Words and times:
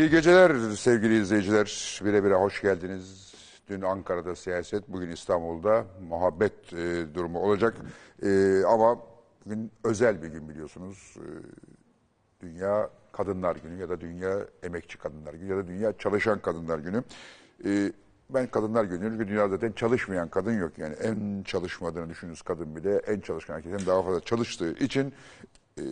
İyi 0.00 0.10
geceler 0.10 0.74
sevgili 0.76 1.20
izleyiciler. 1.20 2.00
Bire 2.04 2.24
bire 2.24 2.34
hoş 2.34 2.62
geldiniz. 2.62 3.34
Dün 3.68 3.82
Ankara'da 3.82 4.36
siyaset, 4.36 4.88
bugün 4.88 5.10
İstanbul'da 5.10 5.84
muhabbet 6.08 6.72
e, 6.72 7.14
durumu 7.14 7.38
olacak. 7.38 7.76
E, 8.22 8.62
ama 8.66 8.98
bugün 9.46 9.70
özel 9.84 10.22
bir 10.22 10.28
gün 10.28 10.48
biliyorsunuz. 10.48 11.16
E, 11.16 11.26
Dünya 12.42 12.90
Kadınlar 13.12 13.56
Günü 13.56 13.80
ya 13.80 13.88
da 13.88 14.00
Dünya 14.00 14.38
Emekçi 14.62 14.98
Kadınlar 14.98 15.34
Günü 15.34 15.50
ya 15.50 15.56
da 15.56 15.66
Dünya 15.66 15.98
Çalışan 15.98 16.38
Kadınlar 16.38 16.78
Günü. 16.78 17.02
E, 17.64 17.92
ben 18.30 18.46
Kadınlar 18.46 18.84
Günü, 18.84 19.10
çünkü 19.10 19.28
dünyada 19.28 19.48
zaten 19.48 19.72
çalışmayan 19.72 20.28
kadın 20.28 20.58
yok. 20.58 20.78
Yani 20.78 20.94
en 20.94 21.42
çalışmadığını 21.42 22.10
düşündüğünüz 22.10 22.42
kadın 22.42 22.76
bile 22.76 22.96
en 22.96 23.20
çalışkan 23.20 23.54
herkesten 23.54 23.86
daha 23.86 24.02
fazla 24.02 24.20
çalıştığı 24.20 24.72
için 24.72 25.12
e, 25.78 25.82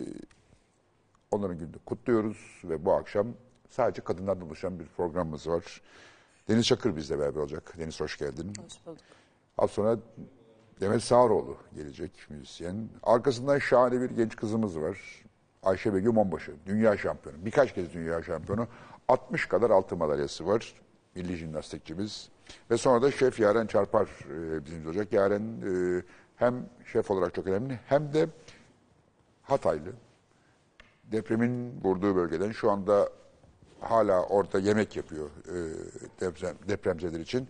Onların 1.31 1.57
gününü 1.57 1.79
kutluyoruz 1.85 2.61
ve 2.63 2.85
bu 2.85 2.93
akşam 2.93 3.27
sadece 3.69 4.01
kadınlardan 4.01 4.47
oluşan 4.47 4.79
bir 4.79 4.85
programımız 4.85 5.47
var. 5.47 5.81
Deniz 6.47 6.65
Çakır 6.65 6.95
bizle 6.95 7.19
beraber 7.19 7.39
olacak. 7.39 7.73
Deniz 7.77 7.99
hoş 7.99 8.17
geldin. 8.17 8.53
Hoş 8.63 8.85
bulduk. 8.85 9.01
Az 9.57 9.71
sonra 9.71 9.97
Demet 10.81 11.03
Sağaroğlu 11.03 11.57
gelecek 11.75 12.11
müzisyen. 12.29 12.89
Arkasından 13.03 13.59
şahane 13.59 14.01
bir 14.01 14.09
genç 14.09 14.35
kızımız 14.35 14.79
var. 14.79 14.97
Ayşe 15.63 15.93
Begüm 15.93 16.17
Onbaşı. 16.17 16.55
Dünya 16.65 16.97
şampiyonu. 16.97 17.45
Birkaç 17.45 17.73
kez 17.73 17.93
dünya 17.93 18.23
şampiyonu. 18.23 18.67
60 19.07 19.45
kadar 19.45 19.69
altın 19.69 19.97
madalyası 19.97 20.47
var. 20.47 20.73
Milli 21.15 21.35
jimnastikçimiz. 21.35 22.29
Ve 22.71 22.77
sonra 22.77 23.01
da 23.01 23.11
şef 23.11 23.39
Yaren 23.39 23.67
Çarpar 23.67 24.05
e, 24.05 24.65
bizimle 24.65 24.87
olacak. 24.87 25.13
Yaren 25.13 25.41
e, 25.41 26.03
hem 26.35 26.69
şef 26.85 27.11
olarak 27.11 27.33
çok 27.33 27.47
önemli 27.47 27.79
hem 27.87 28.13
de 28.13 28.27
Hataylı 29.43 29.91
depremin 31.11 31.81
vurduğu 31.83 32.15
bölgeden 32.15 32.51
şu 32.51 32.71
anda 32.71 33.09
hala 33.81 34.23
orada 34.23 34.59
yemek 34.59 34.95
yapıyor 34.95 35.29
e, 35.47 35.55
deprem, 36.21 36.55
depremzeler 36.67 37.19
için. 37.19 37.47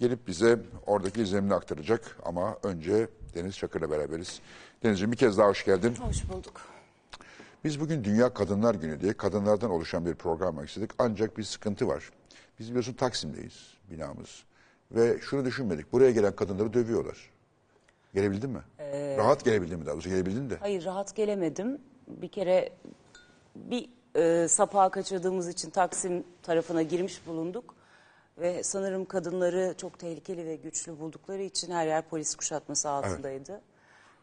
Gelip 0.00 0.28
bize 0.28 0.58
oradaki 0.86 1.22
izlenimini 1.22 1.54
aktaracak 1.54 2.16
ama 2.24 2.58
önce 2.62 3.08
Deniz 3.34 3.56
Çakır'la 3.56 3.90
beraberiz. 3.90 4.40
Denizciğim 4.82 5.12
bir 5.12 5.16
kez 5.16 5.38
daha 5.38 5.48
hoş 5.48 5.64
geldin. 5.64 5.94
Hoş 5.94 6.28
bulduk. 6.28 6.60
Biz 7.64 7.80
bugün 7.80 8.04
Dünya 8.04 8.34
Kadınlar 8.34 8.74
Günü 8.74 9.00
diye 9.00 9.12
kadınlardan 9.12 9.70
oluşan 9.70 10.06
bir 10.06 10.14
program 10.14 10.46
yapmak 10.46 10.68
istedik. 10.68 10.90
Ancak 10.98 11.38
bir 11.38 11.42
sıkıntı 11.42 11.88
var. 11.88 12.10
Biz 12.58 12.68
biliyorsun 12.68 12.92
Taksim'deyiz 12.92 13.74
binamız. 13.90 14.44
Ve 14.92 15.18
şunu 15.20 15.44
düşünmedik. 15.44 15.92
Buraya 15.92 16.10
gelen 16.10 16.36
kadınları 16.36 16.72
dövüyorlar. 16.72 17.30
Gelebildin 18.14 18.50
mi? 18.50 18.60
Rahat 19.16 19.44
gelebildin 19.44 19.78
mi 19.78 19.86
daha 19.86 19.94
doğrusu? 19.94 20.08
Gelebildin 20.08 20.50
de. 20.50 20.56
Hayır 20.60 20.84
rahat 20.84 21.16
gelemedim. 21.16 21.78
Bir 22.08 22.28
kere 22.28 22.72
bir 23.56 23.88
e, 24.16 24.48
sapağı 24.48 24.90
kaçırdığımız 24.90 25.48
için 25.48 25.70
Taksim 25.70 26.24
tarafına 26.42 26.82
girmiş 26.82 27.26
bulunduk. 27.26 27.74
Ve 28.38 28.62
sanırım 28.62 29.04
kadınları 29.04 29.74
çok 29.76 29.98
tehlikeli 29.98 30.46
ve 30.46 30.56
güçlü 30.56 31.00
buldukları 31.00 31.42
için 31.42 31.72
her 31.72 31.86
yer 31.86 32.02
polis 32.02 32.34
kuşatması 32.34 32.88
altındaydı. 32.90 33.60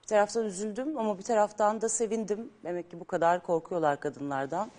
Bir 0.01 0.07
taraftan 0.07 0.45
üzüldüm 0.45 0.97
ama 0.97 1.17
bir 1.17 1.23
taraftan 1.23 1.81
da 1.81 1.89
sevindim. 1.89 2.49
Demek 2.63 2.91
ki 2.91 2.99
bu 2.99 3.05
kadar 3.05 3.43
korkuyorlar 3.43 3.99
kadınlardan. 3.99 4.71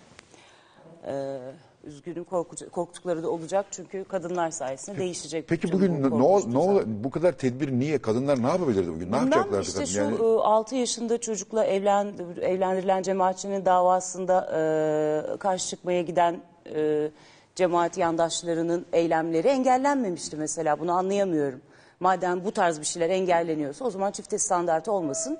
Ee, 1.05 1.39
üzgünüm 1.83 2.23
korkucu- 2.23 2.69
korktukları 2.69 3.23
da 3.23 3.29
olacak 3.29 3.65
çünkü 3.71 4.03
kadınlar 4.03 4.51
sayesinde 4.51 4.97
değişecek. 4.97 5.47
Peki 5.47 5.71
bugün 5.71 6.11
bu 6.11 6.15
ne, 6.19 6.53
ne, 6.53 6.57
ol- 6.57 6.81
bu 6.85 7.09
kadar 7.11 7.31
tedbir 7.31 7.71
niye? 7.71 7.97
Kadınlar 7.97 8.43
ne 8.43 8.47
yapabilirdi 8.47 8.87
bugün? 8.87 8.99
Ne 8.99 9.05
Bilmem 9.05 9.21
yapacaklardı 9.23 9.61
işte 9.61 9.73
kadın? 9.73 9.85
şu 9.85 9.97
Yani, 9.99 10.15
e, 10.15 10.23
6 10.23 10.75
yaşında 10.75 11.17
çocukla 11.17 11.65
evlen, 11.65 12.13
evlendirilen 12.41 13.01
cemaatçinin 13.03 13.65
davasında 13.65 14.49
e, 14.53 15.37
karşı 15.37 15.67
çıkmaya 15.69 16.01
giden 16.01 16.41
e, 16.75 17.11
cemaat 17.55 17.97
yandaşlarının 17.97 18.85
eylemleri 18.93 19.47
engellenmemişti 19.47 20.37
mesela. 20.37 20.79
Bunu 20.79 20.91
anlayamıyorum. 20.91 21.61
Madem 21.99 22.45
bu 22.45 22.51
tarz 22.51 22.79
bir 22.79 22.85
şeyler 22.85 23.09
engelleniyorsa 23.09 23.85
o 23.85 23.89
zaman 23.89 24.11
çifte 24.11 24.37
standart 24.37 24.87
olmasın. 24.87 25.37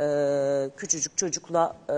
E, 0.00 0.70
küçücük 0.76 1.16
çocukla 1.16 1.76
e, 1.88 1.96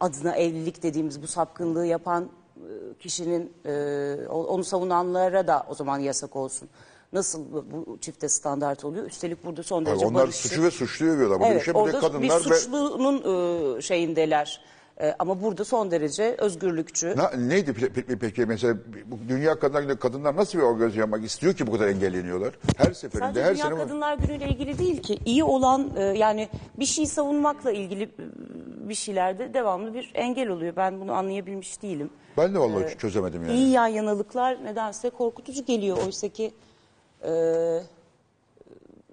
adına 0.00 0.36
evlilik 0.36 0.82
dediğimiz 0.82 1.22
bu 1.22 1.26
sapkınlığı 1.26 1.86
yapan 1.86 2.24
e, 2.56 2.98
kişinin 2.98 3.52
e, 3.66 4.28
onu 4.28 4.64
savunanlara 4.64 5.46
da 5.46 5.66
o 5.70 5.74
zaman 5.74 5.98
yasak 5.98 6.36
olsun. 6.36 6.68
Nasıl 7.12 7.40
bu- 7.52 7.98
çifte 8.00 8.28
standart 8.28 8.84
oluyor? 8.84 9.06
Üstelik 9.06 9.44
burada 9.44 9.62
son 9.62 9.76
Hayır, 9.84 9.86
derece 9.86 10.06
onlar 10.06 10.22
barışçı. 10.22 10.48
suçu 10.48 10.62
ve 10.62 10.70
suçluyu 10.70 11.12
övüyorlar. 11.12 11.40
Bu 11.40 11.44
Evet, 11.44 11.66
bir 11.68 11.74
de 11.74 12.22
bir 12.22 12.28
ve... 12.30 12.38
suçlunun 12.40 13.16
e, 13.78 13.82
şeyindeler. 13.82 14.60
E, 15.00 15.14
ama 15.18 15.42
burada 15.42 15.64
son 15.64 15.90
derece 15.90 16.34
özgürlükçü. 16.38 17.14
Na- 17.16 17.30
neydi 17.30 17.70
pe- 17.70 17.92
pe- 17.92 18.18
peki 18.18 18.46
mesela 18.46 18.76
bu 19.06 19.18
Dünya 19.28 19.58
Kadınlar 19.58 19.80
Günü'nde 19.82 19.98
kadınlar 19.98 20.36
nasıl 20.36 20.58
bir 20.58 20.62
organizasyon 20.62 21.00
yapmak 21.02 21.24
istiyor 21.24 21.54
ki 21.54 21.66
bu 21.66 21.72
kadar 21.72 21.88
engelleniyorlar? 21.88 22.54
Her 22.76 22.92
seferinde 22.92 23.26
Sadece 23.26 23.42
her 23.44 23.54
Dünya 23.54 23.64
sene 23.64 23.74
bu- 23.74 23.78
Kadınlar 23.78 24.14
Günü 24.18 24.36
ile 24.36 24.48
ilgili 24.48 24.78
değil 24.78 25.02
ki 25.02 25.18
iyi 25.24 25.44
olan 25.44 25.90
e, 25.96 26.02
yani 26.02 26.48
bir 26.78 26.84
şey 26.84 27.06
savunmakla 27.06 27.72
ilgili 27.72 28.02
e, 28.02 28.08
bir 28.88 28.94
şeylerde 28.94 29.54
devamlı 29.54 29.94
bir 29.94 30.10
engel 30.14 30.48
oluyor. 30.48 30.76
Ben 30.76 31.00
bunu 31.00 31.12
anlayabilmiş 31.12 31.82
değilim. 31.82 32.10
ben 32.36 32.54
de 32.54 32.58
vallahi 32.58 32.98
çözemedim 32.98 33.42
yani. 33.46 33.56
İyi 33.58 33.70
yan 33.70 33.86
yanalıklar 33.86 34.64
nedense 34.64 35.10
korkutucu 35.10 35.64
geliyor. 35.64 35.96
Oysa 36.06 36.28
ki 36.28 36.50
e, 37.24 37.30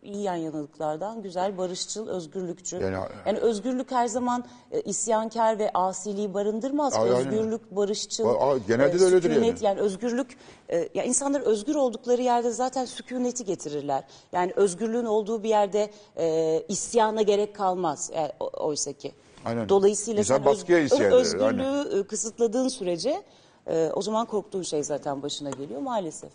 iyi 0.03 0.21
yan 0.23 0.35
yanalıklardan 0.35 1.21
güzel, 1.21 1.57
barışçıl, 1.57 2.07
özgürlükçü. 2.07 2.75
Yani- 2.75 2.97
Yani, 3.25 3.39
özgürlük 3.39 3.91
her 3.91 4.07
zaman 4.07 4.45
e, 4.71 4.81
isyankar 4.81 5.59
ve 5.59 5.71
asiliği 5.73 6.33
barındırmaz. 6.33 6.93
Ay- 6.93 7.01
aynen. 7.01 7.15
özgürlük, 7.15 7.71
barışçıl, 7.75 8.25
Aa, 8.27 8.57
genelde 8.67 8.99
de 8.99 9.03
öyledir 9.03 9.29
sükunet, 9.33 9.61
yani. 9.61 9.79
özgürlük, 9.79 10.37
e, 10.69 10.89
ya 10.93 11.03
insanlar 11.03 11.41
özgür 11.41 11.75
oldukları 11.75 12.21
yerde 12.21 12.51
zaten 12.51 12.85
sükuneti 12.85 13.45
getirirler. 13.45 14.03
Yani 14.31 14.53
özgürlüğün 14.55 15.05
olduğu 15.05 15.43
bir 15.43 15.49
yerde 15.49 15.91
e, 16.17 16.63
isyana 16.67 17.21
gerek 17.21 17.55
kalmaz. 17.55 18.11
Yani, 18.15 18.31
o- 18.39 18.65
oysa 18.67 18.93
ki. 18.93 19.11
Aynen. 19.45 19.69
Dolayısıyla 19.69 20.19
İnsan 20.19 20.35
sen 20.37 20.45
baskıya 20.45 20.79
isyan 20.79 21.01
eder, 21.01 21.11
özgürlüğü 21.11 21.99
e, 21.99 22.03
kısıtladığın 22.07 22.67
sürece 22.67 23.21
e, 23.67 23.89
o 23.95 24.01
zaman 24.01 24.25
korktuğun 24.25 24.61
şey 24.61 24.83
zaten 24.83 25.21
başına 25.23 25.49
geliyor 25.49 25.81
maalesef. 25.81 26.31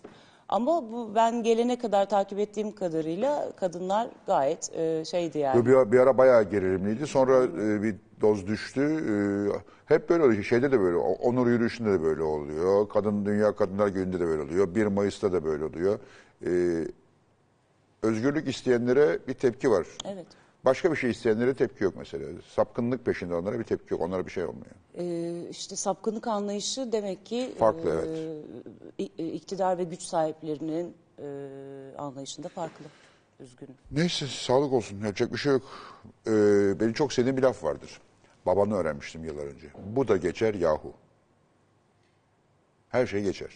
Ama 0.49 0.91
bu 0.91 1.15
ben 1.15 1.43
gelene 1.43 1.77
kadar 1.77 2.09
takip 2.09 2.39
ettiğim 2.39 2.71
kadarıyla 2.71 3.51
kadınlar 3.55 4.07
gayet 4.27 4.75
e, 4.75 5.05
şeydi 5.05 5.37
yani. 5.37 5.65
Bir, 5.65 5.91
bir 5.91 5.99
ara 5.99 6.17
bayağı 6.17 6.43
gerilimliydi. 6.43 7.07
Sonra 7.07 7.43
e, 7.43 7.83
bir 7.83 7.95
doz 8.21 8.47
düştü. 8.47 8.81
E, 8.81 9.93
hep 9.93 10.09
böyle 10.09 10.23
oluyor. 10.23 10.43
Şeyde 10.43 10.71
de 10.71 10.79
böyle. 10.79 10.97
Onur 10.97 11.47
yürüyüşünde 11.47 11.91
de 11.91 12.01
böyle 12.01 12.23
oluyor. 12.23 12.89
Kadın 12.89 13.25
Dünya 13.25 13.55
Kadınlar 13.55 13.87
Günü'nde 13.87 14.19
de 14.19 14.27
böyle 14.27 14.41
oluyor. 14.41 14.75
1 14.75 14.85
Mayıs'ta 14.85 15.31
da 15.31 15.43
böyle 15.43 15.63
oluyor. 15.63 15.99
E, 16.45 16.51
özgürlük 18.03 18.47
isteyenlere 18.47 19.19
bir 19.27 19.33
tepki 19.33 19.71
var. 19.71 19.87
Evet. 20.05 20.27
Başka 20.65 20.91
bir 20.91 20.95
şey 20.95 21.11
isteyenlere 21.11 21.53
tepki 21.53 21.83
yok 21.83 21.93
mesela. 21.97 22.25
Sapkınlık 22.47 23.05
peşinde 23.05 23.35
onlara 23.35 23.59
bir 23.59 23.63
tepki 23.63 23.93
yok. 23.93 24.01
Onlara 24.01 24.25
bir 24.25 24.31
şey 24.31 24.43
olmuyor. 24.45 24.71
E, 24.99 25.33
işte 25.49 25.75
sapkınlık 25.75 26.27
anlayışı 26.27 26.91
demek 26.91 27.25
ki 27.25 27.55
Farklı, 27.59 27.89
e, 27.89 27.93
evet. 27.93 29.11
i- 29.19 29.31
iktidar 29.31 29.77
ve 29.77 29.83
güç 29.83 30.01
sahiplerinin 30.01 30.93
e, 31.19 31.27
anlayışında 31.97 32.47
farklı. 32.47 32.85
Üzgünüm. 33.39 33.73
Neyse 33.91 34.27
sağlık 34.27 34.73
olsun. 34.73 35.01
Yapacak 35.03 35.33
bir 35.33 35.37
şey 35.37 35.51
yok. 35.51 35.61
Ee, 36.27 36.31
benim 36.79 36.93
çok 36.93 37.13
sevdiğim 37.13 37.37
bir 37.37 37.41
laf 37.43 37.63
vardır. 37.63 38.01
Babanı 38.45 38.75
öğrenmiştim 38.75 39.23
yıllar 39.25 39.43
önce. 39.45 39.67
Bu 39.95 40.07
da 40.07 40.17
geçer 40.17 40.53
yahu. 40.53 40.93
Her 42.89 43.07
şey 43.07 43.23
geçer. 43.23 43.49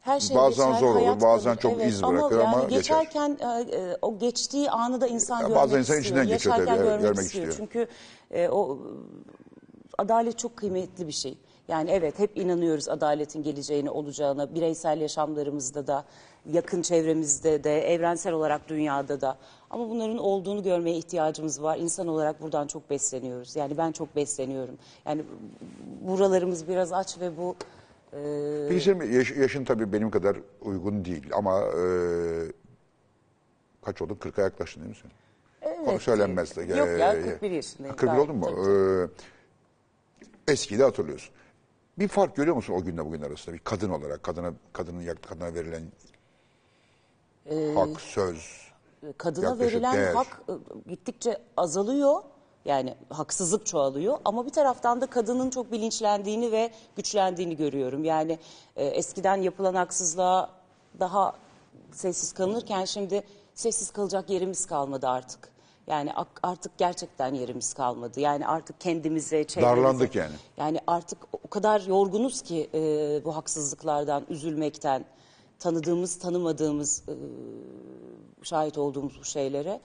Her 0.00 0.20
şey 0.20 0.36
Bazen 0.36 0.66
geçer, 0.68 0.80
zor 0.80 0.94
olur, 0.96 1.20
bazen 1.20 1.56
kalır. 1.56 1.62
çok 1.76 1.84
iz 1.86 2.02
bırakır 2.02 2.38
ama 2.38 2.58
yani 2.60 2.68
geçer. 2.68 2.78
geçerken 3.02 3.38
e, 3.40 3.76
e, 3.76 3.96
o 4.02 4.18
geçtiği 4.18 4.70
anı 4.70 5.00
da 5.00 5.06
insan 5.06 5.36
Ya 5.40 5.42
görmek 5.48 5.62
bazen 5.62 5.78
insan 5.78 5.96
istiyor. 5.98 6.00
içinden 6.04 6.26
geçiyor 6.28 6.56
tabii, 6.56 6.66
görmek, 6.66 7.00
görmek 7.00 7.24
istiyor. 7.26 7.48
istiyor. 7.48 7.68
Çünkü 7.72 7.86
e, 8.30 8.48
o 8.48 8.78
adalet 9.98 10.38
çok 10.38 10.56
kıymetli 10.56 11.06
bir 11.06 11.12
şey. 11.12 11.38
Yani 11.68 11.90
evet 11.90 12.18
hep 12.18 12.36
inanıyoruz 12.38 12.88
adaletin 12.88 13.42
geleceğine, 13.42 13.90
olacağına. 13.90 14.54
Bireysel 14.54 15.00
yaşamlarımızda 15.00 15.86
da, 15.86 16.04
yakın 16.52 16.82
çevremizde 16.82 17.64
de, 17.64 17.94
evrensel 17.94 18.32
olarak 18.32 18.68
dünyada 18.68 19.20
da. 19.20 19.38
Ama 19.70 19.88
bunların 19.88 20.18
olduğunu 20.18 20.62
görmeye 20.62 20.96
ihtiyacımız 20.96 21.62
var. 21.62 21.76
İnsan 21.78 22.06
olarak 22.08 22.42
buradan 22.42 22.66
çok 22.66 22.90
besleniyoruz. 22.90 23.56
Yani 23.56 23.78
ben 23.78 23.92
çok 23.92 24.16
besleniyorum. 24.16 24.74
Yani 25.06 25.22
buralarımız 26.06 26.68
biraz 26.68 26.92
aç 26.92 27.20
ve 27.20 27.36
bu 27.36 27.56
e, 28.12 28.66
Peki 28.68 28.84
senin 28.84 29.12
yaş- 29.12 29.36
yaşın 29.36 29.64
tabii 29.64 29.92
benim 29.92 30.10
kadar 30.10 30.36
uygun 30.62 31.04
değil 31.04 31.24
ama 31.32 31.60
e, 31.60 31.82
kaç 33.84 34.02
oldun? 34.02 34.14
40'a 34.14 34.42
yaklaştın 34.44 34.80
değil 34.82 34.90
mi 34.90 34.96
sen? 35.02 35.10
Onu 35.86 36.00
söylenmez 36.00 36.56
de. 36.56 36.60
Yok 36.62 37.00
ya, 37.00 37.12
Ee, 37.14 37.22
41 37.22 37.50
yaşındayım. 37.50 37.96
41 37.96 38.06
Gayet, 38.06 38.24
oldun 38.24 38.36
mu? 38.36 38.46
tabii, 38.46 38.60
Ee, 38.70 39.06
eskiyi 40.48 40.78
de 40.78 40.84
hatırlıyorsun. 40.84 41.34
Bir 41.98 42.08
fark 42.08 42.36
görüyor 42.36 42.56
musun 42.56 42.74
o 42.74 42.84
günle 42.84 43.04
bugün 43.04 43.22
arasında? 43.22 43.54
Bir 43.54 43.60
kadın 43.60 43.90
olarak, 43.90 44.22
kadına 44.22 44.52
kadının 44.72 45.14
kadına 45.14 45.54
verilen 45.54 45.82
hak, 47.74 48.00
söz. 48.00 48.70
kadına 49.18 49.58
verilen 49.58 49.96
değer. 49.96 50.14
hak 50.14 50.42
e, 50.48 50.52
gittikçe 50.90 51.38
azalıyor 51.56 52.22
Yani 52.64 52.94
haksızlık 53.10 53.66
çoğalıyor 53.66 54.18
ama 54.24 54.46
bir 54.46 54.50
taraftan 54.50 55.00
da 55.00 55.06
kadının 55.06 55.50
çok 55.50 55.72
bilinçlendiğini 55.72 56.52
ve 56.52 56.70
güçlendiğini 56.96 57.56
görüyorum. 57.56 58.04
Yani 58.04 58.38
e, 58.76 58.84
eskiden 58.84 59.36
yapılan 59.36 59.74
haksızlığa 59.74 60.50
daha 61.00 61.32
sessiz 61.92 62.32
kalınırken 62.32 62.84
şimdi 62.84 63.22
sessiz 63.54 63.90
kalacak 63.90 64.30
yerimiz 64.30 64.66
kalmadı 64.66 65.08
artık. 65.08 65.55
Yani 65.86 66.12
artık 66.42 66.78
gerçekten 66.78 67.34
yerimiz 67.34 67.74
kalmadı. 67.74 68.20
Yani 68.20 68.46
artık 68.46 68.80
kendimize, 68.80 69.44
çevremize... 69.44 69.76
Darlandık 69.82 70.14
yani. 70.14 70.34
Yani 70.56 70.80
artık 70.86 71.18
o 71.44 71.48
kadar 71.48 71.80
yorgunuz 71.80 72.42
ki 72.42 72.70
e, 72.74 72.80
bu 73.24 73.36
haksızlıklardan, 73.36 74.26
üzülmekten, 74.28 75.04
tanıdığımız, 75.58 76.18
tanımadığımız, 76.18 77.02
e, 77.08 77.14
şahit 78.42 78.78
olduğumuz 78.78 79.18
bu 79.20 79.24
şeylere 79.24 79.80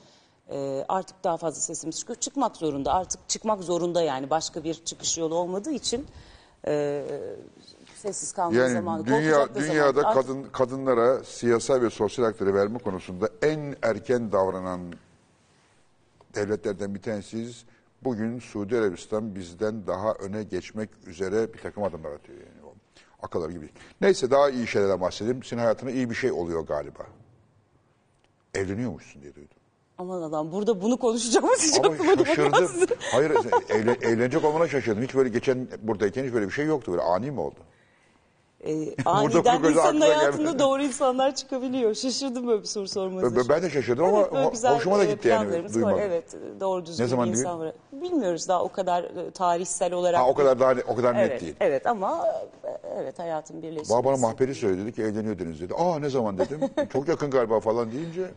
e, 0.49 0.85
artık 0.89 1.23
daha 1.23 1.37
fazla 1.37 1.61
sesimiz 1.61 1.99
çıkıyor. 1.99 2.19
Çıkmak 2.19 2.57
zorunda, 2.57 2.93
artık 2.93 3.29
çıkmak 3.29 3.63
zorunda 3.63 4.01
yani 4.01 4.29
başka 4.29 4.63
bir 4.63 4.73
çıkış 4.73 5.17
yolu 5.17 5.35
olmadığı 5.35 5.71
için 5.71 6.07
e, 6.67 7.05
sessiz 7.95 8.31
kalma 8.31 8.57
Yani 8.57 8.73
zamanı. 8.73 9.05
dünya 9.05 9.55
dünyada 9.55 10.01
zamanı. 10.01 10.13
Kadın 10.13 10.43
kadınlara 10.43 11.23
siyasal 11.23 11.81
ve 11.81 11.89
sosyal 11.89 12.25
hakları 12.25 12.53
verme 12.53 12.79
konusunda 12.79 13.29
en 13.41 13.75
erken 13.81 14.31
davranan 14.31 14.81
devletlerden 16.35 16.95
bir 16.95 17.01
tanesiyiz. 17.01 17.65
Bugün 18.03 18.39
Suudi 18.39 18.77
Arabistan 18.77 19.35
bizden 19.35 19.87
daha 19.87 20.13
öne 20.13 20.43
geçmek 20.43 20.89
üzere 21.07 21.53
bir 21.53 21.57
takım 21.59 21.83
adımlar 21.83 22.11
atıyor. 22.11 22.39
Yani. 22.39 22.71
Akıllar 23.21 23.49
gibi. 23.49 23.69
Neyse 24.01 24.31
daha 24.31 24.49
iyi 24.49 24.67
şeylerden 24.67 25.01
bahsedeyim. 25.01 25.43
Senin 25.43 25.61
hayatına 25.61 25.91
iyi 25.91 26.09
bir 26.09 26.15
şey 26.15 26.31
oluyor 26.31 26.67
galiba. 26.67 27.03
Evleniyormuşsun 28.53 29.21
diye 29.21 29.35
duydum. 29.35 29.57
Aman 29.97 30.21
Allah'ım 30.21 30.51
burada 30.51 30.81
bunu 30.81 30.97
konuşacağımız 30.97 31.61
hiç 31.63 31.79
Ama 31.79 31.93
aklıma 31.93 32.25
şaşırdım. 32.25 32.97
Hayır 33.11 33.29
eğle- 33.31 34.05
eğlenecek 34.05 34.45
olmana 34.45 34.67
şaşırdım. 34.67 35.03
Hiç 35.03 35.15
böyle 35.15 35.29
geçen 35.29 35.67
buradayken 35.81 36.23
hiç 36.25 36.33
böyle 36.33 36.45
bir 36.47 36.51
şey 36.51 36.65
yoktu. 36.65 36.91
Böyle 36.91 37.03
ani 37.03 37.31
mi 37.31 37.39
oldu? 37.39 37.59
Burada 39.05 39.09
aniden 39.51 39.69
insanın 39.69 40.01
hayatında 40.01 40.41
gelmedi. 40.41 40.59
doğru 40.59 40.83
insanlar 40.83 41.35
çıkabiliyor. 41.35 41.95
Şaşırdım 41.95 42.47
böyle 42.47 42.61
bir 42.61 42.67
soru 42.67 42.87
sormanız. 42.87 43.35
Ben- 43.35 43.49
Ben 43.49 43.63
de 43.63 43.69
şaşırdım 43.69 44.05
ama 44.05 44.19
Evet, 44.19 44.31
ho- 44.31 44.51
güzel, 44.51 44.75
hoşuma 44.75 44.99
da 44.99 45.03
e, 45.05 45.11
gitti 45.11 45.27
yani 45.27 45.73
duymak. 45.73 45.93
var. 45.93 46.01
Evet 46.01 46.23
doğru 46.59 46.85
düzgün 46.85 47.03
Ne 47.03 47.07
zaman 47.07 47.27
insan 47.27 47.59
var. 47.59 47.73
Bilmiyoruz 47.91 48.47
daha 48.47 48.63
o 48.63 48.71
kadar 48.71 49.03
e, 49.03 49.31
tarihsel 49.31 49.93
olarak. 49.93 50.19
Ha, 50.19 50.27
o 50.27 50.33
kadar 50.33 50.59
daha 50.59 50.75
o 50.87 50.95
kadar 50.95 51.15
net 51.15 51.31
evet, 51.31 51.41
değil. 51.41 51.55
Evet 51.59 51.87
ama 51.87 52.27
e, 52.63 52.69
evet 53.01 53.19
hayatın 53.19 53.61
birleşmesi. 53.61 53.93
Bana, 53.93 54.03
bana 54.03 54.17
mahperi 54.17 54.55
söyledi 54.55 54.81
dedi 54.81 54.95
ki 54.95 55.01
evleniyor 55.01 55.39
Deniz 55.39 55.61
dedi. 55.61 55.73
Aa 55.73 55.99
ne 55.99 56.09
zaman 56.09 56.37
dedim. 56.37 56.59
Çok 56.93 57.07
yakın 57.07 57.31
galiba 57.31 57.59
falan 57.59 57.91
deyince. 57.91 58.31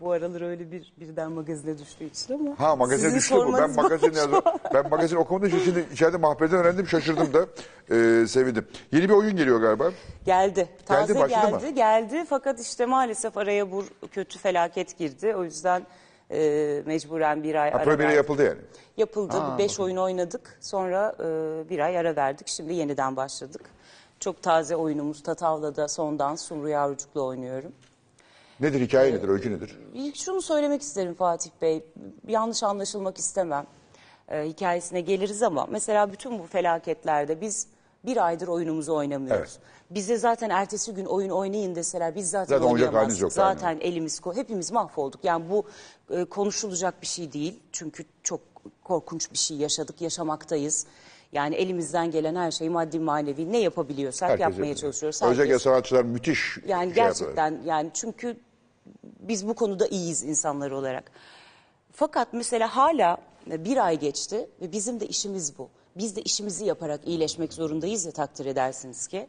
Bu 0.00 0.12
aralar 0.12 0.40
öyle 0.40 0.72
bir 0.72 0.92
birden 1.00 1.32
magazine 1.32 1.78
düştüğü 1.78 2.04
için 2.04 2.34
ama. 2.34 2.54
Ha 2.58 2.76
magazin 2.76 3.02
sizin 3.04 3.18
düştü 3.18 3.34
bu. 3.36 3.52
Ben 3.58 3.74
magazin 3.74 4.12
yazdım. 4.12 4.42
Ben 4.74 4.90
magazin 4.90 5.16
okumadım 5.16 5.48
için 5.48 5.58
şimdi 5.58 5.86
içeride 5.92 6.16
mahperden 6.16 6.56
öğrendim 6.58 6.86
şaşırdım 6.86 7.28
da 7.32 7.46
e, 7.94 8.26
sevindim. 8.26 8.66
Yeni 8.92 9.08
bir 9.08 9.14
oyun 9.14 9.36
geliyor 9.36 9.60
galiba. 9.60 9.90
Geldi. 10.26 10.68
Taze 10.86 11.14
başladı 11.14 11.50
geldi, 11.50 11.64
mı? 11.66 11.70
geldi. 11.70 12.24
Fakat 12.28 12.60
işte 12.60 12.86
maalesef 12.86 13.36
araya 13.36 13.72
bu 13.72 13.84
kötü 14.12 14.38
felaket 14.38 14.98
girdi. 14.98 15.34
O 15.36 15.44
yüzden 15.44 15.82
e, 16.30 16.82
mecburen 16.86 17.42
bir 17.42 17.54
ay 17.54 17.70
Ha, 17.70 17.78
ara 17.78 17.98
verdik. 17.98 18.16
yapıldı 18.16 18.44
yani. 18.44 18.60
Yapıldı. 18.96 19.42
Bir 19.52 19.58
beş 19.64 19.80
oyun 19.80 19.96
oynadık. 19.96 20.58
Sonra 20.60 21.14
e, 21.20 21.24
bir 21.70 21.78
ay 21.78 21.98
ara 21.98 22.16
verdik. 22.16 22.48
Şimdi 22.48 22.74
yeniden 22.74 23.16
başladık. 23.16 23.62
Çok 24.20 24.42
taze 24.42 24.76
oyunumuz 24.76 25.22
Tatavla'da 25.22 25.88
sondan 25.88 26.34
Sumru 26.34 26.68
Yavrucuk'la 26.68 27.20
oynuyorum. 27.20 27.72
Nedir 28.60 28.80
hikaye 28.80 29.12
nedir, 29.14 29.28
öykü 29.28 29.52
nedir? 29.52 29.78
İlk 29.94 30.16
şunu 30.16 30.42
söylemek 30.42 30.82
isterim 30.82 31.14
Fatih 31.14 31.50
Bey. 31.62 31.84
Yanlış 32.28 32.62
anlaşılmak 32.62 33.18
istemem. 33.18 33.66
Ee, 34.28 34.42
hikayesine 34.48 35.00
geliriz 35.00 35.42
ama 35.42 35.66
mesela 35.70 36.12
bütün 36.12 36.38
bu 36.38 36.46
felaketlerde 36.46 37.40
biz 37.40 37.66
bir 38.06 38.26
aydır 38.26 38.48
oyunumuzu 38.48 38.94
oynamıyoruz. 38.94 39.58
Evet. 39.58 39.60
Bize 39.90 40.16
zaten 40.16 40.50
ertesi 40.50 40.94
gün 40.94 41.04
oyun 41.04 41.30
oynayın 41.30 41.74
deseler 41.74 42.14
biz 42.14 42.30
zaten, 42.30 42.58
Zaten 42.58 42.72
oynayamazdık. 42.72 43.20
yok, 43.22 43.32
Zaten 43.32 43.66
aynen. 43.66 43.80
elimiz 43.80 44.20
ko 44.20 44.34
hepimiz 44.36 44.72
mahvolduk. 44.72 45.24
Yani 45.24 45.44
bu 45.50 45.64
e, 46.10 46.24
konuşulacak 46.24 47.02
bir 47.02 47.06
şey 47.06 47.32
değil. 47.32 47.60
Çünkü 47.72 48.04
çok 48.22 48.40
korkunç 48.84 49.32
bir 49.32 49.38
şey 49.38 49.56
yaşadık, 49.56 50.00
yaşamaktayız. 50.00 50.86
Yani 51.32 51.54
elimizden 51.54 52.10
gelen 52.10 52.34
her 52.34 52.50
şeyi 52.50 52.70
maddi 52.70 52.98
manevi 53.00 53.52
ne 53.52 53.58
yapabiliyorsak 53.58 54.28
Herkes 54.30 54.42
yapmaya 54.42 54.58
yapıyor. 54.58 54.76
çalışıyoruz. 54.76 55.22
Özellikle 55.22 55.58
sanatçılar 55.58 56.02
müthiş 56.04 56.58
yani 56.66 56.84
şey 56.86 56.94
gerçekten 56.94 57.58
yani 57.64 57.90
çünkü 57.94 58.36
biz 59.20 59.48
bu 59.48 59.54
konuda 59.54 59.86
iyiyiz 59.86 60.22
insanlar 60.22 60.70
olarak. 60.70 61.12
Fakat 61.92 62.28
mesela 62.32 62.76
hala 62.76 63.16
bir 63.46 63.86
ay 63.86 63.98
geçti 63.98 64.50
ve 64.60 64.72
bizim 64.72 65.00
de 65.00 65.06
işimiz 65.06 65.58
bu. 65.58 65.68
Biz 65.96 66.16
de 66.16 66.22
işimizi 66.22 66.64
yaparak 66.64 67.00
iyileşmek 67.06 67.52
zorundayız 67.52 68.04
ya 68.04 68.12
takdir 68.12 68.46
edersiniz 68.46 69.06
ki. 69.06 69.28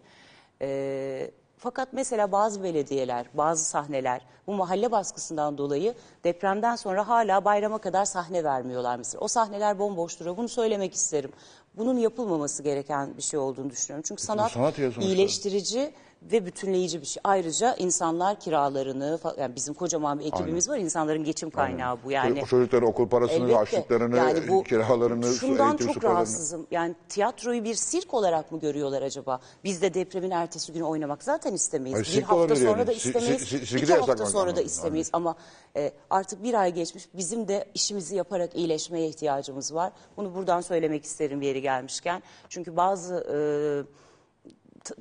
Ee, 0.62 1.32
fakat 1.58 1.94
mesela 1.94 2.32
bazı 2.32 2.64
belediyeler, 2.64 3.26
bazı 3.34 3.66
sahneler 3.66 4.22
bu 4.48 4.54
mahalle 4.54 4.92
baskısından 4.92 5.58
dolayı 5.58 5.94
depremden 6.24 6.76
sonra 6.76 7.08
hala 7.08 7.46
bayrama 7.46 7.78
kadar 7.78 8.06
sahne 8.06 8.44
vermiyorlar 8.44 8.98
mesela. 8.98 9.22
O 9.22 9.28
sahneler 9.28 9.80
bomboş 9.80 10.20
duruyor. 10.20 10.38
Bunu 10.38 10.50
söylemek 10.50 10.94
isterim. 10.94 11.32
Bunun 11.78 11.98
yapılmaması 11.98 12.64
gereken 12.64 13.18
bir 13.18 13.22
şey 13.22 13.40
olduğunu 13.40 13.70
düşünüyorum. 13.70 14.04
Çünkü 14.08 14.22
sanat, 14.24 14.52
sanat 14.52 14.80
iyileştirici 14.80 15.94
ve 16.22 16.46
bütünleyici 16.46 17.02
bir 17.02 17.06
şey. 17.06 17.22
Ayrıca 17.24 17.76
insanlar 17.76 18.40
kiralarını, 18.40 19.20
yani 19.40 19.56
bizim 19.56 19.74
kocaman 19.74 20.20
bir 20.20 20.26
ekibimiz 20.26 20.70
var. 20.70 20.78
İnsanların 20.78 21.24
geçim 21.24 21.50
kaynağı 21.50 21.98
bu. 22.04 22.12
Yani 22.12 22.46
çocukların 22.46 22.90
okul 22.90 23.10
parasını, 23.10 23.44
Elbette. 23.44 23.58
açlıklarını, 23.60 24.18
Yani 24.18 24.48
bu- 24.48 24.64
kiralarını, 24.64 25.34
Şundan 25.34 25.78
çok 25.78 25.88
paralarını. 25.88 26.04
rahatsızım. 26.14 26.68
Yani 26.72 26.96
tiyatroyu 27.10 27.64
bir 27.64 27.76
sirk 27.76 28.14
olarak 28.14 28.52
mı 28.52 28.60
görüyorlar 28.60 29.02
acaba? 29.02 29.40
Biz 29.64 29.82
de 29.82 29.94
depremin 29.94 30.32
ertesi 30.32 30.74
günü 30.74 30.84
oynamak 30.84 31.24
zaten 31.24 31.54
istemeyiz. 31.54 31.96
Hayır, 32.08 32.18
bir 32.18 32.24
hafta 32.24 32.56
sonra 32.56 32.70
yani. 32.70 32.88
da 32.88 32.92
istemeyiz. 32.92 33.42
si- 33.42 33.78
iki 33.78 33.94
hafta 33.94 34.26
sonra 34.26 34.56
da 34.56 34.62
istemeyiz. 34.62 35.10
Ama 35.14 35.36
e, 35.78 35.92
artık 36.10 36.44
bir 36.44 36.54
ay 36.54 36.74
geçmiş. 36.74 37.08
Bizim 37.14 37.48
de 37.48 37.66
işimizi 37.74 38.16
yaparak 38.16 38.56
iyileşmeye 38.56 39.08
ihtiyacımız 39.08 39.74
var. 39.76 39.92
Bunu 40.18 40.36
buradan 40.36 40.62
söylemek 40.62 41.06
isterim 41.06 41.42
yeri 41.42 41.62
gelmişken. 41.62 42.24
Çünkü 42.50 42.78
bazı... 42.78 43.16
E, 43.16 44.00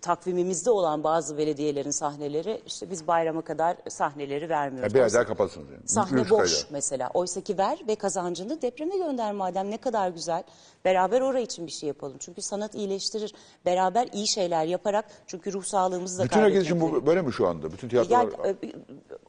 takvimimizde 0.01 0.71
olan 0.71 1.05
bazı 1.05 1.39
belediyelerin 1.39 1.91
sahneleri 1.91 2.63
işte 2.67 2.91
biz 2.91 3.07
bayrama 3.07 3.43
kadar 3.43 3.77
sahneleri 3.89 4.49
vermiyoruz. 4.49 4.93
Ya 4.93 4.95
bir 4.95 5.01
ay 5.01 5.05
Oysa- 5.05 5.19
daha 5.19 5.27
kapatsınız 5.27 5.71
yani. 5.71 5.89
Sahne 5.89 6.15
Mümkün 6.17 6.39
boş 6.39 6.51
çıkacak. 6.51 6.71
mesela. 6.71 7.11
Oysa 7.15 7.41
ki 7.41 7.59
ver 7.59 7.79
ve 7.89 7.95
kazancını 7.95 8.63
depreme 8.63 8.97
gönder 8.97 9.33
madem 9.33 9.71
ne 9.71 9.77
kadar 9.77 10.09
güzel. 10.11 10.43
Beraber 10.85 11.21
oraya 11.21 11.43
için 11.43 11.67
bir 11.67 11.73
şey 11.73 11.87
yapalım. 11.87 12.17
Çünkü 12.19 12.43
sanat 12.43 12.75
iyileştirir. 12.75 13.35
Beraber 13.67 14.09
iyi 14.13 14.29
şeyler 14.29 14.65
yaparak 14.65 15.05
çünkü 15.27 15.53
ruh 15.53 15.65
sağlığımızı 15.65 16.19
da 16.19 16.25
Bütün 16.25 16.41
herkes 16.41 16.65
için 16.65 16.81
bu 16.81 17.07
böyle 17.07 17.23
mi 17.23 17.33
şu 17.33 17.47
anda? 17.47 17.73
Bütün 17.73 17.89
tiyatrolar... 17.89 18.21
yani, 18.23 18.57
e, 18.65 18.73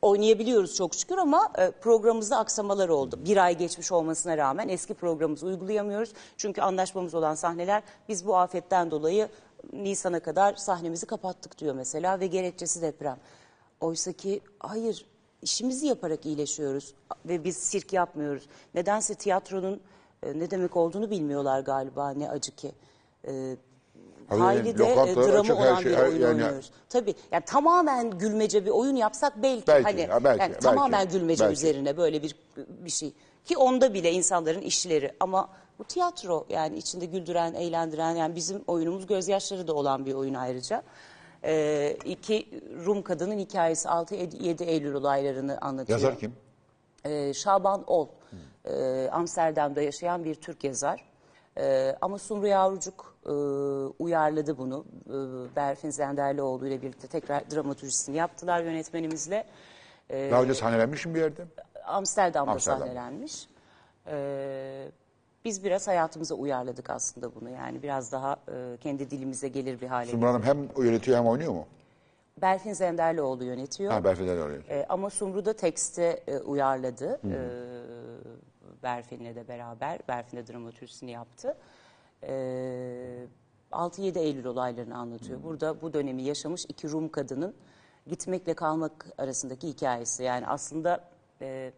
oynayabiliyoruz 0.02 0.76
çok 0.76 0.96
şükür 0.96 1.18
ama 1.18 1.52
e, 1.58 1.72
programımızda 1.72 2.38
aksamalar 2.38 2.90
oldu. 2.90 3.20
Bir 3.26 3.38
ay 3.38 3.58
geçmiş 3.58 3.92
olmasına 3.92 4.38
rağmen 4.38 4.70
eski 4.70 4.94
programımızı 4.94 5.46
uygulayamıyoruz. 5.46 6.14
Çünkü 6.38 6.62
anlaşmamız 6.62 7.14
olan 7.14 7.36
sahneler 7.36 7.84
biz 8.10 8.26
bu 8.28 8.38
afetten 8.38 8.92
dolayı 8.92 9.30
Nisan'a 9.74 10.20
kadar 10.20 10.56
sahnemizi 10.56 11.06
kapattık 11.06 11.58
diyor 11.58 11.76
mesela 11.76 12.20
ve 12.20 12.28
gerekçesi 12.28 12.82
deprem. 12.82 13.18
Oysa 13.82 14.12
ki 14.12 14.42
hayır 14.60 15.06
işimizi 15.42 15.88
yaparak 15.88 16.26
iyileşiyoruz 16.26 16.94
ve 17.26 17.44
biz 17.44 17.58
sirk 17.58 17.94
yapmıyoruz. 17.94 18.44
Nedense 18.76 19.16
tiyatronun 19.16 19.82
e, 20.24 20.40
ne 20.40 20.52
demek 20.52 20.78
olduğunu 20.78 21.10
bilmiyorlar 21.10 21.60
galiba 21.60 22.10
ne 22.10 22.30
acı 22.30 22.56
ki. 22.56 22.72
E, 23.28 23.56
Tabii 24.30 24.40
Hayli 24.40 24.78
de 24.78 24.84
e, 24.94 25.16
dramı 25.16 25.56
her 25.56 25.72
olan 25.72 25.82
şey- 25.82 25.92
bir 25.92 25.98
oyun 25.98 26.12
yani- 26.22 26.26
oynuyoruz. 26.26 26.72
Tabii 26.90 27.16
yani 27.32 27.44
tamamen 27.46 28.12
gülmece 28.12 28.66
bir 28.66 28.70
oyun 28.70 28.96
yapsak 28.96 29.44
belki, 29.44 29.68
Belki, 29.68 29.84
hani 29.84 30.06
ha, 30.08 30.24
belki, 30.24 30.42
yani 30.42 30.52
belki, 30.52 30.64
tamamen 30.64 31.10
gülmece 31.10 31.44
belki. 31.44 31.54
üzerine 31.54 31.98
böyle 31.98 32.24
bir 32.24 32.36
bir 32.68 32.90
şey 32.90 33.14
ki 33.46 33.58
onda 33.58 33.94
bile 33.94 34.12
insanların 34.12 34.62
işleri 34.62 35.12
ama 35.20 35.50
bu 35.80 35.84
tiyatro 35.84 36.46
yani 36.50 36.78
içinde 36.78 37.06
güldüren, 37.06 37.54
eğlendiren 37.54 38.16
yani 38.16 38.36
bizim 38.36 38.64
oyunumuz 38.68 39.08
gözyaşları 39.08 39.68
da 39.68 39.74
olan 39.74 40.06
bir 40.06 40.14
oyun 40.14 40.34
ayrıca. 40.34 40.84
Ee, 41.44 41.98
iki 42.06 42.62
Rum 42.86 43.02
kadının 43.04 43.38
hikayesi 43.38 43.88
6-7 43.88 44.64
Eylül 44.64 44.94
olaylarını 44.94 45.58
anlatıyor. 45.62 46.00
Yazar 46.00 46.20
kim? 46.20 46.36
Ee, 47.06 47.34
Şaban 47.34 47.84
Ol, 47.88 48.08
Ee, 48.66 49.10
Amsterdam'da 49.12 49.82
yaşayan 49.82 50.24
bir 50.24 50.36
Türk 50.36 50.64
yazar. 50.64 51.06
Ee, 51.58 51.96
ama 52.02 52.18
Sumru 52.18 52.48
Yavrucuk 52.48 53.16
e, 53.26 53.30
uyarladı 54.04 54.58
bunu. 54.58 54.86
Ee, 55.08 55.56
Berfin 55.56 55.90
Zenderlioğlu 55.90 56.68
ile 56.68 56.82
birlikte 56.82 57.08
tekrar 57.08 57.52
dramaturjisini 57.52 58.16
yaptılar 58.18 58.64
yönetmenimizle. 58.64 59.46
Ee, 60.10 60.30
Daha 60.32 60.44
önce 60.44 60.54
sahnelenmiş 60.54 61.06
mi 61.06 61.16
bir 61.16 61.20
yerde? 61.20 61.46
Amsterdam'da 61.86 62.52
Amsterdam. 62.52 62.80
sahnelenmiş. 62.80 63.48
Ee, 64.08 64.88
biz 65.46 65.64
biraz 65.64 65.88
hayatımıza 65.88 66.36
uyarladık 66.36 66.90
aslında 66.90 67.36
bunu. 67.36 67.50
Yani 67.50 67.84
biraz 67.84 68.12
daha 68.12 68.38
e, 68.52 68.78
kendi 68.78 69.12
dilimize 69.12 69.48
gelir 69.48 69.82
bir 69.82 69.88
hale. 69.88 70.12
Sumru 70.12 70.28
Hanım 70.28 70.44
hem 70.44 70.58
yönetiyor 70.86 71.18
hem 71.18 71.28
oynuyor 71.28 71.52
mu? 71.52 71.66
Berfin 72.42 72.74
Zenderlioğlu 72.74 73.44
yönetiyor. 73.44 73.92
Ha 73.92 74.04
Berfe'den 74.04 74.42
oynuyor. 74.42 74.64
Ee, 74.70 74.86
ama 74.90 75.10
Sumru 75.10 75.46
da 75.46 75.54
tekste 75.54 76.24
e, 76.28 76.38
uyarladı. 76.38 77.20
Ee, 77.26 78.84
Berfin'le 78.84 79.36
de 79.36 79.48
beraber. 79.48 80.00
Berfin 80.08 80.38
de 80.38 80.48
dramatürjisini 80.48 81.12
yaptı. 81.12 81.58
Ee, 82.24 83.26
6-7 83.72 84.20
Eylül 84.20 84.46
olaylarını 84.46 84.98
anlatıyor. 84.98 85.44
Burada 85.44 85.82
bu 85.82 85.94
dönemi 85.94 86.24
yaşamış 86.24 86.66
iki 86.70 86.92
Rum 86.92 87.10
kadının 87.10 87.54
gitmekle 88.08 88.54
kalmak 88.54 89.06
arasındaki 89.18 89.68
hikayesi. 89.68 90.24
Yani 90.24 90.48
aslında 90.48 91.04
e, 91.42 91.72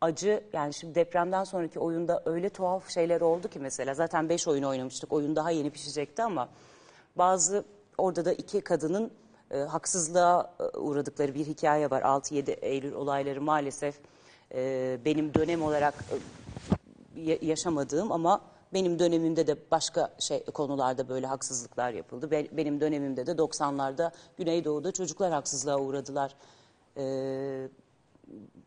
acı 0.00 0.44
yani 0.52 0.74
şimdi 0.74 0.94
depremden 0.94 1.44
sonraki 1.44 1.80
oyunda 1.80 2.22
öyle 2.26 2.48
tuhaf 2.48 2.90
şeyler 2.90 3.20
oldu 3.20 3.48
ki 3.48 3.58
mesela 3.58 3.94
zaten 3.94 4.28
5 4.28 4.48
oyun 4.48 4.62
oynamıştık. 4.62 5.12
Oyun 5.12 5.36
daha 5.36 5.50
yeni 5.50 5.70
pişecekti 5.70 6.22
ama 6.22 6.48
bazı 7.16 7.64
orada 7.98 8.24
da 8.24 8.32
iki 8.32 8.60
kadının 8.60 9.10
e, 9.50 9.58
haksızlığa 9.58 10.54
e, 10.60 10.78
uğradıkları 10.78 11.34
bir 11.34 11.46
hikaye 11.46 11.90
var. 11.90 12.02
6-7 12.02 12.50
Eylül 12.50 12.92
olayları 12.92 13.40
maalesef 13.42 13.98
e, 14.54 14.98
benim 15.04 15.34
dönem 15.34 15.62
olarak 15.62 15.94
e, 17.16 17.20
ya- 17.20 17.38
yaşamadığım 17.42 18.12
ama 18.12 18.40
benim 18.72 18.98
dönemimde 18.98 19.46
de 19.46 19.56
başka 19.70 20.14
şey 20.18 20.44
konularda 20.44 21.08
böyle 21.08 21.26
haksızlıklar 21.26 21.90
yapıldı. 21.90 22.30
Be- 22.30 22.56
Benim 22.56 22.80
dönemimde 22.80 23.26
de 23.26 23.30
90'larda 23.30 24.10
Güneydoğu'da 24.36 24.92
çocuklar 24.92 25.32
haksızlığa 25.32 25.78
uğradılar. 25.78 26.34
Ee, 26.96 27.68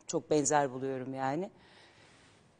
çok 0.06 0.30
benzer 0.30 0.72
buluyorum 0.72 1.14
yani. 1.14 1.50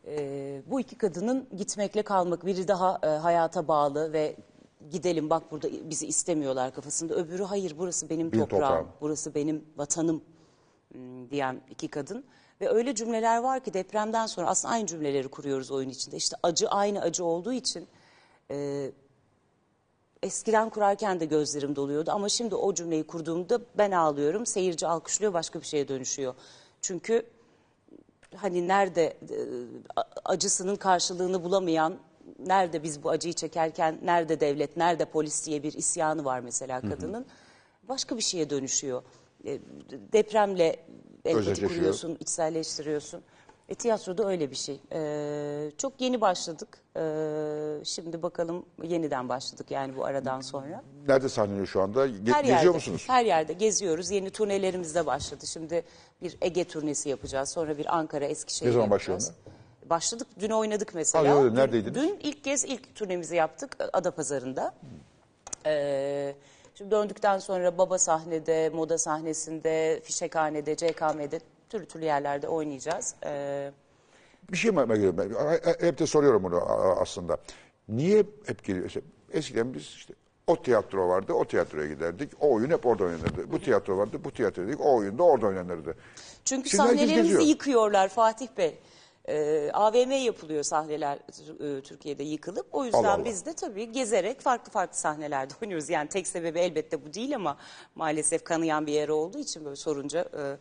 Ee, 0.06 0.62
bu 0.66 0.80
iki 0.80 0.98
kadının 0.98 1.48
gitmekle 1.56 2.02
kalmak, 2.02 2.46
biri 2.46 2.68
daha 2.68 2.98
e, 3.02 3.06
hayata 3.06 3.68
bağlı 3.68 4.12
ve 4.12 4.36
gidelim 4.90 5.30
bak 5.30 5.50
burada 5.50 5.68
bizi 5.90 6.06
istemiyorlar 6.06 6.74
kafasında. 6.74 7.14
Öbürü 7.14 7.42
hayır 7.42 7.74
burası 7.78 8.10
benim 8.10 8.30
toprağım, 8.30 8.48
toprağım. 8.48 8.88
burası 9.00 9.34
benim 9.34 9.64
vatanım 9.76 10.22
m, 10.94 11.30
diyen 11.30 11.60
iki 11.70 11.88
kadın. 11.88 12.24
Ve 12.60 12.68
öyle 12.68 12.94
cümleler 12.94 13.38
var 13.38 13.60
ki 13.60 13.74
depremden 13.74 14.26
sonra 14.26 14.46
aslında 14.46 14.74
aynı 14.74 14.86
cümleleri 14.86 15.28
kuruyoruz 15.28 15.70
oyun 15.70 15.88
içinde. 15.88 16.16
İşte 16.16 16.36
acı 16.42 16.68
aynı 16.68 17.00
acı 17.00 17.24
olduğu 17.24 17.52
için 17.52 17.88
e, 18.50 18.90
eskiden 20.22 20.70
kurarken 20.70 21.20
de 21.20 21.24
gözlerim 21.24 21.76
doluyordu. 21.76 22.10
Ama 22.10 22.28
şimdi 22.28 22.54
o 22.54 22.74
cümleyi 22.74 23.06
kurduğumda 23.06 23.60
ben 23.78 23.90
ağlıyorum, 23.90 24.46
seyirci 24.46 24.86
alkışlıyor, 24.86 25.32
başka 25.32 25.60
bir 25.60 25.66
şeye 25.66 25.88
dönüşüyor. 25.88 26.34
Çünkü 26.82 27.22
hani 28.36 28.68
nerede 28.68 29.04
e, 29.06 29.36
acısının 30.24 30.76
karşılığını 30.76 31.44
bulamayan, 31.44 31.96
nerede 32.38 32.82
biz 32.82 33.02
bu 33.02 33.10
acıyı 33.10 33.34
çekerken, 33.34 33.98
nerede 34.02 34.40
devlet, 34.40 34.76
nerede 34.76 35.04
polis 35.04 35.46
diye 35.46 35.62
bir 35.62 35.72
isyanı 35.72 36.24
var 36.24 36.40
mesela 36.40 36.80
kadının. 36.80 37.26
Başka 37.88 38.16
bir 38.16 38.22
şeye 38.22 38.50
dönüşüyor. 38.50 39.02
E, 39.44 39.58
Depremle 40.12 40.76
empati 41.24 41.66
kuruyorsun, 41.68 42.16
içselleştiriyorsun. 42.20 43.22
E, 43.68 43.74
tiyatroda 43.74 44.28
öyle 44.28 44.50
bir 44.50 44.56
şey. 44.56 44.80
E, 44.92 45.70
çok 45.78 46.00
yeni 46.00 46.20
başladık. 46.20 46.68
E, 46.96 47.02
şimdi 47.84 48.22
bakalım 48.22 48.66
yeniden 48.82 49.28
başladık 49.28 49.70
yani 49.70 49.96
bu 49.96 50.04
aradan 50.04 50.40
sonra. 50.40 50.82
Nerede 51.08 51.28
sahneliyor 51.28 51.66
şu 51.66 51.80
anda? 51.82 52.06
Ge- 52.06 52.32
Her 52.32 52.40
geziyor 52.44 52.62
yerde, 52.62 52.68
musunuz? 52.70 53.04
Her 53.06 53.24
yerde 53.24 53.52
geziyoruz. 53.52 54.10
Yeni 54.10 54.30
turnelerimiz 54.30 54.94
de 54.94 55.06
başladı. 55.06 55.46
Şimdi 55.46 55.84
bir 56.22 56.36
Ege 56.40 56.64
turnesi 56.64 57.08
yapacağız. 57.08 57.48
Sonra 57.48 57.78
bir 57.78 57.96
Ankara, 57.96 58.24
Eskişehir 58.24 58.68
Ne 58.68 58.72
zaman 58.72 58.84
yapacağız. 58.86 59.32
Başladık. 59.90 60.26
Dün 60.40 60.50
oynadık 60.50 60.94
mesela. 60.94 61.34
Aa, 61.36 61.42
öyle. 61.42 61.54
Neredeydiniz? 61.54 61.94
Dün 61.94 62.18
ilk 62.22 62.44
kez 62.44 62.64
ilk 62.64 62.94
turnemizi 62.94 63.36
yaptık 63.36 63.76
Adapazarı'nda. 63.92 64.74
Ee, 65.66 66.34
şimdi 66.74 66.90
döndükten 66.90 67.38
sonra 67.38 67.78
Baba 67.78 67.98
sahnede, 67.98 68.68
Moda 68.74 68.98
sahnesinde, 68.98 70.00
Fişekhane'de, 70.04 70.76
CKM'de 70.76 71.40
türlü 71.68 71.86
türlü 71.86 72.04
yerlerde 72.04 72.48
oynayacağız. 72.48 73.14
Ee, 73.26 73.70
Bir 74.52 74.56
şey 74.56 74.70
ediyorum. 74.70 75.16
ben. 75.18 75.86
Hep 75.86 75.98
de 75.98 76.06
soruyorum 76.06 76.44
bunu 76.44 76.60
aslında. 77.00 77.38
Niye 77.88 78.24
hep 78.46 78.64
geliyor? 78.64 78.90
Eskiden 79.32 79.74
biz 79.74 79.82
işte 79.82 80.14
o 80.46 80.62
tiyatro 80.62 81.08
vardı, 81.08 81.32
o 81.32 81.44
tiyatroya 81.44 81.86
giderdik. 81.86 82.32
O 82.40 82.52
oyun 82.54 82.70
hep 82.70 82.86
orada 82.86 83.04
oynanırdı. 83.04 83.52
Bu 83.52 83.60
tiyatro 83.60 83.98
vardı, 83.98 84.20
bu 84.24 84.30
tiyatro 84.30 84.66
dedik. 84.66 84.80
O 84.80 84.96
oyun 84.96 85.18
da 85.18 85.22
orada 85.22 85.46
oynanırdı. 85.46 85.94
Çünkü 86.44 86.68
Şimdi 86.68 86.82
sahnelerimizi 86.82 87.42
yıkıyorlar 87.42 88.08
Fatih 88.08 88.48
Bey. 88.58 88.78
Ee, 89.28 89.70
AVM 89.72 90.10
yapılıyor 90.10 90.62
sahneler 90.62 91.16
e, 91.16 91.82
Türkiye'de 91.82 92.22
yıkılıp. 92.22 92.66
O 92.72 92.84
yüzden 92.84 92.98
Allah 92.98 93.12
Allah. 93.14 93.24
biz 93.24 93.46
de 93.46 93.52
tabii 93.52 93.92
gezerek 93.92 94.40
farklı 94.40 94.72
farklı 94.72 94.98
sahnelerde 94.98 95.54
oynuyoruz. 95.62 95.88
Yani 95.88 96.08
tek 96.08 96.26
sebebi 96.26 96.58
elbette 96.58 97.04
bu 97.06 97.14
değil 97.14 97.34
ama 97.34 97.56
maalesef 97.94 98.44
kanayan 98.44 98.86
bir 98.86 98.92
yer 98.92 99.08
olduğu 99.08 99.38
için 99.38 99.64
böyle 99.64 99.76
sorunca. 99.76 100.20
e, 100.20 100.56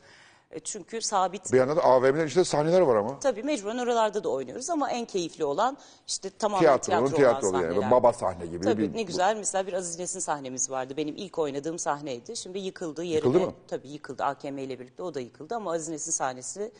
e, 0.51 0.59
çünkü 0.59 1.01
sabit 1.01 1.53
Bir 1.53 1.57
yandan 1.57 1.77
da 1.77 1.83
AVM'lerin 1.83 2.27
içinde 2.27 2.43
sahneler 2.43 2.81
var 2.81 2.95
ama. 2.95 3.19
Tabii 3.19 3.43
mecburen 3.43 3.77
oralarda 3.77 4.23
da 4.23 4.29
oynuyoruz 4.29 4.69
ama 4.69 4.91
en 4.91 5.05
keyifli 5.05 5.45
olan 5.45 5.77
işte 6.07 6.29
tamamen 6.29 6.59
Tiyatronun 6.61 7.05
tiyatro 7.07 7.15
tiyatro 7.17 7.47
olan 7.49 7.61
yani. 7.61 7.73
sahneler. 7.73 7.91
Baba 7.91 8.13
sahne 8.13 8.45
gibi 8.45 8.63
Tabii 8.65 8.81
bir- 8.93 8.97
ne 8.97 9.01
güzel 9.03 9.35
mesela 9.37 9.67
bir 9.67 9.73
Aziz 9.73 9.99
Nesin 9.99 10.19
sahnemiz 10.19 10.69
vardı. 10.69 10.93
Benim 10.97 11.15
ilk 11.17 11.39
oynadığım 11.39 11.79
sahneydi. 11.79 12.35
Şimdi 12.35 12.59
yıkıldı 12.59 13.03
yerine. 13.03 13.27
Yıkıldı 13.27 13.39
mı? 13.45 13.53
Tabii 13.67 13.87
yıkıldı 13.87 14.23
AKM 14.23 14.57
ile 14.57 14.79
birlikte 14.79 15.03
o 15.03 15.13
da 15.13 15.19
yıkıldı 15.19 15.55
ama 15.55 15.71
Aziz 15.73 15.89
Nesin 15.89 16.11
sahnesi 16.11 16.71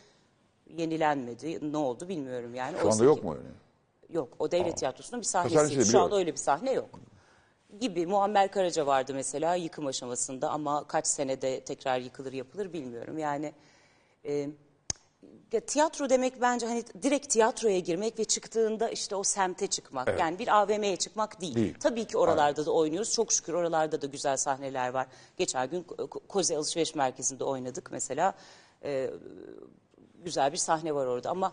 yenilenmedi. 0.76 1.72
Ne 1.72 1.76
oldu 1.76 2.08
bilmiyorum 2.08 2.54
yani. 2.54 2.76
Şu 2.82 2.92
anda 2.92 3.04
yok 3.04 3.24
mu 3.24 3.34
öyle? 3.34 3.48
Yok 4.10 4.28
o 4.38 4.50
devlet 4.50 4.76
tiyatrosunun 4.76 5.20
bir 5.20 5.26
sahnesi 5.26 5.78
de 5.78 5.84
Şu 5.84 6.00
anda 6.00 6.16
öyle 6.16 6.32
bir 6.32 6.36
sahne 6.38 6.72
yok. 6.72 6.88
Gibi 7.76 8.06
Muammer 8.06 8.50
Karaca 8.50 8.86
vardı 8.86 9.14
mesela 9.14 9.54
yıkım 9.54 9.86
aşamasında 9.86 10.50
ama 10.50 10.84
kaç 10.86 11.06
senede 11.06 11.60
tekrar 11.64 11.98
yıkılır 11.98 12.32
yapılır 12.32 12.72
bilmiyorum. 12.72 13.18
Yani 13.18 13.52
e, 14.24 14.48
ya 15.52 15.60
tiyatro 15.60 16.10
demek 16.10 16.40
bence 16.40 16.66
hani 16.66 16.84
direkt 17.02 17.28
tiyatroya 17.28 17.78
girmek 17.78 18.18
ve 18.18 18.24
çıktığında 18.24 18.88
işte 18.88 19.16
o 19.16 19.22
semte 19.22 19.66
çıkmak. 19.66 20.20
Yani 20.20 20.38
bir 20.38 20.48
AVM'ye 20.56 20.96
çıkmak 20.96 21.40
değil. 21.40 21.54
Değil. 21.54 21.74
Tabii 21.80 22.04
ki 22.04 22.18
oralarda 22.18 22.66
da 22.66 22.70
oynuyoruz. 22.72 23.12
Çok 23.12 23.32
şükür 23.32 23.52
oralarda 23.52 24.02
da 24.02 24.06
güzel 24.06 24.36
sahneler 24.36 24.88
var. 24.88 25.06
Geçen 25.36 25.70
gün 25.70 25.82
Ko- 25.82 26.08
Ko- 26.08 26.26
Koze 26.26 26.56
Alışveriş 26.56 26.94
Merkezi'nde 26.94 27.44
oynadık 27.44 27.88
mesela. 27.92 28.34
E, 28.84 29.10
güzel 30.24 30.52
bir 30.52 30.56
sahne 30.56 30.94
var 30.94 31.06
orada 31.06 31.30
ama 31.30 31.52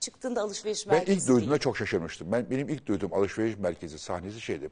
çıktığında 0.00 0.42
alışveriş 0.42 0.86
Ben 0.88 0.94
merkezi 0.94 1.18
ilk 1.18 1.28
duyduğumda 1.28 1.50
değil. 1.50 1.60
çok 1.60 1.76
şaşırmıştım. 1.76 2.32
Ben 2.32 2.50
benim 2.50 2.68
ilk 2.68 2.86
duyduğum 2.86 3.14
alışveriş 3.14 3.58
merkezi 3.58 3.98
sahnesi 3.98 4.40
şeydi. 4.40 4.70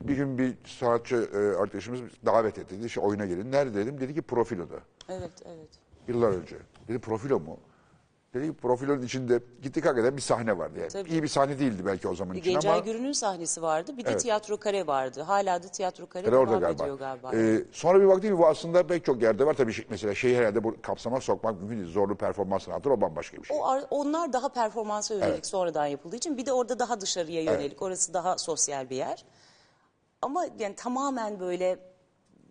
Bir 0.00 0.16
gün 0.16 0.38
bir 0.38 0.54
sanatçı 0.64 1.16
e, 1.34 1.60
arkadaşımız 1.62 2.00
davet 2.26 2.58
etti. 2.58 2.78
Dedi 2.78 2.86
işte 2.86 3.00
oyuna 3.00 3.26
gelin. 3.26 3.52
Nerede 3.52 3.74
dedim. 3.74 4.00
Dedi 4.00 4.14
ki 4.14 4.22
profiloda. 4.22 4.74
Evet, 5.08 5.30
evet. 5.44 5.68
Yıllar 6.08 6.28
önce. 6.30 6.56
Dedi 6.88 6.98
profilo 6.98 7.40
mu? 7.40 7.58
Dedi 8.34 8.46
ki 8.46 8.52
profilonun 8.56 9.02
içinde 9.02 9.40
gittik 9.62 9.86
hakikaten 9.86 10.16
bir 10.16 10.22
sahne 10.22 10.58
vardı. 10.58 10.78
Yani. 10.78 10.88
Tabii. 10.88 11.10
İyi 11.10 11.22
bir 11.22 11.28
sahne 11.28 11.58
değildi 11.58 11.82
belki 11.86 12.08
o 12.08 12.14
zaman 12.14 12.36
için 12.36 12.52
Gencay 12.52 12.72
ama 12.72 12.80
Gürün'ün 12.84 13.12
sahnesi 13.12 13.62
vardı. 13.62 13.92
Bir 13.98 14.04
de 14.04 14.10
Evet. 14.10 14.20
tiyatro 14.20 14.56
kare 14.56 14.86
vardı. 14.86 15.22
Hala 15.22 15.62
da 15.62 15.68
tiyatro 15.68 16.06
kare 16.06 16.36
orada 16.36 16.50
devam 16.50 16.60
galiba. 16.60 16.82
ediyor 16.84 16.98
galiba. 16.98 17.30
Ee, 17.36 17.64
sonra 17.72 18.00
bir 18.00 18.06
baktım 18.08 18.30
ki 18.30 18.38
bu 18.38 18.46
aslında 18.46 18.86
pek 18.86 19.04
çok 19.04 19.22
yerde 19.22 19.46
var. 19.46 19.54
Tabii 19.54 19.72
şey- 19.72 19.86
mesela 19.90 20.14
şeyi 20.14 20.36
herhalde 20.36 20.64
bu 20.64 20.76
kapsamak 20.82 21.22
sokmak 21.22 21.60
mümkün 21.60 21.78
değil. 21.78 21.92
Zorlu 21.92 22.14
performans 22.16 22.62
sanatı 22.62 22.90
o 22.90 23.00
bambaşka 23.00 23.36
bir 23.36 23.44
şey. 23.44 23.56
O 23.60 23.64
ar- 23.66 23.84
onlar 23.90 24.32
daha 24.32 24.48
performansa 24.48 25.14
yönelik 25.14 25.46
sonradan 25.46 25.86
yapıldığı 25.86 26.16
için 26.16 26.36
bir 26.36 26.46
de 26.46 26.52
orada 26.52 26.78
daha 26.78 27.00
dışarıya 27.00 27.42
yönelik. 27.42 27.82
Orası 27.82 28.14
daha 28.14 28.38
sosyal 28.38 28.90
bir 28.90 28.96
yer. 28.96 29.24
Ama 30.22 30.46
yani 30.58 30.76
tamamen 30.76 31.40
böyle 31.40 31.78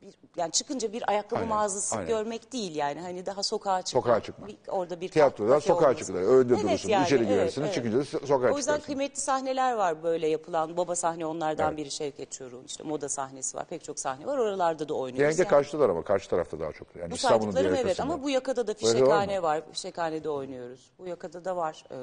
bir, 0.01 0.13
yani 0.38 0.51
çıkınca 0.51 0.93
bir 0.93 1.10
ayakkabı 1.10 1.36
Aynen, 1.39 1.50
mağazası 1.50 1.96
aynen. 1.96 2.08
görmek 2.08 2.53
değil 2.53 2.75
yani 2.75 3.01
hani 3.01 3.25
daha 3.25 3.43
sokağa 3.43 3.81
çıkmak. 3.81 4.03
Sokağa 4.03 4.20
çıkmak. 4.24 4.50
Bir- 4.50 4.58
orada 4.67 5.01
bir 5.01 5.10
Tiyatrodan 5.10 5.60
sokağa 5.60 5.93
çıkılır. 5.98 6.22
Önde 6.22 6.50
durursun, 6.50 6.67
içeri 6.75 6.88
girersiniz, 7.27 7.38
evet, 7.38 7.58
evet. 7.58 7.74
çıkınca 7.74 7.98
da 8.00 8.03
sokağa 8.05 8.36
O 8.36 8.48
yüzden 8.48 8.58
çıkarsınız. 8.60 8.86
kıymetli 8.86 9.22
sahneler 9.22 9.74
var 9.74 10.03
böyle 10.03 10.27
yapılan. 10.27 10.77
Baba 10.77 10.96
sahne 10.96 11.25
onlardan 11.25 11.77
biri 11.77 11.91
Şevket 11.91 12.31
Çoruh'un. 12.31 12.63
işte 12.65 12.84
moda 12.84 13.10
sahnesi 13.10 13.58
var. 13.58 13.65
Pek 13.65 13.84
çok 13.84 14.00
sahne 14.00 14.25
var. 14.25 14.38
Oralarda 14.38 14.89
da 14.89 14.93
oynuyoruz. 14.93 15.17
Genelde 15.38 15.41
Yani 15.41 15.50
karşılar 15.50 15.89
ama 15.89 16.01
karşı 16.03 16.29
tarafta 16.29 16.60
daha 16.60 16.72
çok. 16.72 16.96
Yani 16.96 17.12
bu 17.12 17.15
İstanbul'un 17.15 17.51
saydıklarım 17.51 17.75
evet 17.88 18.00
ama 18.00 18.24
bu 18.24 18.29
yakada 18.29 18.67
da 18.67 18.74
fişekhane 18.74 19.43
var. 19.43 19.62
Fişekhanede 19.72 20.29
oynuyoruz. 20.29 20.91
Bu 21.00 21.08
yakada 21.08 21.46
da 21.46 21.55
var. 21.55 21.84
Ee, 21.91 21.96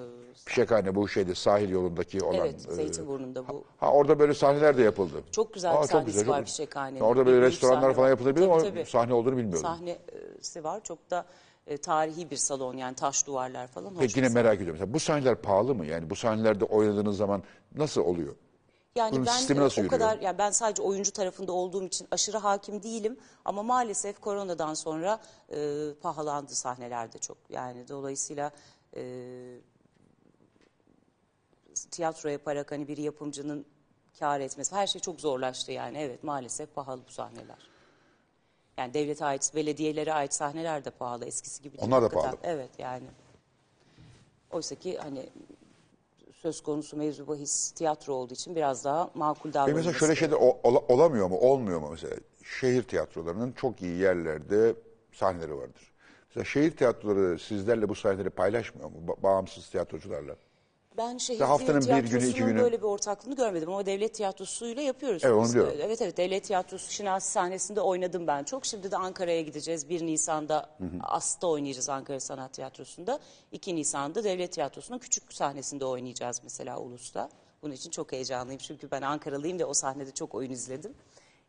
Fişekhane 0.44 0.94
bu 0.94 1.08
şeyde 1.08 1.34
sahil 1.34 1.68
yolundaki 1.70 2.24
olan. 2.24 2.34
evet 2.34 2.54
e, 2.68 2.74
Zeytinburnu'nda 2.74 3.48
bu. 3.48 3.64
Ha 3.78 3.92
orada 3.92 4.18
böyle 4.18 4.34
sahneler 4.34 4.76
de 4.78 4.82
yapıldı. 4.82 5.22
Çok 5.32 5.54
güzel 5.54 5.74
Aa, 5.76 5.82
bir 5.82 5.86
sahnesi 5.88 6.18
çok- 6.18 6.28
var 6.28 6.44
Fişekhane'nin. 6.44 7.00
Orada 7.00 7.26
böyle 7.26 7.40
restoranlar 7.40 7.87
sahne 7.94 8.16
falan 8.16 8.36
biliyorum 8.36 8.58
Tabii, 8.58 8.68
ama 8.68 8.74
tabii. 8.74 8.90
sahne 8.90 9.14
olduğunu 9.14 9.36
bilmiyordum. 9.36 9.62
Sahnesi 9.62 10.64
var. 10.64 10.84
Çok 10.84 11.10
da 11.10 11.26
e, 11.66 11.76
tarihi 11.76 12.30
bir 12.30 12.36
salon 12.36 12.76
yani 12.76 12.94
taş 12.94 13.26
duvarlar 13.26 13.66
falan. 13.66 13.94
Peki 13.98 14.18
yine 14.18 14.28
merak 14.28 14.54
ediyorum. 14.54 14.74
Mesela 14.74 14.94
bu 14.94 15.00
sahneler 15.00 15.34
pahalı 15.34 15.74
mı? 15.74 15.86
Yani 15.86 16.10
bu 16.10 16.16
sahnelerde 16.16 16.64
oynadığınız 16.64 17.16
zaman 17.16 17.42
nasıl 17.76 18.00
oluyor? 18.00 18.36
Yani 18.96 19.12
Bunun 19.12 19.26
ben 19.26 19.32
sistemi 19.32 19.60
e, 19.60 19.62
nasıl 19.62 19.80
o 19.80 19.84
yürüyor? 19.84 20.00
kadar 20.00 20.18
yani 20.18 20.38
ben 20.38 20.50
sadece 20.50 20.82
oyuncu 20.82 21.12
tarafında 21.12 21.52
olduğum 21.52 21.84
için 21.84 22.08
aşırı 22.10 22.38
hakim 22.38 22.82
değilim 22.82 23.16
ama 23.44 23.62
maalesef 23.62 24.20
koronadan 24.20 24.74
sonra 24.74 25.20
e, 25.52 25.88
pahalandı 26.02 26.54
sahnelerde 26.54 27.18
çok. 27.18 27.38
Yani 27.48 27.88
dolayısıyla 27.88 28.50
e, 28.96 29.02
tiyatro 31.90 32.28
yaparak 32.28 32.72
hani 32.72 32.88
bir 32.88 32.96
yapımcının 32.98 33.66
kar 34.18 34.40
etmesi 34.40 34.74
her 34.74 34.86
şey 34.86 35.00
çok 35.00 35.20
zorlaştı 35.20 35.72
yani. 35.72 35.98
Evet 35.98 36.24
maalesef 36.24 36.74
pahalı 36.74 37.00
bu 37.08 37.12
sahneler. 37.12 37.56
Yani 38.78 38.94
devlete 38.94 39.24
ait, 39.24 39.52
belediyelere 39.54 40.12
ait 40.12 40.34
sahneler 40.34 40.84
de 40.84 40.90
pahalı 40.90 41.24
eskisi 41.24 41.62
gibi 41.62 41.78
değil. 41.78 41.88
Onlar 41.88 42.02
da 42.02 42.04
hakikaten. 42.06 42.30
pahalı. 42.30 42.40
Evet 42.42 42.70
yani. 42.78 43.04
Oysa 44.50 44.74
ki 44.74 44.98
hani 44.98 45.26
söz 46.34 46.62
konusu 46.62 46.96
mevzu 46.96 47.26
bahis 47.28 47.70
tiyatro 47.70 48.14
olduğu 48.14 48.34
için 48.34 48.56
biraz 48.56 48.84
daha 48.84 49.10
makul 49.14 49.48
Ve 49.50 49.54
davranılması. 49.54 49.88
mesela 49.92 50.14
şöyle 50.14 50.36
ola- 50.36 50.82
olamıyor 50.88 51.28
mu, 51.28 51.38
olmuyor 51.38 51.80
mu 51.80 51.88
mesela? 51.90 52.14
Şehir 52.60 52.82
tiyatrolarının 52.82 53.52
çok 53.52 53.82
iyi 53.82 53.96
yerlerde 53.98 54.74
sahneleri 55.12 55.56
vardır. 55.56 55.92
Mesela 56.28 56.44
şehir 56.44 56.76
tiyatroları 56.76 57.38
sizlerle 57.38 57.88
bu 57.88 57.94
sahneleri 57.94 58.30
paylaşmıyor 58.30 58.90
mu? 58.90 58.96
Ba- 59.06 59.22
bağımsız 59.22 59.68
tiyatrocularla. 59.70 60.36
Ben 60.98 61.18
şehir 61.18 61.40
haftanın 61.40 61.80
bir 61.80 62.10
günü, 62.10 62.26
iki 62.28 62.38
günü- 62.38 62.62
böyle 62.62 62.78
bir 62.78 62.82
ortaklığını 62.86 63.36
görmedim 63.36 63.68
ama 63.68 63.86
devlet 63.86 64.14
tiyatrosuyla 64.14 64.82
yapıyoruz. 64.82 65.24
Evet, 65.24 65.34
onu 65.34 65.44
Biz, 65.44 65.54
biliyorum. 65.54 65.78
Evet 65.82 66.02
evet 66.02 66.16
devlet 66.16 66.44
tiyatrosu 66.44 66.92
Şinasi 66.92 67.30
sahnesinde 67.32 67.80
oynadım 67.80 68.26
ben 68.26 68.44
çok. 68.44 68.66
Şimdi 68.66 68.90
de 68.90 68.96
Ankara'ya 68.96 69.42
gideceğiz. 69.42 69.88
1 69.88 70.06
Nisan'da 70.06 70.70
As'ta 71.02 71.46
oynayacağız 71.46 71.88
Ankara 71.88 72.20
Sanat 72.20 72.52
Tiyatrosu'nda. 72.52 73.18
2 73.52 73.76
Nisan'da 73.76 74.24
devlet 74.24 74.52
tiyatrosunun 74.52 74.98
küçük 74.98 75.32
sahnesinde 75.32 75.84
oynayacağız 75.84 76.40
mesela 76.44 76.78
Ulus'ta. 76.78 77.28
Bunun 77.62 77.74
için 77.74 77.90
çok 77.90 78.12
heyecanlıyım 78.12 78.58
çünkü 78.58 78.90
ben 78.90 79.02
Ankaralıyım 79.02 79.58
ve 79.58 79.64
o 79.64 79.74
sahnede 79.74 80.10
çok 80.10 80.34
oyun 80.34 80.50
izledim. 80.50 80.94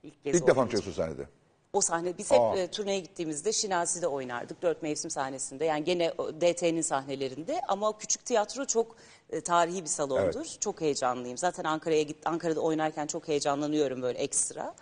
İlk, 0.04 0.24
kez 0.24 0.36
İlk 0.36 0.48
defa 0.48 0.54
mı 0.54 0.60
oynayacağım. 0.60 0.70
çıkıyorsun 0.86 1.04
sahnede? 1.04 1.30
O 1.74 1.82
sahne 1.82 2.18
biz 2.18 2.32
hep 2.32 2.40
Aa. 2.42 2.58
e, 2.58 2.68
turneye 2.68 3.00
gittiğimizde 3.00 3.54
Şinasi'de 3.54 4.08
oynardık. 4.08 4.62
Dört 4.62 4.82
mevsim 4.84 5.12
sahnesinde. 5.12 5.66
Yani 5.66 5.84
gene 5.84 6.14
o 6.18 6.32
DT'nin 6.42 6.82
sahnelerinde 6.82 7.62
ama 7.68 7.98
küçük 7.98 8.26
tiyatro 8.26 8.66
çok 8.66 8.96
e, 9.30 9.42
tarihi 9.42 9.82
bir 9.84 9.90
salondur. 9.90 10.46
Çok 10.60 10.82
heyecanlıyım. 10.82 11.38
Zaten 11.38 11.64
Ankara'ya 11.64 12.02
git 12.04 12.18
Ankara'da 12.28 12.60
oynarken 12.62 13.08
çok 13.08 13.28
heyecanlanıyorum 13.28 14.02
böyle 14.02 14.20
ekstra. 14.20 14.76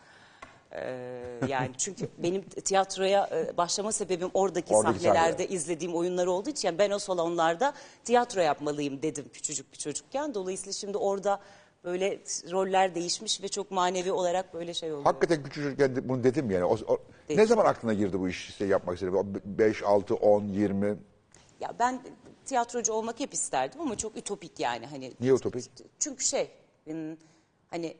Ee, 0.71 1.39
yani 1.47 1.71
çünkü 1.77 2.07
benim 2.17 2.41
tiyatroya 2.49 3.29
e, 3.31 3.57
başlama 3.57 3.91
sebebim 3.91 4.29
oradaki, 4.33 4.75
Oradaki 4.75 4.99
sahnelerde 4.99 5.31
sahneler. 5.43 5.55
izlediğim 5.55 5.95
oyunlar 5.95 6.27
olduğu 6.27 6.49
için 6.49 6.67
yani 6.67 6.77
ben 6.77 6.91
o 6.91 6.99
salonlarda 6.99 7.73
tiyatro 8.03 8.41
yapmalıyım 8.41 9.01
dedim 9.01 9.25
küçücük 9.33 9.73
bir 9.73 9.77
çocukken. 9.77 10.33
Dolayısıyla 10.33 10.73
şimdi 10.73 10.97
orada 10.97 11.39
böyle 11.83 12.19
roller 12.51 12.95
değişmiş 12.95 13.43
ve 13.43 13.47
çok 13.47 13.71
manevi 13.71 14.11
olarak 14.11 14.53
böyle 14.53 14.73
şey 14.73 14.91
oluyor. 14.91 15.03
Hakikaten 15.05 15.43
küçücükken 15.43 15.95
de 15.95 16.09
bunu 16.09 16.23
dedim 16.23 16.51
yani. 16.51 16.65
O, 16.65 16.77
o- 16.87 16.99
ne 17.29 17.45
zaman 17.45 17.65
aklına 17.65 17.93
girdi 17.93 18.19
bu 18.19 18.29
işi 18.29 18.49
işte 18.49 18.65
yapmak 18.65 18.95
istedi? 18.95 19.11
5, 19.45 19.83
6, 19.83 20.15
10, 20.15 20.43
20. 20.47 20.87
Ya 21.59 21.73
ben 21.79 21.99
tiyatrocu 22.47 22.93
olmak 22.93 23.19
hep 23.19 23.33
isterdim 23.33 23.81
ama 23.81 23.97
çok 23.97 24.17
ütopik 24.17 24.59
yani 24.59 24.85
hani. 24.85 25.13
Niye 25.19 25.33
ütopik? 25.33 25.65
Çünkü 25.99 26.23
şey 26.23 26.51
hani 27.69 27.97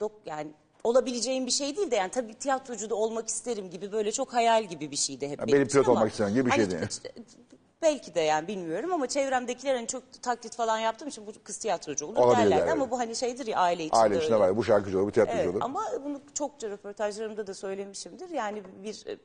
dok 0.00 0.12
yani 0.26 0.50
olabileceğim 0.84 1.46
bir 1.46 1.50
şey 1.50 1.76
değil 1.76 1.90
de 1.90 1.96
yani 1.96 2.10
tabii 2.10 2.34
tiyatrocu 2.34 2.90
da 2.90 2.94
olmak 2.94 3.28
isterim 3.28 3.70
gibi 3.70 3.92
böyle 3.92 4.12
çok 4.12 4.34
hayal 4.34 4.64
gibi 4.64 4.90
bir 4.90 4.96
şeydi 4.96 5.28
hep. 5.28 5.40
Ya 5.40 5.46
benim 5.46 5.68
pilot 5.68 5.88
ama 5.88 5.98
olmak 5.98 6.10
isteyen 6.10 6.34
gibi 6.34 6.46
bir 6.46 6.50
hani 6.50 6.70
şeydi. 6.70 6.86
işte- 6.90 7.12
Belki 7.82 8.14
de 8.14 8.20
yani 8.20 8.48
bilmiyorum 8.48 8.92
ama 8.92 9.06
çevremdekiler 9.06 9.74
hani 9.74 9.86
çok 9.86 10.22
taklit 10.22 10.56
falan 10.56 10.78
yaptığım 10.78 11.08
için 11.08 11.26
bu 11.26 11.32
kız 11.44 11.56
tiyatrocu 11.58 12.06
olur 12.06 12.16
Olabilir 12.16 12.44
derler. 12.44 12.56
yani. 12.58 12.70
Ama 12.70 12.90
bu 12.90 12.98
hani 12.98 13.16
şeydir 13.16 13.46
ya 13.46 13.58
aile 13.58 13.84
içinde 13.84 13.98
Aile 14.00 14.16
içinde 14.16 14.34
öyle. 14.34 14.44
var. 14.44 14.56
Bu 14.56 14.64
şarkıcı 14.64 14.98
olur, 14.98 15.06
bu 15.06 15.12
tiyatrocu 15.12 15.38
Evet, 15.38 15.48
olur. 15.54 15.60
ama 15.62 15.84
bunu 16.04 16.20
çokça 16.34 16.70
röportajlarımda 16.70 17.46
da 17.46 17.54
söylemişimdir. 17.54 18.30
Yani 18.30 18.62
bir 18.84 19.06
e, 19.06 19.16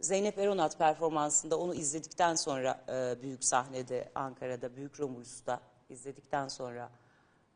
Zeynep 0.00 0.38
Eronat 0.38 0.78
performansında 0.78 1.58
onu 1.58 1.74
izledikten 1.74 2.34
sonra 2.34 2.84
e, 2.88 3.22
büyük 3.22 3.44
sahnede 3.44 4.10
Ankara'da 4.14 4.76
Büyük 4.76 5.00
Romulus'ta 5.00 5.60
izledikten 5.88 6.48
sonra 6.48 6.90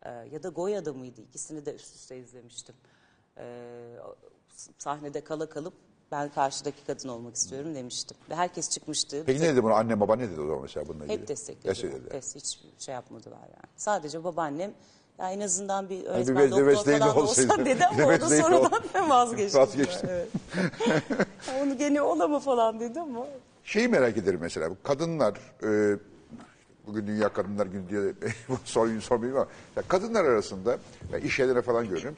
e, 0.02 0.10
ya 0.10 0.42
da 0.42 0.48
Goya'da 0.48 0.92
mıydı 0.92 1.20
ikisini 1.20 1.66
de 1.66 1.74
üst 1.74 1.94
üste 1.94 2.18
izlemiştim. 2.18 2.74
E, 3.38 3.64
sahnede 4.78 5.24
kala 5.24 5.48
kalıp 5.48 5.74
ben 6.12 6.28
karşıdaki 6.28 6.84
kadın 6.86 7.08
olmak 7.08 7.34
istiyorum 7.34 7.74
demiştim. 7.74 8.16
Ve 8.30 8.34
herkes 8.34 8.70
çıkmıştı. 8.70 9.22
Peki 9.26 9.40
ne 9.40 9.48
dedi 9.48 9.62
bunu? 9.62 9.74
Anne 9.74 10.00
baba 10.00 10.16
ne 10.16 10.30
dedi 10.30 10.40
o 10.40 10.46
zaman 10.46 10.62
mesela 10.62 10.88
bununla 10.88 11.04
ilgili? 11.04 11.20
Hep 11.20 11.28
desteklediler. 11.28 11.74
Desteklediler. 11.74 12.12
Des, 12.12 12.34
hiç 12.34 12.58
şey 12.78 12.94
yapmadılar 12.94 13.40
yani. 13.40 13.72
Sadece 13.76 14.24
babaannem 14.24 14.74
ya 15.18 15.30
en 15.30 15.40
azından 15.40 15.90
bir 15.90 16.04
öğretmen 16.04 16.36
mes- 16.36 16.50
doktor 16.50 16.98
falan 16.98 17.16
olsaydı. 17.16 17.48
olsan 17.52 17.66
dedi 17.66 17.86
ama 17.86 18.06
o 18.06 18.20
da 18.20 18.28
sonradan 18.28 19.10
vazgeçti. 19.10 19.58
Vazgeçti. 19.58 20.06
Evet. 20.10 20.28
Ya 21.48 21.54
Onu 21.62 21.78
gene 21.78 22.02
olama 22.02 22.40
falan 22.40 22.80
dedi 22.80 23.00
ama. 23.00 23.26
Şeyi 23.64 23.88
merak 23.88 24.16
ederim 24.16 24.38
mesela. 24.42 24.70
Kadınlar, 24.82 25.34
e, 25.62 25.98
bugün 26.86 27.06
Dünya 27.06 27.28
Kadınlar 27.28 27.66
Günü 27.66 27.88
diye 27.88 28.12
soruyu 28.64 29.00
sormayayım 29.02 29.38
ama 29.40 29.48
ya 29.76 29.82
kadınlar 29.88 30.24
arasında 30.24 30.78
ben 31.12 31.20
iş 31.20 31.38
yerlerine 31.38 31.62
falan 31.62 31.88
görüyorum. 31.88 32.16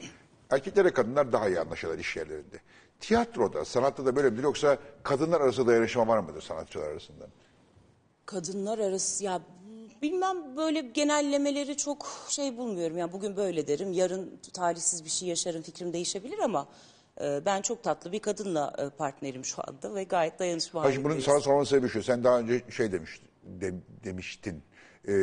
Erkeklere 0.49 0.93
kadınlar 0.93 1.31
daha 1.31 1.47
iyi 1.49 1.59
anlaşırlar 1.59 1.97
iş 1.99 2.15
yerlerinde. 2.17 2.57
Tiyatroda, 2.99 3.65
sanatta 3.65 4.05
da 4.05 4.15
böyle 4.15 4.29
midir 4.29 4.43
yoksa 4.43 4.77
kadınlar 5.03 5.41
arasında 5.41 5.67
dayanışma 5.67 6.07
var 6.07 6.19
mıdır 6.19 6.41
sanatçılar 6.41 6.87
arasında? 6.87 7.25
Kadınlar 8.25 8.79
arası 8.79 9.23
ya 9.23 9.41
bilmem 10.01 10.57
böyle 10.57 10.81
genellemeleri 10.81 11.77
çok 11.77 12.07
şey 12.29 12.57
bulmuyorum. 12.57 12.97
Yani 12.97 13.13
bugün 13.13 13.35
böyle 13.37 13.67
derim, 13.67 13.93
yarın 13.93 14.39
talihsiz 14.53 15.05
bir 15.05 15.09
şey 15.09 15.29
yaşarım, 15.29 15.61
fikrim 15.61 15.93
değişebilir 15.93 16.39
ama 16.39 16.67
e, 17.21 17.41
ben 17.45 17.61
çok 17.61 17.83
tatlı 17.83 18.11
bir 18.11 18.19
kadınla 18.19 18.73
e, 18.77 18.89
partnerim 18.97 19.45
şu 19.45 19.61
anda 19.67 19.95
ve 19.95 20.03
gayet 20.03 20.39
dayanışma 20.39 20.81
Hayır, 20.83 20.95
bunun 20.97 21.03
halindeyiz. 21.03 21.25
sana 21.25 21.39
sormanın 21.39 21.63
sebebi 21.63 21.89
şu. 21.89 22.03
Sen 22.03 22.23
daha 22.23 22.39
önce 22.39 22.61
şey 22.71 22.91
demiştin, 22.91 23.27
de- 23.43 23.73
demiştin. 24.03 24.63
E, 25.07 25.13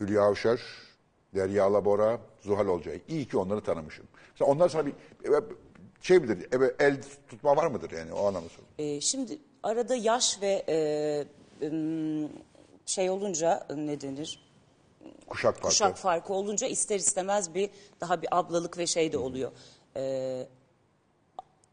Hülya 0.00 0.22
Avşar, 0.22 0.60
Derya 1.34 1.64
Alabora, 1.64 2.20
Zuhal 2.40 2.66
Olcay. 2.66 3.00
İyi 3.08 3.28
ki 3.28 3.36
onları 3.36 3.60
tanımışım. 3.60 4.06
Mesela 4.32 4.50
onlar 4.50 4.68
sana 4.68 4.86
bir 4.86 4.92
e, 4.92 5.40
şey 6.00 6.18
midir, 6.18 6.38
e, 6.62 6.74
el 6.84 7.02
tutma 7.28 7.56
var 7.56 7.66
mıdır 7.66 7.90
yani 7.90 8.12
o 8.12 8.26
anlamda 8.26 8.48
soruyorum. 8.48 8.74
Ee, 8.78 9.00
şimdi 9.00 9.38
arada 9.62 9.94
yaş 9.94 10.42
ve 10.42 10.64
e, 10.68 10.76
ım, 11.66 12.30
şey 12.86 13.10
olunca 13.10 13.66
ne 13.76 14.00
denir? 14.00 14.40
Kuşak 15.28 15.54
farkı. 15.54 15.68
Kuşak 15.68 15.96
farkı 15.98 16.32
olunca 16.34 16.66
ister 16.66 16.96
istemez 16.96 17.54
bir 17.54 17.70
daha 18.00 18.22
bir 18.22 18.28
ablalık 18.38 18.78
ve 18.78 18.86
şey 18.86 19.12
de 19.12 19.18
oluyor. 19.18 19.52
Ee, 19.96 20.46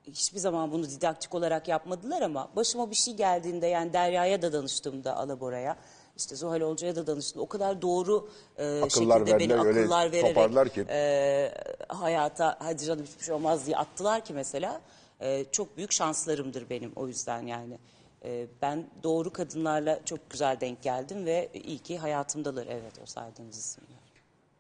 hiçbir 0.08 0.40
zaman 0.40 0.72
bunu 0.72 0.90
didaktik 0.90 1.36
olarak 1.36 1.68
yapmadılar 1.68 2.22
ama 2.22 2.50
başıma 2.56 2.90
bir 2.90 2.96
şey 2.96 3.14
geldiğinde 3.14 3.68
yani 3.68 3.94
Derya'ya 3.94 4.42
da 4.42 4.54
danıştığımda 4.54 5.18
Alabora'ya 5.18 5.78
işte 6.18 6.36
Zuhal 6.36 6.62
Olcay'a 6.62 6.96
da 6.96 7.08
danıştım. 7.08 7.42
O 7.42 7.48
kadar 7.48 7.82
doğru 7.82 8.30
e, 8.58 8.82
Akıllar 8.82 9.20
şekilde 9.20 9.40
beni 9.40 9.54
verdiler, 9.54 9.66
öyle 9.66 9.80
akıllar 9.80 10.56
vererek 10.56 10.74
ki. 10.74 10.86
e, 10.90 11.52
hayata 11.88 12.58
hadi 12.60 12.86
canım 12.86 13.06
hiçbir 13.06 13.24
şey 13.26 13.34
olmaz 13.36 13.66
diye 13.66 13.78
attılar 13.78 14.26
ki 14.26 14.34
mesela 14.34 14.82
e, 15.22 15.46
çok 15.52 15.78
büyük 15.78 15.92
şanslarımdır 15.92 16.70
benim 16.70 16.92
o 16.96 17.08
yüzden 17.08 17.48
yani. 17.48 17.78
E, 18.26 18.48
ben 18.62 18.86
doğru 19.04 19.34
kadınlarla 19.34 20.06
çok 20.06 20.30
güzel 20.30 20.60
denk 20.60 20.82
geldim 20.82 21.26
ve 21.26 21.50
iyi 21.54 21.80
ki 21.80 21.98
hayatımdalar 21.98 22.68
evet 22.68 23.00
o 23.04 23.06
saydığınız 23.06 23.58
isimler. 23.58 24.00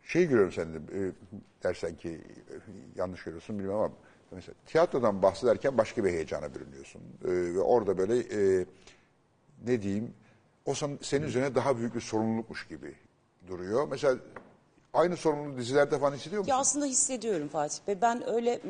Şey 0.04 0.26
görüyorum 0.28 0.54
sende, 0.54 0.78
e, 0.78 1.12
dersen 1.63 1.95
ki 1.98 2.10
e, 2.10 2.56
yanlış 2.95 3.24
görüyorsun 3.24 3.60
bilmem 3.60 3.76
ama 3.76 3.91
mesela 4.32 4.56
tiyatrodan 4.65 5.22
bahsederken 5.22 5.78
başka 5.78 6.04
bir 6.04 6.10
heyecana 6.10 6.56
bürünüyorsun. 6.56 7.02
E, 7.24 7.30
ve 7.30 7.60
orada 7.60 7.98
böyle 7.98 8.19
e, 8.19 8.65
ne 9.65 9.82
diyeyim, 9.82 10.13
o 10.65 10.74
senin 11.02 11.26
üzerine 11.26 11.56
daha 11.56 11.78
büyük 11.78 11.95
bir 11.95 12.02
sorumlulukmuş 12.02 12.67
gibi 12.67 12.95
duruyor. 13.48 13.88
Mesela 13.88 14.17
aynı 14.93 15.17
sorumluluğu 15.17 15.58
dizilerde 15.58 16.00
falan 16.00 16.15
hissediyor 16.15 16.39
musun? 16.39 16.52
Ya 16.52 16.58
aslında 16.58 16.86
hissediyorum 16.86 17.48
Fatih 17.48 17.88
Bey. 17.88 18.02
Ben 18.02 18.30
öyle 18.30 18.62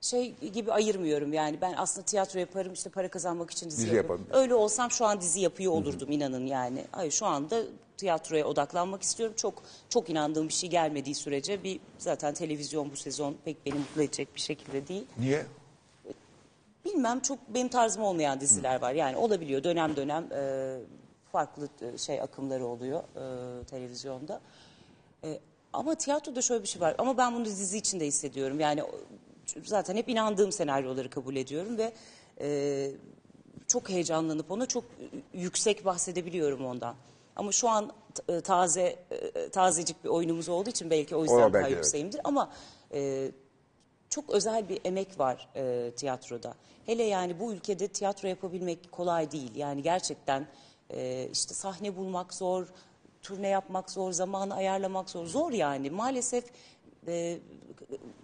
şey 0.00 0.34
gibi 0.34 0.72
ayırmıyorum 0.72 1.32
yani. 1.32 1.60
Ben 1.60 1.74
aslında 1.76 2.04
tiyatro 2.06 2.38
yaparım 2.40 2.72
işte 2.72 2.90
para 2.90 3.08
kazanmak 3.08 3.50
için 3.50 3.70
dizi, 3.70 3.86
Dizi 3.86 3.96
yaparım. 3.96 4.20
yaparım. 4.22 4.42
Öyle 4.42 4.54
olsam 4.54 4.90
şu 4.90 5.04
an 5.06 5.20
dizi 5.20 5.40
yapıyor 5.40 5.72
olurdum 5.72 6.10
inanın 6.10 6.46
yani. 6.46 6.84
Hayır 6.92 7.12
şu 7.12 7.26
anda 7.26 7.62
tiyatroya 7.96 8.44
odaklanmak 8.46 9.02
istiyorum. 9.02 9.34
Çok 9.38 9.62
çok 9.88 10.10
inandığım 10.10 10.48
bir 10.48 10.52
şey 10.52 10.70
gelmediği 10.70 11.14
sürece 11.14 11.64
bir 11.64 11.80
zaten 11.98 12.34
televizyon 12.34 12.90
bu 12.90 12.96
sezon 12.96 13.36
pek 13.44 13.66
beni 13.66 13.74
mutlu 13.74 14.02
edecek 14.02 14.34
bir 14.34 14.40
şekilde 14.40 14.88
değil. 14.88 15.06
Niye? 15.18 15.46
Bilmem 16.84 17.20
çok 17.20 17.38
benim 17.48 17.68
tarzım 17.68 18.02
olmayan 18.02 18.40
diziler 18.40 18.80
var. 18.82 18.92
Yani 18.92 19.16
olabiliyor 19.16 19.64
dönem 19.64 19.96
dönem 19.96 20.24
e, 20.32 20.76
farklı 21.32 21.68
e, 21.94 21.98
şey 21.98 22.20
akımları 22.20 22.66
oluyor 22.66 23.00
e, 23.00 23.64
televizyonda. 23.64 24.40
E, 25.24 25.38
ama 25.72 25.94
tiyatroda 25.94 26.42
şöyle 26.42 26.62
bir 26.62 26.68
şey 26.68 26.82
var. 26.82 26.94
Ama 26.98 27.18
ben 27.18 27.34
bunu 27.34 27.44
dizi 27.44 27.78
içinde 27.78 28.06
hissediyorum. 28.06 28.60
Yani 28.60 28.82
o- 28.84 29.00
zaten 29.64 29.96
hep 29.96 30.08
inandığım 30.08 30.52
senaryoları 30.52 31.10
kabul 31.10 31.36
ediyorum 31.36 31.78
ve 31.78 31.92
e, 32.40 32.90
çok 33.66 33.88
heyecanlanıp 33.88 34.50
ona 34.50 34.66
çok 34.66 34.84
yüksek 35.32 35.84
bahsedebiliyorum 35.84 36.66
ondan. 36.66 36.94
Ama 37.36 37.52
şu 37.52 37.68
an 37.68 37.92
e, 38.28 38.40
taze 38.40 38.96
e, 39.10 39.48
tazecik 39.48 40.04
bir 40.04 40.08
oyunumuz 40.08 40.48
olduğu 40.48 40.70
için 40.70 40.90
belki 40.90 41.16
o 41.16 41.22
yüzden 41.22 41.38
belki 41.40 41.54
daha 41.54 41.68
evet. 41.68 41.76
yükseğimdir. 41.76 42.20
Ama 42.24 42.52
e, 42.94 43.30
çok 44.10 44.30
özel 44.30 44.68
bir 44.68 44.80
emek 44.84 45.18
var 45.18 45.48
e, 45.56 45.90
tiyatroda. 45.96 46.54
Hele 46.86 47.02
yani 47.02 47.40
bu 47.40 47.52
ülkede 47.52 47.88
tiyatro 47.88 48.28
yapabilmek 48.28 48.92
kolay 48.92 49.30
değil. 49.32 49.54
Yani 49.54 49.82
gerçekten 49.82 50.46
e, 50.90 51.28
işte 51.32 51.54
sahne 51.54 51.96
bulmak 51.96 52.34
zor, 52.34 52.66
turne 53.22 53.48
yapmak 53.48 53.90
zor, 53.90 54.12
zamanı 54.12 54.54
ayarlamak 54.54 55.10
zor. 55.10 55.26
Zor 55.26 55.52
yani. 55.52 55.90
Maalesef 55.90 56.44
e, 57.08 57.38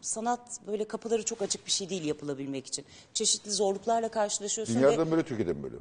sanat 0.00 0.60
böyle 0.66 0.84
kapıları 0.84 1.24
çok 1.24 1.42
açık 1.42 1.66
bir 1.66 1.70
şey 1.70 1.90
değil 1.90 2.04
yapılabilmek 2.04 2.66
için. 2.66 2.84
Çeşitli 3.14 3.50
zorluklarla 3.50 4.08
karşılaşıyorsun 4.08 4.74
ve 4.74 4.78
Dünyada 4.78 5.04
mı 5.04 5.10
böyle, 5.10 5.22
Türkiye'de 5.22 5.52
mi 5.52 5.62
böyle? 5.62 5.76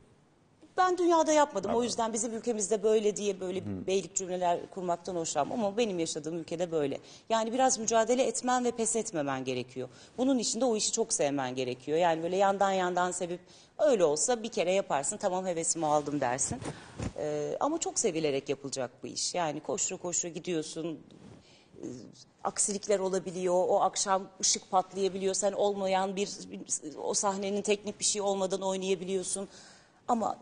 Ben 0.77 0.97
dünyada 0.97 1.31
yapmadım. 1.31 1.75
O 1.75 1.83
yüzden 1.83 2.13
bizim 2.13 2.33
ülkemizde 2.33 2.83
böyle 2.83 3.15
diye 3.15 3.39
böyle 3.39 3.65
bir 3.65 3.87
beylik 3.87 4.15
cümleler 4.15 4.59
kurmaktan 4.69 5.15
hoşlanmam. 5.15 5.63
Ama 5.63 5.77
benim 5.77 5.99
yaşadığım 5.99 6.37
ülkede 6.37 6.71
böyle. 6.71 6.99
Yani 7.29 7.53
biraz 7.53 7.79
mücadele 7.79 8.23
etmen 8.23 8.65
ve 8.65 8.71
pes 8.71 8.95
etmemen 8.95 9.43
gerekiyor. 9.43 9.89
Bunun 10.17 10.37
için 10.37 10.61
de 10.61 10.65
o 10.65 10.75
işi 10.75 10.91
çok 10.91 11.13
sevmen 11.13 11.55
gerekiyor. 11.55 11.97
Yani 11.97 12.23
böyle 12.23 12.35
yandan 12.35 12.71
yandan 12.71 13.11
sevip 13.11 13.39
öyle 13.79 14.03
olsa 14.03 14.43
bir 14.43 14.49
kere 14.49 14.71
yaparsın. 14.71 15.17
Tamam 15.17 15.45
hevesimi 15.45 15.85
aldım 15.85 16.21
dersin. 16.21 16.57
Ee, 17.17 17.57
ama 17.59 17.77
çok 17.77 17.99
sevilerek 17.99 18.49
yapılacak 18.49 18.91
bu 19.03 19.07
iş. 19.07 19.33
Yani 19.35 19.59
koşu 19.59 19.97
koşu 19.97 20.27
gidiyorsun 20.27 20.99
aksilikler 22.43 22.99
olabiliyor. 22.99 23.53
O 23.53 23.81
akşam 23.81 24.27
ışık 24.41 24.71
patlayabiliyor. 24.71 25.33
Sen 25.33 25.51
olmayan 25.51 26.15
bir, 26.15 26.29
o 27.03 27.13
sahnenin 27.13 27.61
teknik 27.61 27.99
bir 27.99 28.05
şey 28.05 28.21
olmadan 28.21 28.61
oynayabiliyorsun. 28.61 29.47
Ama 30.07 30.37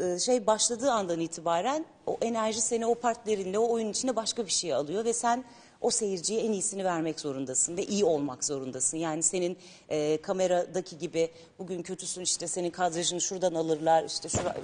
e, 0.00 0.18
şey 0.18 0.46
başladığı 0.46 0.92
andan 0.92 1.20
itibaren 1.20 1.84
o 2.06 2.18
enerji 2.20 2.60
seni 2.60 2.86
o 2.86 2.94
partnerinle 2.94 3.58
o 3.58 3.72
oyun 3.72 3.88
içinde 3.88 4.16
başka 4.16 4.46
bir 4.46 4.50
şeye 4.50 4.74
alıyor 4.74 5.04
ve 5.04 5.12
sen 5.12 5.44
o 5.80 5.90
seyirciye 5.90 6.40
en 6.40 6.52
iyisini 6.52 6.84
vermek 6.84 7.20
zorundasın 7.20 7.76
ve 7.76 7.84
iyi 7.84 8.04
olmak 8.04 8.44
zorundasın. 8.44 8.96
Yani 8.98 9.22
senin 9.22 9.56
e, 9.88 10.22
kameradaki 10.22 10.98
gibi 10.98 11.30
bugün 11.58 11.82
kötüsün 11.82 12.22
işte 12.22 12.48
senin 12.48 12.70
kadrajını 12.70 13.20
şuradan 13.20 13.54
alırlar 13.54 14.04
işte 14.04 14.28
şura, 14.28 14.56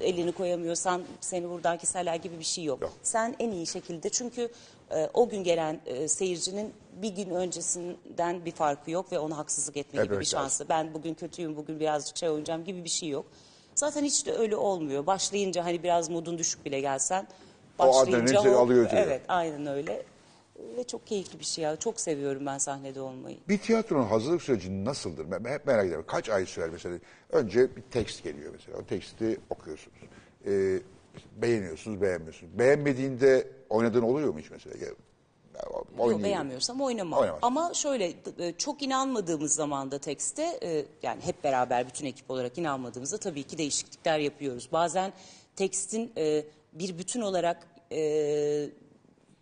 e, 0.00 0.06
elini 0.06 0.32
koyamıyorsan 0.32 1.02
seni 1.20 1.50
buradan 1.50 1.78
keserler 1.78 2.16
gibi 2.16 2.38
bir 2.38 2.44
şey 2.44 2.64
yok. 2.64 2.82
Yok. 2.82 2.92
Sen 3.02 3.36
en 3.38 3.50
iyi 3.50 3.66
şekilde 3.66 4.08
çünkü 4.08 4.48
e, 4.90 5.10
o 5.14 5.28
gün 5.28 5.44
gelen 5.44 5.80
e, 5.86 6.08
seyircinin 6.08 6.72
bir 7.02 7.10
gün 7.10 7.30
öncesinden 7.30 8.44
bir 8.44 8.52
farkı 8.52 8.90
yok 8.90 9.12
ve 9.12 9.18
ona 9.18 9.38
haksızlık 9.38 9.76
etme 9.76 10.02
gibi 10.02 10.12
Evet, 10.12 10.20
bir 10.20 10.26
şansı. 10.26 10.68
Ben 10.68 10.94
bugün 10.94 11.14
kötüyüm, 11.14 11.56
bugün 11.56 11.80
birazcık 11.80 12.16
şey 12.16 12.28
oynayacağım 12.28 12.64
gibi 12.64 12.84
bir 12.84 12.88
şey 12.88 13.08
yok. 13.08 13.26
Zaten 13.74 14.04
hiç 14.04 14.26
de 14.26 14.32
öyle 14.32 14.56
olmuyor. 14.56 15.06
Başlayınca 15.06 15.64
hani 15.64 15.82
biraz 15.82 16.08
modun 16.08 16.38
düşük 16.38 16.64
bile 16.64 16.80
gelsen 16.80 17.26
O 17.78 17.82
adrenalin 17.82 18.24
başlayınca 18.24 18.58
alıyor. 18.58 18.88
Evet, 18.92 19.22
aynen 19.28 19.66
öyle. 19.66 20.02
Ve 20.76 20.84
çok 20.84 21.06
keyifli 21.06 21.38
bir 21.38 21.44
şey 21.44 21.64
ya. 21.64 21.76
Çok 21.76 22.00
seviyorum 22.00 22.46
ben 22.46 22.58
sahnede 22.58 23.00
olmayı. 23.00 23.36
Bir 23.48 23.58
tiyatronun 23.58 24.06
hazırlık 24.06 24.42
süreci 24.42 24.84
nasıldır? 24.84 25.30
Ben 25.30 25.50
hep 25.50 25.66
merak 25.66 25.84
ediyorum. 25.84 26.04
Kaç 26.08 26.28
ay 26.28 26.46
sürer 26.46 26.70
mesela? 26.70 26.98
Önce 27.30 27.76
bir 27.76 27.82
tekst 27.82 28.24
geliyor 28.24 28.52
mesela. 28.52 28.78
O 28.78 28.84
teksti 28.84 29.40
okuyorsunuz. 29.50 29.98
Ee, 30.46 30.78
beğeniyorsunuz, 31.36 32.02
beğenmiyorsunuz. 32.02 32.58
Beğenmediğinde 32.58 33.48
oynadığın 33.68 34.02
oluyor 34.02 34.32
mu 34.32 34.38
hiç 34.38 34.50
mesela? 34.50 34.86
Yok 34.86 34.96
beğenmiyorsam 36.22 36.80
oynamam. 36.80 37.20
Oynamaz. 37.20 37.38
Ama 37.42 37.74
şöyle 37.74 38.14
e, 38.38 38.52
çok 38.58 38.82
inanmadığımız 38.82 39.54
zamanda 39.54 39.98
tekste 39.98 40.58
e, 40.62 40.84
yani 41.02 41.20
hep 41.22 41.44
beraber 41.44 41.86
bütün 41.86 42.06
ekip 42.06 42.30
olarak 42.30 42.58
inanmadığımızda 42.58 43.18
tabii 43.18 43.42
ki 43.42 43.58
değişiklikler 43.58 44.18
yapıyoruz. 44.18 44.68
Bazen 44.72 45.12
tekstin 45.56 46.12
e, 46.16 46.44
bir 46.72 46.98
bütün 46.98 47.20
olarak 47.20 47.66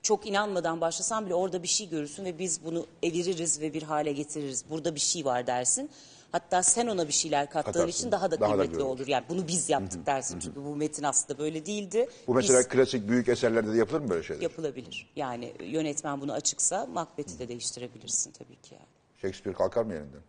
çok 0.02 0.26
inanmadan 0.26 0.80
başlasan 0.80 1.26
bile 1.26 1.34
orada 1.34 1.62
bir 1.62 1.68
şey 1.68 1.88
görürsün 1.88 2.24
ve 2.24 2.38
biz 2.38 2.64
bunu 2.64 2.86
eviririz 3.02 3.60
ve 3.60 3.74
bir 3.74 3.82
hale 3.82 4.12
getiririz. 4.12 4.64
Burada 4.70 4.94
bir 4.94 5.00
şey 5.00 5.24
var 5.24 5.46
dersin. 5.46 5.90
Hatta 6.32 6.62
sen 6.62 6.86
ona 6.86 7.08
bir 7.08 7.12
şeyler 7.12 7.50
kattığın 7.50 7.72
Katarsın. 7.72 7.88
için 7.98 8.12
daha 8.12 8.30
da 8.30 8.40
Daha 8.40 8.48
da 8.48 8.52
kıymetli 8.52 8.70
güzel 8.70 8.86
olur. 8.86 9.06
Yani 9.06 9.24
bunu 9.28 9.48
biz 9.48 9.70
yaptık 9.70 10.06
dersin 10.06 10.38
çünkü 10.40 10.64
bu 10.64 10.76
metin 10.76 11.02
aslında 11.02 11.38
böyle 11.38 11.66
değildi. 11.66 12.08
Bu 12.26 12.34
mesela 12.34 12.58
Biz- 12.60 12.68
klasik 12.68 13.08
büyük 13.08 13.28
eserlerde 13.28 13.72
de 13.72 13.76
yapılır 13.78 14.00
mı 14.00 14.10
böyle 14.10 14.22
şeyler? 14.22 14.42
yapılabilir. 14.42 15.10
Yani 15.16 15.52
yönetmen 15.60 16.20
bunu 16.20 16.32
açıksa 16.32 16.86
Macbeth'i 16.86 17.38
de 17.38 17.48
değiştirebilirsin 17.48 18.32
tabii 18.32 18.56
ki 18.56 18.74
yani. 18.74 18.86
Shakespeare 19.22 19.56
kalkar 19.56 19.82
mı 19.84 19.92
yerinden? 19.92 20.20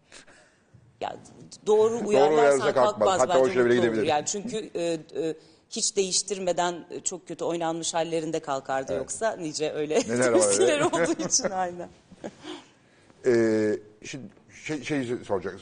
Ya 1.02 1.18
doğru 1.68 1.94
uyarırsa 2.08 2.10
uyarlarsan 2.34 2.60
kalkmaz. 2.74 2.86
kalkmaz, 2.86 3.20
Hatta 3.20 3.30
bence 3.30 3.40
hoşuna 3.40 3.66
bile 3.66 3.74
mutlu 3.76 3.80
olur. 3.82 3.84
gidebilir. 3.92 4.08
Yani 4.08 4.26
çünkü 4.26 4.70
e, 4.76 4.84
e, 5.16 5.36
hiç 5.72 5.96
değiştirmeden 5.96 6.86
e, 6.90 7.00
çok 7.00 7.28
kötü 7.28 7.46
oynanmış 7.46 7.94
hallerinde 7.94 8.40
kalkardı 8.40 8.94
yoksa 8.94 9.36
nice 9.36 9.72
öyle 9.72 10.00
tepkiler 10.00 10.82
olduğu 10.82 11.28
için 11.28 11.50
aynen. 11.50 11.90
Ee, 13.26 13.80
şimdi 14.04 14.24
şey, 14.64 14.84
şey 14.84 15.04
soracak 15.26 15.60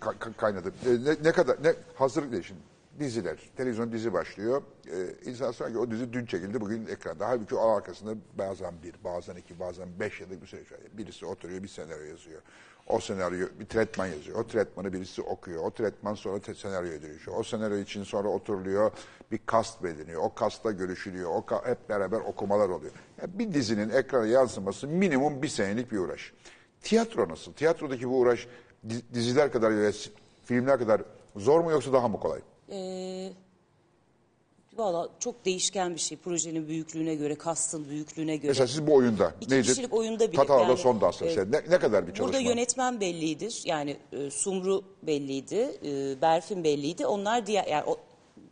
ka- 0.00 0.34
kaynadı. 0.36 0.72
Ee, 0.86 1.04
ne, 1.04 1.28
ne 1.28 1.32
kadar 1.32 1.62
ne 1.62 1.74
hazırlık 1.94 2.32
değil 2.32 2.42
şimdi 2.42 2.60
diziler, 2.98 3.38
televizyon 3.56 3.92
dizi 3.92 4.12
başlıyor. 4.12 4.62
Ee, 4.86 5.30
insan 5.30 5.52
sanki 5.52 5.78
o 5.78 5.90
dizi 5.90 6.12
dün 6.12 6.26
çekildi 6.26 6.60
bugün 6.60 6.86
ekranda. 6.86 7.28
Halbuki 7.28 7.54
o 7.54 7.68
arkasında 7.76 8.14
bazen 8.38 8.74
bir, 8.82 8.94
bazen 9.04 9.36
iki, 9.36 9.60
bazen 9.60 9.88
beş 10.00 10.20
yıllık 10.20 10.42
bir 10.42 10.46
süreç 10.46 10.72
var. 10.72 10.80
Birisi 10.92 11.26
oturuyor 11.26 11.62
bir 11.62 11.68
senaryo 11.68 12.04
yazıyor. 12.04 12.42
O 12.86 13.00
senaryo 13.00 13.46
bir 13.60 13.66
tretman 13.66 14.06
yazıyor. 14.06 14.38
O 14.38 14.46
tretmanı 14.46 14.92
birisi 14.92 15.22
okuyor. 15.22 15.62
O 15.64 15.70
tretman 15.70 16.14
sonra 16.14 16.38
te- 16.40 16.54
senaryoya 16.54 17.02
dönüşüyor. 17.02 17.36
O 17.36 17.42
senaryo 17.42 17.76
için 17.78 18.04
sonra 18.04 18.28
oturuluyor. 18.28 18.90
Bir 19.32 19.38
kast 19.46 19.82
belirleniyor. 19.82 20.22
O 20.22 20.34
kastla 20.34 20.72
görüşülüyor. 20.72 21.30
O 21.30 21.38
ka- 21.38 21.66
hep 21.70 21.88
beraber 21.88 22.20
okumalar 22.20 22.68
oluyor. 22.68 22.92
Yani 23.22 23.38
bir 23.38 23.54
dizinin 23.54 23.90
ekrana 23.90 24.26
yansıması 24.26 24.88
minimum 24.88 25.42
bir 25.42 25.48
senelik 25.48 25.92
bir 25.92 25.98
uğraş. 25.98 26.32
Tiyatro 26.82 27.28
nasıl? 27.28 27.52
Tiyatrodaki 27.52 28.08
bu 28.08 28.18
uğraş 28.18 28.46
di- 28.88 29.14
diziler 29.14 29.52
kadar 29.52 29.70
ya 29.70 29.92
filmler 30.44 30.78
kadar 30.78 31.02
zor 31.36 31.60
mu 31.60 31.70
yoksa 31.70 31.92
daha 31.92 32.08
mı 32.08 32.20
kolay? 32.20 32.40
Ee, 32.70 33.32
Valla 34.76 35.08
çok 35.18 35.44
değişken 35.44 35.94
bir 35.94 36.00
şey. 36.00 36.18
Projenin 36.18 36.68
büyüklüğüne 36.68 37.14
göre, 37.14 37.34
kastın 37.34 37.88
büyüklüğüne 37.88 38.36
göre. 38.36 38.48
Mesela 38.48 38.66
siz 38.66 38.86
bu 38.86 38.94
oyunda 38.94 39.34
İki 39.40 39.54
neydi? 39.54 39.66
kişilik 39.66 39.94
oyunda 39.94 40.28
bile. 40.32 40.36
Tatava'da 40.36 40.68
yani, 40.68 40.78
son 40.78 41.00
dansı. 41.00 41.24
e, 41.24 41.50
ne, 41.50 41.62
ne 41.70 41.78
kadar 41.78 42.06
bir 42.06 42.14
çalışma? 42.14 42.26
Burada 42.26 42.38
yönetmen 42.38 43.00
bellidir. 43.00 43.62
Yani 43.64 43.96
e, 44.12 44.30
Sumru 44.30 44.82
belliydi, 45.02 45.78
e, 45.84 46.20
Berfin 46.22 46.64
belliydi. 46.64 47.06
Onlar 47.06 47.46
diğer 47.46 47.66
yani 47.66 47.84
o, 47.86 47.96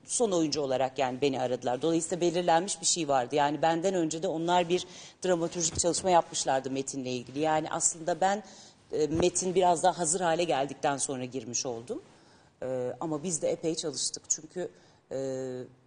son 0.04 0.30
oyuncu 0.30 0.60
olarak 0.60 0.98
yani 0.98 1.20
beni 1.20 1.40
aradılar. 1.40 1.82
Dolayısıyla 1.82 2.20
belirlenmiş 2.20 2.80
bir 2.80 2.86
şey 2.86 3.08
vardı. 3.08 3.34
Yani 3.36 3.62
benden 3.62 3.94
önce 3.94 4.22
de 4.22 4.28
onlar 4.28 4.68
bir 4.68 4.86
dramaturjik 5.24 5.78
çalışma 5.78 6.10
yapmışlardı 6.10 6.70
metinle 6.70 7.10
ilgili. 7.10 7.38
Yani 7.38 7.70
aslında 7.70 8.20
ben 8.20 8.42
e, 8.92 9.06
metin 9.06 9.54
biraz 9.54 9.82
daha 9.82 9.98
hazır 9.98 10.20
hale 10.20 10.44
geldikten 10.44 10.96
sonra 10.96 11.24
girmiş 11.24 11.66
oldum. 11.66 12.02
E, 12.62 12.92
ama 13.00 13.22
biz 13.22 13.42
de 13.42 13.50
epey 13.50 13.74
çalıştık. 13.74 14.22
Çünkü 14.28 14.68
e, 15.12 15.18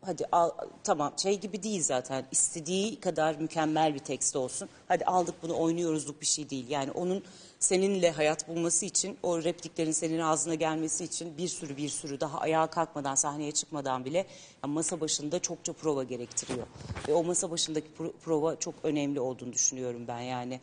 hadi 0.01 0.25
al, 0.31 0.51
tamam 0.83 1.13
şey 1.17 1.39
gibi 1.39 1.63
değil 1.63 1.83
zaten. 1.83 2.25
İstediği 2.31 2.99
kadar 2.99 3.35
mükemmel 3.35 3.93
bir 3.93 3.99
tekst 3.99 4.35
olsun. 4.35 4.69
Hadi 4.87 5.05
aldık 5.05 5.35
bunu 5.43 5.59
oynuyoruzluk 5.59 6.21
bir 6.21 6.25
şey 6.25 6.49
değil. 6.49 6.69
Yani 6.69 6.91
onun 6.91 7.23
seninle 7.59 8.11
hayat 8.11 8.47
bulması 8.47 8.85
için, 8.85 9.17
o 9.23 9.43
repliklerin 9.43 9.91
senin 9.91 10.19
ağzına 10.19 10.55
gelmesi 10.55 11.03
için 11.03 11.37
bir 11.37 11.47
sürü 11.47 11.77
bir 11.77 11.89
sürü 11.89 12.19
daha 12.19 12.37
ayağa 12.37 12.67
kalkmadan, 12.67 13.15
sahneye 13.15 13.51
çıkmadan 13.51 14.05
bile 14.05 14.25
yani 14.63 14.73
masa 14.73 15.01
başında 15.01 15.39
çokça 15.39 15.73
prova 15.73 16.03
gerektiriyor. 16.03 16.67
Ve 17.07 17.13
o 17.13 17.23
masa 17.23 17.51
başındaki 17.51 17.87
pro- 17.99 18.13
prova 18.25 18.55
çok 18.59 18.75
önemli 18.83 19.19
olduğunu 19.19 19.53
düşünüyorum 19.53 20.07
ben. 20.07 20.19
Yani 20.19 20.59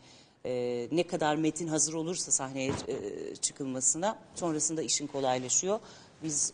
e, 0.47 0.89
ne 0.93 1.07
kadar 1.07 1.37
metin 1.37 1.67
hazır 1.69 1.95
olursa 1.95 2.31
sahneye 2.31 2.73
e, 2.89 3.37
çıkılmasına 3.37 4.19
sonrasında 4.35 4.83
işin 4.83 5.07
kolaylaşıyor. 5.07 5.81
Biz 6.23 6.53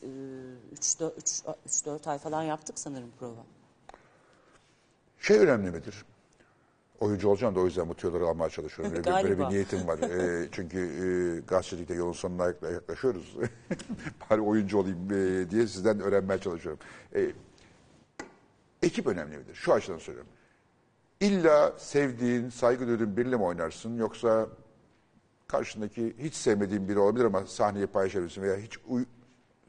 3-4 0.74 2.11
ay 2.11 2.18
falan 2.18 2.42
yaptık 2.42 2.78
sanırım 2.78 3.11
prova. 3.20 3.46
Şey 5.18 5.38
önemli 5.38 5.70
midir? 5.70 6.04
Oyuncu 7.00 7.28
olacağım 7.28 7.54
da 7.54 7.61
o 7.61 7.64
yüzden 7.64 7.88
bu 7.88 7.94
tüyoları 7.94 8.26
almaya 8.26 8.50
çalışıyorum. 8.50 8.94
Böyle, 8.96 9.07
bir, 9.07 9.24
böyle 9.24 9.38
bir 9.38 9.48
niyetim 9.54 9.87
var. 9.88 9.98
Ee, 9.98 10.48
çünkü 10.52 10.78
e, 10.78 11.40
gazetecilikte 11.46 11.94
yolun 11.94 12.12
sonuna 12.12 12.44
yakla- 12.44 12.72
yaklaşıyoruz. 12.72 13.37
Bari 14.31 14.40
oyuncu 14.40 14.78
olayım 14.78 15.12
e, 15.12 15.50
diye 15.50 15.66
sizden 15.66 16.00
öğrenmeye 16.00 16.40
çalışıyorum. 16.40 16.81
E, 17.14 17.33
ekip 18.83 19.07
önemli 19.07 19.37
midir? 19.38 19.54
Şu 19.54 19.72
açıdan 19.72 19.98
söylüyorum. 19.98 20.31
İlla 21.20 21.78
sevdiğin, 21.78 22.48
saygı 22.50 22.87
duyduğun 22.88 23.16
biriyle 23.16 23.37
mi 23.37 23.42
oynarsın 23.42 23.96
yoksa 23.96 24.48
karşındaki 25.48 26.14
hiç 26.18 26.35
sevmediğin 26.35 26.88
biri 26.88 26.98
olabilir 26.98 27.24
ama 27.24 27.46
sahneyi 27.46 27.87
paylaşabilirsin 27.87 28.42
veya 28.42 28.57
hiç 28.57 28.78
uy- 28.88 29.04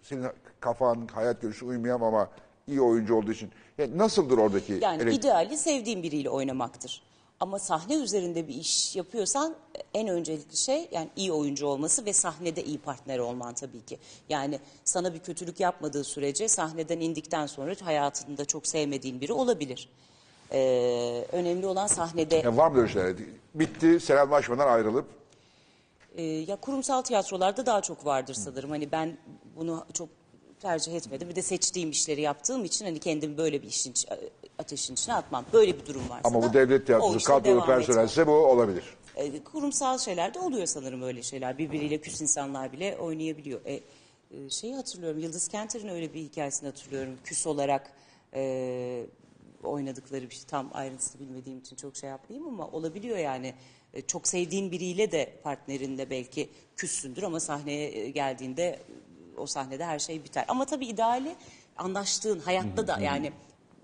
senin 0.04 0.28
kafan, 0.60 1.08
hayat 1.14 1.42
görüşü 1.42 1.66
uymayan 1.66 2.02
ama 2.02 2.30
iyi 2.68 2.82
oyuncu 2.82 3.16
olduğu 3.16 3.32
için. 3.32 3.52
Yani 3.78 3.98
nasıldır 3.98 4.38
oradaki 4.38 4.74
Yani 4.82 5.02
elek- 5.04 5.14
ideali 5.16 5.58
sevdiğin 5.58 6.04
biriyle 6.04 6.30
oynamaktır. 6.30 7.02
Ama 7.40 7.60
sahne 7.60 7.96
üzerinde 7.96 8.48
bir 8.48 8.56
iş 8.56 8.96
yapıyorsan 8.96 9.56
en 9.94 10.08
öncelikli 10.08 10.58
şey 10.58 10.88
yani 10.92 11.10
iyi 11.16 11.32
oyuncu 11.32 11.68
olması 11.68 12.06
ve 12.06 12.14
sahnede 12.14 12.64
iyi 12.64 12.78
partner 12.78 13.20
olman 13.20 13.54
tabii 13.54 13.86
ki. 13.86 13.98
Yani 14.30 14.60
sana 14.86 15.14
bir 15.14 15.20
kötülük 15.20 15.60
yapmadığı 15.60 16.04
sürece 16.04 16.48
sahneden 16.48 17.00
indikten 17.00 17.46
sonra 17.46 17.76
hayatında 17.84 18.46
çok 18.46 18.68
sevmediğin 18.68 19.22
biri 19.22 19.34
olabilir. 19.34 19.90
Ee, 20.52 21.26
önemli 21.32 21.66
olan 21.66 21.88
sahnede 21.88 22.36
Yani 22.36 22.58
var 22.58 22.72
mı 22.72 22.78
böyle 22.78 22.88
şeyler? 22.92 23.16
Bitti, 23.56 24.00
selamlaşmadan 24.00 24.68
ayrılıp 24.68 25.06
Ee, 26.20 26.46
ya 26.48 26.56
kurumsal 26.56 27.02
tiyatrolarda 27.02 27.66
daha 27.66 27.82
çok 27.82 28.06
vardır 28.06 28.34
sanırım. 28.34 28.70
Hani 28.70 28.92
ben 28.92 29.18
bunu 29.56 29.86
çok 29.94 30.10
tercih 30.60 30.96
etmedim. 30.96 31.30
Bir 31.30 31.36
de 31.36 31.42
seçtiğim 31.42 31.90
işleri 31.92 32.22
yaptığım 32.22 32.66
için 32.66 32.86
hani 32.86 33.00
kendimi 33.00 33.38
böyle 33.38 33.62
bir 33.62 33.68
işin 33.68 33.94
ateşin 34.60 34.94
içine 34.94 35.14
atmam. 35.14 35.46
Böyle 35.54 35.80
bir 35.80 35.86
durum 35.86 36.10
varsa 36.10 36.30
ama 36.30 36.42
da 36.42 36.50
bu 36.50 36.54
devlet 36.54 36.82
o 36.82 36.86
tiyatrosu 36.86 37.18
işte 37.18 37.34
kadrolu 37.34 37.56
devam 37.56 37.66
personelse 37.66 38.28
bu 38.28 38.32
olabilir. 38.32 38.84
Ee, 39.16 39.44
kurumsal 39.44 39.98
şeylerde 39.98 40.40
oluyor 40.40 40.66
sanırım 40.66 41.02
öyle 41.02 41.24
şeyler. 41.24 41.58
Birbiriyle 41.58 42.02
küs 42.02 42.22
insanlar 42.22 42.72
bile 42.72 42.98
oynayabiliyor. 42.98 43.60
E, 43.66 43.74
e, 44.32 44.50
şeyi 44.50 44.76
hatırlıyorum. 44.76 45.20
Yıldız 45.20 45.48
Kenter'in 45.48 45.88
öyle 45.88 46.14
bir 46.14 46.22
hikayesini 46.22 46.70
hatırlıyorum. 46.70 47.18
Küs 47.24 47.48
olarak 47.48 47.92
e, 48.34 49.06
oynadıkları 49.64 50.30
bir 50.30 50.36
şey. 50.36 50.44
Tam 50.48 50.70
ayrıntısını 50.74 51.22
bilmediğim 51.22 51.60
için 51.60 51.76
çok 51.76 51.96
şey 51.96 52.10
yapmayayım 52.10 52.48
ama 52.48 52.68
olabiliyor 52.68 53.18
yani. 53.18 53.54
E, 53.94 54.02
çok 54.02 54.28
sevdiğin 54.28 54.72
biriyle 54.72 55.12
de 55.12 55.34
partnerinle 55.44 56.10
belki 56.10 56.50
küssündür 56.78 57.24
ama 57.24 57.40
sahneye 57.40 57.92
e, 57.92 58.10
geldiğinde 58.10 58.64
e, 58.64 59.40
o 59.40 59.46
sahnede 59.46 59.86
her 59.86 60.00
şey 60.00 60.24
biter. 60.24 60.46
Ama 60.48 60.66
tabii 60.66 60.86
ideali 60.86 61.36
anlaştığın 61.78 62.40
hayatta 62.40 62.88
da 62.88 63.00
yani 63.00 63.32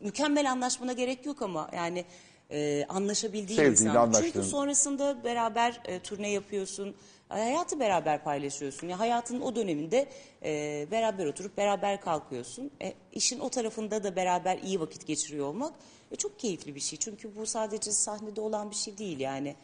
mükemmel 0.02 0.52
anlaşmana 0.52 0.94
gerek 0.94 1.26
yok 1.26 1.42
ama 1.42 1.70
yani 1.76 2.06
e, 2.52 2.86
anlaşabildiğin 2.90 3.60
Sevdiğin, 3.60 3.90
insan. 3.90 4.02
anlaştığın. 4.02 4.32
Çünkü 4.32 4.44
sonrasında 4.44 5.24
beraber 5.24 5.82
e, 5.86 6.00
turne 6.00 6.30
yapıyorsun. 6.30 6.96
Hayatı 7.30 7.80
beraber 7.80 8.24
paylaşıyorsun. 8.24 8.88
Ya 8.88 9.00
hayatın 9.00 9.42
o 9.42 9.56
döneminde 9.56 10.10
e, 10.44 10.88
beraber 10.92 11.26
oturup 11.26 11.58
beraber 11.58 12.02
kalkıyorsun. 12.02 12.72
E, 12.82 12.94
işin 13.12 13.40
o 13.40 13.50
tarafında 13.50 14.04
da 14.04 14.16
beraber 14.16 14.58
iyi 14.58 14.80
vakit 14.80 15.08
geçiriyor 15.08 15.46
olmak 15.46 15.74
e, 16.12 16.16
çok 16.16 16.40
keyifli 16.40 16.76
bir 16.76 16.80
şey. 16.80 17.00
Çünkü 17.00 17.36
bu 17.36 17.46
sadece 17.46 17.92
sahnede 17.92 18.42
olan 18.42 18.72
bir 18.72 18.76
şey 18.76 18.98
değil 18.98 19.20
yani. 19.20 19.56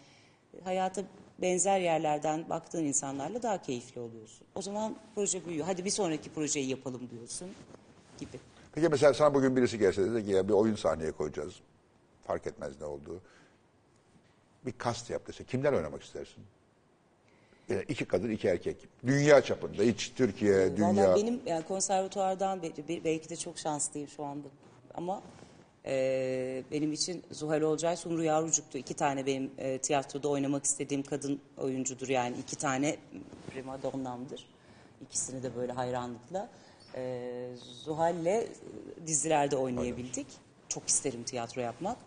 Hayata 0.64 1.04
benzer 1.42 1.80
yerlerden 1.80 2.50
baktığın 2.50 2.84
insanlarla 2.84 3.44
daha 3.44 3.62
keyifli 3.62 4.02
oluyorsun. 4.02 4.48
O 4.56 4.62
zaman 4.62 4.96
proje 5.16 5.46
büyüyor. 5.46 5.66
Hadi 5.66 5.86
bir 5.86 5.90
sonraki 5.90 6.30
projeyi 6.34 6.70
yapalım 6.70 7.10
diyorsun 7.12 7.50
gibi. 8.20 8.40
Peki 8.76 8.90
mesela 8.90 9.14
sana 9.14 9.34
bugün 9.34 9.56
birisi 9.56 9.78
gelse 9.80 10.12
dedi 10.12 10.26
ki 10.26 10.32
ya 10.32 10.48
bir 10.48 10.54
oyun 10.54 10.76
sahneye 10.76 11.12
koyacağız. 11.12 11.54
Fark 12.28 12.48
etmez 12.48 12.80
ne 12.82 12.86
olduğu. 12.86 13.22
Bir 14.66 14.72
kast 14.72 15.10
yap 15.10 15.28
dese 15.28 15.44
kimler 15.44 15.74
oynamak 15.74 16.04
istersin? 16.04 16.44
Yani 17.70 17.84
iki 17.88 18.06
kadın 18.06 18.30
iki 18.32 18.48
erkek. 18.48 18.78
Dünya 19.06 19.42
çapında 19.42 19.84
hiç 19.84 20.12
Türkiye, 20.16 20.78
dünya. 20.78 20.88
Vallahi 20.90 21.22
benim 21.22 21.42
yani 21.46 21.64
bir- 22.88 23.04
belki 23.04 23.30
de 23.30 23.36
çok 23.36 23.58
şanslıyım 23.58 24.08
şu 24.10 24.24
anda. 24.26 24.48
Ama 24.94 25.22
e, 25.86 26.64
benim 26.72 26.94
için 26.94 27.24
Zuhal 27.32 27.62
Olcay, 27.62 27.98
Sumru 27.98 28.24
Yavrucuk'tu. 28.24 28.78
İki 28.78 28.94
tane 28.94 29.26
benim 29.26 29.52
e, 29.58 29.78
tiyatroda 29.78 30.30
oynamak 30.30 30.66
istediğim 30.66 31.04
kadın 31.04 31.42
oyuncudur. 31.58 32.10
Yani 32.10 32.36
iki 32.38 32.56
tane 32.56 32.98
prima 33.50 33.84
donnamdır. 33.84 34.48
İkisini 35.02 35.44
de 35.44 35.56
böyle 35.56 35.72
hayranlıkla. 35.72 36.50
E, 36.96 37.54
Zuhal'le 37.84 38.26
e, 38.26 38.48
dizilerde 39.08 39.56
oynayabildik. 39.56 40.28
Çok 40.70 40.88
isterim 40.88 41.24
tiyatro 41.24 41.62
yapmak. 41.62 41.98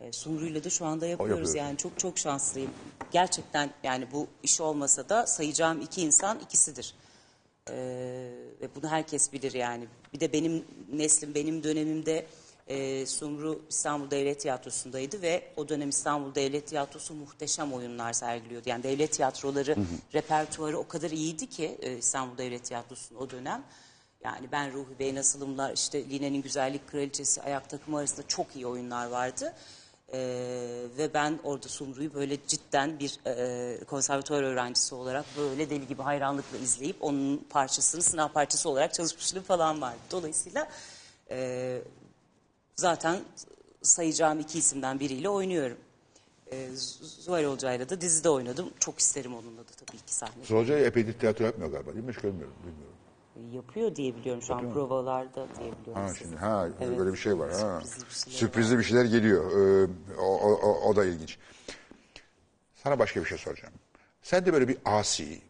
E, 0.00 0.12
Sumru'yla 0.12 0.64
da 0.64 0.70
şu 0.70 0.86
anda 0.86 1.06
yapıyoruz. 1.06 1.30
yapıyoruz. 1.30 1.54
Yani 1.54 1.76
çok 1.76 1.98
çok 1.98 2.18
şanslıyım. 2.18 2.70
Gerçekten 3.10 3.70
yani 3.82 4.06
bu 4.12 4.26
iş 4.42 4.60
olmasa 4.60 5.08
da 5.08 5.26
sayacağım 5.26 5.80
iki 5.80 6.02
insan 6.02 6.40
ikisidir. 6.40 6.94
Ee, 7.70 7.74
ve 8.60 8.68
bunu 8.74 8.90
herkes 8.90 9.32
bilir 9.32 9.52
yani. 9.52 9.84
Bir 10.14 10.20
de 10.20 10.32
benim 10.32 10.64
neslim, 10.92 11.34
benim 11.34 11.62
dönemimde 11.62 12.26
e, 12.66 13.06
Sumru 13.06 13.62
İstanbul 13.68 14.10
Devlet 14.10 14.40
Tiyatrosu'ndaydı 14.40 15.22
ve 15.22 15.44
o 15.56 15.68
dönem 15.68 15.88
İstanbul 15.88 16.34
Devlet 16.34 16.66
Tiyatrosu 16.66 17.14
muhteşem 17.14 17.72
oyunlar 17.72 18.12
sergiliyordu. 18.12 18.68
Yani 18.68 18.82
devlet 18.82 19.12
tiyatroları 19.12 19.76
repertuarı 20.14 20.78
o 20.78 20.88
kadar 20.88 21.10
iyiydi 21.10 21.46
ki 21.46 21.78
e, 21.82 21.96
İstanbul 21.96 22.38
Devlet 22.38 22.64
Tiyatrosu'nun 22.64 23.20
o 23.20 23.30
dönem. 23.30 23.64
Yani 24.24 24.52
ben 24.52 24.72
Ruhi 24.72 24.98
Bey 24.98 25.14
Nasılımlar, 25.14 25.72
işte 25.72 26.10
Line'nin 26.10 26.42
Güzellik 26.42 26.88
Kraliçesi, 26.88 27.42
Ayak 27.42 27.70
Takımı 27.70 27.98
arasında 27.98 28.26
çok 28.28 28.56
iyi 28.56 28.66
oyunlar 28.66 29.06
vardı. 29.06 29.54
Ee, 30.12 30.18
ve 30.98 31.14
ben 31.14 31.38
orada 31.44 31.68
Sumru'yu 31.68 32.14
böyle 32.14 32.46
cidden 32.46 32.98
bir 32.98 33.20
e, 33.26 33.84
konservatuvar 33.84 34.42
öğrencisi 34.42 34.94
olarak 34.94 35.24
böyle 35.38 35.70
deli 35.70 35.86
gibi 35.86 36.02
hayranlıkla 36.02 36.58
izleyip 36.58 36.96
onun 37.00 37.36
parçasını 37.50 38.02
sınav 38.02 38.28
parçası 38.28 38.68
olarak 38.68 38.94
çalışmışlığım 38.94 39.42
falan 39.42 39.80
vardı. 39.80 39.98
Dolayısıyla 40.10 40.68
e, 41.30 41.78
zaten 42.76 43.20
sayacağım 43.82 44.40
iki 44.40 44.58
isimden 44.58 45.00
biriyle 45.00 45.28
oynuyorum. 45.28 45.76
E, 46.52 46.68
Zuhal 47.02 47.44
Olcay'la 47.44 47.88
da 47.88 48.00
dizide 48.00 48.30
oynadım. 48.30 48.70
Çok 48.80 48.98
isterim 48.98 49.34
onunla 49.34 49.60
da 49.60 49.72
tabii 49.86 49.98
ki 49.98 50.14
sahne. 50.14 50.44
Hoca 50.48 50.78
epeydir 50.78 51.18
tiyatro 51.18 51.44
yapmıyor 51.44 51.70
galiba 51.70 51.94
değil 51.94 52.04
mi? 52.04 52.12
Hiç 52.12 52.18
görmüyorum, 52.18 52.54
bilmiyorum. 52.58 52.92
Yapıyor 53.52 53.96
diye 53.96 54.16
biliyorum 54.16 54.42
şu 54.42 54.54
an 54.54 54.72
provalarda 54.72 55.46
diye 55.58 55.72
biliyorum. 55.80 56.02
Ha 56.02 56.08
siz. 56.08 56.18
şimdi 56.18 56.36
ha 56.36 56.68
Evet. 56.80 56.98
böyle 56.98 57.12
bir 57.12 57.16
şey 57.16 57.38
var. 57.38 57.52
Ha. 57.52 57.80
Sürprizli 57.80 58.06
bir 58.06 58.14
şeyler 58.14 58.38
Sürprizli 58.38 58.78
bir 58.78 58.82
şeyler 58.84 59.04
geliyor. 59.04 59.50
Ee, 59.52 59.88
o, 60.18 60.24
o, 60.24 60.52
o, 60.52 60.88
o 60.88 60.96
da 60.96 61.04
ilginç. 61.04 61.38
Sana 62.74 62.98
başka 62.98 63.20
bir 63.20 63.26
şey 63.26 63.38
soracağım. 63.38 63.74
Sen 64.22 64.46
de 64.46 64.52
böyle 64.52 64.68
bir 64.68 64.78
asi, 64.84 65.40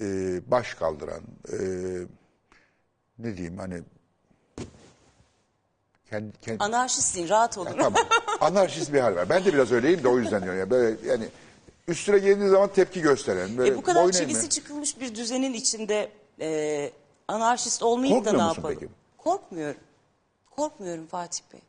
e, 0.00 0.40
baş 0.46 0.74
kaldıran, 0.74 1.20
e, 1.52 1.58
ne 3.18 3.36
diyeyim 3.36 3.58
hani 3.58 3.82
kendi, 6.10 6.40
kendi, 6.40 6.64
Anarşistsin 6.64 7.28
rahat 7.28 7.58
olun. 7.58 7.70
tamam. 7.78 7.94
Anarşist 8.40 8.92
bir 8.92 9.00
hal 9.00 9.14
var. 9.16 9.28
Ben 9.28 9.44
de 9.44 9.52
biraz 9.52 9.72
öyleyim 9.72 10.02
de 10.02 10.08
o 10.08 10.18
yüzden 10.18 10.42
diyorum. 10.42 10.58
Yani 10.60 10.70
böyle 10.70 11.08
yani 11.08 11.28
üstüne 11.88 12.18
geldiği 12.18 12.48
zaman 12.48 12.68
tepki 12.72 13.00
gösteren. 13.00 13.58
Böyle 13.58 13.70
E 13.74 13.76
bu 13.76 13.82
kadar 13.82 14.12
çivisi 14.12 14.48
çıkılmış 14.48 15.00
bir 15.00 15.14
düzenin 15.14 15.52
içinde 15.52 16.12
e, 16.40 16.90
anarşist 17.28 17.82
olmayıp 17.82 18.14
da 18.14 18.18
Korkmuyor 18.30 18.38
ne 18.44 18.48
musun 18.48 18.56
yapalım? 18.62 18.76
peki? 18.80 18.92
Korkmuyorum. 19.18 19.80
Korkmuyorum 20.50 21.06
Fatih 21.06 21.42
Bey. 21.52 21.60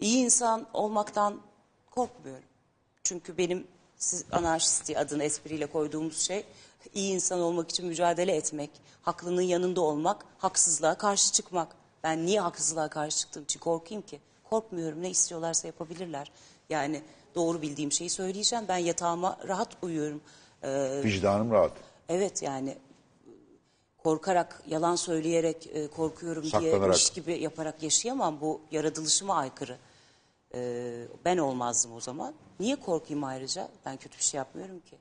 İyi 0.00 0.24
insan 0.24 0.66
olmaktan 0.72 1.40
korkmuyorum. 1.90 2.44
Çünkü 3.04 3.38
benim 3.38 3.66
siz 3.96 4.24
anarşist 4.32 4.86
diye 4.88 4.98
adını 4.98 5.24
espriyle 5.24 5.66
koyduğumuz 5.66 6.18
şey 6.20 6.44
iyi 6.94 7.14
insan 7.14 7.40
olmak 7.40 7.70
için 7.70 7.86
mücadele 7.86 8.32
etmek, 8.36 8.70
haklının 9.02 9.42
yanında 9.42 9.80
olmak, 9.80 10.24
haksızlığa 10.38 10.98
karşı 10.98 11.32
çıkmak. 11.32 11.68
Ben 12.06 12.26
niye 12.26 12.40
haksızlığa 12.40 12.88
karşı 12.88 13.18
çıktığım 13.18 13.44
için 13.44 13.60
korkayım 13.60 14.02
ki? 14.02 14.20
Korkmuyorum. 14.44 15.02
Ne 15.02 15.10
istiyorlarsa 15.10 15.66
yapabilirler. 15.66 16.32
Yani 16.70 17.02
doğru 17.34 17.62
bildiğim 17.62 17.92
şeyi 17.92 18.10
söyleyeceğim. 18.10 18.64
Ben 18.68 18.76
yatağıma 18.76 19.38
rahat 19.48 19.68
uyuyorum. 19.82 20.20
Ee, 20.62 21.00
Vicdanım 21.04 21.50
rahat. 21.50 21.72
Evet 22.08 22.42
yani 22.42 22.78
korkarak, 23.98 24.62
yalan 24.66 24.96
söyleyerek 24.96 25.66
e, 25.66 25.88
korkuyorum 25.88 26.42
diyemiş 26.60 27.10
gibi 27.10 27.38
yaparak 27.38 27.82
yaşayamam. 27.82 28.40
Bu 28.40 28.60
yaratılışıma 28.70 29.34
aykırı. 29.34 29.78
Ee, 30.54 31.04
ben 31.24 31.38
olmazdım 31.38 31.92
o 31.92 32.00
zaman. 32.00 32.34
Niye 32.60 32.76
korkayım 32.76 33.24
ayrıca? 33.24 33.68
Ben 33.86 33.96
kötü 33.96 34.18
bir 34.18 34.22
şey 34.22 34.38
yapmıyorum 34.38 34.80
ki. 34.80 34.98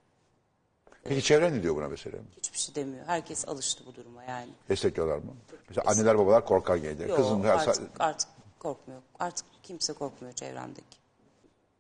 Peki 1.10 1.24
çevren 1.24 1.54
ne 1.54 1.64
diyor 1.64 1.76
buna 1.76 1.88
mesela? 1.88 2.18
Hiçbir 2.38 2.58
şey 2.58 2.76
demiyor. 2.76 3.06
Herkes 3.06 3.48
alıştı 3.48 3.84
bu 3.86 3.96
duruma 3.96 4.24
yani. 4.24 4.50
Destekliyorlar 4.70 5.18
mı? 5.18 5.34
Mesela 5.70 5.92
anneler 5.92 6.18
babalar 6.18 6.46
korkar 6.46 6.76
genelde. 6.76 7.04
Yok 7.04 7.18
Kızın 7.18 7.44
artık, 7.44 7.92
artık 8.00 8.30
korkmuyor. 8.60 9.02
Artık 9.20 9.46
kimse 9.64 9.94
korkmuyor 9.94 10.34
çevremdeki. 10.36 10.98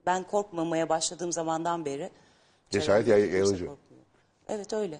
Ben 0.05 0.23
korkmamaya 0.23 0.89
başladığım 0.89 1.31
zamandan 1.31 1.85
beri 1.85 2.09
Cesaret 2.69 3.05
çevremdeki 3.05 3.09
yay- 3.11 3.21
kimse 3.21 3.38
yayılıcı. 3.38 3.65
korkmuyor. 3.65 4.03
Evet 4.49 4.73
öyle. 4.73 4.99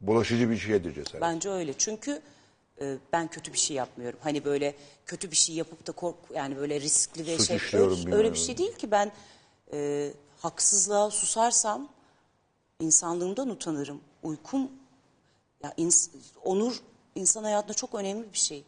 bulaşıcı 0.00 0.50
bir 0.50 0.56
şeydir 0.56 0.94
cesaret. 0.94 1.20
Bence 1.22 1.50
öyle. 1.50 1.74
Çünkü 1.78 2.22
e, 2.80 2.96
ben 3.12 3.28
kötü 3.28 3.52
bir 3.52 3.58
şey 3.58 3.76
yapmıyorum. 3.76 4.18
Hani 4.22 4.44
böyle 4.44 4.74
kötü 5.06 5.30
bir 5.30 5.36
şey 5.36 5.54
yapıp 5.54 5.86
da 5.86 5.92
kork 5.92 6.16
yani 6.34 6.56
böyle 6.56 6.80
riskli 6.80 7.26
ve 7.26 7.38
Suç 7.38 7.48
şey 7.48 7.56
işliyorum 7.56 7.92
öyle, 7.92 8.00
bilmem 8.02 8.18
öyle 8.18 8.28
ne. 8.28 8.32
bir 8.32 8.38
şey 8.38 8.58
değil 8.58 8.76
ki 8.76 8.90
ben 8.90 9.12
e, 9.72 10.10
haksızlığa 10.38 11.10
susarsam 11.10 11.88
insanlığımdan 12.80 13.48
utanırım. 13.50 14.00
Uykum 14.22 14.68
ya 15.62 15.70
ins- 15.78 16.08
onur 16.44 16.74
insan 17.14 17.44
hayatında 17.44 17.74
çok 17.74 17.94
önemli 17.94 18.32
bir 18.32 18.38
şey. 18.38 18.64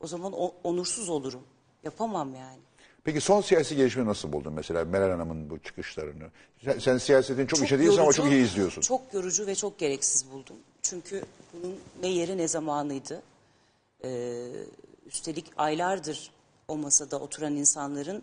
O 0.00 0.06
zaman 0.06 0.32
o- 0.36 0.54
onursuz 0.64 1.08
olurum. 1.08 1.42
Yapamam 1.84 2.34
yani. 2.34 2.58
Peki 3.04 3.20
son 3.20 3.40
siyasi 3.40 3.76
gelişmeyi 3.76 4.08
nasıl 4.08 4.32
buldun 4.32 4.52
mesela 4.52 4.84
Meral 4.84 5.10
Hanım'ın 5.10 5.50
bu 5.50 5.58
çıkışlarını? 5.58 6.30
Sen, 6.64 6.78
sen 6.78 6.98
siyasetin 6.98 7.46
çok, 7.46 7.62
içe 7.64 7.78
değilsin 7.78 8.00
ama 8.02 8.12
çok 8.12 8.30
iyi 8.30 8.44
izliyorsun. 8.44 8.80
Çok 8.80 9.14
yorucu 9.14 9.46
ve 9.46 9.54
çok 9.54 9.78
gereksiz 9.78 10.30
buldum. 10.30 10.56
Çünkü 10.82 11.24
bunun 11.52 11.76
ne 12.02 12.08
yeri 12.08 12.38
ne 12.38 12.48
zamanıydı. 12.48 13.22
Ee, 14.04 14.48
üstelik 15.06 15.46
aylardır 15.56 16.30
o 16.68 16.76
masada 16.76 17.18
oturan 17.20 17.56
insanların 17.56 18.22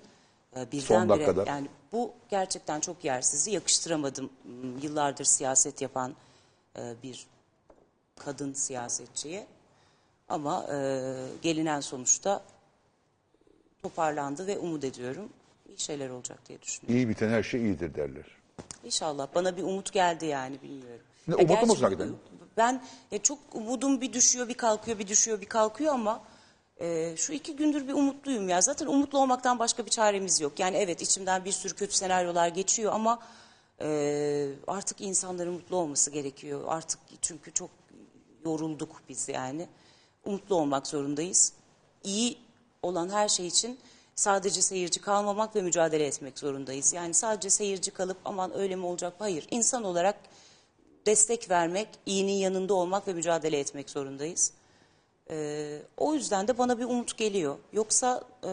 e, 0.55 0.71
birdenbire 0.71 1.09
dakikada. 1.27 1.43
yani 1.49 1.67
bu 1.93 2.13
gerçekten 2.29 2.79
çok 2.79 3.05
yersizdi. 3.05 3.51
Yakıştıramadım 3.51 4.29
Hmm, 4.43 4.77
yıllardır 4.77 5.25
siyaset 5.25 5.81
yapan 5.81 6.15
e, 6.77 6.93
bir 7.03 7.27
kadın 8.19 8.53
siyasetçiye. 8.53 9.47
Ama 10.29 10.65
e, 10.73 10.77
gelinen 11.41 11.79
sonuçta 11.79 12.43
toparlandı 13.83 14.47
ve 14.47 14.57
umut 14.57 14.83
ediyorum 14.83 15.29
iyi 15.69 15.79
şeyler 15.79 16.09
olacak 16.09 16.39
diye 16.47 16.61
düşünüyorum. 16.61 16.97
İyi 16.97 17.09
biten 17.09 17.29
her 17.29 17.43
şey 17.43 17.61
iyidir 17.61 17.95
derler. 17.95 18.25
İnşallah 18.83 19.27
bana 19.35 19.57
bir 19.57 19.63
umut 19.63 19.93
geldi 19.93 20.25
yani 20.25 20.61
bilmiyorum. 20.61 21.05
Ne, 21.27 21.35
umutlu 21.35 21.67
musun 21.67 21.83
hakikaten? 21.83 22.15
Ben 22.57 22.83
ya 23.11 23.21
çok 23.21 23.39
umudum 23.53 24.01
bir 24.01 24.13
düşüyor 24.13 24.47
bir 24.47 24.53
kalkıyor 24.53 24.99
bir 24.99 25.07
düşüyor 25.07 25.41
bir 25.41 25.45
kalkıyor 25.45 25.93
ama 25.93 26.23
e, 26.81 27.13
şu 27.17 27.33
iki 27.33 27.55
gündür 27.55 27.87
bir 27.87 27.93
umutluyum 27.93 28.49
ya. 28.49 28.61
Zaten 28.61 28.87
umutlu 28.87 29.19
olmaktan 29.19 29.59
başka 29.59 29.85
bir 29.85 29.91
çaremiz 29.91 30.41
yok. 30.41 30.59
Yani 30.59 30.77
evet 30.77 31.01
içimden 31.01 31.45
bir 31.45 31.51
sürü 31.51 31.73
kötü 31.75 31.95
senaryolar 31.95 32.47
geçiyor 32.47 32.93
ama 32.93 33.19
e, 33.81 34.49
artık 34.67 35.01
insanların 35.01 35.53
mutlu 35.53 35.75
olması 35.75 36.11
gerekiyor. 36.11 36.61
Artık 36.67 36.99
çünkü 37.21 37.53
çok 37.53 37.69
yorulduk 38.45 39.01
biz 39.09 39.29
yani. 39.29 39.67
Umutlu 40.25 40.55
olmak 40.55 40.87
zorundayız. 40.87 41.53
İyi 42.03 42.37
olan 42.81 43.09
her 43.09 43.29
şey 43.29 43.47
için 43.47 43.79
sadece 44.15 44.61
seyirci 44.61 45.01
kalmamak 45.01 45.55
ve 45.55 45.61
mücadele 45.61 46.05
etmek 46.05 46.39
zorundayız. 46.39 46.93
Yani 46.93 47.13
sadece 47.13 47.49
seyirci 47.49 47.91
kalıp 47.91 48.17
aman 48.25 48.57
öyle 48.57 48.75
mi 48.75 48.85
olacak? 48.85 49.13
Hayır. 49.19 49.47
İnsan 49.51 49.83
olarak 49.83 50.15
destek 51.05 51.49
vermek, 51.49 51.87
iyinin 52.05 52.33
yanında 52.33 52.73
olmak 52.73 53.07
ve 53.07 53.13
mücadele 53.13 53.59
etmek 53.59 53.89
zorundayız. 53.89 54.53
Ee, 55.29 55.79
o 55.97 56.13
yüzden 56.13 56.47
de 56.47 56.57
bana 56.57 56.79
bir 56.79 56.83
umut 56.85 57.17
geliyor. 57.17 57.55
Yoksa 57.73 58.21
e, 58.43 58.51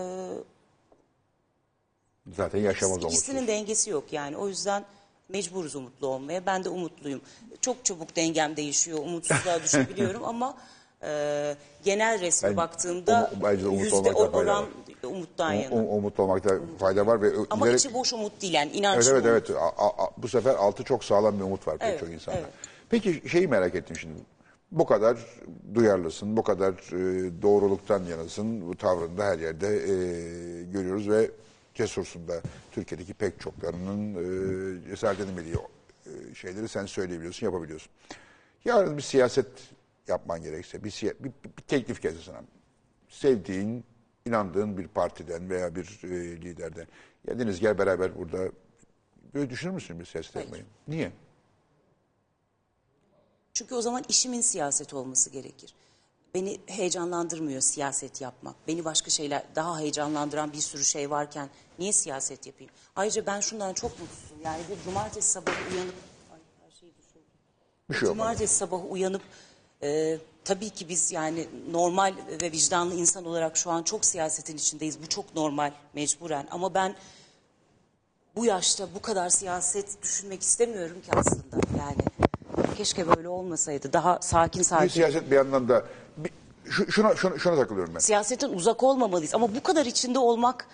Zaten 2.36 2.58
yaşamaz 2.58 2.98
ikisinin 3.04 3.36
umutsuz. 3.36 3.48
dengesi 3.56 3.90
yok 3.90 4.12
yani. 4.12 4.36
O 4.36 4.48
yüzden 4.48 4.84
mecburuz 5.28 5.76
umutlu 5.76 6.06
olmaya. 6.06 6.46
Ben 6.46 6.64
de 6.64 6.68
umutluyum. 6.68 7.20
Çok 7.60 7.84
çabuk 7.84 8.16
dengem 8.16 8.56
değişiyor. 8.56 8.98
Umutsuzluğa 8.98 9.62
düşebiliyorum 9.62 10.24
ama 10.24 10.56
e, 11.02 11.56
genel 11.84 12.20
resme 12.20 12.48
Ben- 12.48 12.56
baktığımda 12.56 13.30
umu- 13.34 13.42
bence 13.42 13.66
umut 13.68 13.80
yüzde 13.84 13.96
olmakta 13.96 14.18
fayda 14.24 14.36
oran 14.36 14.62
var. 14.62 14.68
umuttan 15.02 15.54
Um- 15.56 15.62
yana. 15.62 15.74
um- 15.74 15.88
umutlu 15.98 16.22
olmakta 16.24 16.50
fayda 16.78 17.06
var 17.06 17.22
ve 17.22 17.30
Ama 17.50 17.66
üzerine- 17.66 17.76
içi 17.78 17.94
boş 17.94 18.12
umut 18.12 18.42
değil 18.42 18.52
yani 18.54 18.68
Evet 18.70 18.78
inançlı 18.80 19.10
evet 19.12 19.24
umut. 19.26 19.50
evet. 19.50 19.58
A- 19.62 19.84
a- 19.86 20.04
a- 20.04 20.10
bu 20.16 20.28
sefer 20.28 20.54
altı 20.54 20.84
çok 20.84 21.04
sağlam 21.04 21.38
bir 21.38 21.44
umut 21.44 21.66
var 21.68 21.78
pek 21.78 21.88
Evet, 21.88 22.00
çok 22.00 22.08
insanda. 22.10 22.38
evet. 22.38 22.50
Peki 22.90 23.22
şeyi 23.30 23.48
merak 23.48 23.74
ettim 23.74 23.96
şimdi. 23.96 24.20
Bu 24.72 24.86
kadar 24.86 25.18
duyarlısın, 25.74 26.36
bu 26.36 26.42
kadar 26.42 26.72
e, 26.72 27.42
doğruluktan 27.42 28.04
yanasın. 28.04 28.68
Bu 28.68 28.76
tavrında 28.76 29.24
her 29.24 29.38
yerde 29.38 29.66
e, 29.68 29.92
görüyoruz 30.62 31.08
ve 31.08 31.30
cesursun 31.74 32.28
da 32.28 32.40
Türkiye'deki 32.72 33.14
pek 33.14 33.40
çoklarının 33.40 34.14
e, 34.14 34.88
cesaret 34.90 35.20
edemediği 35.20 35.54
e, 36.06 36.34
şeyleri 36.34 36.68
sen 36.68 36.86
söyleyebiliyorsun, 36.86 37.46
yapabiliyorsun. 37.46 37.92
Yarın 38.64 38.96
bir 38.96 39.02
siyaset 39.02 39.46
yapman 40.08 40.42
gerekse, 40.42 40.84
bir, 40.84 40.90
siya- 40.90 41.14
bir, 41.20 41.30
bir 41.58 41.62
teklif 41.68 42.02
gelse 42.02 42.18
sana. 42.24 42.40
Sevdiğin, 43.08 43.84
inandığın 44.26 44.78
bir 44.78 44.88
partiden 44.88 45.50
veya 45.50 45.74
bir 45.74 46.00
e, 46.04 46.08
liderden. 46.42 46.86
Ya 47.28 47.38
Deniz 47.38 47.60
gel 47.60 47.78
beraber 47.78 48.18
burada 48.18 48.48
Böyle 49.34 49.50
düşünür 49.50 49.72
müsün 49.74 50.00
bir 50.00 50.04
siyaset 50.04 50.36
yapmayı? 50.36 50.64
Niye? 50.88 51.12
Çünkü 53.60 53.74
o 53.74 53.82
zaman 53.82 54.04
işimin 54.08 54.40
siyaset 54.40 54.94
olması 54.94 55.30
gerekir. 55.30 55.74
Beni 56.34 56.60
heyecanlandırmıyor 56.66 57.60
siyaset 57.60 58.20
yapmak. 58.20 58.54
Beni 58.68 58.84
başka 58.84 59.10
şeyler 59.10 59.42
daha 59.54 59.80
heyecanlandıran 59.80 60.52
bir 60.52 60.58
sürü 60.58 60.84
şey 60.84 61.10
varken 61.10 61.48
niye 61.78 61.92
siyaset 61.92 62.46
yapayım? 62.46 62.72
Ayrıca 62.96 63.26
ben 63.26 63.40
şundan 63.40 63.74
çok 63.74 63.90
mutsuzum. 64.00 64.36
Yani 64.44 64.62
bir 64.70 64.84
cumartesi 64.84 65.30
sabahı 65.30 65.56
uyanıp 65.72 65.94
Ay, 66.32 66.38
her 66.64 66.70
şey 66.70 66.88
düşürdü. 66.98 67.24
Bir 67.90 67.94
şey. 67.94 68.08
Cumartesi 68.08 68.54
sabahı 68.54 68.82
uyanıp 68.82 69.22
e, 69.82 70.18
tabii 70.44 70.70
ki 70.70 70.88
biz 70.88 71.12
yani 71.12 71.48
normal 71.70 72.14
ve 72.42 72.52
vicdanlı 72.52 72.94
insan 72.94 73.24
olarak 73.24 73.56
şu 73.56 73.70
an 73.70 73.82
çok 73.82 74.04
siyasetin 74.04 74.56
içindeyiz. 74.56 75.02
Bu 75.02 75.08
çok 75.08 75.34
normal 75.34 75.72
mecburen 75.94 76.48
ama 76.50 76.74
ben 76.74 76.96
bu 78.36 78.44
yaşta 78.44 78.94
bu 78.94 79.02
kadar 79.02 79.28
siyaset 79.28 80.02
düşünmek 80.02 80.42
istemiyorum 80.42 81.02
ki 81.02 81.10
aslında. 81.12 81.56
Yani 81.78 82.09
keşke 82.80 83.16
böyle 83.16 83.28
olmasaydı. 83.28 83.92
Daha 83.92 84.18
sakin 84.22 84.58
Bir 84.60 84.64
sakin. 84.64 84.88
siyaset 84.88 85.30
bir 85.30 85.36
yandan 85.36 85.68
da 85.68 85.84
bir, 86.16 86.30
şu- 86.70 86.92
şuna, 86.92 87.16
şuna, 87.16 87.38
şuna 87.38 87.56
takılıyorum 87.56 87.94
ben. 87.94 87.98
Siyasetin 88.00 88.52
uzak 88.52 88.82
olmamalıyız 88.82 89.34
ama 89.34 89.54
bu 89.54 89.62
kadar 89.62 89.86
içinde 89.86 90.18
olmak 90.18 90.66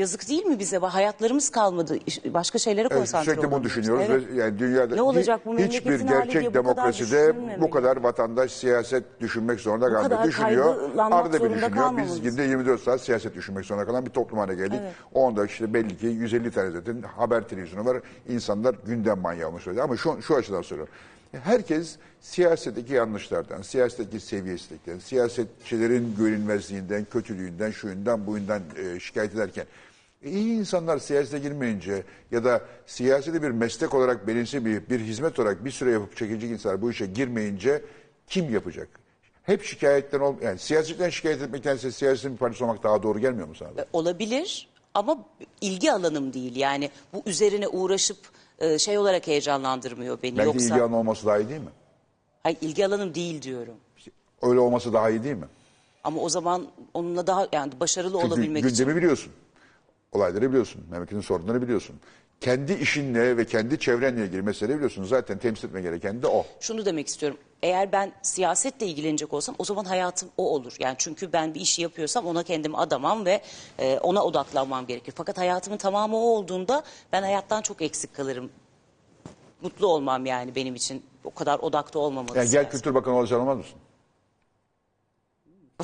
yazık 0.00 0.28
değil 0.28 0.44
mi 0.44 0.58
bize? 0.58 0.78
Hayatlarımız 0.78 1.50
kalmadı. 1.50 1.98
Başka 2.24 2.58
şeylere 2.58 2.88
Evet, 2.90 2.98
konsantre 2.98 3.30
sürekli 3.30 3.50
bunu 3.50 3.64
düşünüyoruz 3.64 4.06
Evet. 4.08 4.28
ve 4.32 4.42
yani 4.42 4.58
dünyada 4.58 4.94
Ne 4.94 5.02
olacak 5.02 5.46
bu 5.46 5.58
hiçbir 5.58 6.00
gerçek 6.00 6.46
bu 6.46 6.52
kadar 6.52 6.54
demokraside 6.54 7.34
bu 7.60 7.70
kadar 7.70 7.96
vatandaş 7.96 8.52
siyaset 8.52 9.04
düşünmek 9.20 9.60
zorunda 9.60 9.86
kalmıyor. 9.86 10.02
kadar 10.02 10.24
Düşünüyor, 10.28 10.76
arada 10.96 11.44
bir 11.44 11.54
düşünüyor. 11.54 11.96
Biz 11.96 12.22
günde 12.22 12.42
24 12.42 12.80
saat 12.82 13.00
siyaset 13.00 13.34
düşünmek 13.34 13.64
zorunda 13.64 13.86
kalan 13.86 14.06
bir 14.06 14.10
toplum 14.10 14.38
haline 14.38 14.54
geldik. 14.54 14.80
O 15.14 15.28
anda 15.28 15.46
işte 15.46 15.74
belli 15.74 15.96
ki 15.98 16.06
150 16.06 16.50
tane 16.50 16.70
zaten 16.70 17.02
haber 17.02 17.48
televizyonu 17.48 17.86
var. 17.86 18.00
İnsanlar 18.28 18.76
gündem 18.86 19.18
manyağı 19.18 19.48
olmuş 19.48 19.62
söylüyor. 19.62 19.84
Ama 19.84 19.96
şu, 19.96 20.22
şu 20.22 20.36
açıdan 20.36 20.62
soruyorum. 20.62 20.92
Herkes 21.32 21.96
siyasetteki 22.20 22.92
yanlışlardan, 22.94 23.62
siyasetteki 23.62 24.20
seviyesizlikten, 24.20 24.98
siyasetçilerin 24.98 26.14
görünmezliğinden, 26.18 27.06
kötülüğünden, 27.12 27.70
şuyundan, 27.70 28.26
buyundan 28.26 28.62
e, 28.76 29.00
şikayet 29.00 29.34
ederken 29.34 29.64
iyi 30.24 30.58
insanlar 30.58 30.98
siyasete 30.98 31.38
girmeyince 31.38 32.02
ya 32.30 32.44
da 32.44 32.60
siyaseti 32.86 33.42
bir 33.42 33.50
meslek 33.50 33.94
olarak 33.94 34.26
benimse 34.26 34.64
bir, 34.64 34.90
bir 34.90 35.00
hizmet 35.00 35.38
olarak 35.38 35.64
bir 35.64 35.70
süre 35.70 35.90
yapıp 35.90 36.16
çekilecek 36.16 36.50
insanlar 36.50 36.82
bu 36.82 36.90
işe 36.90 37.06
girmeyince 37.06 37.84
kim 38.26 38.54
yapacak? 38.54 38.88
Hep 39.42 39.64
şikayetten 39.64 40.20
ol 40.20 40.34
yani 40.42 40.58
siyasetten 40.58 41.10
şikayet 41.10 41.42
etmektense 41.42 41.92
siyasetin 41.92 42.32
bir 42.32 42.36
parçası 42.36 42.64
olmak 42.64 42.82
daha 42.82 43.02
doğru 43.02 43.18
gelmiyor 43.18 43.48
mu 43.48 43.54
sana? 43.54 43.76
da? 43.76 43.86
olabilir 43.92 44.68
ama 44.94 45.18
ilgi 45.60 45.92
alanım 45.92 46.32
değil. 46.32 46.56
Yani 46.56 46.90
bu 47.12 47.22
üzerine 47.26 47.68
uğraşıp 47.68 48.18
e, 48.58 48.78
şey 48.78 48.98
olarak 48.98 49.26
heyecanlandırmıyor 49.26 50.18
beni. 50.22 50.38
Belki 50.38 50.46
Yoksa 50.46 50.64
ilgi 50.64 50.82
alanı 50.82 50.96
olması 50.96 51.26
daha 51.26 51.38
iyi 51.38 51.48
değil 51.48 51.60
mi? 51.60 51.70
hayır, 52.42 52.58
ilgi 52.60 52.86
alanım 52.86 53.14
değil 53.14 53.42
diyorum. 53.42 53.74
Öyle 54.42 54.60
olması 54.60 54.92
daha 54.92 55.10
iyi 55.10 55.24
değil 55.24 55.36
mi? 55.36 55.46
Ama 56.04 56.20
o 56.20 56.28
zaman 56.28 56.66
onunla 56.94 57.26
daha 57.26 57.48
yani 57.52 57.72
başarılı 57.80 58.12
Çünkü 58.20 58.26
olabilmek 58.26 58.62
gündemi 58.62 58.72
için 58.72 58.96
biliyorsun. 58.96 59.32
Olayları 60.12 60.48
biliyorsun. 60.48 60.82
Memleketin 60.90 61.20
sorunları 61.20 61.62
biliyorsun. 61.62 61.96
Kendi 62.40 62.72
işinle 62.72 63.36
ve 63.36 63.44
kendi 63.46 63.78
çevrenle 63.78 64.24
ilgili 64.24 64.42
meseleyi 64.42 64.76
biliyorsun. 64.76 65.04
Zaten 65.04 65.38
temsil 65.38 65.68
etme 65.68 65.80
gereken 65.80 66.22
de 66.22 66.26
o. 66.26 66.46
şunu 66.60 66.84
demek 66.84 67.06
istiyorum. 67.08 67.38
Eğer 67.62 67.92
ben 67.92 68.12
siyasetle 68.22 68.86
ilgilenecek 68.86 69.32
olsam 69.32 69.54
o 69.58 69.64
zaman 69.64 69.84
hayatım 69.84 70.28
o 70.36 70.54
olur. 70.54 70.76
Yani 70.78 70.94
çünkü 70.98 71.32
ben 71.32 71.54
bir 71.54 71.60
işi 71.60 71.82
yapıyorsam 71.82 72.26
ona 72.26 72.42
kendimi 72.42 72.76
adamam 72.76 73.24
ve 73.24 73.42
e, 73.78 73.98
ona 73.98 74.24
odaklanmam 74.24 74.86
gerekir. 74.86 75.12
Fakat 75.16 75.38
hayatımın 75.38 75.76
tamamı 75.78 76.16
o 76.16 76.20
olduğunda 76.20 76.82
ben 77.12 77.22
hayattan 77.22 77.62
çok 77.62 77.82
eksik 77.82 78.14
kalırım. 78.14 78.50
Mutlu 79.62 79.86
olmam 79.86 80.26
yani 80.26 80.54
benim 80.54 80.74
için. 80.74 81.02
O 81.24 81.34
kadar 81.34 81.58
odakta 81.58 81.98
olmamalı. 81.98 82.36
Yani 82.36 82.44
gel 82.44 82.50
siyaset. 82.50 82.72
Kültür 82.72 82.94
Bakanı 82.94 83.14
olacaksın 83.16 83.42
olmaz 83.42 83.58
mısın? 83.58 83.78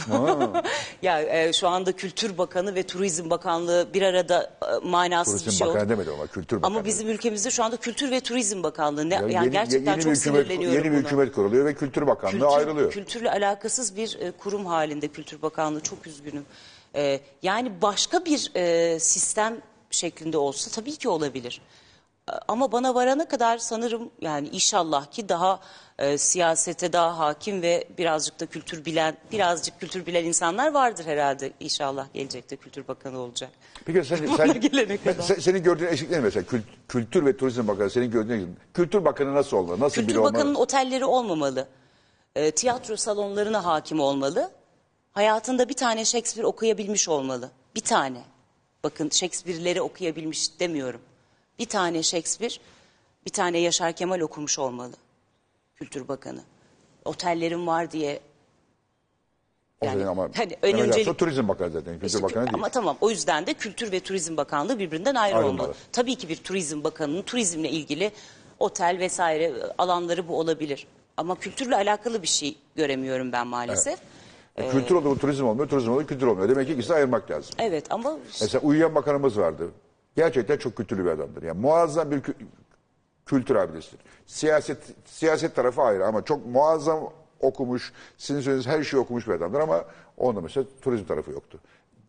Ya 1.03 1.23
e, 1.23 1.53
şu 1.53 1.69
anda 1.69 1.93
Kültür 1.93 2.39
Bakanı 2.39 2.75
ve 2.75 2.83
Turizm 2.83 3.31
Bakanlığı 3.31 3.89
bir 3.95 4.03
arada 4.03 4.51
e, 4.63 4.89
manasız 4.89 5.35
bir 5.35 5.39
Turizm 5.41 5.59
şey 5.59 5.67
Bakanı 5.67 5.83
oldu. 5.83 5.91
demedim 5.91 6.13
ama 6.15 6.27
Kültür 6.27 6.57
Bakanı. 6.57 6.77
Ama 6.77 6.85
bizim 6.85 7.09
ülkemizde 7.09 7.51
şu 7.51 7.65
anda 7.65 7.77
Kültür 7.77 8.11
ve 8.11 8.21
Turizm 8.21 8.63
Bakanlığı 8.63 9.11
ne, 9.11 9.15
yani, 9.15 9.35
yeni, 9.35 9.51
gerçekten 9.51 9.93
yeni 9.93 10.03
çok 10.03 10.13
bir 10.13 10.17
hükümet, 10.19 10.19
sinirleniyorum 10.47 10.75
Yeni 10.79 10.85
bir 10.85 10.91
buna. 10.99 11.07
hükümet 11.07 11.33
kuruluyor 11.33 11.65
ve 11.65 11.75
Kültür 11.75 12.07
Bakanlığı 12.07 12.47
ayrılıyor. 12.47 12.91
Kültürle 12.93 13.31
alakasız 13.31 13.97
bir 13.97 14.19
e, 14.21 14.31
kurum 14.31 14.67
halinde 14.67 15.09
Kültür 15.09 15.43
Bakanlığı 15.43 15.81
çok 15.81 16.07
üzgünüm. 16.07 16.45
E, 16.95 17.21
yani 17.43 17.83
başka 17.83 18.25
bir 18.25 18.51
e, 18.55 18.99
sistem 19.01 19.57
şeklinde 19.91 20.39
olsa 20.39 20.71
tabii 20.71 20.97
ki 20.97 21.09
olabilir. 21.09 21.61
E, 22.29 22.33
Ama 22.49 22.73
bana 22.73 22.95
varana 22.95 23.29
kadar 23.29 23.59
sanırım 23.59 24.11
yani 24.21 24.49
inşallah 24.49 25.07
ki 25.07 25.29
daha 25.29 25.61
e, 25.99 26.19
siyasete 26.19 26.93
daha 26.93 27.19
hakim 27.19 27.63
ve 27.63 27.89
birazcık 27.99 28.41
da 28.41 28.47
kültür 28.47 28.85
bilen, 28.85 29.17
birazcık 29.33 29.81
kültür 29.81 30.07
bilen 30.07 30.25
insanlar 30.25 30.73
vardır 30.73 31.05
herhalde. 31.07 31.53
İnşallah 31.61 32.07
gelecekte 32.15 32.57
Kültür 32.57 32.89
Bakanı 32.89 33.19
olacak. 33.19 33.51
Peki 33.85 34.05
sen, 34.09 34.27
Bana 34.29 34.37
sen, 34.37 34.61
gelene 34.61 34.97
kadar. 34.97 35.23
sen- 35.23 35.35
senin 35.39 35.63
gördüğün 35.63 35.87
eksikler 35.87 36.21
mesela? 36.21 36.47
Kült- 36.47 36.63
Kültür 36.89 37.27
ve 37.27 37.37
Turizm 37.37 37.69
Bakanı 37.69 37.91
senin 37.91 38.11
gördüğün 38.11 38.33
eksikler. 38.35 38.57
Kültür 38.75 39.05
Bakanı 39.05 39.35
nasıl 39.35 39.57
olmalı? 39.57 39.81
Nasıl 39.81 39.95
Kültür 39.95 40.09
biri 40.09 40.19
olmalı? 40.19 40.35
Bakanı'nın 40.35 40.55
otelleri 40.55 41.05
olmamalı. 41.05 41.69
E, 42.37 42.51
tiyatro 42.51 42.97
salonlarına 42.97 43.65
hakim 43.65 44.01
olmalı. 44.01 44.51
Hayatında 45.13 45.69
bir 45.69 45.75
tane 45.75 46.05
Shakespeare 46.05 46.47
okuyabilmiş 46.47 47.09
olmalı. 47.09 47.51
Bir 47.75 47.81
tane. 47.81 48.19
Bakın 48.85 49.11
Shakespeare'leri 49.11 49.83
okuyabilmiş 49.83 50.61
demiyorum. 50.61 51.01
Bir 51.59 51.67
tane 51.67 52.03
Shakespeare, 52.03 52.55
bir 53.27 53.31
tane 53.31 53.59
Yaşar 53.59 53.93
Kemal 53.93 54.21
okumuş 54.21 54.59
olmalı. 54.59 54.93
Kültür 55.77 56.09
Bakanı. 56.09 56.41
Otellerim 57.05 57.67
var 57.67 57.91
diye 57.93 58.21
O 59.81 59.87
yani, 59.87 60.07
ama 60.07 60.29
hani 60.37 60.57
Mehmet 60.63 60.81
öncelik- 60.89 61.19
Turizm 61.19 61.49
Bakanı 61.49 61.71
zaten. 61.71 62.01
Kültür 62.01 62.23
Bakanı 62.23 62.45
değil. 62.45 62.55
Ama 62.55 62.69
tamam 62.69 62.97
o 63.01 63.11
yüzden 63.11 63.47
de 63.47 63.55
Kültür 63.55 63.93
ve 63.93 64.01
Turizm 64.01 64.37
Bakanlığı 64.37 64.79
birbirinden 64.79 65.15
ayrı 65.15 65.37
Ayrılmalı. 65.37 65.63
olmalı. 65.63 65.77
Tabii 65.93 66.15
ki 66.17 66.29
bir 66.29 66.37
Turizm 66.37 66.85
Bakanı'nın 66.85 67.23
turizmle 67.23 67.71
ilgili 67.71 68.11
otel 68.59 68.97
vesaire 69.01 69.45
e, 69.45 69.55
alanları 69.79 70.29
bu 70.29 70.39
olabilir. 70.39 70.87
Ama 71.17 71.35
kültürle 71.39 71.77
alakalı 71.77 72.23
bir 72.23 72.27
şey 72.27 72.57
göremiyorum 72.77 73.33
ben 73.33 73.47
maalesef. 73.47 73.99
Evet, 74.57 74.69
E, 74.69 74.71
Kültür 74.79 74.95
oldu 74.95 75.09
mu 75.09 75.19
turizm 75.19 75.47
olmuyor, 75.47 75.69
turizm 75.69 75.91
oldu 75.91 76.01
mu 76.01 76.07
kültür 76.07 76.27
olmuyor. 76.27 76.49
Demek 76.49 76.67
ki 76.67 76.73
ikisini 76.73 76.97
ayırmak 76.97 77.31
lazım. 77.31 77.55
ama 77.91 78.19
Mesela 78.41 78.61
uyuyan 78.63 78.95
bakanımız 78.95 79.39
vardı. 79.39 79.71
Gerçekten 80.17 80.57
çok 80.57 80.77
kültürlü 80.77 81.05
bir 81.05 81.11
adamdır. 81.11 81.43
Yani 81.43 81.61
muazzam 81.61 82.11
bir 82.11 82.17
kü- 82.17 82.35
kültür 83.27 83.55
abidesidir. 83.57 84.01
Siyaset 84.27 84.79
siyaset 85.05 85.55
tarafı 85.55 85.83
ayrı 85.83 86.07
ama 86.07 86.25
çok 86.25 86.47
muazzam 86.47 87.13
okumuş, 87.41 87.93
sizin 88.19 88.41
söylediğiniz 88.41 88.79
her 88.79 88.85
şeyi 88.85 89.01
okumuş 89.01 89.29
bir 89.29 89.33
adamdır 89.33 89.61
ama 89.61 89.85
onda 90.17 90.41
mesela 90.41 90.67
turizm 90.83 91.05
tarafı 91.05 91.31
yoktu. 91.31 91.59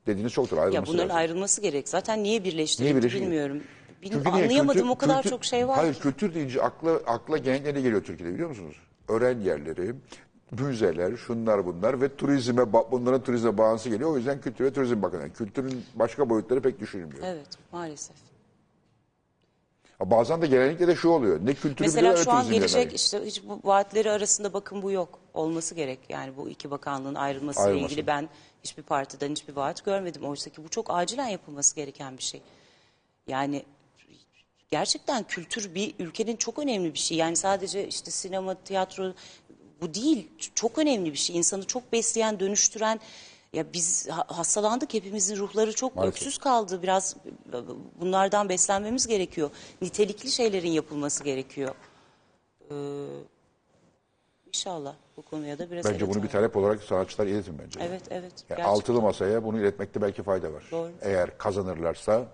Dediğiniz 0.08 0.34
çoktur 0.34 0.58
ayrılması 0.58 0.76
ya 0.92 0.94
bunların 0.94 1.10
lazım. 1.10 1.18
ayrılması 1.18 1.62
gerek. 1.62 1.90
Zaten 1.90 2.24
niye 2.24 2.44
birleştirildi 2.44 2.92
Niye 2.92 3.02
birleşik? 3.02 3.22
bilmiyorum. 3.22 3.62
Bilmiyorum, 4.02 4.24
Çünkü 4.26 4.38
niye? 4.38 4.44
anlayamadım 4.46 4.74
Kültür- 4.82 4.90
o 4.90 4.98
kadar 4.98 5.16
kültür- 5.16 5.30
çok 5.30 5.46
şey 5.46 5.68
var. 5.68 5.76
Hayır 5.78 5.94
ki. 5.94 6.00
kültür 6.02 6.34
deyince 6.34 6.62
akla, 6.62 6.92
akla 6.92 7.38
genellikle 7.38 7.74
ne 7.74 7.82
geliyor 7.82 8.04
Türkiye'de 8.04 8.34
biliyor 8.34 8.50
musunuz? 8.50 8.76
Öğren 9.08 9.40
yerleri, 9.40 9.94
müzeler, 10.52 11.16
şunlar 11.18 11.66
bunlar 11.66 12.02
ve 12.02 12.16
turizme, 12.16 12.74
bunların 12.92 13.24
turizme 13.24 13.58
bağlantısı 13.58 13.90
geliyor. 13.90 14.12
O 14.12 14.18
yüzden 14.18 14.42
Kültür 14.42 14.66
ve 14.66 14.74
Turizm 14.74 15.02
Bakanı. 15.02 15.34
Kültürün 15.34 15.84
başka 15.96 16.30
boyutları 16.30 16.62
pek 16.62 16.80
düşünülmüyor. 16.80 17.24
Evet 17.26 17.48
maalesef. 17.72 18.16
Bazen 20.00 20.42
de 20.42 20.48
genellikle 20.48 20.88
de 20.88 20.96
şu 20.96 21.10
oluyor. 21.10 21.40
Ne 21.46 21.54
kültürü 21.54 21.88
biliyor 21.88 21.94
Mesela 22.04 22.12
ne 22.14 22.24
şu 22.24 22.32
an 22.32 22.52
gelecek 22.52 22.82
biliyor. 22.82 22.92
işte 22.96 23.26
hiç 23.26 23.44
bu 23.44 23.60
vaatleri 23.64 24.12
arasında 24.12 24.54
bakın 24.54 24.82
bu 24.82 24.92
yok. 24.92 25.20
Olması 25.34 25.76
gerek. 25.76 26.00
Yani 26.10 26.38
bu 26.38 26.50
iki 26.50 26.72
bakanlığın 26.72 27.16
ayrılmasıyla 27.16 27.68
Ayrılması. 27.68 27.94
ilgili 27.94 28.08
ben 28.08 28.30
hiçbir 28.64 28.84
partiden 28.84 29.32
hiçbir 29.32 29.56
vaat 29.56 29.86
görmedim. 29.86 30.24
Oysa 30.24 30.50
ki 30.50 30.64
bu 30.64 30.70
çok 30.70 30.86
acilen 30.90 31.28
yapılması 31.28 31.76
gereken 31.76 32.18
bir 32.18 32.24
şey. 32.24 32.42
Yani 33.28 33.64
gerçekten 34.72 35.24
kültür 35.24 35.76
bir 35.76 35.94
ülkenin 36.00 36.36
çok 36.36 36.60
önemli 36.60 36.94
bir 36.94 37.00
şey. 37.00 37.18
Yani 37.18 37.36
sadece 37.36 37.88
işte 37.88 38.12
sinema, 38.12 38.56
tiyatro 38.56 39.14
bu 39.82 39.94
değil. 39.94 40.28
Çok 40.56 40.78
önemli 40.78 41.12
bir 41.14 41.18
şey. 41.18 41.38
İnsanı 41.38 41.64
çok 41.68 41.94
besleyen, 41.94 42.40
dönüştüren 42.40 43.00
ya 43.54 43.74
biz 43.74 44.10
ha- 44.10 44.26
hastalandık 44.28 44.94
hepimizin 44.94 45.38
ruhları 45.38 45.74
çok 45.76 45.96
Maalesef. 45.96 46.16
öksüz 46.16 46.38
kaldı. 46.38 46.84
Biraz 46.84 47.16
bunlardan 48.02 48.50
beslenmemiz 48.50 49.08
gerekiyor. 49.08 49.50
Nitelikli 49.82 50.32
şeylerin 50.32 50.72
yapılması 50.72 51.24
gerekiyor. 51.24 51.76
Ee, 52.72 52.76
inşallah 54.48 54.96
bu 55.18 55.22
konuya 55.22 55.60
da 55.60 55.72
biraz 55.72 55.86
Bence 55.86 56.10
bunu 56.10 56.24
bir 56.24 56.28
talep 56.30 56.58
olarak 56.58 56.84
sanatçılar 56.84 57.28
iletin 57.28 57.60
bence. 57.60 57.80
Evet 57.84 58.02
evet. 58.10 58.24
Yani 58.24 58.48
gerçekten. 58.48 58.66
altılı 58.66 59.02
masaya 59.02 59.44
bunu 59.44 59.60
iletmekte 59.60 60.02
belki 60.02 60.24
fayda 60.24 60.54
var. 60.54 60.64
Doğru. 60.72 60.92
Eğer 61.02 61.38
kazanırlarsa 61.38 62.28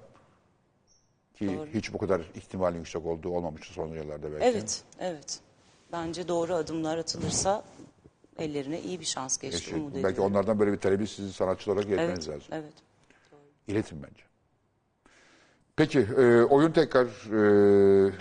ki 1.33 1.59
hiç 1.73 1.93
bu 1.93 1.97
kadar 1.97 2.21
ihtimalin 2.35 2.77
yüksek 2.77 3.05
olduğu 3.05 3.29
olmamıştı 3.29 3.73
son 3.73 3.87
yıllarda 3.87 4.31
belki. 4.31 4.45
Evet 4.45 4.83
evet. 4.99 5.39
Bence 5.91 6.27
doğru 6.27 6.53
adımlar 6.55 6.97
atılırsa 6.97 7.63
ellerine 8.39 8.81
iyi 8.81 8.99
bir 8.99 9.05
şans 9.05 9.37
geçti. 9.37 9.61
Şey, 9.61 9.79
umut 9.79 9.93
belki 9.93 10.07
ediyorum. 10.07 10.31
onlardan 10.31 10.59
böyle 10.59 10.71
bir 10.71 10.77
talebi 10.77 11.07
sizin 11.07 11.31
sanatçılar 11.31 11.75
olarak 11.75 11.87
iletmeniz 11.89 12.27
Evet, 12.29 12.37
lazım. 12.37 12.47
evet. 12.51 12.73
İletin 13.67 14.03
bence. 14.03 14.23
Peki 15.75 15.99
e, 15.99 16.41
oyun 16.41 16.71
tekrar 16.71 17.05
e, 17.07 18.13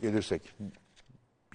gelirsek 0.00 0.42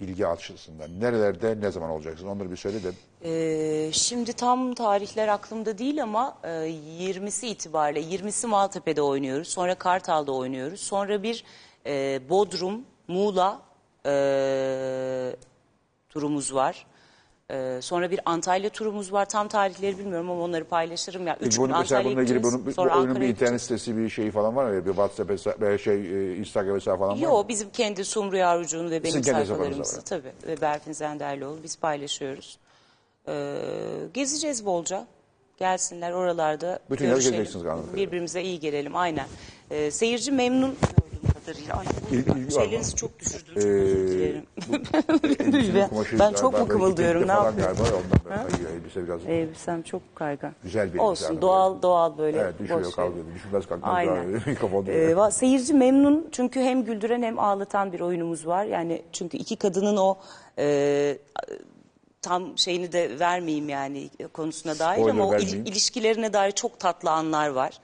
bilgi 0.00 0.26
açısından 0.26 1.00
nerelerde 1.00 1.60
ne 1.60 1.70
zaman 1.70 1.90
olacaksın 1.90 2.26
onları 2.26 2.50
bir 2.50 2.56
söyle 2.56 2.78
de 2.82 2.90
Ee, 3.26 3.92
şimdi 3.92 4.32
tam 4.32 4.74
tarihler 4.74 5.28
aklımda 5.28 5.78
değil 5.78 6.02
ama 6.02 6.38
e, 6.44 6.48
20'si 6.48 7.46
itibariyle 7.46 8.16
20'si 8.16 8.46
Maltepe'de 8.46 9.02
oynuyoruz. 9.02 9.48
Sonra 9.48 9.74
Kartal'da 9.74 10.32
oynuyoruz. 10.32 10.80
Sonra 10.80 11.22
bir 11.22 11.44
e, 11.86 12.20
Bodrum, 12.28 12.84
Muğla 13.08 13.62
e, 14.06 14.12
turumuz 16.08 16.54
var. 16.54 16.86
E, 17.50 17.78
sonra 17.82 18.10
bir 18.10 18.20
Antalya 18.24 18.70
turumuz 18.70 19.12
var. 19.12 19.28
Tam 19.28 19.48
tarihleri 19.48 19.98
bilmiyorum 19.98 20.30
ama 20.30 20.42
onları 20.42 20.64
paylaşırım. 20.64 21.26
Ya, 21.26 21.34
üç 21.34 21.40
Peki 21.40 21.56
gün 21.56 21.64
bunu 21.64 21.78
mesela 21.78 21.98
Antalya'ya 21.98 22.04
bununla 22.04 22.22
ilgili 22.22 22.38
gideceğiz, 22.38 22.54
bunun, 22.54 22.66
bu 22.66 22.72
sonra 22.72 22.90
oyunun 22.90 23.04
bir 23.04 23.10
Ankara'ya 23.10 23.30
internet 23.30 23.62
sitesi 23.62 23.96
bir 23.96 24.08
şey 24.08 24.30
falan 24.30 24.56
var 24.56 24.64
mı? 24.64 24.84
Bir 24.84 24.90
WhatsApp 24.90 25.30
hesabı, 25.30 25.60
veya 25.60 25.78
şey, 25.78 25.94
e, 26.32 26.36
Instagram 26.36 26.74
hesabı 26.74 26.98
falan 26.98 27.10
var 27.10 27.16
mı? 27.16 27.22
Yok 27.22 27.48
bizim 27.48 27.70
kendi 27.70 28.04
Sumru 28.04 28.36
Yavrucuğun 28.36 28.86
ve 28.86 28.90
benim 28.90 29.04
Sizin 29.04 29.22
kendi 29.22 29.46
sayfalarımızı 29.46 29.80
hesaplarınız 29.80 30.32
tabii 30.42 30.50
ve 30.52 30.60
Berfin 30.60 30.92
Zenderlioğlu 30.92 31.58
biz 31.62 31.78
paylaşıyoruz. 31.78 32.58
Ee, 33.28 33.54
gezeceğiz 34.14 34.66
bolca. 34.66 35.06
Gelsinler 35.58 36.12
oralarda 36.12 36.78
Bütün 36.90 37.04
yer 37.04 37.12
görüşelim. 37.12 37.32
gezeceksiniz 37.36 37.64
kadarıyla. 37.64 37.96
Birbirimize 37.96 38.42
iyi 38.42 38.60
gelelim 38.60 38.96
aynen. 38.96 39.26
Ee, 39.70 39.90
seyirci 39.90 40.32
memnun 40.32 40.76
kadarıyla. 41.44 41.74
Ay, 41.76 41.86
bu 42.26 42.30
var 42.30 42.36
mı? 42.36 42.50
şeylerinizi 42.50 42.94
çok 42.94 43.18
düşürdüm. 43.18 43.54
Çok 43.54 43.64
Ee, 43.64 43.68
özür 43.68 44.08
dilerim. 44.08 44.46
Ben- 45.74 45.88
kumaşı 45.88 46.18
ben 46.18 46.32
çok 46.32 46.58
mu 46.58 46.68
kımıldıyorum, 46.68 47.28
ne 47.28 47.32
yapıyorum? 47.32 47.76
Galiba, 47.76 47.82
ondan 47.82 48.36
hayır, 48.38 48.68
elbise 48.80 49.04
biraz 49.04 49.20
Elbisem 49.26 49.82
çok 49.82 50.16
kaygan. 50.16 50.52
Güzel 50.62 50.82
bir 50.82 50.88
elbise 50.88 51.02
Olsun 51.02 51.26
hanım. 51.26 51.42
doğal 51.42 51.82
doğal 51.82 52.18
böyle. 52.18 52.38
evet, 52.38 52.58
düşüyor 52.58 52.92
kalkıyor. 52.92 53.24
Düşmez 53.34 53.66
kalkmaz. 53.66 53.94
Aynen. 53.94 54.42
Ee, 54.86 54.92
ee, 54.92 55.30
seyirci 55.30 55.74
memnun 55.74 56.28
çünkü 56.32 56.60
hem 56.60 56.84
güldüren 56.84 57.22
hem 57.22 57.38
ağlatan 57.38 57.92
bir 57.92 58.00
oyunumuz 58.00 58.46
var. 58.46 58.64
Yani 58.64 59.02
çünkü 59.12 59.36
iki 59.36 59.56
kadının 59.56 59.96
o 59.96 60.18
e, 60.58 61.18
tam 62.22 62.58
şeyini 62.58 62.92
de 62.92 63.18
vermeyeyim 63.20 63.68
yani 63.68 64.10
konusuna 64.32 64.78
dair 64.78 64.98
Spoiler 64.98 65.14
ama 65.14 65.28
o 65.28 65.36
il- 65.36 65.66
ilişkilerine 65.66 66.32
dair 66.32 66.52
çok 66.52 66.80
tatlı 66.80 67.10
anlar 67.10 67.48
var. 67.48 67.78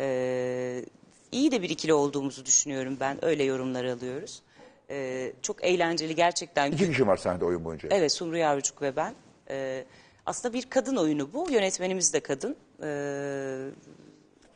Ee, 0.00 0.84
iyi 1.32 1.50
de 1.52 1.62
bir 1.62 1.70
ikili 1.70 1.92
olduğumuzu 1.94 2.46
düşünüyorum 2.46 2.96
ben. 3.00 3.24
Öyle 3.24 3.44
yorumlar 3.44 3.84
alıyoruz. 3.84 4.42
Ee, 4.90 5.32
çok 5.42 5.64
eğlenceli 5.64 6.14
gerçekten. 6.14 6.72
İki 6.72 6.88
kişi 6.90 7.06
var 7.06 7.16
sahnede 7.16 7.44
oyun 7.44 7.64
boyunca. 7.64 7.88
Evet 7.92 8.12
Sumru 8.12 8.36
Yavrucuk 8.38 8.82
ve 8.82 8.96
ben. 8.96 9.14
Ee, 9.50 9.84
aslında 10.26 10.54
bir 10.54 10.62
kadın 10.70 10.96
oyunu 10.96 11.32
bu. 11.32 11.50
Yönetmenimiz 11.50 12.12
de 12.14 12.20
kadın. 12.20 12.56
Ee, 12.82 12.86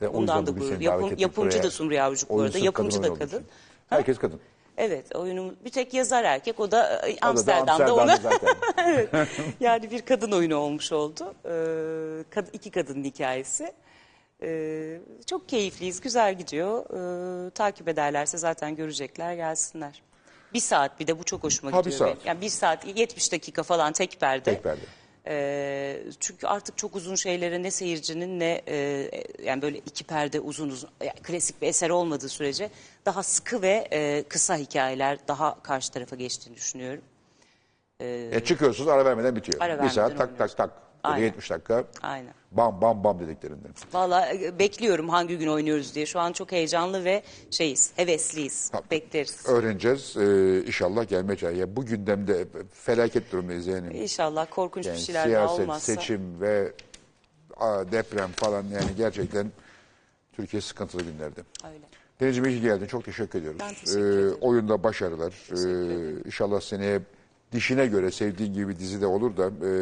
Ve 0.02 0.14
bundan 0.14 0.46
da 0.46 0.50
gurur. 0.50 0.80
Yapım- 0.80 1.18
yapımcı 1.18 1.56
buraya. 1.58 1.62
da 1.62 1.70
Sumru 1.70 1.94
Yavrucuk 1.94 2.30
bu 2.30 2.40
arada. 2.42 2.58
Yapımcı 2.58 3.02
da 3.02 3.14
kadın. 3.14 3.44
Herkes 3.88 4.18
kadın. 4.18 4.40
Evet 4.76 5.16
oyunum 5.16 5.54
bir 5.64 5.70
tek 5.70 5.94
yazar 5.94 6.24
erkek 6.24 6.60
o 6.60 6.70
da 6.70 7.06
e, 7.08 7.12
O 7.12 7.16
da 7.22 7.26
Amsterdam'da 7.26 7.94
ona 7.94 8.02
Amsterdam'da 8.12 8.54
zaten. 9.12 9.26
yani 9.60 9.90
bir 9.90 10.02
kadın 10.02 10.32
oyunu 10.32 10.56
olmuş 10.56 10.92
oldu. 10.92 11.34
Ee, 11.44 11.48
kad- 12.34 12.52
iki 12.52 12.70
kadının 12.70 13.04
hikayesi. 13.04 13.72
Ee, 14.42 15.00
çok 15.26 15.48
keyifliyiz, 15.48 16.00
güzel 16.00 16.38
gidiyor. 16.38 16.84
Ee, 17.46 17.50
takip 17.50 17.88
ederlerse 17.88 18.38
zaten 18.38 18.76
görecekler, 18.76 19.34
gelsinler. 19.34 20.02
Bir 20.54 20.60
saat 20.60 21.00
bir 21.00 21.06
de 21.06 21.18
bu 21.18 21.24
çok 21.24 21.44
hoşuma 21.44 21.72
Ha, 21.72 21.78
bir 21.78 21.84
gidiyor. 21.84 21.98
saat. 21.98 22.08
benim. 22.08 22.26
Yani 22.26 22.40
bir 22.40 22.48
saat 22.48 22.98
70 22.98 23.32
dakika 23.32 23.62
falan 23.62 23.92
tek 23.92 24.20
perde. 24.20 24.44
Tek 24.54 24.62
perde. 24.62 24.80
Ee, 25.26 26.02
çünkü 26.20 26.46
artık 26.46 26.78
çok 26.78 26.96
uzun 26.96 27.14
şeylere 27.14 27.62
ne 27.62 27.70
seyircinin 27.70 28.40
ne 28.40 28.62
e, 28.68 29.08
yani 29.42 29.62
böyle 29.62 29.78
iki 29.78 30.04
perde 30.04 30.40
uzun 30.40 30.68
uzun 30.68 30.90
yani 31.00 31.20
klasik 31.22 31.62
bir 31.62 31.66
eser 31.66 31.90
olmadığı 31.90 32.28
sürece 32.28 32.70
daha 33.06 33.22
sıkı 33.22 33.62
ve 33.62 33.88
e, 33.92 34.22
kısa 34.28 34.56
hikayeler 34.56 35.18
daha 35.28 35.62
karşı 35.62 35.92
tarafa 35.92 36.16
geçtiğini 36.16 36.56
düşünüyorum. 36.56 37.02
E, 38.00 38.40
çıkıyorsunuz 38.44 38.88
ara 38.88 39.04
vermeden 39.04 39.36
bitiyor. 39.36 39.58
Ara 39.60 39.82
bir 39.82 39.88
saat 39.88 40.10
vermeden 40.10 40.36
tak 40.36 40.56
tak 40.56 40.70
Aynen. 41.04 41.24
70 41.24 41.50
dakika. 41.50 41.84
Aynen. 42.02 42.34
Bam 42.52 42.80
bam 42.80 43.04
bam 43.04 43.20
dediklerinden. 43.20 43.72
Valla 43.92 44.32
e, 44.32 44.58
bekliyorum 44.58 45.08
hangi 45.08 45.38
gün 45.38 45.46
oynuyoruz 45.46 45.94
diye. 45.94 46.06
Şu 46.06 46.20
an 46.20 46.32
çok 46.32 46.52
heyecanlı 46.52 47.04
ve 47.04 47.22
şeyiz, 47.50 47.92
hevesliyiz. 47.96 48.68
Tamam. 48.68 48.84
Bekleriz. 48.90 49.48
Öğreneceğiz. 49.48 50.16
Ee, 50.16 50.62
inşallah 50.66 51.08
gelmeye 51.08 51.36
çalışacağız. 51.36 51.58
Ya 51.58 51.76
bu 51.76 51.86
gündemde 51.86 52.46
felaket 52.72 53.32
durumdayız 53.32 53.66
yani. 53.66 53.96
İnşallah 53.96 54.46
korkunç 54.50 54.86
Yani 54.86 54.96
bir 54.96 55.00
şeyler 55.02 55.22
daha 55.22 55.28
siyaset, 55.28 55.60
olmazsa. 55.60 55.92
seçim 55.94 56.40
ve 56.40 56.72
a, 57.56 57.92
deprem 57.92 58.30
falan 58.36 58.62
yani 58.64 58.96
gerçekten 58.96 59.52
Türkiye 60.32 60.62
sıkıntılı 60.62 61.02
günlerde. 61.02 61.40
Öyle. 61.64 61.84
Denizciğim 62.20 62.48
iyi 62.48 62.56
ki 62.56 62.62
geldin. 62.62 62.86
Çok 62.86 63.04
teşekkür 63.04 63.38
ediyoruz. 63.38 63.60
Ben 63.60 63.68
teşekkür 63.68 63.98
ederim. 64.00 64.36
oyunda 64.40 64.82
başarılar. 64.82 65.32
Ee, 65.50 66.22
inşallah 66.26 66.60
seneye 66.60 67.00
dişine 67.52 67.86
göre 67.86 68.10
sevdiğin 68.10 68.54
gibi 68.54 68.68
bir 68.68 68.78
dizide 68.78 69.06
olur 69.06 69.36
da 69.36 69.46
e, 69.46 69.72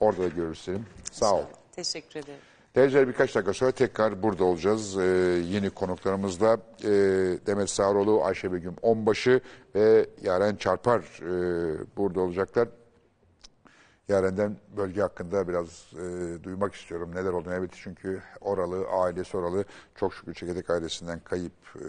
orada 0.00 0.22
da 0.22 0.28
görürüz 0.28 0.58
seni. 0.64 0.78
Sağ 1.12 1.34
ol. 1.34 1.42
Teşekkür 1.72 2.20
ederim. 2.20 2.40
Değerli 2.74 3.08
birkaç 3.08 3.34
dakika 3.34 3.52
sonra 3.52 3.70
tekrar 3.70 4.22
burada 4.22 4.44
olacağız. 4.44 4.98
Ee, 4.98 5.02
yeni 5.48 5.70
konuklarımızla 5.70 6.58
e, 6.84 6.88
Demet 7.46 7.70
Sağroğlu, 7.70 8.24
Ayşe 8.24 8.52
Begüm 8.52 8.74
Onbaşı 8.82 9.40
ve 9.74 10.06
Yaren 10.22 10.56
Çarpar 10.56 11.00
e, 11.00 11.96
burada 11.96 12.20
olacaklar. 12.20 12.68
Yaren'den 14.08 14.56
bölge 14.76 15.00
hakkında 15.00 15.48
biraz 15.48 15.92
e, 15.92 16.44
duymak 16.44 16.74
istiyorum. 16.74 17.14
Neler 17.14 17.32
olduğunu 17.32 17.54
evet 17.54 17.70
çünkü 17.74 18.22
oralı, 18.40 18.88
ailesi 18.88 19.36
oralı 19.36 19.64
çok 19.94 20.14
şükür 20.14 20.34
çekirdek 20.34 20.70
ailesinden 20.70 21.20
kayıp 21.20 21.52
e, 21.76 21.84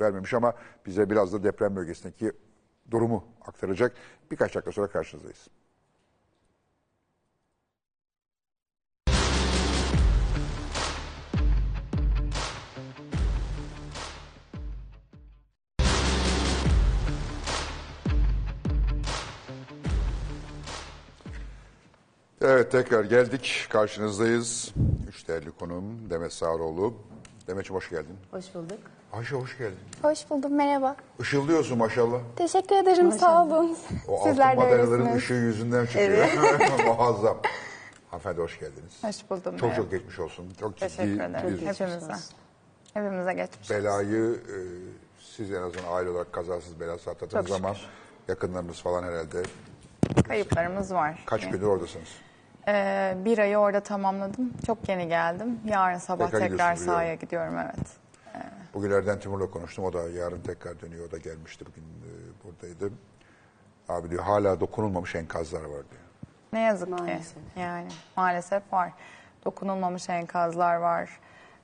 vermemiş 0.00 0.34
ama 0.34 0.54
bize 0.86 1.10
biraz 1.10 1.32
da 1.32 1.44
deprem 1.44 1.76
bölgesindeki 1.76 2.32
durumu 2.90 3.24
aktaracak. 3.46 3.92
Birkaç 4.30 4.54
dakika 4.54 4.72
sonra 4.72 4.86
karşınızdayız. 4.86 5.48
Evet 22.44 22.72
tekrar 22.72 23.04
geldik. 23.04 23.66
Karşınızdayız. 23.70 24.74
Üç 25.08 25.28
değerli 25.28 25.50
konuğum 25.50 26.10
Demet 26.10 26.32
Sağroğlu. 26.32 26.94
Demet'ciğim 27.46 27.76
hoş 27.76 27.90
geldin. 27.90 28.16
Hoş 28.30 28.54
bulduk. 28.54 28.78
Ayşe 29.12 29.36
hoş 29.36 29.58
geldin. 29.58 29.78
Hoş 30.02 30.30
buldum, 30.30 30.54
merhaba. 30.54 30.96
Işıldıyorsun 31.20 31.78
maşallah. 31.78 32.18
Teşekkür 32.36 32.76
ederim, 32.76 33.12
sağ 33.12 33.44
olun. 33.44 33.76
O 34.08 34.28
Sizler 34.28 34.46
altın 34.46 34.60
de 34.60 34.64
madalyaların 34.64 35.00
öylesiniz. 35.00 35.16
ışığı 35.22 35.34
yüzünden 35.34 35.86
çıkıyor. 35.86 36.28
Muazzam. 36.86 37.38
Hanımefendi 38.10 38.40
hoş 38.40 38.60
geldiniz. 38.60 39.04
Hoş 39.04 39.30
buldum. 39.30 39.56
Çok 39.56 39.62
merhaba. 39.62 39.76
çok 39.76 39.90
geçmiş 39.90 40.18
olsun. 40.18 40.52
Çok 40.60 40.76
Teşekkür 40.76 41.02
ciddi 41.02 41.22
ederim. 41.22 41.60
bir 41.60 41.66
Hepimize. 41.66 42.12
Hepimize 42.94 43.32
geçmiş. 43.32 43.70
belayı 43.70 44.34
e, 44.34 44.56
siz 45.36 45.50
en 45.50 45.62
azından 45.62 45.92
aile 45.92 46.10
olarak 46.10 46.32
kazasız 46.32 46.80
belasız 46.80 47.08
atlattınız 47.08 47.46
Çok 47.46 47.56
ama 47.56 47.76
yakınlarınız 48.28 48.82
falan 48.82 49.02
herhalde 49.02 49.42
Kayıplarımız 50.28 50.94
var. 50.94 51.22
Kaç 51.26 51.50
gündür 51.50 51.66
oradasınız? 51.66 52.08
Ee, 52.68 53.14
bir 53.24 53.38
ayı 53.38 53.56
orada 53.58 53.80
tamamladım. 53.80 54.52
Çok 54.66 54.88
yeni 54.88 55.08
geldim. 55.08 55.60
Yarın 55.66 55.98
sabah 55.98 56.24
Tekrar 56.24 56.40
tekrar, 56.40 56.52
gidiyorsun, 56.52 56.84
sahaya 56.84 57.14
gidiyorum 57.14 57.54
evet. 57.58 57.86
Bugün 58.74 58.90
Erden 58.90 59.20
Timur'la 59.20 59.50
konuştum. 59.50 59.84
O 59.84 59.92
da 59.92 60.08
yarın 60.08 60.40
tekrar 60.40 60.80
dönüyor. 60.80 61.08
O 61.08 61.10
da 61.10 61.18
gelmişti 61.18 61.64
bugün 61.66 61.82
e, 61.82 62.10
buradaydı. 62.44 62.94
Abi 63.88 64.10
diyor 64.10 64.22
hala 64.22 64.60
dokunulmamış 64.60 65.14
enkazlar 65.14 65.60
var 65.60 65.68
diyor. 65.70 66.02
Ne 66.52 66.60
yazık 66.60 66.88
Maalesef. 66.88 67.34
ki 67.34 67.60
yani 67.60 67.88
maalesef 68.16 68.72
var. 68.72 68.92
Dokunulmamış 69.44 70.08
enkazlar 70.08 70.76
var. 70.76 71.20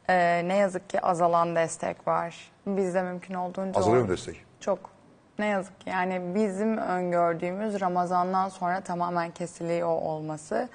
Ee, 0.09 0.43
ne 0.49 0.57
yazık 0.57 0.91
ki 0.91 1.01
azalan 1.01 1.57
destek 1.57 2.09
var. 2.09 2.51
Biz 2.67 2.95
de 2.95 3.03
mümkün 3.03 3.35
olduğunca... 3.35 3.81
Azalıyor 3.81 4.03
or- 4.03 4.07
mu 4.07 4.13
destek? 4.13 4.45
Çok. 4.61 4.91
Ne 5.39 5.47
yazık 5.47 5.81
ki 5.81 5.91
yani 5.91 6.35
bizim 6.35 6.79
öngördüğümüz 6.79 7.81
Ramazan'dan 7.81 8.49
sonra 8.49 8.81
tamamen 8.81 9.31
kesiliyor 9.31 9.89
olması. 9.89 10.69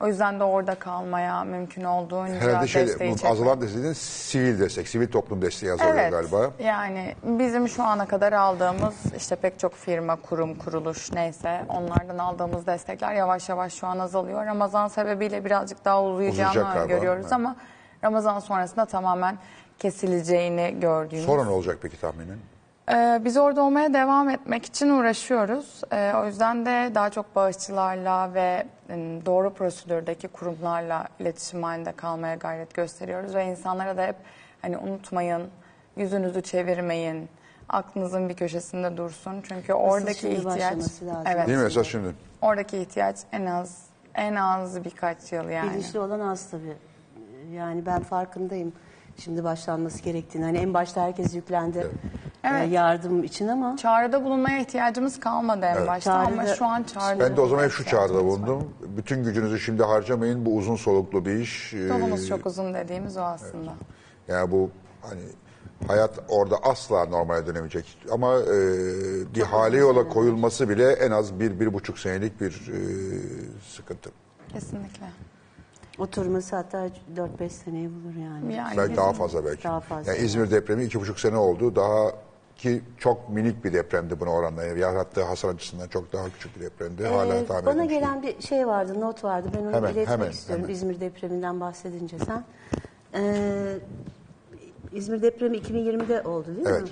O 0.00 0.06
yüzden 0.06 0.40
de 0.40 0.44
orada 0.44 0.74
kalmaya 0.74 1.44
mümkün 1.44 1.84
olduğunca 1.84 2.34
Herhalde 2.40 2.66
şey, 2.66 2.86
desteği 2.86 3.10
bu 3.12 3.16
çekmek. 3.16 3.32
azalan 3.32 3.60
desteğin 3.60 3.92
sivil 3.92 4.60
destek, 4.60 4.88
sivil 4.88 5.08
toplum 5.08 5.42
desteği 5.42 5.72
azalıyor 5.72 5.96
Evet. 5.96 6.12
galiba. 6.12 6.50
Yani 6.58 7.14
bizim 7.22 7.68
şu 7.68 7.82
ana 7.82 8.06
kadar 8.06 8.32
aldığımız 8.32 8.94
işte 9.16 9.36
pek 9.36 9.58
çok 9.58 9.74
firma, 9.74 10.16
kurum, 10.16 10.54
kuruluş 10.54 11.12
neyse 11.12 11.64
onlardan 11.68 12.18
aldığımız 12.18 12.66
destekler 12.66 13.12
yavaş 13.12 13.48
yavaş 13.48 13.74
şu 13.74 13.86
an 13.86 13.98
azalıyor. 13.98 14.46
Ramazan 14.46 14.88
sebebiyle 14.88 15.44
birazcık 15.44 15.84
daha 15.84 16.04
uzayacağını 16.04 16.88
görüyoruz 16.88 17.32
ama 17.32 17.56
Ramazan 18.04 18.38
sonrasında 18.38 18.84
tamamen 18.86 19.38
kesileceğini 19.78 20.80
gördüğümüz. 20.80 21.26
Sonra 21.26 21.44
ne 21.44 21.50
olacak 21.50 21.78
peki 21.82 22.00
tahminen? 22.00 22.38
Ee, 22.92 23.20
biz 23.24 23.36
orada 23.36 23.62
olmaya 23.62 23.94
devam 23.94 24.30
etmek 24.30 24.64
için 24.64 24.88
uğraşıyoruz. 24.90 25.82
Ee, 25.92 26.12
o 26.16 26.26
yüzden 26.26 26.66
de 26.66 26.92
daha 26.94 27.10
çok 27.10 27.36
bağışçılarla 27.36 28.34
ve 28.34 28.66
e, 28.90 28.94
doğru 29.26 29.54
prosedürdeki 29.54 30.28
kurumlarla 30.28 31.08
iletişim 31.20 31.62
halinde 31.62 31.92
kalmaya 31.92 32.34
gayret 32.34 32.74
gösteriyoruz. 32.74 33.34
Ve 33.34 33.44
insanlara 33.46 33.96
da 33.96 34.06
hep 34.06 34.16
hani 34.62 34.78
unutmayın, 34.78 35.42
yüzünüzü 35.96 36.42
çevirmeyin, 36.42 37.28
aklınızın 37.68 38.28
bir 38.28 38.34
köşesinde 38.34 38.96
dursun. 38.96 39.42
Çünkü 39.42 39.72
oradaki 39.72 40.20
şimdi 40.20 40.34
ihtiyaç, 40.34 40.56
başlaması 40.56 41.06
lazım. 41.06 41.22
evet, 41.26 41.48
Değil 41.48 41.58
mi? 41.58 41.64
Esas 41.64 41.86
şimdi. 41.86 42.14
oradaki 42.42 42.78
ihtiyaç 42.78 43.16
en 43.32 43.46
az 43.46 43.82
en 44.14 44.34
az 44.34 44.84
birkaç 44.84 45.32
yıl 45.32 45.48
yani. 45.48 45.70
Bilinçli 45.70 45.98
olan 45.98 46.20
az 46.20 46.50
tabii. 46.50 46.76
Yani 47.52 47.86
ben 47.86 48.02
farkındayım 48.02 48.72
şimdi 49.18 49.44
başlanması 49.44 50.02
gerektiğini. 50.02 50.44
Hani 50.44 50.58
en 50.58 50.74
başta 50.74 51.00
herkes 51.02 51.34
yüklendi 51.34 51.86
Evet. 52.44 52.62
e, 52.62 52.74
yardım 52.74 53.24
için 53.24 53.48
ama 53.48 53.76
Çağrıda 53.76 54.24
bulunmaya 54.24 54.58
ihtiyacımız 54.60 55.20
kalmadı 55.20 55.66
en 55.66 55.86
başta 55.86 56.12
ama 56.14 56.42
Çağrıda- 56.44 56.56
şu 56.56 56.64
an 56.66 56.82
çağrıda 56.82 57.20
Ben 57.24 57.36
de 57.36 57.40
o 57.40 57.46
zaman 57.46 57.48
bulunmaya 57.48 57.64
hep 57.64 57.72
şu 57.72 57.84
çağrıda 57.84 58.04
ihtiyacımız 58.06 58.40
var. 58.42 58.48
bulundum. 58.48 58.70
Bütün 58.96 59.24
gücünüzü 59.24 59.60
şimdi 59.60 59.82
harcamayın. 59.82 60.46
Bu 60.46 60.56
uzun 60.56 60.76
soluklu 60.76 61.24
bir 61.24 61.34
iş. 61.36 61.74
Ee, 61.74 61.78
Yolumuz 61.78 62.28
çok 62.28 62.46
uzun 62.46 62.74
dediğimiz 62.74 63.16
o 63.16 63.20
aslında. 63.20 63.72
Yani 64.28 64.50
bu 64.50 64.70
hani 65.02 65.20
hayat 65.88 66.10
orada 66.28 66.56
asla 66.62 67.04
normale 67.04 67.46
dönemeyecek. 67.46 67.98
Ama 68.12 68.38
e, 68.38 68.54
bir 69.34 69.42
hale 69.42 69.76
yola 69.76 70.08
koyulması 70.08 70.68
bile 70.68 70.92
en 70.92 71.10
az 71.10 71.40
bir, 71.40 71.60
bir 71.60 71.74
buçuk 71.74 71.98
senelik 71.98 72.40
bir 72.40 72.50
e, 72.72 72.78
sıkıntı. 73.76 74.10
Kesinlikle. 74.52 75.06
Oturması 75.98 76.56
hatta 76.56 76.88
4-5 77.16 77.48
seneyi 77.48 77.88
bulur 77.90 78.14
yani. 78.24 78.54
Yani 78.54 78.76
Belki 78.76 78.96
daha 78.96 79.12
fazla 79.12 79.44
belki. 79.44 79.64
Daha 79.64 79.80
fazla. 79.80 80.12
Yani 80.12 80.24
İzmir 80.24 80.50
depremi 80.50 80.84
iki 80.84 81.00
buçuk 81.00 81.20
sene 81.20 81.36
oldu. 81.36 81.76
Daha 81.76 82.12
ki 82.56 82.82
çok 82.98 83.28
minik 83.30 83.64
bir 83.64 83.72
depremdi 83.72 84.20
buna 84.20 84.30
oranla. 84.30 84.64
Yarattığı 84.64 85.22
hasar 85.24 85.48
açısından 85.54 85.88
çok 85.88 86.12
daha 86.12 86.28
küçük 86.30 86.56
bir 86.56 86.60
depremdi. 86.60 87.06
Hala 87.06 87.34
Ee, 87.34 87.46
tahmin 87.46 87.66
bana 87.66 87.78
değil. 87.78 87.90
gelen 87.90 88.22
bir 88.22 88.40
şey 88.40 88.66
vardı, 88.66 89.00
not 89.00 89.24
vardı. 89.24 89.48
Ben 89.56 89.62
onu 89.64 89.72
Hemen, 89.72 89.88
iletmek 89.92 90.08
hemen, 90.08 90.30
istiyorum 90.30 90.62
hemen. 90.64 90.74
İzmir 90.74 91.00
depreminden 91.00 91.60
bahsedince 91.60 92.16
sen. 92.18 92.44
Ee, 93.14 93.78
İzmir 94.92 95.22
depremi 95.22 95.56
2020'de 95.56 96.22
oldu 96.22 96.46
değil 96.56 96.66
Evet. 96.70 96.82
mi? 96.82 96.88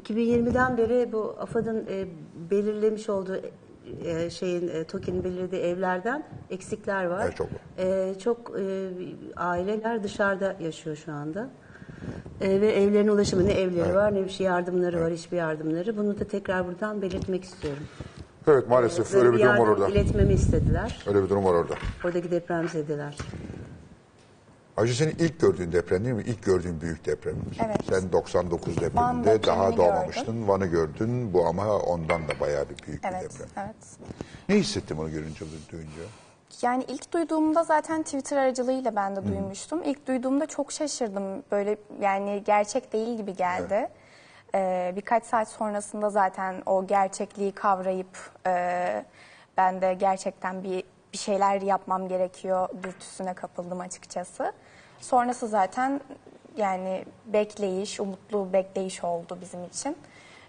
2020'den 0.00 0.76
beri 0.76 1.12
bu 1.12 1.36
AFAD'ın 1.40 1.86
e, 1.90 2.06
belirlemiş 2.50 3.08
olduğu 3.08 3.40
e, 4.04 4.30
şeyin 4.30 4.68
e, 4.68 4.84
TOKİ'nin 4.84 5.24
belirlediği 5.24 5.62
evlerden 5.62 6.24
eksikler 6.50 7.04
var. 7.04 7.24
Evet, 7.24 7.36
çok. 7.36 7.48
E, 7.78 8.14
çok 8.24 8.52
e, 8.60 8.90
aileler 9.36 10.02
dışarıda 10.02 10.56
yaşıyor 10.60 10.96
şu 10.96 11.12
anda. 11.12 11.50
E, 12.40 12.60
ve 12.60 12.72
evlerine 12.72 13.12
ulaşımı 13.12 13.46
ne 13.46 13.52
evleri 13.52 13.94
var 13.94 14.14
ne 14.14 14.24
bir 14.24 14.28
şey 14.28 14.46
yardımları 14.46 15.00
var 15.00 15.12
hiçbir 15.12 15.36
yardımları. 15.36 15.96
Bunu 15.96 16.20
da 16.20 16.24
tekrar 16.24 16.66
buradan 16.66 17.02
belirtmek 17.02 17.44
istiyorum. 17.44 17.82
Evet 18.46 18.68
maalesef 18.68 19.14
Böyle 19.14 19.26
öyle 19.26 19.38
bir 19.38 19.42
durum 19.42 19.58
var 19.58 19.68
orada. 19.68 19.88
iletmemi 19.88 20.32
istediler. 20.32 21.04
Öyle 21.06 21.22
bir 21.22 21.28
durum 21.28 21.44
var 21.44 21.54
orada. 21.54 21.74
Oradaki 22.04 22.30
depremzedeler. 22.30 23.16
Hacı 24.78 24.96
senin 24.96 25.10
ilk 25.18 25.40
gördüğün 25.40 25.72
deprem 25.72 26.04
değil 26.04 26.14
mi? 26.14 26.22
İlk 26.26 26.42
gördüğün 26.42 26.80
büyük 26.80 27.06
deprem. 27.06 27.34
Evet. 27.66 27.76
Sen 27.90 28.12
99 28.12 28.76
Van 28.76 28.82
depreminde 28.84 29.24
depremini 29.24 29.46
daha 29.46 29.70
gördüm. 29.70 29.84
doğmamıştın. 29.84 30.48
Van'ı 30.48 30.66
gördün. 30.66 31.32
Bu 31.32 31.46
ama 31.46 31.76
ondan 31.76 32.28
da 32.28 32.40
bayağı 32.40 32.64
bir 32.68 32.86
büyük 32.86 33.04
bir 33.04 33.08
Evet, 33.08 33.22
deprem. 33.22 33.48
evet. 33.56 33.76
Ne 34.48 34.54
hissettin 34.54 34.96
onu 34.96 35.10
görünce, 35.10 35.44
duyunca? 35.72 36.02
Yani 36.62 36.84
ilk 36.88 37.12
duyduğumda 37.12 37.64
zaten 37.64 38.02
Twitter 38.02 38.36
aracılığıyla 38.36 38.96
ben 38.96 39.16
de 39.16 39.26
duymuştum. 39.26 39.82
İlk 39.84 40.06
duyduğumda 40.06 40.46
çok 40.46 40.72
şaşırdım. 40.72 41.42
Böyle 41.52 41.76
yani 42.00 42.42
gerçek 42.46 42.92
değil 42.92 43.16
gibi 43.16 43.36
geldi. 43.36 43.88
Ee, 44.54 44.92
birkaç 44.96 45.24
saat 45.24 45.48
sonrasında 45.48 46.10
zaten 46.10 46.62
o 46.66 46.86
gerçekliği 46.86 47.52
kavrayıp 47.52 48.30
e, 48.46 49.04
ben 49.56 49.80
de 49.82 49.94
gerçekten 49.94 50.64
bir 50.64 50.84
bir 51.12 51.18
şeyler 51.18 51.60
yapmam 51.62 52.08
gerekiyor 52.08 52.68
dürtüsüne 52.82 53.34
kapıldım 53.34 53.80
açıkçası. 53.80 54.52
Sonrası 55.00 55.48
zaten 55.48 56.00
yani 56.56 57.04
bekleyiş, 57.26 58.00
umutlu 58.00 58.52
bekleyiş 58.52 59.04
oldu 59.04 59.38
bizim 59.40 59.64
için. 59.64 59.96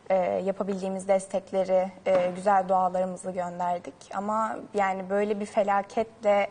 Ee, 0.10 0.16
yapabildiğimiz 0.45 1.08
destekleri, 1.08 1.91
e, 2.06 2.32
güzel 2.36 2.70
dualarımızı 2.70 3.32
gönderdik. 3.32 3.93
Ama 4.14 4.58
yani 4.74 5.10
böyle 5.10 5.39
bir 5.39 5.45
felaketle 5.45 6.50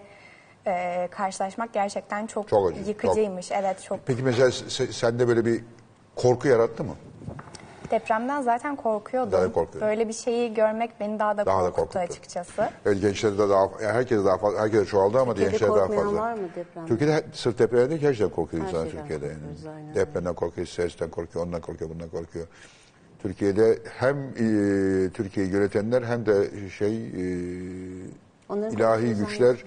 e, 0.66 1.08
karşılaşmak 1.10 1.72
gerçekten 1.72 2.26
çok, 2.26 2.48
Çok 2.48 2.70
acı, 2.72 2.80
yıkıcıymış. 2.90 3.52
Evet 3.52 3.82
çok. 3.82 4.06
Peki 4.06 4.22
mesela 4.22 4.48
se- 4.48 4.92
sende 4.92 5.28
böyle 5.28 5.44
bir 5.44 5.64
korku 6.16 6.48
yarattı 6.48 6.84
mı? 6.84 6.94
Depremden 7.90 8.42
zaten 8.42 8.76
korkuyordum. 8.76 9.32
Daha 9.32 9.42
da 9.42 9.52
korkuyordum. 9.52 9.80
Böyle 9.80 10.08
bir 10.08 10.12
şeyi 10.12 10.54
görmek 10.54 11.00
beni 11.00 11.18
daha 11.18 11.36
da 11.36 11.46
Daha 11.46 11.64
da 11.64 11.70
korkuttu 11.70 11.98
korkuttu. 11.98 11.98
açıkçası. 11.98 12.68
Evet, 12.86 13.00
gençlerde 13.00 13.38
de 13.38 13.48
daha, 13.48 13.62
yani 13.82 13.92
herkes 13.92 14.24
daha 14.24 14.38
fazla, 14.38 14.60
herkes 14.60 14.88
çoğaldı 14.88 15.18
ama 15.18 15.32
Türkiye'de 15.34 15.50
gençler 15.50 15.68
daha 15.68 15.78
korkmayan 15.78 16.04
fazla. 16.04 16.20
var 16.20 16.32
mı 16.34 16.48
depremden? 16.56 16.86
Türkiye'de 16.86 17.24
sırf 17.32 17.58
depremden 17.58 17.90
değil, 17.90 18.00
gerçekten 18.00 18.30
korkuyor 18.30 18.64
Her 18.64 18.70
şeyden 18.70 18.90
Türkiye'de. 18.90 19.26
Yani. 19.26 19.74
aynen. 19.76 19.94
Depremden 19.94 20.34
korkuyor, 20.34 20.66
sesten 20.66 21.10
korkuyor, 21.10 21.46
ondan 21.46 21.60
korkuyor, 21.60 21.90
bundan 21.90 22.08
korkuyor. 22.08 22.46
Türkiye'de 23.22 23.78
hem 23.98 24.16
e, 24.16 25.10
Türkiye'yi 25.10 25.52
yönetenler 25.52 26.02
hem 26.02 26.26
de 26.26 26.68
şey 26.70 26.96
e, 27.06 27.22
Onların 28.48 28.76
ilahi 28.76 29.14
güçler 29.14 29.64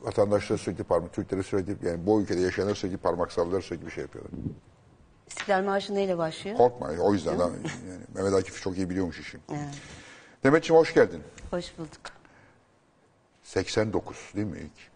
vatandaşları 0.00 0.58
sürekli 0.58 0.84
parmak, 0.84 1.12
Türkleri 1.12 1.42
sürekli 1.42 1.88
yani 1.88 2.06
bu 2.06 2.20
ülkede 2.20 2.40
yaşayanlar 2.40 2.74
sürekli 2.74 2.96
parmak 2.96 3.32
sallayarak 3.32 3.64
sürekli 3.64 3.86
bir 3.86 3.90
şey 3.90 4.02
yapıyorlar. 4.02 4.32
İstiklal 5.28 5.62
Marşı 5.64 5.94
neyle 5.94 6.18
başlıyor? 6.18 6.56
Korkma 6.56 6.88
o 7.00 7.12
yüzden 7.12 7.30
yani 7.38 7.52
Mehmet 8.14 8.34
Akif 8.34 8.62
çok 8.62 8.76
iyi 8.76 8.90
biliyormuş 8.90 9.20
işi. 9.20 9.38
Evet. 9.50 9.60
Demetciğim 10.44 10.80
hoş 10.80 10.94
geldin. 10.94 11.22
Hoş 11.50 11.78
bulduk. 11.78 12.00
89 13.42 14.16
değil 14.36 14.46
mi 14.46 14.58
ilk? 14.58 14.88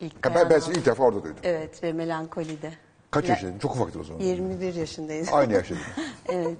İlk 0.00 0.24
ben, 0.34 0.50
ben 0.50 0.58
seni 0.58 0.74
ilk 0.76 0.86
defa 0.86 1.02
orada 1.04 1.22
duydum. 1.24 1.38
Evet 1.42 1.82
ve 1.82 1.92
melankolide. 1.92 2.72
Kaç 3.10 3.24
La- 3.24 3.28
yaşındaydın? 3.28 3.58
Çok 3.58 3.76
ufaktın 3.76 4.00
o 4.00 4.04
zaman. 4.04 4.20
21 4.20 4.74
yaşındayız. 4.74 5.28
Aynı 5.32 5.52
yaştaydın. 5.58 5.84
evet. 6.28 6.58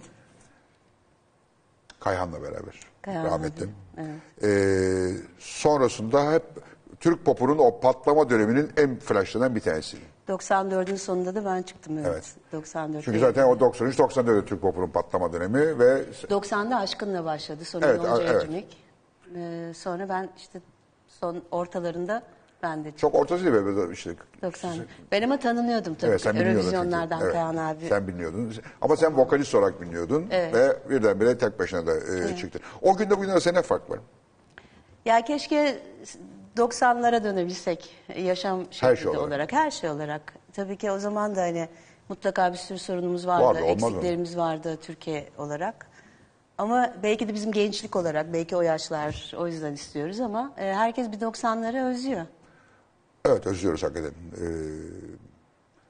Kayhan'la 2.01 2.43
beraber. 2.43 2.81
Kayhan'la 3.03 3.31
rahmetli. 3.31 3.66
evet. 3.99 4.45
Ee, 4.45 5.11
sonrasında 5.39 6.33
hep 6.33 6.43
Türk 7.01 7.25
popunun 7.25 7.59
o 7.59 7.81
patlama 7.81 8.31
döneminin 8.31 8.70
en 8.77 8.99
flashlarından 8.99 9.55
bir 9.55 9.61
tanesi. 9.61 9.97
94'ün 10.29 10.97
sonunda 10.97 11.35
da 11.35 11.45
ben 11.45 11.62
çıktım 11.62 11.99
evet. 11.99 12.09
Evet. 12.12 12.35
94. 12.53 13.05
Çünkü 13.05 13.18
zaten 13.18 13.45
o 13.45 13.53
93-94'de 13.55 14.45
Türk 14.45 14.61
popunun 14.62 14.89
patlama 14.91 15.33
dönemi 15.33 15.79
ve 15.79 16.03
90'da 16.31 16.77
aşkınla 16.77 17.25
başladı. 17.25 17.64
Sonra 17.64 17.87
Evet, 17.87 18.01
Yonca 18.05 18.22
evet. 18.22 18.43
Evcimik. 18.43 18.85
Ee, 19.37 19.72
sonra 19.75 20.09
ben 20.09 20.29
işte 20.37 20.61
son 21.09 21.43
ortalarında 21.51 22.22
ben 22.62 22.85
de 22.85 22.89
çıktım. 22.91 23.11
çok 23.11 23.14
ortası 23.20 23.45
değil 23.45 23.55
böyle 23.55 23.93
işte. 23.93 24.14
90. 24.43 24.77
Ben 25.12 25.22
ama 25.22 25.37
tanınıyordum 25.39 25.95
tabii. 25.95 26.11
Evet 26.11 26.20
sen. 26.20 26.37
Eurovizyonlardan 26.37 27.20
Evet, 27.22 27.33
Kayan 27.33 27.57
abi. 27.57 27.87
Sen 27.89 28.09
biliyordun. 28.09 28.55
Ama 28.81 28.97
sen 28.97 29.16
vokalist 29.16 29.55
olarak 29.55 29.81
biliyordun 29.81 30.27
Evet. 30.31 30.55
ve 30.55 30.77
birdenbire 30.91 31.39
tek 31.39 31.59
başına 31.59 31.87
da 31.87 31.97
e, 32.16 32.37
çıktın. 32.37 32.61
O 32.83 32.97
günde 32.97 33.16
bugün 33.18 33.29
arasında 33.29 33.55
ne 33.55 33.62
fark 33.62 33.91
var? 33.91 33.99
Ya 35.05 35.25
keşke 35.25 35.79
90'lara 36.57 37.25
dönebilsek 37.25 37.91
yaşam 38.17 38.65
şekli 38.71 38.97
şey 38.97 39.09
olarak. 39.09 39.29
olarak. 39.29 39.53
her 39.53 39.71
şey 39.71 39.91
olarak. 39.91 40.35
Tabii 40.53 40.77
ki 40.77 40.91
o 40.91 40.99
zaman 40.99 41.37
da 41.37 41.41
hani 41.41 41.69
mutlaka 42.09 42.53
bir 42.53 42.59
sürü 42.59 42.79
sorunumuz 42.79 43.27
vardı, 43.27 43.45
Vardı, 43.45 43.61
eksiklerimiz 43.61 44.37
vardı 44.37 44.79
Türkiye 44.83 45.29
olarak. 45.39 45.87
Ama 46.59 46.95
belki 47.03 47.29
de 47.29 47.35
bizim 47.35 47.53
gençlik 47.53 47.97
olarak, 47.97 48.33
belki 48.33 48.57
o 48.57 48.61
yaşlar 48.61 49.33
o 49.37 49.47
yüzden 49.47 49.73
istiyoruz 49.73 50.21
ama 50.21 50.53
e, 50.59 50.73
herkes 50.75 51.13
bir 51.13 51.21
90'ları 51.21 51.85
özlüyor. 51.91 52.27
Evet 53.27 53.47
özlüyoruz 53.47 53.83
hakikaten. 53.83 54.11
Ee, 54.11 54.45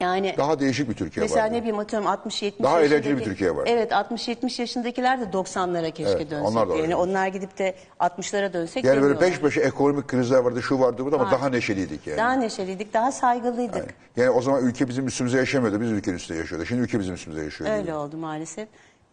Yani 0.05 0.33
daha 0.37 0.59
değişik 0.59 0.89
bir 0.89 0.93
Türkiye 0.95 1.21
mesela 1.23 1.45
var. 1.45 1.51
ne 1.53 1.59
bileyim 1.59 1.79
atıyorum 1.79 2.07
60-70 2.07 2.63
Daha 2.63 2.79
eğlenceli 2.79 2.95
yaşındaki- 2.95 3.19
bir 3.19 3.25
Türkiye 3.25 3.55
var. 3.55 3.63
Evet 3.67 3.91
60-70 3.91 4.59
yaşındakiler 4.61 5.19
de 5.21 5.23
90'lara 5.33 5.91
keşke 5.91 6.11
Evet, 6.13 6.31
dönsek. 6.31 6.47
onlar 6.51 6.69
da 6.69 6.73
öyle. 6.73 6.81
yani 6.83 6.95
onlar 6.95 7.27
gidip 7.27 7.57
de 7.57 7.75
60'lara 7.99 8.53
dönsek 8.53 8.83
Yani 8.83 9.01
böyle 9.01 9.15
demiyorlar. 9.15 9.29
peş 9.29 9.39
peşe 9.39 9.61
ekonomik 9.61 10.07
krizler 10.07 10.37
vardı, 10.39 10.61
şu 10.61 10.79
vardı, 10.79 11.05
bu 11.05 11.11
da 11.11 11.15
ama 11.15 11.31
daha 11.31 11.49
neşeliydik 11.49 12.07
yani. 12.07 12.17
Daha 12.17 12.33
neşeliydik, 12.33 12.93
daha 12.93 13.11
saygılıydık. 13.11 13.93
Yani 14.17 14.29
o 14.29 14.41
zaman 14.41 14.65
ülke 14.65 14.87
bizim 14.87 15.07
üstümüze 15.07 15.37
yaşamıyordu, 15.37 15.81
biz 15.81 15.91
ülkenin 15.91 16.15
üstünde 16.15 16.37
yaşıyordu. 16.39 16.65
Şimdi 16.65 16.81
ülke 16.81 16.99
bizim 16.99 17.13
üstümüze 17.15 17.43
yaşıyor. 17.43 17.69
Öyle 17.69 17.95
oldu 17.95 18.17
maalesef. 18.17 18.67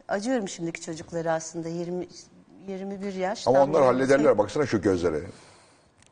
Acıyorum 0.08 0.48
şimdiki 0.48 0.80
çocukları 0.80 1.32
aslında 1.32 1.68
20 1.68 2.08
21 2.68 3.14
yaş. 3.14 3.48
Ama 3.48 3.58
tam 3.58 3.70
onlar 3.70 3.82
böyle 3.82 3.86
hallederler, 3.92 4.38
baksana 4.38 4.66
şu 4.66 4.82
gözlere. 4.82 5.20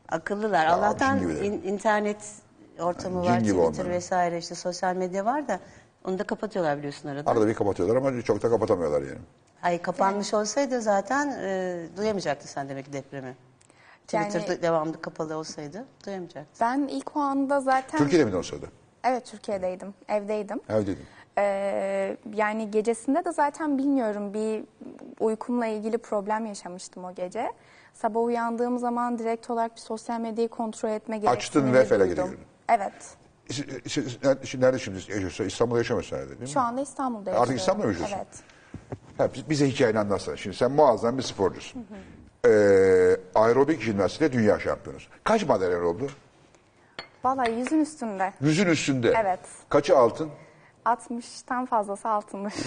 Akıllılar. 0.08 0.66
Allah'tan 0.66 1.18
in- 1.18 1.62
internet 1.62 2.16
ortamı 2.82 3.22
Cin 3.22 3.30
var, 3.30 3.38
gibi 3.38 3.60
Twitter 3.60 3.84
onlar. 3.84 3.94
vesaire 3.94 4.38
işte 4.38 4.54
sosyal 4.54 4.96
medya 4.96 5.24
var 5.24 5.48
da 5.48 5.60
onu 6.04 6.18
da 6.18 6.24
kapatıyorlar 6.24 6.78
biliyorsun 6.78 7.08
arada. 7.08 7.30
Arada 7.30 7.48
bir 7.48 7.54
kapatıyorlar 7.54 7.96
ama 7.96 8.22
çok 8.22 8.42
da 8.42 8.50
kapatamıyorlar 8.50 9.02
yani. 9.02 9.18
Ay 9.62 9.82
kapanmış 9.82 10.34
olsaydı 10.34 10.80
zaten 10.80 11.38
e, 11.42 11.86
duyamayacaktı 11.96 12.48
sen 12.48 12.68
demek 12.68 12.84
ki 12.84 12.92
depremi. 12.92 13.36
Yani- 14.12 14.28
Twitter'da 14.28 14.62
devamlı 14.62 15.00
kapalı 15.00 15.36
olsaydı 15.36 15.84
duyamayacaktı. 16.06 16.60
Ben 16.60 16.78
ilk 16.78 17.16
o 17.16 17.20
anda 17.20 17.60
zaten... 17.60 17.98
Türkiye'de 17.98 18.30
mi 18.30 18.36
olsaydı? 18.36 18.66
Evet 19.04 19.26
Türkiye'deydim, 19.26 19.94
evdeydim. 20.08 20.60
Evet 20.68 20.86
dedim. 20.86 21.06
Ee, 21.38 22.16
yani 22.34 22.70
gecesinde 22.70 23.24
de 23.24 23.32
zaten 23.32 23.78
bilmiyorum 23.78 24.34
bir 24.34 24.64
uykumla 25.20 25.66
ilgili 25.66 25.98
problem 25.98 26.46
yaşamıştım 26.46 27.04
o 27.04 27.14
gece. 27.14 27.52
Sabah 27.94 28.22
uyandığım 28.22 28.78
zaman 28.78 29.18
direkt 29.18 29.50
olarak 29.50 29.76
bir 29.76 29.80
sosyal 29.80 30.20
medyayı 30.20 30.48
kontrol 30.48 30.90
etme 30.90 31.16
Açtın 31.16 31.30
gereksinimi 31.30 31.72
ve 31.72 31.84
felaket 31.84 32.16
duydum. 32.16 32.40
Evet. 32.70 32.92
Siz- 33.50 33.64
siz- 33.88 34.24
nerede- 34.24 34.46
şimdi 34.46 34.64
Nerede 34.64 34.78
şimdi 34.78 34.96
yaşıyorsun? 34.98 35.44
İstanbul'da 35.44 35.78
yaşamıyorsun 35.78 36.16
herhalde 36.16 36.30
değil 36.30 36.40
mi? 36.40 36.48
Şu 36.48 36.60
anda 36.60 36.80
İstanbul'da 36.80 37.30
Artık 37.30 37.36
yaşıyorum. 37.38 37.56
İstanbul'da 37.56 37.86
mı 37.86 37.92
yaşıyorsun? 37.92 38.16
Evet. 38.16 38.28
Ha, 39.18 39.28
biz- 39.34 39.50
bize 39.50 39.68
hikayeni 39.68 39.98
anlatsana. 39.98 40.36
Şimdi 40.36 40.56
sen 40.56 40.70
muazzam 40.72 41.18
bir 41.18 41.22
sporcusun. 41.22 41.86
Ee, 42.46 43.16
aerobik 43.34 43.82
jimnastikte 43.82 44.32
dünya 44.32 44.58
şampiyonusun. 44.60 45.12
Kaç 45.24 45.46
madalyan 45.46 45.84
oldu? 45.84 46.06
Vallahi 47.24 47.52
yüzün 47.52 47.80
üstünde. 47.80 48.32
Yüzün 48.40 48.66
üstünde. 48.66 49.14
Evet. 49.22 49.40
Kaçı 49.68 49.98
altın? 49.98 50.30
60'tan 50.84 51.66
fazlası 51.66 52.08
altınmış. 52.08 52.54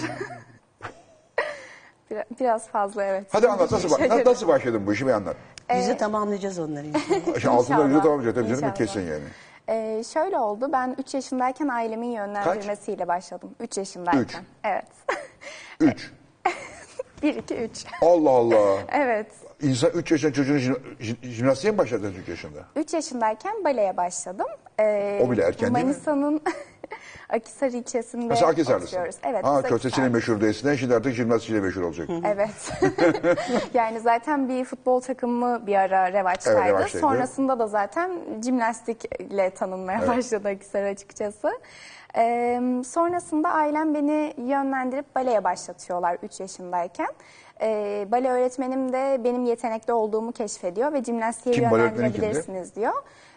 Biraz, 2.10 2.24
biraz 2.40 2.68
fazla 2.68 3.04
evet. 3.04 3.26
Hadi 3.32 3.48
anlat 3.48 3.72
nasıl, 3.72 3.88
ba- 3.88 3.98
Şaşırdım. 3.98 4.32
nasıl 4.32 4.48
başladın 4.48 4.86
bu 4.86 4.92
işi 4.92 5.06
bir 5.06 5.12
anlat. 5.12 5.36
Yüzü 5.76 5.96
tamamlayacağız 5.96 6.58
onları 6.58 6.86
inşallah. 6.86 7.04
Şimdi 7.24 7.48
altında 7.48 7.58
İnşallah, 7.60 7.88
yüzü 7.88 8.02
tamam 8.02 8.18
tabii 8.24 8.34
canım 8.34 8.50
inşallah. 8.52 8.74
kesin 8.74 9.00
yani. 9.00 9.24
Ee, 9.68 10.02
şöyle 10.12 10.38
oldu. 10.38 10.68
Ben 10.72 10.94
3 10.98 11.14
yaşındayken 11.14 11.68
ailemin 11.68 12.10
yönlendirmesiyle 12.10 13.08
başladım. 13.08 13.50
3 13.60 13.78
yaşındayken. 13.78 14.22
Üç. 14.22 14.36
Evet. 14.64 14.86
Üç. 15.80 16.12
1 17.22 17.34
2 17.34 17.54
3. 17.56 17.84
Allah 18.02 18.30
Allah. 18.30 18.78
Evet. 18.92 19.26
İnsan 19.62 19.90
3 19.90 20.12
yaşında 20.12 20.32
çocuğun 20.32 20.58
jim- 20.58 20.80
jim- 21.00 21.26
jimnastiğe 21.30 21.72
mi 21.72 21.78
başladın 21.78 22.14
3 22.22 22.28
yaşında? 22.28 22.58
3 22.76 22.94
yaşındayken 22.94 23.64
baleye 23.64 23.96
başladım. 23.96 24.46
Ee, 24.80 25.20
O 25.22 25.30
bile 25.30 25.42
erken 25.42 25.74
değil 25.74 25.84
mi? 25.86 25.90
Manisa'nın 25.92 26.42
Akisar 27.30 27.68
ilçesinde 27.68 28.24
Mesela 28.26 28.48
Akhisarlısın. 28.50 28.86
oturuyoruz. 28.86 29.16
Evet. 29.24 29.44
Ha 29.44 29.60
biz 29.62 29.70
köftesiyle 29.70 30.06
Akhisar- 30.06 30.12
meşhurdu 30.12 30.46
eskiden 30.46 30.74
şimdi 30.74 30.94
artık 30.94 31.12
jimnastiğiyle 31.14 31.66
meşhur 31.66 31.82
olacak. 31.82 32.08
Evet. 32.24 32.72
yani 33.74 34.00
zaten 34.00 34.48
bir 34.48 34.64
futbol 34.64 35.00
takımı 35.00 35.66
bir 35.66 35.74
ara 35.76 36.12
revaçtaydı. 36.12 36.58
Evet, 36.60 36.68
revaçtaydı. 36.70 37.00
Sonrasında 37.06 37.58
da 37.58 37.66
zaten 37.66 38.10
jimnastikle 38.44 39.50
tanınmaya 39.50 40.08
başladı 40.08 40.48
Akisar 40.48 40.82
açıkçası. 40.84 41.50
Ee, 42.16 42.60
sonrasında 42.86 43.48
ailem 43.52 43.94
beni 43.94 44.34
yönlendirip 44.38 45.14
baleye 45.16 45.44
başlatıyorlar 45.44 46.18
3 46.22 46.40
yaşındayken. 46.40 47.08
Ee, 47.60 48.06
bale 48.12 48.28
öğretmenim 48.30 48.92
de 48.92 49.20
benim 49.24 49.44
yetenekli 49.44 49.92
olduğumu 49.92 50.32
keşfediyor 50.32 50.92
ve 50.92 51.04
jimnastiğe 51.04 51.54
Kim, 51.54 51.70
bale 51.70 51.82
öğretmeni 51.82 52.12
kimdi? 52.12 52.16
yönlendirebilirsiniz 52.24 52.76
diyor. 52.76 52.92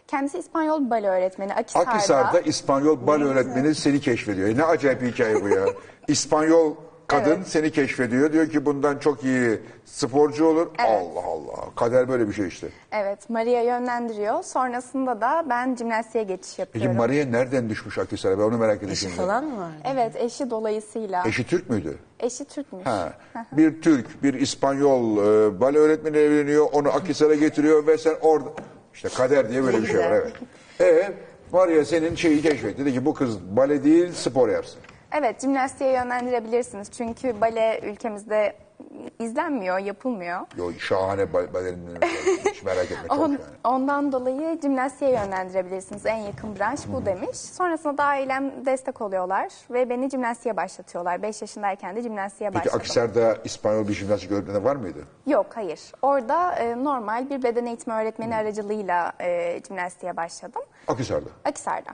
Kendisi 0.07 0.37
İspanyol 0.39 0.89
bale 0.89 1.07
öğretmeni 1.07 1.53
Akisar'da. 1.53 1.89
Akhisar'da 1.89 2.39
İspanyol 2.39 3.07
bal 3.07 3.21
öğretmeni 3.21 3.75
seni 3.75 3.99
keşfediyor. 3.99 4.57
Ne 4.57 4.63
acayip 4.63 5.01
bir 5.01 5.11
hikaye 5.11 5.43
bu 5.43 5.49
ya. 5.49 5.65
İspanyol 6.07 6.75
kadın 7.07 7.35
Evet. 7.35 7.47
seni 7.47 7.71
keşfediyor. 7.71 8.33
Diyor 8.33 8.49
ki 8.49 8.65
bundan 8.65 8.97
çok 8.97 9.23
iyi 9.23 9.59
sporcu 9.85 10.45
olur. 10.45 10.67
Allah 10.79 11.25
Allah. 11.25 11.75
Kader 11.75 12.09
böyle 12.09 12.27
bir 12.27 12.33
şey 12.33 12.47
işte. 12.47 12.67
Evet, 12.91 13.29
Maria 13.29 13.61
yönlendiriyor. 13.61 14.43
Sonrasında 14.43 15.21
da 15.21 15.45
ben 15.49 15.75
jimnastiğe 15.75 16.23
geçiş 16.23 16.55
Peki 16.57 16.61
yapıyorum. 16.61 16.97
Maria 16.97 17.25
nereden 17.25 17.69
düşmüş 17.69 17.97
Akhisar'a? 17.97 18.39
Ben 18.39 18.43
onu 18.43 18.57
merak 18.57 18.75
ediyorum. 18.75 18.93
Eşi 18.93 19.01
şimdi. 19.01 19.15
falan 19.15 19.45
mı 19.45 19.59
var? 19.59 19.71
Evet, 19.83 20.15
eşi 20.15 20.49
dolayısıyla. 20.49 21.23
Eşi 21.27 21.47
Türk 21.47 21.69
müydü? 21.69 21.97
Eşi 22.19 22.45
Türkmüş. 22.45 22.85
Ha. 22.85 23.13
Bir 23.51 23.81
Türk, 23.81 24.23
bir 24.23 24.33
İspanyol 24.33 25.17
e, 25.17 25.59
bale 25.61 25.77
öğretmeni 25.77 26.17
evleniyor. 26.17 26.67
Onu 26.71 26.89
Akhisar'a 26.89 27.35
getiriyor 27.35 27.87
ve 27.87 27.97
sen 27.97 28.15
orada... 28.21 28.49
İşte 28.97 29.09
kader 29.09 29.49
diye 29.49 29.63
böyle 29.63 29.81
bir 29.81 29.87
şey 29.87 29.99
var 29.99 30.11
evet. 30.11 30.33
E 30.81 31.13
Maria 31.51 31.85
senin 31.85 32.15
şeyi 32.15 32.41
keşfetti. 32.41 32.77
Dedi 32.85 32.93
ki 32.93 33.05
bu 33.05 33.13
kız 33.13 33.41
bale 33.41 33.83
değil 33.83 34.11
spor 34.11 34.49
yapsın. 34.49 34.79
Evet, 35.19 35.41
jimnastiğe 35.41 35.91
yönlendirebilirsiniz. 35.91 36.91
Çünkü 36.91 37.41
bale 37.41 37.79
ülkemizde 37.83 38.55
izlenmiyor, 39.19 39.77
yapılmıyor. 39.79 40.39
Yo, 40.57 40.71
şahane 40.79 41.33
bal- 41.33 41.53
var. 41.53 41.63
Hiç 42.45 42.63
merak 42.63 42.85
etme 42.85 43.07
çok 43.07 43.11
On- 43.11 43.17
şahane. 43.17 43.37
ondan 43.63 44.11
dolayı 44.11 44.61
jimnastiğe 44.61 45.11
yönlendirebilirsiniz. 45.11 46.05
En 46.05 46.15
yakın 46.17 46.59
branş 46.59 46.79
bu 46.87 47.05
demiş. 47.05 47.37
Sonrasında 47.37 47.97
da 47.97 48.03
ailem 48.03 48.65
destek 48.65 49.01
oluyorlar 49.01 49.47
ve 49.71 49.89
beni 49.89 50.09
jimnastiğe 50.09 50.57
başlatıyorlar. 50.57 51.21
5 51.21 51.41
yaşındayken 51.41 51.95
de 51.95 52.01
jimnastiğe 52.01 52.49
Peki 52.49 52.59
başladım. 52.59 52.79
Akhisar'da 52.79 53.37
İspanyol 53.43 53.87
bir 53.87 53.93
jimnastik 53.93 54.31
öğretmeni 54.31 54.63
var 54.63 54.75
mıydı? 54.75 54.99
Yok, 55.27 55.45
hayır. 55.55 55.79
Orada 56.01 56.55
e, 56.55 56.83
normal 56.83 57.29
bir 57.29 57.43
beden 57.43 57.65
eğitimi 57.65 57.95
öğretmeni 57.95 58.35
aracılığıyla 58.35 59.13
e, 59.19 59.59
jimnastiğe 59.67 60.17
başladım. 60.17 60.61
Akhisar'da. 60.87 61.91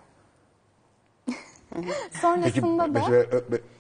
Akisar'da. 1.78 2.42
Peki 2.44 2.60
Sonrasında 2.62 2.84
da 2.84 2.88
mesela 2.88 3.26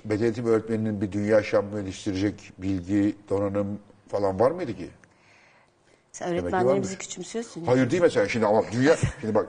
beden 0.06 0.24
eğitimi 0.24 0.50
öğretmeninin 0.50 1.02
bir 1.02 1.12
dünya 1.12 1.44
şampiyonu 1.44 1.86
yetiştirecek 1.86 2.54
bilgi, 2.58 3.16
donanım 3.30 3.80
falan 4.08 4.40
var 4.40 4.52
mıydı 4.52 4.74
ki? 4.76 4.90
Sen 6.12 6.34
öğretmenlerimizi 6.34 6.98
küçümsüyorsun. 6.98 7.66
Hayır 7.66 7.92
değil 7.92 8.02
mesela 8.02 8.28
şimdi 8.28 8.46
ama 8.46 8.64
dünya 8.72 8.96
şimdi 9.22 9.36
bak 9.36 9.48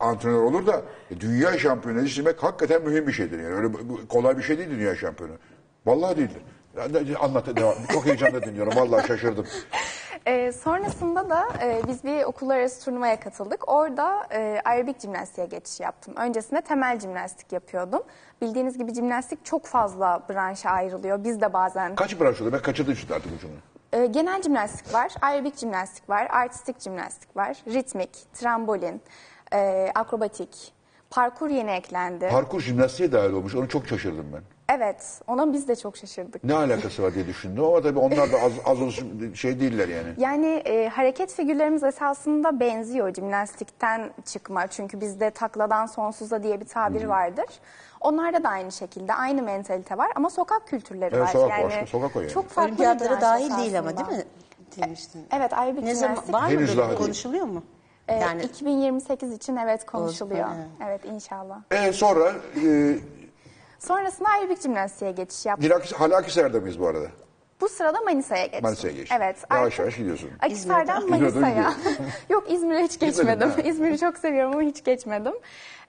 antrenör 0.00 0.42
olur 0.42 0.66
da 0.66 0.82
e, 1.10 1.20
dünya 1.20 1.58
şampiyonu 1.58 1.98
yetiştirmek 1.98 2.42
hakikaten 2.42 2.82
mühim 2.82 3.06
bir 3.06 3.12
şeydir 3.12 3.38
yani 3.38 3.54
öyle 3.54 3.68
kolay 4.08 4.38
bir 4.38 4.42
şey 4.42 4.58
değil 4.58 4.70
dünya 4.70 4.96
şampiyonu. 4.96 5.32
Vallahi 5.86 6.16
değildir. 6.16 6.42
Anlat 7.20 7.56
devam. 7.56 7.74
Çok 7.92 8.06
heyecanla 8.06 8.42
dinliyorum. 8.42 8.72
Vallahi 8.76 9.06
şaşırdım. 9.06 9.46
e, 10.26 10.52
sonrasında 10.52 11.30
da 11.30 11.44
e, 11.62 11.80
biz 11.88 12.04
bir 12.04 12.22
okullar 12.24 12.56
arası 12.56 12.84
turnuvaya 12.84 13.20
katıldık. 13.20 13.68
Orada 13.72 14.26
e, 14.32 14.60
aerobik 14.64 15.00
jimnastiğe 15.00 15.46
geçiş 15.46 15.80
yaptım. 15.80 16.14
Öncesinde 16.16 16.60
temel 16.60 17.00
jimnastik 17.00 17.52
yapıyordum. 17.52 18.02
Bildiğiniz 18.42 18.78
gibi 18.78 18.94
jimnastik 18.94 19.44
çok 19.44 19.66
fazla 19.66 20.22
branşa 20.30 20.70
ayrılıyor. 20.70 21.24
Biz 21.24 21.40
de 21.40 21.52
bazen 21.52 21.94
Kaç 21.94 22.20
branş 22.20 22.40
oldu? 22.40 22.52
Ben 22.52 22.62
kaçırdım 22.62 22.96
şimdi 22.96 23.14
artık 23.14 23.32
ucunu. 23.36 23.52
e, 23.92 24.06
genel 24.06 24.42
jimnastik 24.42 24.94
var, 24.94 25.12
aerobik 25.22 25.56
jimnastik 25.58 26.10
var, 26.10 26.26
artistik 26.30 26.80
jimnastik 26.80 27.36
var, 27.36 27.56
ritmik, 27.66 28.10
trambolin, 28.34 29.02
e, 29.52 29.90
akrobatik, 29.94 30.72
parkur 31.10 31.50
yeni 31.50 31.70
eklendi. 31.70 32.28
Parkur 32.28 32.60
jimnastiğe 32.60 33.12
dahil 33.12 33.32
olmuş. 33.32 33.54
Onu 33.54 33.68
çok 33.68 33.86
şaşırdım 33.86 34.26
ben. 34.32 34.42
Evet, 34.68 35.20
ona 35.26 35.52
biz 35.52 35.68
de 35.68 35.76
çok 35.76 35.96
şaşırdık. 35.96 36.44
Ne 36.44 36.54
alakası 36.54 37.02
var 37.02 37.14
diye 37.14 37.26
düşündüm 37.26 37.64
ama 37.64 37.80
tabii 37.82 37.98
onlar 37.98 38.32
da 38.32 38.36
az, 38.40 38.52
az 38.66 38.82
olsun 38.82 39.32
şey 39.34 39.60
değiller 39.60 39.88
yani. 39.88 40.08
Yani 40.18 40.46
e, 40.46 40.88
hareket 40.88 41.32
figürlerimiz 41.32 41.82
esasında 41.84 42.60
benziyor 42.60 43.14
jimnastikten 43.14 44.10
çıkma. 44.24 44.66
Çünkü 44.66 45.00
bizde 45.00 45.30
takladan 45.30 45.86
sonsuza 45.86 46.42
diye 46.42 46.60
bir 46.60 46.66
tabir 46.66 47.04
vardır. 47.04 47.46
Onlarda 48.00 48.42
da 48.44 48.48
aynı 48.48 48.72
şekilde 48.72 49.14
aynı 49.14 49.42
mentalite 49.42 49.98
var 49.98 50.10
ama 50.14 50.30
sokak 50.30 50.68
kültürleri 50.68 51.14
Evet, 51.14 51.24
var. 51.26 51.32
sokak 51.32 51.50
yani 51.58 51.64
var, 51.64 51.86
sokak 51.86 52.16
o 52.16 52.20
yani. 52.20 52.30
Çok 52.32 52.48
farklı 52.48 52.68
bir 52.78 52.86
Olimpiyatlara 52.86 53.10
branş 53.10 53.22
dahil 53.22 53.56
değil 53.64 53.78
ama 53.78 53.96
değil 53.96 54.08
mi? 54.18 54.24
Demiştin. 54.82 55.26
Evet 55.32 55.52
ayrı 55.52 55.76
bir 55.76 55.84
Ne 55.84 55.94
zaman 55.94 56.08
jimnastik. 56.14 56.34
var 56.34 56.42
mı 56.42 56.48
Henüz 56.48 56.68
böyle 56.68 56.78
daha 56.80 56.88
değil. 56.88 56.98
konuşuluyor 57.00 57.46
mu? 57.46 57.62
E, 58.08 58.14
Yani 58.14 58.42
2028 58.42 59.32
için 59.32 59.56
evet 59.56 59.86
konuşuluyor. 59.86 60.48
Evet 60.86 61.04
inşallah. 61.04 61.58
E 61.70 61.92
sonra 61.92 62.32
e, 62.64 62.94
Sonrasında 63.84 64.28
aerobik 64.28 64.60
jimnastiğe 64.60 65.10
geçiş 65.10 65.46
yaptım. 65.46 65.64
Dilakis, 65.64 65.92
hala 65.92 66.16
Akhisar'da 66.16 66.60
mıyız 66.60 66.80
bu 66.80 66.86
arada? 66.88 67.06
Bu 67.60 67.68
sırada 67.68 68.00
Manisa'ya 68.00 68.44
geçtim. 68.46 68.62
Manisa'ya 68.62 68.94
geçtin. 68.94 69.16
Evet. 69.16 69.36
Yavaş 69.50 69.78
yavaş 69.78 69.96
gidiyorsun. 69.96 70.30
Doğru 71.00 71.08
Manisa'ya. 71.08 71.74
Yok 72.28 72.50
İzmir'e 72.50 72.82
hiç 72.82 72.98
geçmedim. 72.98 73.48
mi? 73.48 73.54
İzmir'i 73.64 73.98
çok 73.98 74.18
seviyorum 74.18 74.52
ama 74.52 74.62
hiç 74.62 74.84
geçmedim. 74.84 75.34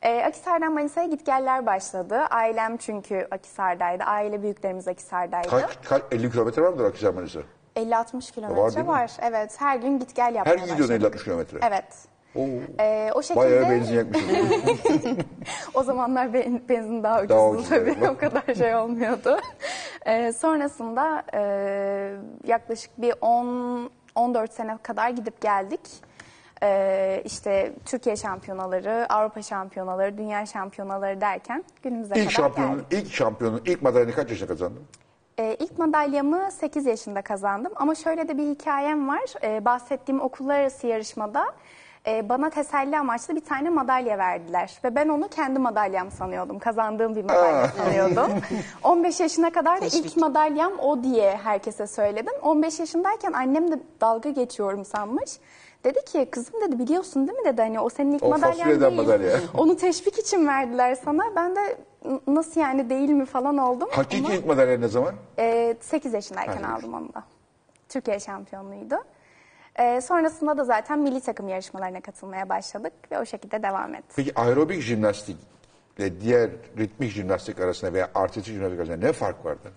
Ee, 0.01 0.23
Akisar'dan 0.23 0.73
Manisa'ya 0.73 1.07
gitgeller 1.07 1.65
başladı. 1.65 2.15
Ailem 2.15 2.77
çünkü 2.77 3.27
Akisar'daydı. 3.31 4.03
Aile 4.03 4.41
büyüklerimiz 4.41 4.87
Akisar'daydı. 4.87 5.47
Kaç, 5.49 5.69
kaç, 5.85 6.01
50 6.11 6.31
kilometre 6.31 6.61
vardır 6.61 6.85
Akhisar 6.85 7.13
Manisa. 7.13 7.39
50-60 7.75 8.31
kilometre 8.31 8.61
Var 8.61 8.87
var, 8.87 9.01
mi? 9.01 9.09
Evet. 9.21 9.55
Her 9.57 9.77
gün 9.77 9.99
git 9.99 10.15
gel 10.15 10.25
Her 10.25 10.33
yapmaya 10.33 10.55
gün 10.55 10.65
gidiyorsun 10.65 10.95
başladık. 10.95 11.15
50-60 11.21 11.23
kilometre. 11.23 11.59
Evet. 11.63 11.85
Oo. 12.35 12.47
Ee, 12.79 13.11
o 13.15 13.21
şekilde 13.21 13.39
Bayağı 13.45 13.69
benzin 13.69 14.09
o 15.73 15.83
zamanlar 15.83 16.33
ben- 16.33 16.61
benzin 16.69 17.03
daha 17.03 17.17
ucuzdu 17.17 17.33
Daha 17.33 17.49
ucuz, 17.49 17.69
tabii. 17.69 17.95
evet. 17.99 18.09
o 18.15 18.17
kadar 18.17 18.55
şey 18.55 18.75
olmuyordu. 18.75 19.37
Ee, 20.05 20.33
sonrasında 20.33 21.23
e, 21.33 21.41
yaklaşık 22.47 22.91
bir 23.01 23.13
10 23.21 23.89
14 24.15 24.53
sene 24.53 24.77
kadar 24.83 25.09
gidip 25.09 25.41
geldik. 25.41 25.81
Ee, 26.63 27.21
işte 27.25 27.73
Türkiye 27.85 28.15
şampiyonaları, 28.15 29.05
Avrupa 29.13 29.41
şampiyonaları, 29.41 30.17
dünya 30.17 30.45
şampiyonaları 30.45 31.21
derken 31.21 31.63
günümüze 31.83 32.15
ilk 32.15 32.21
kadar 32.23 32.31
şampiyonun, 32.31 32.75
geldik. 32.89 33.05
ilk 33.07 33.13
şampiyonun, 33.13 33.61
ilk 33.65 33.81
madalyonu 33.81 34.15
kaç 34.15 34.29
yaşında 34.29 34.47
kazandın? 34.49 34.83
Ee, 35.39 35.55
ilk 35.59 35.77
madalyamı 35.79 36.51
8 36.51 36.85
yaşında 36.85 37.21
kazandım 37.21 37.71
ama 37.75 37.95
şöyle 37.95 38.27
de 38.27 38.37
bir 38.37 38.47
hikayem 38.47 39.07
var. 39.07 39.23
Ee, 39.43 39.65
bahsettiğim 39.65 40.21
okullar 40.21 40.59
arası 40.59 40.87
yarışmada 40.87 41.45
e, 42.07 42.29
bana 42.29 42.49
teselli 42.49 42.97
amaçlı 42.99 43.35
bir 43.35 43.45
tane 43.45 43.69
madalya 43.69 44.17
verdiler. 44.17 44.73
Ve 44.83 44.95
ben 44.95 45.09
onu 45.09 45.27
kendi 45.27 45.59
madalyam 45.59 46.11
sanıyordum. 46.11 46.59
Kazandığım 46.59 47.15
bir 47.15 47.23
madalya 47.23 47.67
sanıyordum. 47.67 48.31
15 48.83 49.19
yaşına 49.19 49.49
kadar 49.49 49.81
da 49.81 49.85
ilk 49.85 50.17
madalyam 50.17 50.71
o 50.79 51.03
diye 51.03 51.35
herkese 51.43 51.87
söyledim. 51.87 52.33
15 52.41 52.79
yaşındayken 52.79 53.33
annem 53.33 53.71
de 53.71 53.79
dalga 54.01 54.29
geçiyorum 54.29 54.85
sanmış. 54.85 55.31
Dedi 55.83 56.05
ki 56.05 56.27
kızım 56.31 56.61
dedi 56.61 56.79
biliyorsun 56.79 57.27
değil 57.27 57.39
mi 57.39 57.45
dedi 57.45 57.61
hani 57.61 57.79
o 57.79 57.89
senin 57.89 58.11
ilk 58.11 58.23
O 58.23 58.29
madalyan 58.29 58.51
fasulyeden 58.57 58.91
değil. 58.91 59.01
madalya. 59.07 59.39
Onu 59.57 59.77
teşvik 59.77 60.17
için 60.19 60.47
verdiler 60.47 60.95
sana. 61.05 61.23
Ben 61.35 61.55
de 61.55 61.77
"N- 62.05 62.19
nasıl 62.35 62.61
yani 62.61 62.89
değil 62.89 63.09
mi 63.09 63.25
falan 63.25 63.57
oldum. 63.57 63.89
Hakiki 63.91 64.33
ilk 64.33 64.45
madalya 64.45 64.77
ne 64.79 64.87
zaman? 64.87 65.13
ee, 65.39 65.75
8 65.81 66.13
yaşındayken 66.13 66.63
Ha, 66.63 66.75
aldım 66.75 66.93
onu 66.93 67.13
da. 67.13 67.23
Türkiye 67.89 68.19
şampiyonluğuydu. 68.19 68.95
Ee, 69.79 70.01
sonrasında 70.01 70.57
da 70.57 70.63
zaten 70.63 70.99
milli 70.99 71.21
takım 71.21 71.47
yarışmalarına 71.47 72.01
katılmaya 72.01 72.49
başladık 72.49 72.93
ve 73.11 73.19
o 73.19 73.25
şekilde 73.25 73.63
devam 73.63 73.95
ettik. 73.95 74.11
Peki 74.15 74.39
aerobik 74.39 74.81
jimnastik 74.81 75.37
ile 75.97 76.21
diğer 76.21 76.49
ritmik 76.77 77.11
jimnastik 77.11 77.59
arasında 77.59 77.93
veya 77.93 78.09
artistik 78.15 78.53
jimnastik 78.53 78.79
arasında 78.79 78.97
ne 79.07 79.13
fark 79.13 79.45
vardı? 79.45 79.71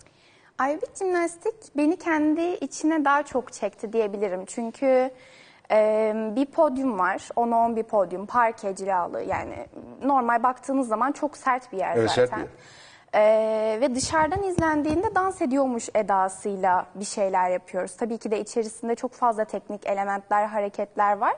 Aerobik 0.58 0.96
jimnastik 0.98 1.54
beni 1.76 1.96
kendi 1.98 2.40
içine 2.40 3.04
daha 3.04 3.22
çok 3.22 3.52
çekti 3.52 3.92
diyebilirim. 3.92 4.44
Çünkü 4.46 5.10
e, 5.70 6.12
bir 6.36 6.46
podyum 6.46 6.98
var, 6.98 7.28
10-10 7.36 7.76
bir 7.76 7.82
podyum, 7.82 8.26
parke 8.26 8.76
cilalı 8.76 9.22
yani 9.22 9.66
normal 10.04 10.42
baktığınız 10.42 10.88
zaman 10.88 11.12
çok 11.12 11.36
sert 11.36 11.72
bir 11.72 11.78
yer 11.78 11.96
Evet, 11.96 12.10
sert 12.10 12.30
zaten. 12.30 12.44
bir 12.44 12.48
yer. 12.50 12.58
Ee, 13.14 13.78
ve 13.80 13.94
dışarıdan 13.94 14.42
izlendiğinde 14.42 15.14
dans 15.14 15.42
ediyormuş 15.42 15.88
edasıyla 15.94 16.86
bir 16.94 17.04
şeyler 17.04 17.50
yapıyoruz. 17.50 17.96
Tabii 17.96 18.18
ki 18.18 18.30
de 18.30 18.40
içerisinde 18.40 18.94
çok 18.94 19.12
fazla 19.12 19.44
teknik 19.44 19.86
elementler, 19.86 20.46
hareketler 20.46 21.16
var. 21.18 21.36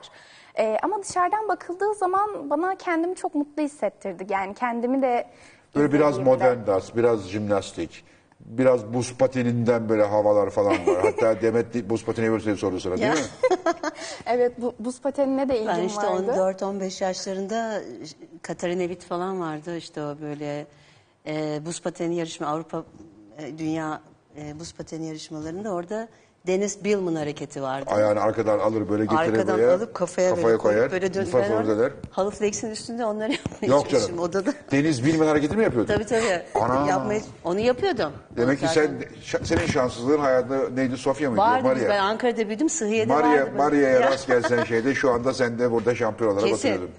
Ee, 0.59 0.77
ama 0.83 1.03
dışarıdan 1.03 1.47
bakıldığı 1.47 1.93
zaman 1.93 2.49
bana 2.49 2.75
kendimi 2.75 3.15
çok 3.15 3.35
mutlu 3.35 3.63
hissettirdi. 3.63 4.25
Yani 4.29 4.53
kendimi 4.53 5.01
de 5.01 5.27
Böyle 5.75 5.93
biraz 5.93 6.13
izlediğimde. 6.13 6.43
modern 6.45 6.67
dans, 6.67 6.95
biraz 6.95 7.29
jimnastik, 7.29 8.05
biraz 8.39 8.93
buz 8.93 9.17
pateninden 9.17 9.89
böyle 9.89 10.03
havalar 10.03 10.49
falan 10.49 10.87
var. 10.87 10.97
Hatta 11.03 11.41
Demet 11.41 11.89
buz 11.89 12.05
pateni 12.05 12.31
verirse 12.31 12.55
soru 12.55 12.79
sıra 12.79 12.97
değil 12.97 13.11
mi? 13.11 13.17
Evet 14.25 14.61
bu, 14.61 14.75
buz 14.79 15.01
patenine 15.01 15.49
de 15.49 15.57
ilgim 15.57 15.67
Ben 15.77 15.83
işte 15.83 16.07
vardı. 16.07 16.31
14-15 16.31 17.03
yaşlarında 17.03 17.81
Katarina 18.41 18.81
Witt 18.81 19.03
falan 19.03 19.39
vardı 19.41 19.77
işte 19.77 20.01
o 20.01 20.15
böyle 20.21 20.65
e, 21.27 21.65
buz 21.65 21.81
pateni 21.81 22.15
yarışma 22.15 22.47
Avrupa 22.47 22.83
e, 23.37 23.57
dünya 23.57 24.01
e, 24.37 24.59
buz 24.59 24.73
pateni 24.73 25.07
yarışmalarında 25.07 25.69
orada 25.73 26.07
Dennis 26.47 26.83
Billman 26.83 27.15
hareketi 27.15 27.61
vardı. 27.61 27.89
Ayağını 27.89 28.21
arkadan 28.21 28.59
alır 28.59 28.89
böyle 28.89 29.03
getirir 29.03 29.19
Arkadan 29.19 29.57
buraya. 29.57 29.75
alıp 29.75 29.93
kafaya, 29.93 30.29
kafaya 30.29 30.45
böyle 30.47 30.57
koyar. 30.57 30.77
koyup 30.79 30.91
böyle 30.91 31.13
dön. 31.13 31.23
Ufak 31.25 31.49
ben 31.49 31.55
orada 31.55 31.79
der. 31.79 31.91
Halı 32.11 32.31
flex'in 32.31 32.69
üstünde 32.71 33.05
onları 33.05 33.31
yapmaya 33.61 33.67
Yok 33.67 33.89
canım. 33.89 34.19
odada. 34.19 34.53
Deniz 34.71 35.05
bilmen 35.05 35.27
hareketi 35.27 35.57
mi 35.57 35.63
yapıyordu? 35.63 35.87
Tabii 35.93 36.05
tabii. 36.05 36.41
Ana. 36.55 36.87
Yapmaya, 36.87 37.21
onu 37.43 37.59
yapıyordum. 37.59 38.11
Demek 38.37 38.59
ki 38.59 38.67
sen 38.67 38.91
şa- 39.23 39.45
senin 39.45 39.65
şanssızlığın 39.65 40.19
hayatında 40.19 40.69
neydi 40.69 40.97
Sofya 40.97 41.29
mıydı? 41.29 41.41
Vardı 41.41 41.63
Maria. 41.63 41.89
ben 41.89 41.99
Ankara'da 41.99 42.47
büyüdüm 42.47 42.69
Sıhhiye'de 42.69 43.13
Maria, 43.13 43.29
vardı. 43.29 43.51
Maria'ya 43.57 43.89
Ya, 43.89 44.11
rast 44.11 44.27
gelsen 44.27 44.63
şeyde 44.63 44.95
şu 44.95 45.11
anda 45.11 45.33
sen 45.33 45.59
de 45.59 45.71
burada 45.71 45.95
şampiyon 45.95 46.31
olarak 46.31 46.47
Kesin. 46.49 46.69
oturuyordun. 46.69 46.95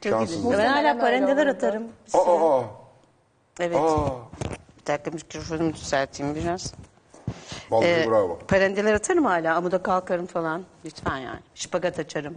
çok 0.00 0.12
şanssızlık. 0.12 0.58
Ben 0.58 0.66
hala 0.68 0.98
parendeler 1.00 1.46
atarım. 1.46 1.82
Aa, 2.14 2.58
aa, 2.58 2.64
Evet. 3.60 3.76
aa. 3.76 4.10
Bir 4.80 4.86
dakika 4.86 5.10
mikrofonumu 5.10 5.74
düzelteyim 5.74 6.34
biraz. 6.34 6.74
Vallahi 7.70 7.88
Ee, 7.88 8.06
bravo. 8.10 8.38
Parendeler 8.48 8.94
atarım 8.94 9.24
hala. 9.24 9.54
Amuda 9.56 9.82
kalkarım 9.82 10.26
falan. 10.26 10.62
Lütfen 10.84 11.16
yani. 11.16 11.40
Şipagat 11.54 11.98
açarım. 11.98 12.34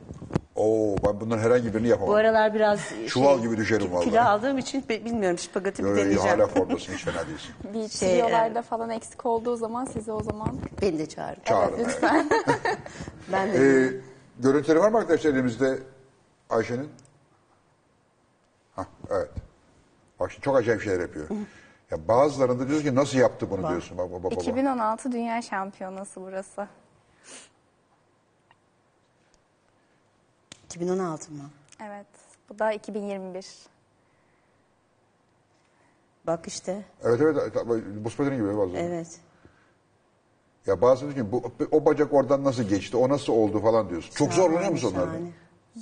Oo, 0.56 0.96
ben 1.06 1.20
bunların 1.22 1.44
herhangi 1.44 1.74
birini 1.74 1.88
yapamam. 1.88 2.14
Bu 2.14 2.16
aralar 2.18 2.54
biraz 2.54 2.80
Çuval 3.08 3.40
gibi 3.42 3.58
düşerim 3.58 3.94
vallahi. 3.94 4.06
Kilo 4.10 4.22
aldığım 4.22 4.58
için 4.58 4.84
bilmiyorum 4.90 5.38
şipagatı 5.38 5.84
bir 5.84 5.88
Yo, 5.90 5.96
yo, 5.96 5.98
deneyeceğim. 6.02 6.40
hala 6.40 6.48
formdasın 6.54 6.94
hiç 6.94 7.04
fena 7.04 7.28
değilsin. 7.28 7.56
Bir 7.74 7.90
Şey, 7.90 8.14
videolarda 8.16 8.62
falan 8.62 8.90
eksik 8.90 9.26
olduğu 9.26 9.56
zaman 9.56 9.86
sizi 9.86 10.12
o 10.12 10.24
zaman 10.24 10.60
Beni 10.82 11.00
de 11.00 11.06
çağırın. 11.10 11.42
Çağırın. 11.46 11.74
evet. 11.78 11.88
lütfen. 11.88 12.30
Ben 13.32 13.54
de 13.54 13.58
Ee, 13.58 13.92
görüntüleri 14.40 14.80
var 14.80 14.90
mı 14.90 14.98
arkadaşlar 14.98 15.32
elimizde 15.34 15.80
Ayşe'nin? 16.50 16.90
Hah, 18.76 18.86
evet. 19.12 19.30
Bak 20.20 20.32
şimdi 20.32 20.44
çok 20.44 20.56
acayip 20.56 20.82
şeyler 20.82 21.00
yapıyor. 21.00 21.28
Ya 21.92 22.08
bazılarında 22.08 22.68
diyorsun 22.68 22.90
ki 22.90 22.96
nasıl 22.96 23.18
yaptı 23.18 23.50
bunu 23.52 23.70
diyorsun. 23.70 23.98
Baba, 23.98 24.12
baba, 24.12 24.24
baba. 24.24 24.42
2016 24.42 25.12
Dünya 25.12 25.42
Şampiyonası 25.42 26.22
burası. 26.22 26.68
2016 30.66 31.32
mı? 31.32 31.50
Evet. 31.84 32.08
Bu 32.50 32.60
da 32.60 32.72
2021. 32.72 33.48
Bak 36.28 36.48
işte. 36.48 36.86
Evet 37.04 37.22
evet 37.22 37.56
buz 38.06 38.18
pateni 38.18 38.36
gibi 38.36 38.58
bazıları. 38.58 38.82
Evet. 38.82 39.20
Ya 40.66 40.82
bazı 40.82 41.02
diyor 41.02 41.26
ki 41.26 41.32
bu, 41.32 41.52
o 41.72 41.86
bacak 41.86 42.14
oradan 42.14 42.44
nasıl 42.44 42.64
geçti, 42.64 42.98
o 42.98 43.10
nasıl 43.10 43.34
oldu 43.34 43.62
falan 43.62 43.90
diyorsun. 43.90 44.16
Çok 44.16 44.34
zorlanıyor 44.34 44.72
musun 44.72 44.90
Şahane, 44.92 45.10
onlardan? 45.10 45.32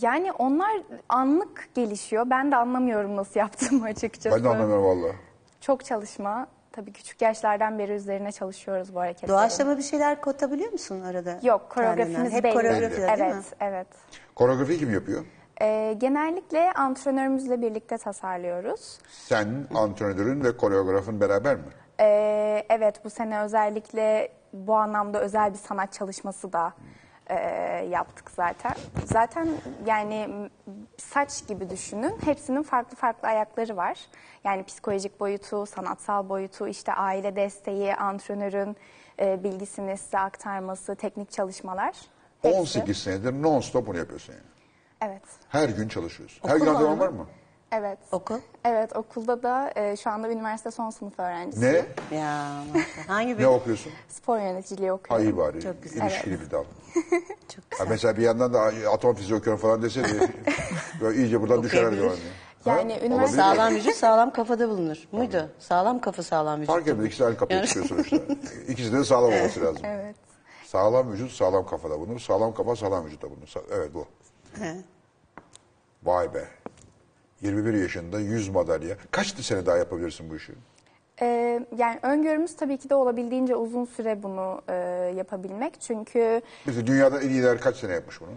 Yani 0.02 0.32
onlar 0.32 0.72
anlık 1.10 1.70
gelişiyor. 1.76 2.30
Ben 2.30 2.52
de 2.52 2.56
anlamıyorum 2.56 3.16
nasıl 3.16 3.40
yaptığımı 3.40 3.86
açıkçası. 3.86 4.38
Ben 4.38 4.44
de 4.44 4.50
anlamıyorum 4.50 4.84
valla. 4.84 5.14
Çok 5.62 5.86
çalışma. 5.86 6.48
Tabii 6.72 6.94
küçük 6.94 7.22
yaşlardan 7.22 7.80
beri 7.80 7.92
üzerine 7.92 8.32
çalışıyoruz 8.32 8.96
bu 8.96 9.00
hareketleri. 9.00 9.32
Doğaçlama 9.32 9.78
bir 9.78 9.84
şeyler 9.84 10.22
katabiliyor 10.22 10.72
musun 10.72 11.02
arada? 11.02 11.40
Yok, 11.44 11.70
koreografimiz 11.70 12.34
Hep 12.34 12.44
belli. 12.44 12.54
koreografi 12.54 12.98
değil 12.98 13.10
evet, 13.10 13.36
mi? 13.36 13.42
evet. 13.60 13.88
Koreografi 14.36 14.80
kim 14.80 14.94
yapıyor? 14.94 15.26
Ee, 15.62 15.96
genellikle 15.98 16.74
antrenörümüzle 16.74 17.62
birlikte 17.62 17.98
tasarlıyoruz. 17.98 19.00
Sen, 19.10 19.68
antrenörün 19.76 20.44
ve 20.44 20.58
koreografın 20.58 21.22
beraber 21.22 21.56
mi? 21.56 21.64
Ee, 22.00 22.66
evet 22.70 23.06
bu 23.06 23.10
sene 23.10 23.42
özellikle 23.42 24.30
bu 24.54 24.76
anlamda 24.76 25.22
özel 25.22 25.54
bir 25.54 25.58
sanat 25.58 25.94
çalışması 25.94 26.54
da 26.54 26.74
e, 27.30 27.36
yaptık 27.92 28.32
zaten. 28.32 28.74
Zaten 29.06 29.48
yani 29.86 30.50
saç 30.98 31.48
gibi 31.48 31.70
düşünün. 31.70 32.18
Hepsinin 32.26 32.64
farklı 32.64 32.98
farklı 32.98 33.28
ayakları 33.28 33.78
var. 33.78 34.00
Yani 34.44 34.64
psikolojik 34.64 35.20
boyutu, 35.20 35.66
sanatsal 35.66 36.30
boyutu, 36.30 36.68
işte 36.68 36.94
aile 36.94 37.36
desteği, 37.36 37.96
antrenörün 37.96 38.76
e, 39.20 39.44
bilgisini 39.44 39.98
size 39.98 40.20
aktarması, 40.20 40.96
teknik 40.96 41.32
çalışmalar. 41.32 41.96
Hepsi. 42.42 42.60
18 42.60 42.98
senedir 42.98 43.34
non-stop 43.34 43.88
bunu 43.88 43.98
yapıyorsun 43.98 44.34
yani. 44.34 44.44
Evet. 45.02 45.24
Her 45.50 45.70
gün 45.70 45.88
çalışıyorsun. 45.88 46.50
Her 46.50 46.58
gün 46.58 46.74
mı? 46.74 47.00
var 47.00 47.10
mı? 47.10 47.28
Evet. 47.72 47.98
Okul? 48.12 48.36
Evet 48.66 48.96
okulda 48.96 49.44
da 49.44 49.72
e, 49.76 49.96
şu 49.98 50.10
anda 50.10 50.30
üniversite 50.30 50.72
son 50.72 50.90
sınıf 50.90 51.20
öğrencisiyim. 51.20 51.86
Ne? 52.12 52.18
Ya 52.18 52.52
maşallah. 52.74 53.10
hangi 53.10 53.38
bir? 53.38 53.44
Ne 53.44 53.48
okuyorsun? 53.48 53.92
Spor 54.10 54.38
yöneticiliği 54.40 54.92
okuyorum. 54.92 55.26
iyi 55.28 55.38
bari. 55.38 55.62
Çok 55.62 55.84
güzel. 55.84 56.02
İlişkili 56.02 56.42
bir 56.42 56.52
dal. 56.52 56.64
Çok 57.56 57.64
Ha, 57.64 57.70
güzel. 57.70 57.88
mesela 57.90 58.18
bir 58.18 58.22
yandan 58.22 58.54
da 58.54 58.72
atom 58.94 59.16
fiziği 59.16 59.40
okuyorum 59.40 59.62
falan 59.62 59.82
deseydi 59.82 60.08
böyle 61.02 61.18
iyice 61.18 61.42
buradan 61.42 61.64
düşer 61.64 61.78
herhalde. 61.78 61.96
Okuyabilir. 62.02 62.24
bana. 62.66 62.76
Yani 62.78 62.94
üniversite- 62.94 63.14
Olabilir. 63.42 63.56
Sağlam 63.58 63.76
vücut 63.76 63.96
sağlam 63.96 64.32
kafada 64.34 64.70
bulunur. 64.70 64.98
Muydu? 65.12 65.50
Sağlam 65.60 66.02
kafa 66.02 66.24
sağlam 66.24 66.62
vücut. 66.62 66.74
Fark 66.74 66.88
etmez. 66.88 67.06
İkisi 67.06 67.20
de 67.22 67.26
aynı 67.26 67.38
kapıya 67.38 67.66
çıkıyor 67.66 67.86
sonuçta. 67.86 68.16
İkisi 68.68 68.94
de 68.94 69.04
sağlam 69.04 69.34
olması 69.34 69.62
lazım. 69.64 69.82
Evet. 69.86 70.16
Sağlam 70.66 71.12
vücut 71.12 71.32
sağlam 71.32 71.66
kafada 71.68 72.00
bulunur. 72.00 72.20
Sağlam 72.20 72.54
kafa 72.54 72.76
sağlam 72.76 73.06
vücutta 73.06 73.30
bulunur. 73.32 73.48
Sa- 73.48 73.64
Evet 73.74 73.94
bu. 73.94 74.06
He. 74.60 74.76
Vay 76.04 76.34
be. 76.34 76.46
21 77.42 77.74
yaşında 77.74 78.20
100 78.20 78.50
madalya. 78.50 78.96
Kaç 79.12 79.28
sene 79.28 79.66
daha 79.66 79.78
yapabilirsin 79.78 80.30
bu 80.30 80.36
işi? 80.36 80.54
Ee, 81.22 81.60
yani 81.78 82.00
öngörümüz 82.04 82.56
tabii 82.56 82.78
ki 82.78 82.90
de 82.90 82.96
olabildiğince 82.96 83.56
uzun 83.56 83.86
süre 83.86 84.24
bunu 84.24 84.62
e, 84.70 84.74
yapabilmek. 85.18 85.82
Çünkü 85.82 86.42
Mesela 86.66 86.88
dünyada 86.88 87.22
en 87.22 87.30
iyiler 87.30 87.60
kaç 87.60 87.76
sene 87.76 87.94
yapmış 87.94 88.22
bunu? 88.22 88.30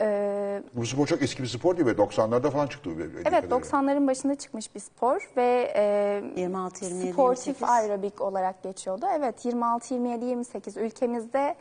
e, 0.00 0.62
Bu 0.74 0.86
spor 0.86 1.06
çok 1.06 1.22
eski 1.22 1.42
bir 1.42 1.48
spor 1.48 1.76
değil 1.76 1.86
mi? 1.86 1.92
90'larda 1.92 2.50
falan 2.50 2.66
çıktı. 2.66 2.90
evet 2.96 3.24
kadarıyla. 3.24 3.56
90'ların 3.56 4.06
başında 4.06 4.34
çıkmış 4.34 4.74
bir 4.74 4.80
spor 4.80 5.30
ve 5.36 5.72
e, 5.76 6.40
26, 6.40 6.84
27, 6.84 7.12
sportif 7.12 7.46
28. 7.46 7.68
aerobik 7.68 8.20
olarak 8.20 8.62
geçiyordu. 8.62 9.06
Evet 9.18 9.44
26, 9.44 9.94
27, 9.94 10.24
28 10.24 10.76
ülkemizde 10.76 11.54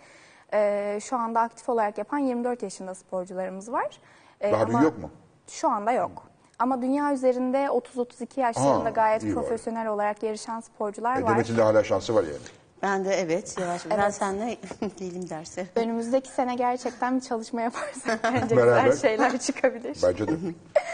e, 0.54 1.00
şu 1.04 1.18
anda 1.18 1.40
aktif 1.42 1.70
olarak 1.70 1.98
yapan 1.98 2.18
24 2.20 2.64
yaşında 2.64 2.96
sporcularımız 2.96 3.72
var. 3.72 4.00
E, 4.42 4.52
Daha 4.52 4.68
büyük 4.68 4.84
yok 4.84 4.98
mu? 4.98 5.10
Şu 5.48 5.70
anda 5.70 5.92
yok. 5.92 6.24
Ama 6.64 6.82
dünya 6.82 7.14
üzerinde 7.14 7.58
30-32 7.58 8.40
yaşlarında 8.40 8.90
Aa, 8.90 8.90
gayet 8.90 9.24
iyi 9.24 9.36
var. 9.36 9.42
profesyonel 9.44 9.88
olarak 9.88 10.24
yarışan 10.24 10.60
sporcular 10.60 11.18
E, 11.18 11.24
var. 11.24 11.32
Demet'in 11.32 11.58
de 11.58 11.62
hala 11.62 11.84
şansı 11.84 12.16
var 12.16 12.24
yani. 12.24 12.38
Ben 12.82 13.06
de 13.06 13.14
evet 13.16 13.56
yavaş. 13.62 13.90
Ben 13.90 14.10
seninle 14.10 14.58
değilim 15.00 15.30
derse. 15.30 15.68
Önümüzdeki 15.76 16.30
sene 16.30 16.56
gerçekten 16.56 17.16
bir 17.16 17.22
çalışma 17.22 17.62
yaparsak 17.62 18.20
bence 18.24 18.58
Beraber. 18.58 18.84
güzel 18.86 19.10
şeyler 19.10 19.38
çıkabilir. 19.40 19.98
Bence 20.04 20.28
de. 20.28 20.32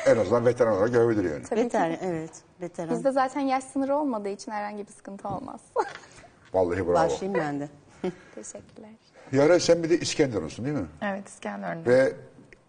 en 0.05 0.17
azından 0.17 0.45
veteran 0.45 0.73
olarak 0.77 0.93
görebilir 0.93 1.31
yani. 1.31 1.43
Tabii 1.43 1.59
ki. 1.59 1.65
Veteran 1.65 1.91
evet. 2.01 2.31
Veteran. 2.61 2.89
Bizde 2.89 3.11
zaten 3.11 3.41
yaş 3.41 3.63
sınırı 3.63 3.95
olmadığı 3.95 4.29
için 4.29 4.51
herhangi 4.51 4.87
bir 4.87 4.91
sıkıntı 4.93 5.27
olmaz. 5.27 5.59
Vallahi 6.53 6.77
bravo. 6.87 6.93
Başlayayım 6.93 7.39
ben 7.41 7.59
de. 7.59 7.69
Teşekkürler. 8.35 8.89
Yara 9.31 9.59
sen 9.59 9.83
bir 9.83 9.89
de 9.89 9.99
İskenderun'sun 9.99 10.65
değil 10.65 10.77
mi? 10.77 10.87
Evet 11.01 11.27
İskenderun'da. 11.29 11.89
Ve 11.89 12.13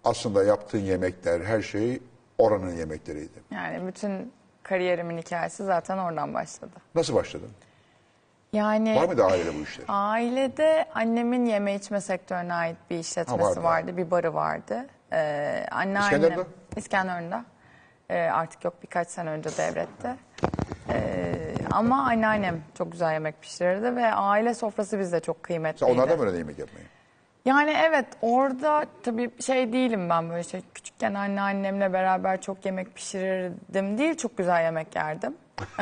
aslında 0.04 0.44
yaptığın 0.44 0.78
yemekler, 0.78 1.40
her 1.40 1.62
şey 1.62 2.00
oranın 2.40 2.76
yemekleriydi. 2.76 3.42
Yani 3.50 3.86
bütün 3.86 4.32
kariyerimin 4.62 5.18
hikayesi 5.18 5.64
zaten 5.64 5.98
oradan 5.98 6.34
başladı. 6.34 6.72
Nasıl 6.94 7.14
başladın? 7.14 7.50
Yani 8.52 8.96
Var 8.96 9.04
mıydı 9.06 9.24
ailede 9.24 9.54
bu 9.58 9.62
işler? 9.62 9.84
Ailede 9.88 10.84
annemin 10.94 11.46
yeme 11.46 11.74
içme 11.74 12.00
sektörüne 12.00 12.54
ait 12.54 12.76
bir 12.90 12.98
işletmesi 12.98 13.42
Ha, 13.42 13.48
vardı. 13.50 13.62
vardı, 13.62 13.96
bir 13.96 14.10
barı 14.10 14.34
vardı. 14.34 14.86
Ee, 15.12 15.66
anneannem 15.70 16.02
İskenderun'da? 16.02 16.46
İskenderun'da. 16.76 17.44
Ee, 18.10 18.18
artık 18.18 18.64
yok 18.64 18.74
birkaç 18.82 19.08
sene 19.08 19.30
önce 19.30 19.50
devretti. 19.58 20.08
Ee, 20.88 21.54
ama 21.70 22.02
anneannem 22.08 22.60
çok 22.74 22.92
güzel 22.92 23.12
yemek 23.12 23.42
pişirirdi 23.42 23.96
ve 23.96 24.06
aile 24.12 24.54
sofrası 24.54 24.98
bizde 24.98 25.20
çok 25.20 25.36
Sen 25.36 25.42
kıymetliydi. 25.42 25.92
onlardan 25.92 26.16
mı 26.16 26.22
öğrendin 26.22 26.38
yemek 26.38 26.58
yapmayı? 26.58 26.86
Yani 27.44 27.74
evet 27.88 28.06
orada 28.22 28.84
tabii 29.02 29.30
şey 29.40 29.72
değilim 29.72 30.08
ben 30.10 30.30
böyle 30.30 30.42
şey 30.42 30.60
küçükken 30.74 31.14
anneannemle 31.14 31.92
beraber 31.92 32.40
çok 32.40 32.66
yemek 32.66 32.94
pişirirdim 32.94 33.98
değil 33.98 34.16
çok 34.16 34.38
güzel 34.38 34.64
yemek 34.64 34.96
yerdim. 34.96 35.34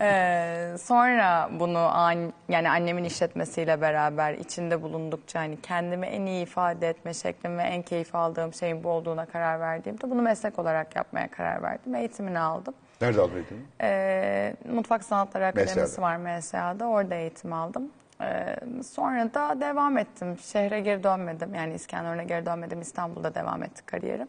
Ee, 0.00 0.74
sonra 0.78 1.50
bunu 1.60 1.78
an, 1.78 2.32
yani 2.48 2.70
annemin 2.70 3.04
işletmesiyle 3.04 3.80
beraber 3.80 4.34
içinde 4.34 4.82
bulundukça 4.82 5.40
hani 5.40 5.60
kendimi 5.60 6.06
en 6.06 6.26
iyi 6.26 6.42
ifade 6.42 6.88
etme 6.88 7.14
şeklim 7.14 7.58
ve 7.58 7.62
en 7.62 7.82
keyif 7.82 8.14
aldığım 8.14 8.54
şeyin 8.54 8.84
bu 8.84 8.88
olduğuna 8.88 9.26
karar 9.26 9.60
verdiğimde 9.60 10.10
bunu 10.10 10.22
meslek 10.22 10.58
olarak 10.58 10.96
yapmaya 10.96 11.30
karar 11.30 11.62
verdim. 11.62 11.94
Eğitimini 11.94 12.38
aldım. 12.38 12.74
Nerede 13.00 13.20
aldın 13.20 13.36
eğitimi? 13.36 13.60
Ee, 13.82 14.54
Mutfak 14.72 15.04
Sanatları 15.04 15.46
Akademisi 15.46 15.80
MSA'da. 15.80 16.02
var 16.02 16.16
MSA'da. 16.16 16.86
Orada 16.86 17.14
eğitim 17.14 17.52
aldım. 17.52 17.90
Ee, 18.20 18.56
sonra 18.86 19.34
da 19.34 19.60
devam 19.60 19.98
ettim. 19.98 20.38
Şehre 20.38 20.80
geri 20.80 21.02
dönmedim. 21.04 21.54
Yani 21.54 21.74
İskenderun'a 21.74 22.22
geri 22.22 22.46
dönmedim. 22.46 22.80
İstanbul'da 22.80 23.34
devam 23.34 23.62
etti 23.62 23.86
kariyerim. 23.86 24.28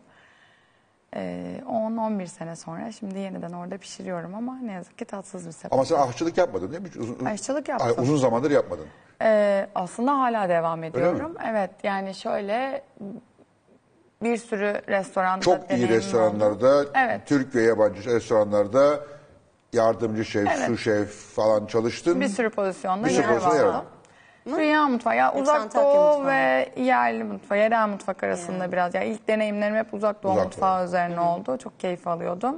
Ee, 1.16 1.62
10-11 1.68 2.28
sene 2.28 2.56
sonra 2.56 2.92
şimdi 2.92 3.20
yeniden 3.20 3.52
orada 3.52 3.78
pişiriyorum 3.78 4.36
ama 4.36 4.56
ne 4.64 4.72
yazık 4.72 4.98
ki 4.98 5.06
tatsız 5.06 5.48
bir 5.48 5.52
sebep. 5.52 5.74
Ama 5.74 5.86
sen 5.86 6.00
aşçılık 6.00 6.38
yapmadın 6.38 6.72
değil 6.72 6.82
mi? 6.82 6.88
Hiç 6.90 6.96
Uzun, 6.98 7.26
Aşçılık 7.26 7.70
Ay, 7.70 7.74
yaptım. 7.74 8.04
uzun 8.04 8.18
zamandır 8.18 8.52
yapmadın. 8.52 8.86
Ee, 9.22 9.68
aslında 9.76 10.12
hala 10.20 10.50
devam 10.50 10.84
ediyorum. 10.84 11.36
Evet 11.52 11.72
yani 11.84 12.16
şöyle 12.16 12.84
bir 14.24 14.38
sürü 14.38 14.82
restoranda 14.88 15.42
Çok 15.42 15.64
iyi 15.64 15.70
deneyimim 15.70 15.90
oldu. 15.90 15.98
restoranlarda, 15.98 16.86
Evet. 16.96 17.22
Türk 17.28 17.56
ve 17.56 17.62
yabancı 17.62 18.04
restoranlarda 18.10 19.00
yardımcı 19.76 20.26
şef, 20.26 20.48
Evet. 20.48 20.68
su 20.68 20.78
şef 20.78 21.10
falan 21.36 21.66
çalıştın. 21.66 22.22
Bir 22.22 22.28
sürü 22.28 22.50
pozisyonda 22.50 23.06
Bir 23.08 23.12
sürü 23.12 23.22
yer 23.22 23.30
pozisyonda 23.30 23.58
yer 23.58 23.64
aldım. 23.66 23.86
Dünya 24.46 24.88
mutfağı. 24.88 25.16
Ya 25.16 25.34
uzak 25.34 25.62
Antakya 25.62 25.82
doğu 25.84 26.08
mutfağı. 26.18 26.28
ve 26.28 26.70
yerli 26.78 27.24
mutfağı, 27.24 27.58
yerel 27.58 27.88
mutfak 27.88 28.24
arasında 28.24 28.72
biraz. 28.72 28.94
Ya 28.96 29.04
ilk 29.04 29.28
deneyimlerim 29.28 29.76
hep 29.76 29.94
uzak 29.94 30.24
doğu 30.24 30.32
Uzak 30.32 30.46
mutfağı 30.46 30.80
doğu. 30.80 30.86
üzerine 30.88 31.20
oldu. 31.20 31.58
Çok 31.58 31.80
keyif 31.80 32.08
alıyordum. 32.08 32.58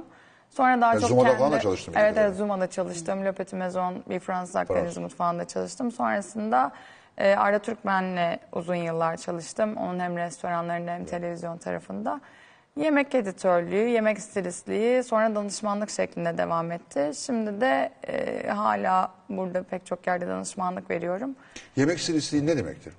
Sonra 0.50 0.80
daha 0.80 0.94
Ya 0.94 1.00
çok 1.00 1.08
Zuma'da 1.08 1.26
kendi... 1.28 1.38
falan 1.38 1.52
da 1.52 1.60
çalıştın 1.60 1.92
Evet, 1.96 2.10
bildiğim 2.10 2.26
evet 2.28 2.36
Zuma'da 2.36 2.66
çalıştım. 2.70 3.24
Le 3.24 3.32
Petit 3.32 3.52
Maison, 3.52 3.94
bir 4.08 4.20
Fransız 4.20 4.56
Akdeniz 4.56 4.80
Fransız. 4.82 4.98
mutfağında 5.02 5.44
çalıştım. 5.44 5.92
Sonrasında 5.92 6.70
e, 7.18 7.34
Arda 7.36 7.58
Türkmen'le 7.58 8.38
uzun 8.52 8.74
yıllar 8.74 9.16
çalıştım. 9.16 9.76
Onun 9.76 9.98
hem 10.00 10.16
restoranlarında 10.16 10.90
hem 10.90 11.04
televizyon 11.04 11.58
tarafında. 11.58 12.20
Yemek 12.78 13.14
editörlüğü, 13.14 13.88
yemek 13.88 14.20
stilistliği, 14.20 15.02
sonra 15.02 15.34
danışmanlık 15.34 15.90
şeklinde 15.90 16.38
devam 16.38 16.72
etti. 16.72 17.10
Şimdi 17.16 17.60
de 17.60 17.90
e, 18.08 18.48
hala 18.48 19.12
burada 19.28 19.62
pek 19.62 19.86
çok 19.86 20.06
yerde 20.06 20.26
danışmanlık 20.28 20.90
veriyorum. 20.90 21.36
Yemek 21.76 22.00
stilistliği 22.00 22.46
ne 22.46 22.56
demektir? 22.56 22.92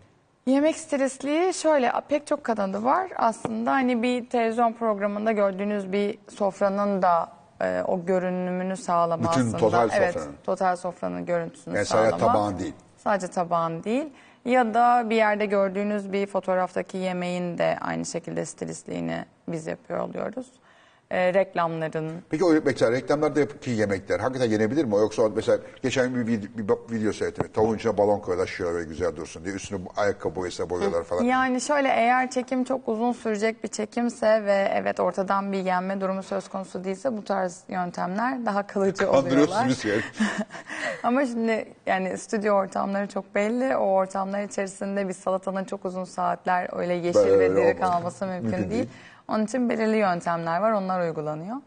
Yemek 0.46 0.76
stilistliği 0.78 1.54
şöyle 1.54 1.92
pek 2.10 2.28
çok 2.28 2.44
kanadı 2.44 2.84
var. 2.84 3.10
Aslında 3.16 3.72
hani 3.72 4.04
bir 4.04 4.30
televizyon 4.30 4.74
programında 4.74 5.32
gördüğünüz 5.32 5.92
bir 5.92 6.18
sofranın 6.36 7.02
da 7.02 7.32
e, 7.62 7.82
o 7.88 8.06
görünümünü 8.06 8.78
sağlama 8.78 9.32
Bütün 9.32 9.42
aslında. 9.42 9.58
total 9.58 9.90
evet, 9.94 10.14
sofranın. 10.14 10.36
total 10.44 10.76
sofranın 10.76 11.26
görüntüsünü 11.26 11.76
Yani 11.76 11.86
sadece 11.86 12.10
sağlama. 12.12 12.34
tabağın 12.34 12.60
değil. 12.60 12.74
Sadece 12.98 13.28
tabağın 13.28 13.84
değil. 13.84 14.10
Ya 14.46 14.74
da 14.74 15.10
bir 15.10 15.16
yerde 15.16 15.46
gördüğünüz 15.46 16.12
bir 16.12 16.28
fotoğraftaki 16.28 16.98
yemeğin 16.98 17.58
de 17.58 17.78
aynı 17.82 18.06
şekilde 18.06 18.46
stilistliğini 18.46 19.26
biz 19.52 19.68
yapıyor 19.68 20.00
oluyoruz. 20.00 20.48
E, 21.12 21.34
reklamların, 21.34 22.12
Peki 22.30 22.46
o 22.46 22.54
mesela 22.66 22.92
reklamlardaki 22.92 23.72
yemekler 23.72 24.20
hakikaten 24.20 24.52
yenebilir 24.52 24.86
mi? 24.86 24.96
Yoksa 24.96 25.30
mesela 25.36 25.58
geçen 25.84 26.16
bir, 26.16 26.20
vid- 26.20 26.58
bir 26.58 26.68
bak- 26.68 26.92
video 26.92 27.14
seyrettim. 27.14 27.48
Tavuğun 27.54 27.76
içine 27.76 27.98
balon 27.98 28.20
koyuyorlar 28.20 28.48
şöyle 28.48 28.74
böyle 28.74 28.88
güzel 28.90 29.16
dursun 29.16 29.46
diye. 29.46 29.56
Üstüne 29.56 29.86
bu- 29.86 29.90
ayakkabı 29.98 30.36
boyasına 30.36 30.70
boyuyorlar 30.70 31.04
falan. 31.04 31.24
Yani 31.24 31.62
şöyle 31.62 31.88
eğer 31.88 32.30
çekim 32.32 32.64
çok 32.64 32.88
uzun 32.88 33.12
sürecek 33.12 33.64
bir 33.64 33.68
çekimse 33.70 34.44
ve 34.46 34.72
evet 34.76 35.00
ortadan 35.00 35.52
bir 35.52 35.58
yenme 35.58 36.02
durumu 36.02 36.24
söz 36.24 36.48
konusu 36.48 36.84
değilse 36.84 37.18
bu 37.18 37.24
tarz 37.24 37.64
yöntemler 37.70 38.46
daha 38.46 38.68
kalıcı 38.68 39.04
oluyorlar. 39.10 39.22
Kandırıyorsunuz 39.24 39.86
yani. 39.86 40.02
Ama 41.04 41.26
şimdi 41.26 41.66
yani 41.86 42.18
stüdyo 42.18 42.54
ortamları 42.54 43.08
çok 43.08 43.36
belli. 43.36 43.76
O 43.76 43.86
ortamlar 43.86 44.42
içerisinde 44.44 45.08
bir 45.08 45.14
salatanın 45.14 45.64
çok 45.66 45.86
uzun 45.86 46.04
saatler 46.04 46.68
öyle 46.80 46.94
yeşil 46.94 47.20
Böyle 47.20 47.40
ve 47.40 47.50
diri 47.56 47.60
olmaz. 47.60 47.80
kalması 47.92 48.26
mümkün, 48.28 48.44
Mümkün 48.50 48.70
değil. 48.70 48.72
değil. 48.72 48.90
Onun 49.30 49.46
için 49.46 49.70
belirli 49.70 49.98
yöntemler 49.98 50.60
var. 50.62 50.72
Onlar 50.72 51.02
uygulanıyor. 51.08 51.58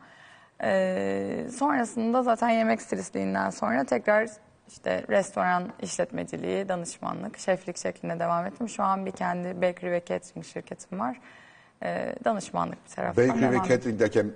Ee, 0.64 1.46
sonrasında 1.58 2.22
zaten 2.22 2.48
yemek 2.48 2.82
stilistliğinden 2.82 3.50
sonra 3.50 3.84
tekrar 3.84 4.28
işte 4.68 5.04
restoran 5.08 5.68
işletmeciliği, 5.82 6.68
danışmanlık, 6.68 7.38
şeflik 7.38 7.76
şeklinde 7.78 8.18
devam 8.18 8.46
ettim. 8.46 8.68
Şu 8.68 8.82
an 8.82 9.06
bir 9.06 9.12
kendi 9.12 9.62
bakery 9.62 9.90
ve 9.90 10.02
catering 10.06 10.46
şirketim 10.46 11.00
var. 11.00 11.20
Ee, 11.82 12.14
danışmanlık 12.24 12.84
bir 12.84 12.90
taraftan 12.94 13.28
Bakery 13.28 13.50
ve 13.50 13.68
catering 13.68 14.00
derken 14.00 14.30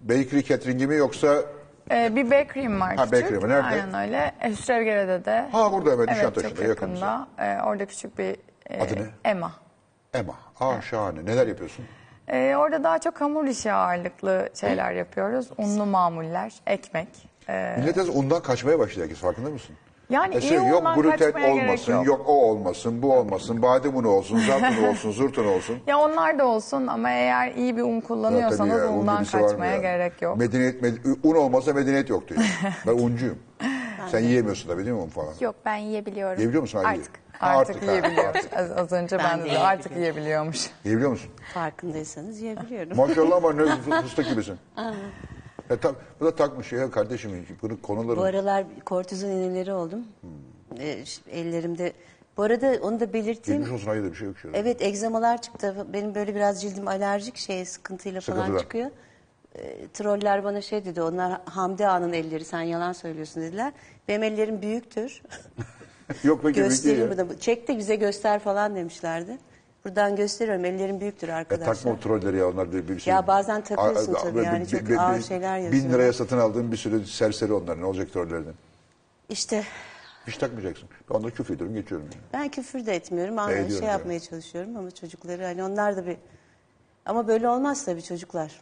bakery 0.00 0.42
catering'i 0.42 0.86
mi 0.86 0.96
yoksa 0.96 1.42
Ee, 1.90 2.16
bir 2.16 2.30
bakery'm 2.30 2.80
var 2.80 2.96
Ha, 2.96 3.04
küçük. 3.04 3.22
bakery 3.24 3.38
mi? 3.38 3.48
Nerede? 3.48 3.66
Aynen 3.66 3.94
öyle. 3.94 4.32
E, 4.40 4.50
Hüsrevgere'de 4.50 5.24
de. 5.24 5.48
Ha, 5.52 5.72
burada 5.72 5.90
hemen 5.90 6.06
Evet 6.06 6.16
Nişantaşı'nda, 6.16 6.64
yakında. 6.64 7.26
Ee, 7.38 7.58
orada 7.64 7.86
küçük 7.86 8.18
bir 8.18 8.36
e, 8.70 8.82
Adı 8.82 8.94
ne? 8.96 9.30
Emma. 9.30 9.52
Emma? 10.14 10.34
Aa 10.60 10.80
şahane. 10.80 11.24
Neler 11.24 11.46
yapıyorsun? 11.46 11.84
Ee, 12.28 12.54
orada 12.58 12.84
daha 12.84 12.98
çok 12.98 13.20
hamur 13.20 13.44
işi 13.46 13.72
ağırlıklı 13.72 14.48
şeyler 14.60 14.92
yapıyoruz. 14.92 15.48
Unlu 15.58 15.86
mamuller, 15.86 16.52
ekmek. 16.66 17.08
Ee, 17.48 17.74
Millet 17.78 17.96
biraz 17.96 18.08
undan 18.08 18.42
kaçmaya 18.42 18.78
başladı 18.78 19.02
herkes 19.02 19.18
farkında 19.18 19.50
mısın? 19.50 19.76
Yani 20.10 20.34
Mesela 20.34 20.62
iyi 20.62 20.68
yok 20.68 20.80
undan 20.80 20.94
gluten 21.02 21.18
kaçmaya 21.18 21.54
gerek 21.54 21.68
olmasın, 21.70 21.92
yok. 21.92 22.06
yok. 22.06 22.22
o 22.26 22.32
olmasın, 22.32 23.02
bu 23.02 23.12
olmasın, 23.12 23.62
badem 23.62 23.96
unu 23.96 24.08
olsun, 24.08 24.38
zartun 24.38 24.82
olsun, 24.84 25.10
zurtun 25.20 25.44
olsun. 25.46 25.78
ya 25.86 25.98
onlar 25.98 26.38
da 26.38 26.46
olsun 26.46 26.86
ama 26.86 27.10
eğer 27.10 27.52
iyi 27.54 27.76
bir 27.76 27.82
un 27.82 28.00
kullanıyorsanız 28.00 28.68
ya, 28.82 28.88
un 28.88 28.98
undan 28.98 29.24
kaçmaya 29.24 29.72
ya? 29.74 29.80
gerek 29.80 30.22
yok. 30.22 30.36
Medeniyet, 30.36 30.82
med- 30.82 31.16
un 31.22 31.34
olmasa 31.34 31.72
medeniyet 31.72 32.10
yok 32.10 32.28
diyor. 32.28 32.40
ben 32.86 32.92
uncuyum. 32.92 33.38
Sen 34.10 34.20
yiyemiyorsun 34.20 34.68
tabii 34.68 34.84
değil 34.84 34.96
mi 34.96 35.02
un 35.02 35.08
falan? 35.08 35.34
Yok 35.40 35.54
ben 35.64 35.76
yiyebiliyorum. 35.76 36.36
Yiyebiliyor 36.38 36.62
musun? 36.62 36.78
Ha, 36.82 36.88
Artık. 36.88 37.23
Artık, 37.44 37.82
ha, 37.86 37.90
yiyebiliyor. 37.90 38.24
artık. 38.24 38.52
Az, 38.56 38.70
az 38.70 38.92
önce 38.92 39.18
Ben 39.18 39.38
ben, 39.38 39.44
de 39.46 39.50
de 39.50 39.58
artık 39.58 39.96
yiyebiliyormuş. 39.96 40.70
Yiyebiliyor 40.84 41.10
musun? 41.10 41.30
Farkındaysanız 41.54 42.40
yiyebiliyorum. 42.40 42.96
Maşallah 42.96 43.36
ama 43.36 43.52
ne 43.52 43.76
fıstık 44.02 44.28
gibisin. 44.28 44.56
Ya, 45.70 45.76
ta- 45.80 45.94
bu 46.20 46.24
da 46.24 46.34
takmış 46.34 46.72
ya 46.72 46.90
kardeşim. 46.90 47.46
Bunun 47.62 47.76
konuları... 47.76 48.16
Bu 48.16 48.22
aralar 48.22 48.64
kortizon 48.84 49.28
iğneleri 49.28 49.72
oldum. 49.72 50.00
Ee, 50.78 51.04
ş- 51.06 51.22
ellerimde. 51.30 51.92
Bu 52.36 52.42
arada 52.42 52.76
onu 52.82 53.00
da 53.00 53.12
belirteyim. 53.12 53.60
Geçmiş 53.62 53.74
olsun 53.80 53.86
hayırdır 53.90 54.10
bir 54.10 54.16
şey 54.16 54.26
yok. 54.28 54.38
Şöyle. 54.38 54.58
Evet 54.58 54.82
egzamalar 54.82 55.42
çıktı. 55.42 55.86
Benim 55.92 56.14
böyle 56.14 56.34
biraz 56.34 56.62
cildim 56.62 56.88
alerjik 56.88 57.36
şey 57.36 57.64
sıkıntıyla 57.64 58.20
falan 58.20 58.36
Sıkıntılar. 58.38 58.60
çıkıyor. 58.62 58.90
e, 59.54 59.88
troller 59.88 60.44
bana 60.44 60.60
şey 60.60 60.84
dedi, 60.84 61.02
onlar 61.02 61.40
Hamdi 61.44 61.88
Ağa'nın 61.88 62.12
elleri, 62.12 62.44
sen 62.44 62.60
yalan 62.60 62.92
söylüyorsun 62.92 63.42
dediler. 63.42 63.72
Benim 64.08 64.22
ellerim 64.22 64.62
büyüktür. 64.62 65.22
Yok 66.24 66.44
değil 66.44 66.54
Göstereyim 66.54 67.00
ya. 67.02 67.10
bu 67.10 67.16
da. 67.30 67.38
Çek 67.40 67.68
de 67.68 67.78
bize 67.78 67.96
göster 67.96 68.38
falan 68.40 68.76
demişlerdi. 68.76 69.38
Buradan 69.84 70.16
gösteriyorum, 70.16 70.64
ellerim 70.64 71.00
büyüktür 71.00 71.28
E, 71.28 71.34
arkadaşlar. 71.34 71.74
takma 71.74 71.92
o 71.92 71.98
trolleri 72.00 72.36
ya 72.36 72.48
onlar 72.48 72.72
bir, 72.72 72.88
bir 72.88 72.98
şey. 73.00 73.14
Ya 73.14 73.26
bazen 73.26 73.60
takıyorsun 73.64 74.14
Aa, 74.14 74.18
tabii 74.22 74.44
yani, 74.44 74.60
bir- 74.60 74.66
çok 74.66 74.88
bir- 74.88 74.96
ağır 74.96 75.22
şeyler 75.22 75.58
Bin 75.58 75.64
yazıyorlar. 75.64 75.90
liraya 75.98 76.12
satın 76.12 76.38
aldığın 76.38 76.72
bir 76.72 76.76
sürü 76.76 77.06
serseri 77.06 77.52
onlar. 77.52 77.80
Ne 77.80 77.84
olacak 77.84 78.12
trollerden? 78.12 78.54
İşte 79.28 79.64
Hiç 80.26 80.36
takmayacaksın. 80.38 80.88
Ben 81.10 81.14
onları 81.14 81.34
küfür 81.34 81.54
ediyorum 81.54 81.74
geçiyorum. 81.76 82.06
Yani. 82.12 82.22
ben 82.32 82.48
küfür 82.48 82.86
de 82.86 82.94
etmiyorum 82.94 83.38
ama 83.38 83.52
şey 83.68 83.88
yapmaya 83.88 84.20
çalışıyorum 84.20 84.76
ama 84.76 84.90
çocukları 84.90 85.44
hani 85.44 85.64
onlar 85.64 85.96
da 85.96 86.06
bir... 86.06 86.16
Ama 87.06 87.28
böyle 87.28 87.48
olmaz 87.48 87.84
tabii 87.84 88.02
çocuklar. 88.02 88.60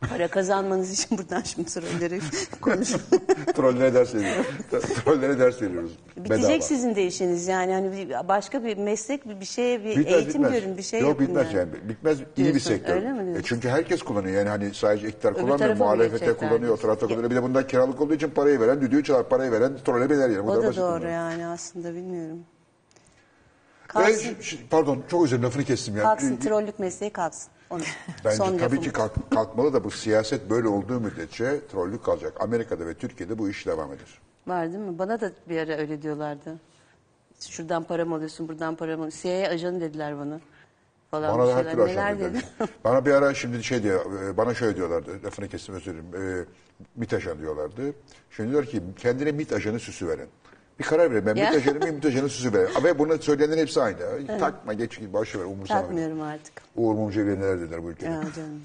Para 0.00 0.28
kazanmanız 0.28 0.92
için 0.92 1.18
buradan 1.18 1.42
şimdi 1.42 1.68
trolleri 1.68 2.20
konuşuyorum. 2.60 3.06
Trollere 3.56 3.94
ders 3.94 4.14
veriyoruz. 4.14 4.46
Trollere 5.04 5.38
ders 5.38 5.62
veriyoruz. 5.62 5.98
Bitecek 6.16 6.44
Bedava. 6.48 6.60
sizin 6.60 6.94
de 6.94 7.06
işiniz 7.06 7.48
yani. 7.48 7.72
Hani 7.72 7.92
bir- 7.92 8.28
başka 8.28 8.64
bir 8.64 8.76
meslek, 8.76 9.28
bir 9.28 9.40
bir 9.40 9.44
şeye 9.44 9.84
bir 9.84 9.90
Bitmez, 9.96 10.14
eğitim 10.14 10.42
bitmez. 10.44 10.52
görün, 10.52 10.76
bir 10.76 10.82
şey 10.82 11.00
Yok 11.00 11.08
yapın 11.08 11.26
bitmez 11.26 11.54
yani. 11.54 11.68
Bitmez 11.88 12.18
iyi 12.20 12.24
bir 12.36 12.36
Diyorsun, 12.36 12.58
sektör. 12.70 12.94
öyle 12.96 13.12
mi 13.12 13.38
E 13.38 13.42
çünkü 13.42 13.68
herkes 13.68 14.02
kullanıyor. 14.02 14.34
Yani 14.36 14.48
hani 14.48 14.74
sadece 14.74 15.08
iktidar 15.08 15.32
kullanmıyor. 15.34 15.58
tarafa 15.58 15.74
mı 15.74 15.84
Muhalefete 15.84 16.12
geçecekler 16.12 16.36
kullanıyor. 16.38 16.58
O 16.60 16.66
diyorsun? 16.66 16.82
tarafta 16.82 17.06
kullanıyor. 17.06 17.30
Bir 17.30 17.36
de 17.36 17.42
bundan 17.42 17.66
kiralık 17.66 18.00
olduğu 18.00 18.14
için 18.14 18.30
parayı 18.30 18.60
veren, 18.60 18.80
düdüğü 18.80 19.04
çalar. 19.04 19.28
Parayı 19.28 19.52
veren 19.52 19.72
trole 19.84 20.10
biner 20.10 20.28
yani. 20.28 20.44
Bu 20.46 20.50
O 20.50 20.54
kadar 20.54 20.62
da 20.62 20.66
basit 20.68 20.80
doğru 20.80 21.08
yani 21.08 21.46
aslında 21.46 21.94
bilmiyorum. 21.94 22.38
Ve 22.38 23.88
Kalsın, 23.88 24.12
ş- 24.20 24.42
ş- 24.42 24.56
pardon 24.70 25.02
çok 25.10 25.24
özür 25.24 25.30
dilerim 25.36 25.44
lafını 25.46 25.64
kestim 25.64 25.96
ya. 25.96 26.02
kalksın 26.02 26.36
trollük 26.36 26.78
mesleği 26.78 27.12
kalksın. 27.12 27.48
Bence 27.70 28.36
Son 28.36 28.58
tabii 28.58 28.60
lafım. 28.62 28.80
ki 28.80 28.90
kalk- 28.92 29.30
kalkmalı 29.30 29.72
da 29.72 29.84
bu 29.84 29.90
siyaset 29.90 30.50
böyle 30.50 30.68
olduğu 30.68 31.00
müddetçe 31.00 31.60
trollük 31.72 32.04
kalacak. 32.04 32.32
Amerika'da 32.40 32.86
ve 32.86 32.94
Türkiye'de 32.94 33.38
bu 33.38 33.48
iş 33.50 33.66
devam 33.66 33.92
eder. 33.92 34.20
Var 34.46 34.66
değil 34.72 34.78
mi? 34.84 34.98
Bana 34.98 35.20
da 35.20 35.32
bir 35.48 35.58
ara 35.58 35.76
öyle 35.76 36.02
diyorlardı. 36.02 36.56
Şuradan 37.40 37.82
para 37.82 38.04
mı 38.04 38.14
alıyorsun, 38.14 38.48
buradan 38.48 38.74
para 38.76 38.90
mı 38.96 39.02
alıyorsun? 39.02 39.20
CIA 39.22 39.48
ajanı 39.50 39.80
dediler 39.80 40.18
bana. 40.18 40.40
Falan 41.10 41.38
Bana 41.38 41.42
bir 41.46 41.52
da 41.52 41.56
her 41.56 41.70
türlü 41.70 41.86
Neler 41.86 42.10
aşağı 42.10 42.18
dedi? 42.20 42.42
Bana 42.84 43.06
bir 43.06 43.10
ara 43.10 43.34
şimdi 43.34 43.64
şey 43.64 43.82
diyor, 43.82 44.22
e, 44.22 44.36
bana 44.36 44.54
şöyle 44.54 44.76
diyorlardı, 44.76 45.10
lafını 45.24 45.48
kestim 45.48 45.74
özür 45.74 45.92
dilerim. 45.94 46.38
E, 46.40 46.44
MİT 46.96 47.12
ajanı 47.14 47.40
diyorlardı. 47.40 47.82
Şimdi 48.30 48.50
diyor 48.50 48.64
ki 48.64 48.82
kendine 48.98 49.32
MİT 49.32 49.52
ajanı 49.52 49.78
süsü 49.80 50.08
veren. 50.08 50.26
Bir 50.78 50.84
karar 50.84 51.10
verin. 51.10 51.26
Ben 51.26 51.34
Ya. 51.34 51.50
Mıyım, 51.50 51.94
MİT 51.94 52.04
ajanı 52.04 52.28
süsü 52.28 52.52
veren. 52.52 52.84
Ve 52.84 52.98
bunu 52.98 53.22
söyleyenlerin 53.22 53.60
hepsi 53.60 53.80
aynı. 53.80 54.38
Takma 54.38 54.72
geç 54.72 55.00
boş 55.12 55.36
ver 55.36 55.44
umursama. 55.44 55.80
Takmıyorum 55.80 56.20
artık. 56.20 56.62
Uğur 56.76 56.94
Mumcu'ya 56.94 57.26
neler 57.26 57.60
dediler 57.60 57.84
bu 57.84 57.90
ülkede. 57.90 58.10
Ya 58.10 58.22
canım. 58.36 58.62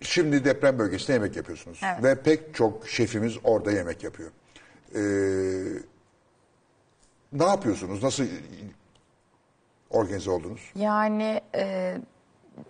Şimdi 0.00 0.44
deprem 0.44 0.78
bölgesinde 0.78 1.12
yemek 1.12 1.36
yapıyorsunuz. 1.36 1.80
Evet. 1.84 2.02
Ve 2.04 2.22
pek 2.22 2.54
çok 2.54 2.88
şefimiz 2.88 3.36
orada 3.44 3.72
yemek 3.72 4.04
yapıyor. 4.04 4.30
Ee, 4.94 5.00
ne 7.32 7.44
yapıyorsunuz? 7.44 8.02
Nasıl 8.02 8.24
organize 9.90 10.30
oldunuz? 10.30 10.60
Yani 10.74 11.40
e, 11.54 11.96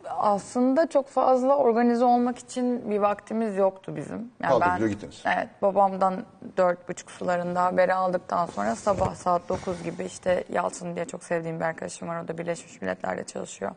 aslında 0.08 0.86
çok 0.86 1.08
fazla 1.08 1.56
organize 1.56 2.04
olmak 2.04 2.38
için 2.38 2.90
bir 2.90 2.98
vaktimiz 2.98 3.56
yoktu 3.56 3.96
bizim. 3.96 4.32
Yani 4.42 4.60
Kaldınız 4.60 4.82
ve 4.82 4.88
gittiniz. 4.88 5.22
Evet, 5.36 5.48
babamdan 5.62 6.24
dört 6.56 6.88
buçuk 6.88 7.10
sularında 7.10 7.64
haberi 7.64 7.94
aldıktan 7.94 8.46
sonra 8.46 8.76
sabah 8.76 9.14
saat 9.14 9.48
9 9.48 9.82
gibi 9.82 10.04
işte 10.04 10.44
Yalçın 10.52 10.96
diye 10.96 11.04
çok 11.04 11.24
sevdiğim 11.24 11.60
bir 11.60 11.64
arkadaşım 11.64 12.08
var. 12.08 12.24
O 12.24 12.28
da 12.28 12.38
Birleşmiş 12.38 12.80
Milletler'de 12.80 13.24
çalışıyor. 13.24 13.72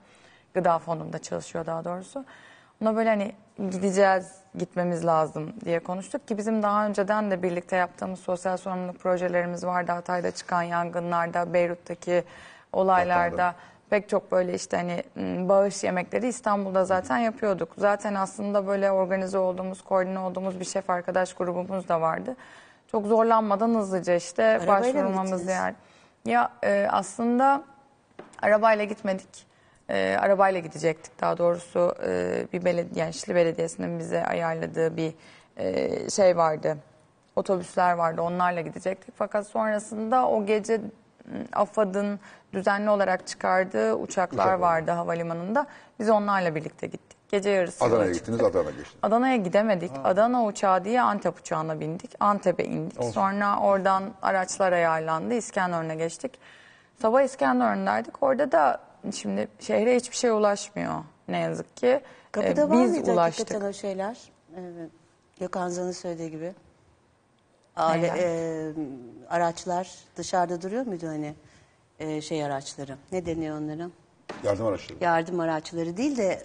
Gıda 0.54 0.80
fonunda 0.80 1.20
çalışıyor 1.20 1.66
daha 1.66 1.86
doğrusu. 1.86 2.26
Ona 2.82 2.96
böyle 2.96 3.10
hani 3.10 3.32
gideceğiz, 3.70 4.36
gitmemiz 4.58 5.06
lazım 5.06 5.54
diye 5.66 5.80
konuştuk 5.80 6.28
ki 6.28 6.38
bizim 6.38 6.64
daha 6.64 6.86
önceden 6.86 7.32
de 7.32 7.44
birlikte 7.44 7.76
yaptığımız 7.76 8.20
sosyal 8.20 8.58
sorumluluk 8.58 9.00
projelerimiz 9.00 9.66
vardı. 9.66 9.92
Hatay'da 9.92 10.32
çıkan 10.32 10.62
yangınlarda, 10.62 11.54
Beyrut'taki 11.54 12.24
olaylarda 12.74 13.32
Vatandaş. 13.32 13.56
Pek 13.92 14.10
çok 14.10 14.32
böyle 14.32 14.54
işte 14.54 14.78
hani 14.78 15.04
bağış 15.50 15.84
yemekleri 15.84 16.28
İstanbul'da 16.28 16.86
zaten 16.86 17.18
yapıyorduk. 17.18 17.70
Zaten 17.78 18.14
aslında 18.14 18.68
böyle 18.68 18.92
organize 18.92 19.38
olduğumuz, 19.38 19.82
koordine 19.82 20.20
olduğumuz 20.20 20.60
bir 20.60 20.66
şef 20.66 20.90
arkadaş 20.90 21.34
grubumuz 21.34 21.88
da 21.88 22.02
vardı. 22.02 22.36
Çok 22.92 23.06
zorlanmadan 23.06 23.76
hızlıca 23.76 24.16
işte 24.16 24.44
Arabayla 24.44 25.04
mı 25.04 25.10
başvurmamız 25.10 25.48
yani. 25.48 25.76
Ya 26.26 26.52
e, 26.64 26.88
aslında 26.92 27.64
arabayla 28.42 28.86
gitmedik. 28.86 29.46
E, 29.90 30.18
arabayla 30.22 30.60
gidecektik 30.60 31.22
daha 31.22 31.38
doğrusu 31.38 31.96
e, 32.06 32.46
bir 32.54 32.66
belediye, 32.66 33.06
yani 33.06 33.14
Şili 33.14 33.36
Belediyesi'nin 33.36 34.00
bize 34.00 34.26
ayarladığı 34.26 34.98
bir 34.98 35.14
e, 35.58 36.10
şey 36.10 36.38
vardı. 36.38 36.78
Otobüsler 37.36 37.94
vardı 37.94 38.22
onlarla 38.22 38.62
gidecektik. 38.62 39.14
Fakat 39.18 39.48
sonrasında 39.48 40.28
o 40.28 40.46
gece 40.46 40.82
AFAD'ın 41.54 42.20
düzenli 42.54 42.90
olarak 42.90 43.28
çıkardığı 43.28 43.94
uçaklar 43.96 44.44
Uçak 44.46 44.60
var. 44.60 44.60
vardı 44.60 44.92
havalimanında. 44.92 45.66
Biz 46.00 46.10
onlarla 46.10 46.56
birlikte 46.56 46.88
gittik. 46.88 47.18
Gece 47.32 47.50
yarısı 47.50 47.86
Adana'ya 47.86 48.14
çıktık. 48.14 48.34
gittiniz, 48.36 48.52
Adana 48.52 48.70
geçtiniz. 48.72 49.00
Adana'ya 49.04 49.36
gidemedik. 49.36 49.92
Adana 50.04 50.46
uçağı 50.46 50.86
diye 50.86 51.02
Antep 51.02 51.40
uçağına 51.40 51.80
bindik. 51.80 52.12
Antep'e 52.20 52.64
indik. 52.66 53.04
Sonra 53.04 53.60
oradan 53.60 54.04
araçlar 54.22 54.72
ayarlandı. 54.72 55.34
İskenderun'a 55.34 55.94
geçtik. 55.94 56.32
Sabah 57.02 57.22
İskenderun'daydık. 57.22 58.24
Orada 58.24 58.52
da 58.52 58.80
şimdi 59.14 59.48
şehre 59.60 59.96
hiçbir 59.96 60.16
şey 60.16 60.30
ulaşmıyor 60.30 60.94
ne 61.28 61.38
yazık 61.40 61.78
ki. 61.78 62.02
Kapıda 62.32 62.62
Ee, 62.62 62.70
var 62.70 62.84
Biz 62.84 62.92
mıydı 62.92 63.12
ulaştık. 63.12 63.40
hakikaten 63.48 63.70
o 63.70 63.74
şeyler? 63.74 64.18
Evet. 64.60 64.90
Gökhan 65.40 65.70
Zan'ın 65.70 65.92
söylediği 65.92 66.32
gibi. 66.32 66.54
Neler? 67.78 68.16
e, 68.18 68.74
araçlar 69.30 69.90
dışarıda 70.18 70.62
duruyor 70.62 70.86
muydu 70.86 71.08
hani 71.08 71.34
e, 72.00 72.22
şey 72.22 72.44
araçları? 72.46 72.98
Ne 73.12 73.26
deniyor 73.26 73.58
onlara? 73.58 73.90
Yardım 74.44 74.66
araçları. 74.66 75.04
Yardım 75.04 75.40
araçları 75.40 75.98
değil 75.98 76.18
de 76.18 76.44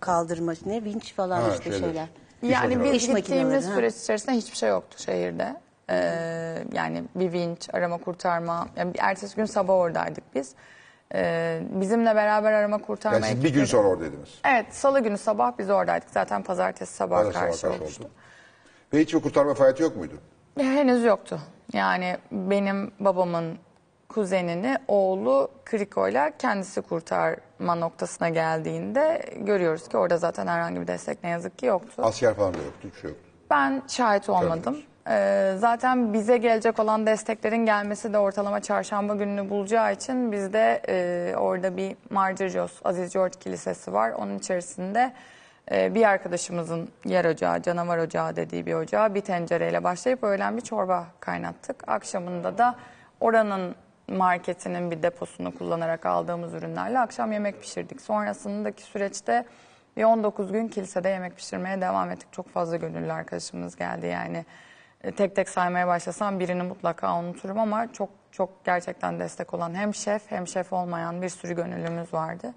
kaldırma 0.00 0.52
ne 0.66 0.84
vinç 0.84 1.14
falan 1.14 1.40
Ha, 1.42 1.50
işte 1.52 1.62
şeyler. 1.70 1.78
şeyler. 1.78 2.08
İş 2.42 2.50
Yani 2.50 2.76
makineleri. 2.76 2.94
biz 2.94 3.02
İş 3.02 3.08
makineleri, 3.08 3.22
gittiğimiz 3.44 3.66
ha. 3.68 3.74
süreç 3.74 3.94
içerisinde 3.94 4.36
hiçbir 4.36 4.56
şey 4.56 4.68
yoktu 4.68 5.02
şehirde. 5.02 5.56
Ee, 5.90 6.64
yani 6.72 7.04
bir 7.14 7.32
vinç, 7.32 7.68
arama 7.72 7.98
kurtarma. 7.98 8.68
Yani 8.76 8.94
bir- 8.94 8.98
ertesi 9.02 9.36
gün 9.36 9.44
sabah 9.44 9.74
oradaydık 9.74 10.24
biz. 10.34 10.54
Ee, 11.14 11.62
bizimle 11.70 12.14
beraber 12.16 12.52
arama 12.52 12.78
kurtarma 12.78 13.16
Yani 13.16 13.26
siz 13.26 13.44
bir 13.44 13.48
gün 13.54 13.60
ekipleri- 13.60 13.66
sonra 13.66 13.88
oradaydınız. 13.88 14.28
Evet, 14.44 14.66
salı 14.74 15.00
günü 15.00 15.18
sabah 15.18 15.58
biz 15.58 15.70
oradaydık. 15.70 16.10
Zaten 16.10 16.42
pazartesi 16.42 16.94
sabah 16.94 17.16
Pazar 17.18 17.32
sabah 17.32 17.46
karşı 17.46 17.62
karşı 17.62 17.80
olmuştu. 17.82 18.04
oldu. 18.04 18.12
Ve 18.92 19.00
hiç 19.00 19.14
bir 19.14 19.20
kurtarma 19.20 19.54
faaliyeti 19.54 19.82
yok 19.82 19.96
muydu? 19.96 20.14
Henüz 20.58 21.04
yoktu. 21.04 21.40
Yani 21.72 22.16
benim 22.32 22.90
babamın 23.00 23.58
kuzenini 24.08 24.76
oğlu 24.88 25.50
Kriko'yla 25.64 26.30
kendisi 26.38 26.82
kurtarma 26.82 27.74
noktasına 27.74 28.28
geldiğinde 28.28 29.22
görüyoruz 29.36 29.88
ki 29.88 29.96
orada 29.96 30.16
zaten 30.16 30.46
herhangi 30.46 30.80
bir 30.80 30.86
destek 30.86 31.24
ne 31.24 31.30
yazık 31.30 31.58
ki 31.58 31.66
yoktu. 31.66 32.02
Asker 32.02 32.34
falan 32.34 32.54
da 32.54 32.58
yoktu, 32.58 32.88
hiçbir 32.88 33.00
şey 33.00 33.10
yoktu. 33.10 33.24
Ben 33.50 33.82
şahit 33.88 34.28
olmadım. 34.28 34.76
Ee, 35.10 35.54
zaten 35.58 36.12
bize 36.12 36.36
gelecek 36.36 36.78
olan 36.78 37.06
desteklerin 37.06 37.66
gelmesi 37.66 38.12
de 38.12 38.18
ortalama 38.18 38.60
çarşamba 38.60 39.14
gününü 39.14 39.50
bulacağı 39.50 39.92
için 39.92 40.32
bizde 40.32 40.82
e, 40.88 41.36
orada 41.36 41.76
bir 41.76 41.96
Mardircos 42.10 42.72
Aziz 42.84 43.12
George 43.12 43.38
Kilisesi 43.40 43.92
var. 43.92 44.10
Onun 44.10 44.38
içerisinde 44.38 45.12
e, 45.70 45.94
bir 45.94 46.08
arkadaşımızın 46.08 46.88
yer 47.04 47.24
ocağı, 47.24 47.62
canavar 47.62 47.98
ocağı 47.98 48.36
dediği 48.36 48.66
bir 48.66 48.74
ocağı 48.74 49.14
bir 49.14 49.20
tencereyle 49.20 49.84
başlayıp 49.84 50.24
öğlen 50.24 50.56
bir 50.56 50.62
çorba 50.62 51.06
kaynattık. 51.20 51.88
Akşamında 51.88 52.58
da 52.58 52.74
oranın 53.20 53.74
marketinin 54.08 54.90
bir 54.90 55.02
deposunu 55.02 55.54
kullanarak 55.54 56.06
aldığımız 56.06 56.54
ürünlerle 56.54 56.98
akşam 56.98 57.32
yemek 57.32 57.60
pişirdik. 57.60 58.00
Sonrasındaki 58.00 58.82
süreçte 58.82 59.44
bir 59.96 60.04
19 60.04 60.52
gün 60.52 60.68
kilisede 60.68 61.08
yemek 61.08 61.36
pişirmeye 61.36 61.80
devam 61.80 62.10
ettik. 62.10 62.32
Çok 62.32 62.48
fazla 62.48 62.76
gönüllü 62.76 63.12
arkadaşımız 63.12 63.76
geldi 63.76 64.06
yani. 64.06 64.44
E, 65.04 65.12
Tek 65.12 65.36
tek 65.36 65.48
saymaya 65.48 65.86
başlasam 65.86 66.40
birini 66.40 66.62
mutlaka 66.62 67.18
unuturum 67.18 67.58
ama 67.58 67.92
çok 67.92 68.08
çok 68.32 68.64
gerçekten 68.64 69.20
destek 69.20 69.54
olan 69.54 69.74
hem 69.74 69.94
şef 69.94 70.30
hem 70.30 70.46
şef 70.46 70.72
olmayan 70.72 71.22
bir 71.22 71.28
sürü 71.28 71.54
gönüllümüz 71.54 72.14
vardı. 72.14 72.54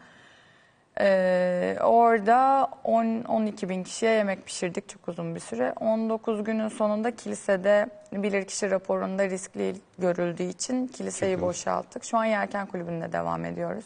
Ee, 0.99 1.77
orada 1.81 2.67
10-12 2.85 3.69
bin 3.69 3.83
kişiye 3.83 4.11
yemek 4.11 4.45
pişirdik 4.45 4.89
çok 4.89 5.07
uzun 5.07 5.35
bir 5.35 5.39
süre. 5.39 5.73
19 5.79 6.43
günün 6.43 6.67
sonunda 6.67 7.15
kilisede 7.15 7.87
bilirkişi 8.11 8.71
raporunda 8.71 9.29
riskli 9.29 9.75
görüldüğü 9.99 10.43
için 10.43 10.87
kiliseyi 10.87 11.41
boşalttık. 11.41 12.03
Şu 12.03 12.17
an 12.17 12.25
Yelken 12.25 12.67
Kulübü'nde 12.67 13.11
devam 13.11 13.45
ediyoruz. 13.45 13.85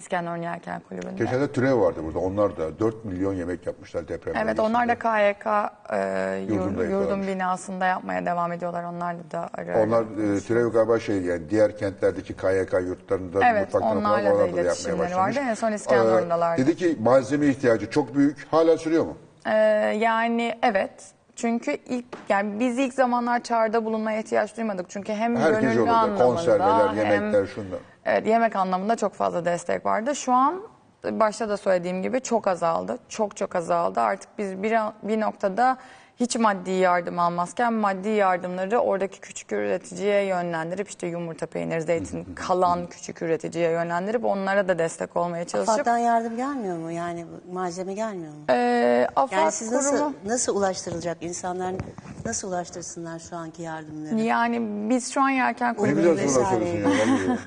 İskenderun 0.00 0.42
Yelken 0.42 0.80
Kulübü'nde. 0.88 1.12
Geçen 1.24 1.40
de 1.40 1.52
türev 1.52 1.80
vardı 1.80 2.00
burada. 2.04 2.18
Onlar 2.18 2.56
da 2.56 2.78
4 2.78 3.04
milyon 3.04 3.34
yemek 3.34 3.66
yapmışlar 3.66 4.08
deprem 4.08 4.34
Evet 4.36 4.46
bölgesinde. 4.46 4.62
onlar 4.62 4.88
da 4.88 4.94
KYK 4.94 5.46
e, 5.92 5.96
yur- 6.48 6.54
Yurdunda 6.54 6.84
yurdun 6.84 7.22
binasında 7.26 7.86
yapmaya 7.86 8.26
devam 8.26 8.52
ediyorlar. 8.52 8.84
Onlar 8.84 9.16
da 9.32 9.50
ara 9.54 9.82
Onlar 9.82 10.02
e, 10.36 10.40
türev 10.40 10.68
galiba 10.68 10.98
şey 11.00 11.22
yani 11.22 11.50
diğer 11.50 11.76
kentlerdeki 11.76 12.34
KYK 12.36 12.72
yurtlarında 12.72 13.46
Evet, 13.46 13.60
mutfaklarını 13.62 13.98
onlarla 13.98 14.30
da 14.30 14.34
oralarda 14.34 14.46
yapmaya 14.46 14.62
iletişimleri 14.62 14.98
başlamış. 14.98 15.36
vardı. 15.36 15.48
En 15.50 15.54
son 15.54 15.72
İskenderun'dalardı. 15.72 16.62
Ee, 16.62 16.66
dedi 16.66 16.76
ki 16.76 16.96
malzeme 17.00 17.46
ihtiyacı 17.46 17.90
çok 17.90 18.14
büyük. 18.14 18.46
Hala 18.50 18.78
sürüyor 18.78 19.04
mu? 19.04 19.16
Ee, 19.46 19.50
yani 20.00 20.58
evet. 20.62 20.90
Çünkü 21.36 21.70
ilk 21.88 22.04
yani 22.28 22.60
biz 22.60 22.78
ilk 22.78 22.94
zamanlar 22.94 23.40
çağrıda 23.42 23.84
bulunmaya 23.84 24.18
ihtiyaç 24.20 24.56
duymadık. 24.56 24.90
Çünkü 24.90 25.12
hem 25.12 25.36
Herkes 25.36 25.60
gönüllü 25.60 25.76
yolunda. 25.78 25.96
anlamında 25.96 26.24
Konserveler, 26.24 26.88
hem 26.88 26.96
yemekler, 26.96 27.46
şunlar. 27.46 27.78
Evet 28.04 28.26
yemek 28.26 28.56
anlamında 28.56 28.96
çok 28.96 29.14
fazla 29.14 29.44
destek 29.44 29.86
vardı. 29.86 30.16
Şu 30.16 30.32
an 30.32 30.62
başta 31.04 31.48
da 31.48 31.56
söylediğim 31.56 32.02
gibi 32.02 32.20
çok 32.20 32.48
azaldı. 32.48 32.98
Çok 33.08 33.36
çok 33.36 33.56
azaldı. 33.56 34.00
Artık 34.00 34.38
biz 34.38 34.62
bir, 34.62 34.78
bir 35.02 35.20
noktada 35.20 35.76
hiç 36.20 36.36
maddi 36.36 36.70
yardım 36.70 37.18
almazken 37.18 37.72
maddi 37.72 38.08
yardımları 38.08 38.78
oradaki 38.78 39.20
küçük 39.20 39.52
üreticiye 39.52 40.24
yönlendirip 40.24 40.88
işte 40.88 41.06
yumurta, 41.06 41.46
peynir, 41.46 41.80
zeytin 41.80 42.24
kalan 42.34 42.86
küçük 42.86 43.22
üreticiye 43.22 43.70
yönlendirip 43.70 44.24
onlara 44.24 44.68
da 44.68 44.78
destek 44.78 45.16
olmaya 45.16 45.44
çalışıp 45.44 45.74
AFAD'dan 45.74 45.98
yardım 45.98 46.36
gelmiyor 46.36 46.76
mu? 46.76 46.90
Yani 46.90 47.26
malzeme 47.52 47.94
gelmiyor 47.94 48.32
mu? 48.32 48.38
e, 48.50 49.08
AFAD 49.16 49.36
Yani 49.36 49.52
siz 49.52 49.72
nasıl 49.72 49.96
kurumu 49.96 50.14
nasıl 50.26 50.56
ulaştırılacak 50.56 51.16
insanlar 51.20 51.74
nasıl 52.24 52.48
ulaştırsınlar 52.48 53.18
şu 53.18 53.36
anki 53.36 53.62
yardımları? 53.62 54.20
yani 54.20 54.90
biz 54.90 55.12
şu 55.12 55.22
an 55.22 55.30
yerken 55.30 55.76
güzel 55.76 56.16
Vesaire. 56.16 57.38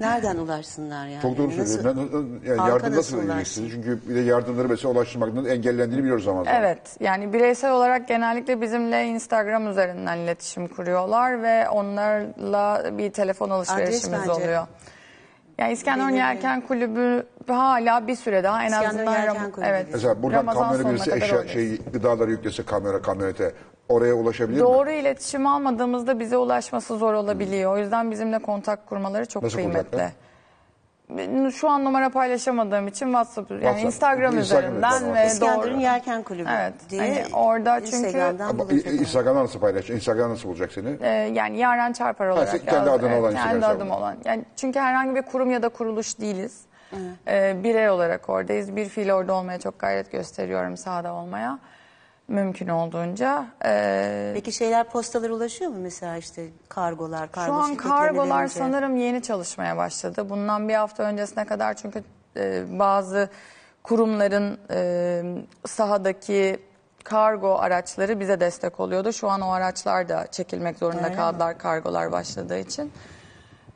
Nereden 0.00 0.36
ulaşsınlar 0.36 1.06
yani? 1.06 1.22
Çok 1.22 1.38
doğru 1.38 1.48
söylüyorsun. 1.50 1.84
Ben- 1.84 2.48
Yani 2.50 2.58
Halka 2.60 2.72
yardım 2.72 2.96
nasıl 2.96 3.28
nasıl? 3.28 3.70
Çünkü 3.70 3.98
bir 4.08 4.14
de 4.14 4.20
yardımları 4.20 4.68
mesela 4.68 4.92
ulaştırmaktan 4.94 5.44
engellendiğini 5.44 6.02
biliyoruz 6.02 6.24
zaman 6.24 6.44
zaman. 6.44 6.60
Evet 6.60 6.78
yani 7.00 7.32
bireysel 7.32 7.72
olarak 7.72 8.08
genellikle 8.08 8.60
bizimle 8.60 9.04
Instagram 9.04 9.68
üzerinden 9.70 10.16
iletişim 10.18 10.68
kuruyorlar 10.68 11.42
ve 11.42 11.68
onlarla 11.68 12.98
bir 12.98 13.10
telefon 13.12 13.50
alışverişimiz 13.50 14.20
bence. 14.20 14.32
oluyor. 14.32 14.66
Yani 15.58 15.72
İskenderun. 15.72 16.10
Yelken 16.10 16.60
Kulübü 16.60 17.26
hala 17.48 18.06
bir 18.06 18.16
süre 18.16 18.44
daha 18.44 18.62
en 18.62 18.66
İskenderun 18.66 18.96
azından 18.96 19.12
Yelken 19.18 19.36
Ram- 19.46 19.50
Kulübü. 19.50 19.68
evet. 19.70 19.86
Mesela 19.92 20.22
buradan 20.22 20.38
Ramazan 20.38 20.62
kamyona 20.62 20.82
sonuna 20.82 20.92
birisi 20.94 21.10
kadar 21.10 21.16
eşya, 21.22 21.36
oradayız. 21.38 21.52
şey, 21.52 21.76
gıdaları 21.92 22.30
yüklese 22.30 22.62
kamyona, 22.62 23.02
kamyonete 23.02 23.52
oraya 23.88 24.14
ulaşabilir 24.14 24.60
mi? 24.60 24.64
Doğru 24.64 24.90
iletişim 24.90 25.46
almadığımızda 25.46 26.20
bize 26.20 26.36
ulaşması 26.36 26.96
zor 26.98 27.14
olabiliyor. 27.14 27.72
O 27.72 27.78
yüzden 27.78 28.10
bizimle 28.10 28.38
kontak 28.38 28.86
kurmaları 28.86 29.26
çok 29.26 29.42
Nasıl 29.42 29.56
kıymetli. 29.56 29.82
kontaklar? 29.82 30.10
Şu 31.54 31.68
an 31.70 31.84
numara 31.84 32.08
paylaşamadığım 32.10 32.88
için 32.88 33.06
WhatsApp, 33.06 33.50
yani 33.50 33.60
WhatsApp. 33.60 33.84
Instagram 33.86 34.38
Instagram 34.38 34.38
üzerinden 34.38 35.14
ve 35.14 35.26
İskenderun 35.26 35.74
doğru. 35.74 35.80
Yelken 35.80 36.22
Kulübü 36.22 36.48
Evet, 36.60 36.74
diye 36.90 37.00
hani 37.02 37.34
orada 37.34 37.80
çünkü- 37.84 37.96
Instagram'dan 37.96 38.48
Ama 38.48 38.58
bulacak. 38.58 38.86
İ- 38.92 38.96
Instagram'da 38.96 39.42
nasıl 39.42 39.60
paylaşacak? 39.60 39.96
Instagram 39.96 40.30
nasıl 40.30 40.48
bulacak 40.48 40.72
seni? 40.72 40.96
Ee, 41.00 41.08
yani 41.10 41.58
Yaren 41.58 41.92
Çarpar 41.92 42.26
olarak 42.28 42.48
sen 42.48 42.58
kendi 42.58 42.90
adına 42.90 43.08
Evet, 43.10 43.20
olan 43.20 43.32
Instagram 43.32 43.50
Kendi 43.60 43.66
adım 43.66 43.90
olan. 43.90 44.16
Yani 44.24 44.44
çünkü 44.56 44.78
herhangi 44.78 45.14
bir 45.14 45.22
kurum 45.22 45.50
ya 45.50 45.62
da 45.62 45.68
kuruluş 45.68 46.20
değiliz. 46.20 46.60
Ee, 47.28 47.56
birey 47.64 47.90
olarak 47.90 48.28
oradayız. 48.28 48.76
Bir 48.76 48.88
fiil 48.88 49.10
orada 49.12 49.34
olmaya 49.34 49.58
çok 49.58 49.78
gayret 49.78 50.12
gösteriyorum 50.12 50.76
sahada 50.76 51.12
olmaya. 51.14 51.58
Mümkün 52.28 52.68
olduğunca. 52.68 53.46
Ee, 53.64 54.30
Peki 54.34 54.52
şeyler 54.52 54.84
postalar 54.90 55.30
ulaşıyor 55.30 55.70
mu 55.70 55.76
mesela 55.80 56.16
işte 56.16 56.46
kargolar, 56.68 57.32
kargo 57.32 57.52
şu 57.52 57.58
an 57.58 57.68
şirketlerine 57.70 57.98
kargolar 57.98 58.38
verince? 58.38 58.54
sanırım 58.58 58.96
yeni 58.96 59.22
çalışmaya 59.22 59.76
başladı. 59.76 60.30
Bundan 60.30 60.68
bir 60.68 60.74
hafta 60.74 61.02
öncesine 61.02 61.44
kadar 61.44 61.74
çünkü 61.74 62.02
e, 62.36 62.64
bazı 62.78 63.28
kurumların 63.82 64.58
e, 64.70 65.22
sahadaki 65.66 66.60
kargo 67.04 67.58
araçları 67.58 68.20
bize 68.20 68.40
destek 68.40 68.80
oluyordu. 68.80 69.12
Şu 69.12 69.28
an 69.30 69.40
o 69.40 69.50
araçlar 69.50 70.08
da 70.08 70.26
çekilmek 70.26 70.78
zorunda 70.78 70.98
Öyle 71.02 71.10
mi? 71.10 71.16
kaldılar 71.16 71.58
kargolar 71.58 72.12
başladığı 72.12 72.58
için. 72.58 72.92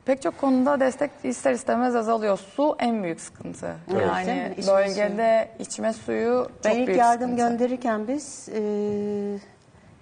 Pek 0.05 0.21
çok 0.21 0.37
konuda 0.37 0.79
destek 0.79 1.11
ister 1.23 1.51
istemez 1.53 1.95
azalıyor. 1.95 2.37
Su 2.55 2.75
en 2.79 3.03
büyük 3.03 3.21
sıkıntı. 3.21 3.65
mi? 3.67 3.73
Yani 4.07 4.53
İçme 4.57 4.73
bölgede 4.73 5.49
içme 5.59 5.93
suyu 5.93 6.47
çok 6.55 6.65
Ben 6.65 6.79
ilk 6.79 6.87
büyük 6.87 6.99
yardım 6.99 7.29
sıkıntı. 7.31 7.49
gönderirken 7.49 8.07
biz 8.07 8.49
e, 8.55 8.59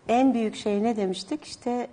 en 0.08 0.34
büyük 0.34 0.56
şey 0.56 0.84
ne 0.84 0.96
demiştik? 0.96 1.44
İşte 1.46 1.88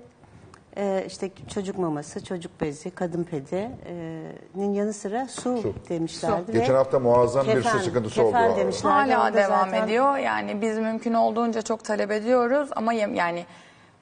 e, 0.77 1.05
işte 1.07 1.31
çocuk 1.55 1.79
maması, 1.79 2.25
çocuk 2.25 2.61
bezi, 2.61 2.91
kadın 2.91 3.25
pedinin 3.25 4.73
yanı 4.75 4.93
sıra 4.93 5.27
su, 5.29 5.75
demişlerdi. 5.89 6.55
ve 6.55 6.59
Geçen 6.59 6.75
hafta 6.75 6.99
muazzam 6.99 7.47
bir 7.47 7.63
su 7.63 7.69
kefen- 7.69 7.79
sıkıntısı 7.85 8.23
oldu. 8.23 8.33
kefen. 8.57 8.89
Hala 8.89 9.25
Orada 9.25 9.35
devam 9.39 9.71
zaten- 9.71 9.85
ediyor. 9.85 10.17
Yani 10.19 10.63
biz 10.63 10.79
mümkün 10.79 11.15
olduğunca 11.15 11.63
çok 11.63 11.85
talep 11.85 12.11
ediyoruz 12.11 12.69
ama 12.77 12.93
yani 12.93 13.45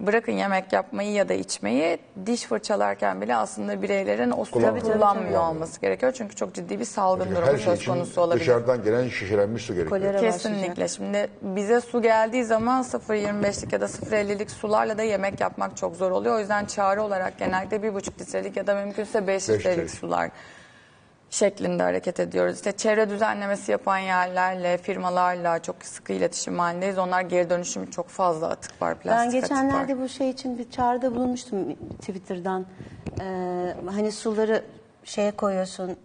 bırakın 0.01 0.33
yemek 0.33 0.73
yapmayı 0.73 1.13
ya 1.13 1.29
da 1.29 1.35
içmeyi 1.35 1.99
diş 2.27 2.43
fırçalarken 2.43 3.21
bile 3.21 3.37
aslında 3.37 3.83
bireylerin 3.83 4.31
o 4.31 4.45
suyu 4.45 4.51
Kullanmıyor. 4.65 4.93
kullanmıyor 4.95 5.43
olması 5.43 5.81
gerekiyor. 5.81 6.13
Çünkü 6.17 6.35
çok 6.37 6.55
ciddi 6.55 6.81
bir 6.81 6.85
salgın 6.85 7.25
Çünkü 7.25 7.37
durumu 7.37 7.53
her 7.53 7.57
şey 7.57 7.65
söz 7.67 7.79
için 7.81 7.93
konusu 7.93 8.21
olabilir. 8.21 8.41
dışarıdan 8.41 8.83
gelen 8.85 9.09
şişirenmiş 9.09 9.63
su 9.65 9.75
gerekiyor. 9.75 10.01
Kolera 10.01 10.21
Kesinlikle. 10.21 10.69
başlayacak. 10.71 10.91
Şimdi 10.97 11.29
bize 11.43 11.81
su 11.81 12.03
geldiği 12.03 12.45
zaman 12.45 12.83
0.25'lik 12.83 13.73
ya 13.73 13.81
da 13.81 13.85
0.50'lik 13.87 14.51
sularla 14.51 14.99
da 14.99 15.03
yemek 15.03 15.41
yapmak 15.41 15.77
çok 15.77 15.97
zor 15.97 16.11
oluyor. 16.11 16.35
O 16.37 16.41
yüzden 16.41 16.65
çare 16.65 17.01
olarak 17.01 17.39
genellikle 17.39 17.77
1.5 17.77 18.21
litrelik 18.21 18.57
ya 18.57 18.67
da 18.67 18.75
mümkünse 18.75 19.27
5 19.27 19.29
Beş 19.29 19.49
litrelik 19.49 19.67
litrelik. 19.67 19.91
sular 19.91 20.31
şeklinde 21.41 21.83
hareket 21.83 22.21
ediyoruz. 22.21 22.57
İşte 22.57 22.73
çevre 22.73 23.11
düzenlemesi 23.11 23.73
yapan 23.73 23.99
yerlerle, 23.99 24.79
firmalarla 24.79 25.59
çok 25.63 25.77
sıkı 25.85 26.13
iletişim 26.13 26.59
halindeyiz. 26.59 26.99
Onlar 26.99 27.21
geri 27.21 27.51
dönüşümü 27.51 27.91
çok 27.91 28.09
fazla 28.09 28.49
atık 28.49 28.83
var, 28.83 28.95
plastik 28.99 29.33
Ben 29.33 29.39
atık 29.39 29.51
var. 29.53 29.57
geçenlerde 29.65 29.99
bu 30.01 30.09
şey 30.09 30.31
için 30.31 30.59
bir 30.59 30.71
çağrıda 30.71 31.15
bulunmuştum 31.15 31.75
Twitter'dan. 32.01 32.67
Ee, 33.21 33.75
hani 33.95 34.13
suları 34.13 34.65
şeye 35.05 35.31
koyuyorsun, 35.31 35.97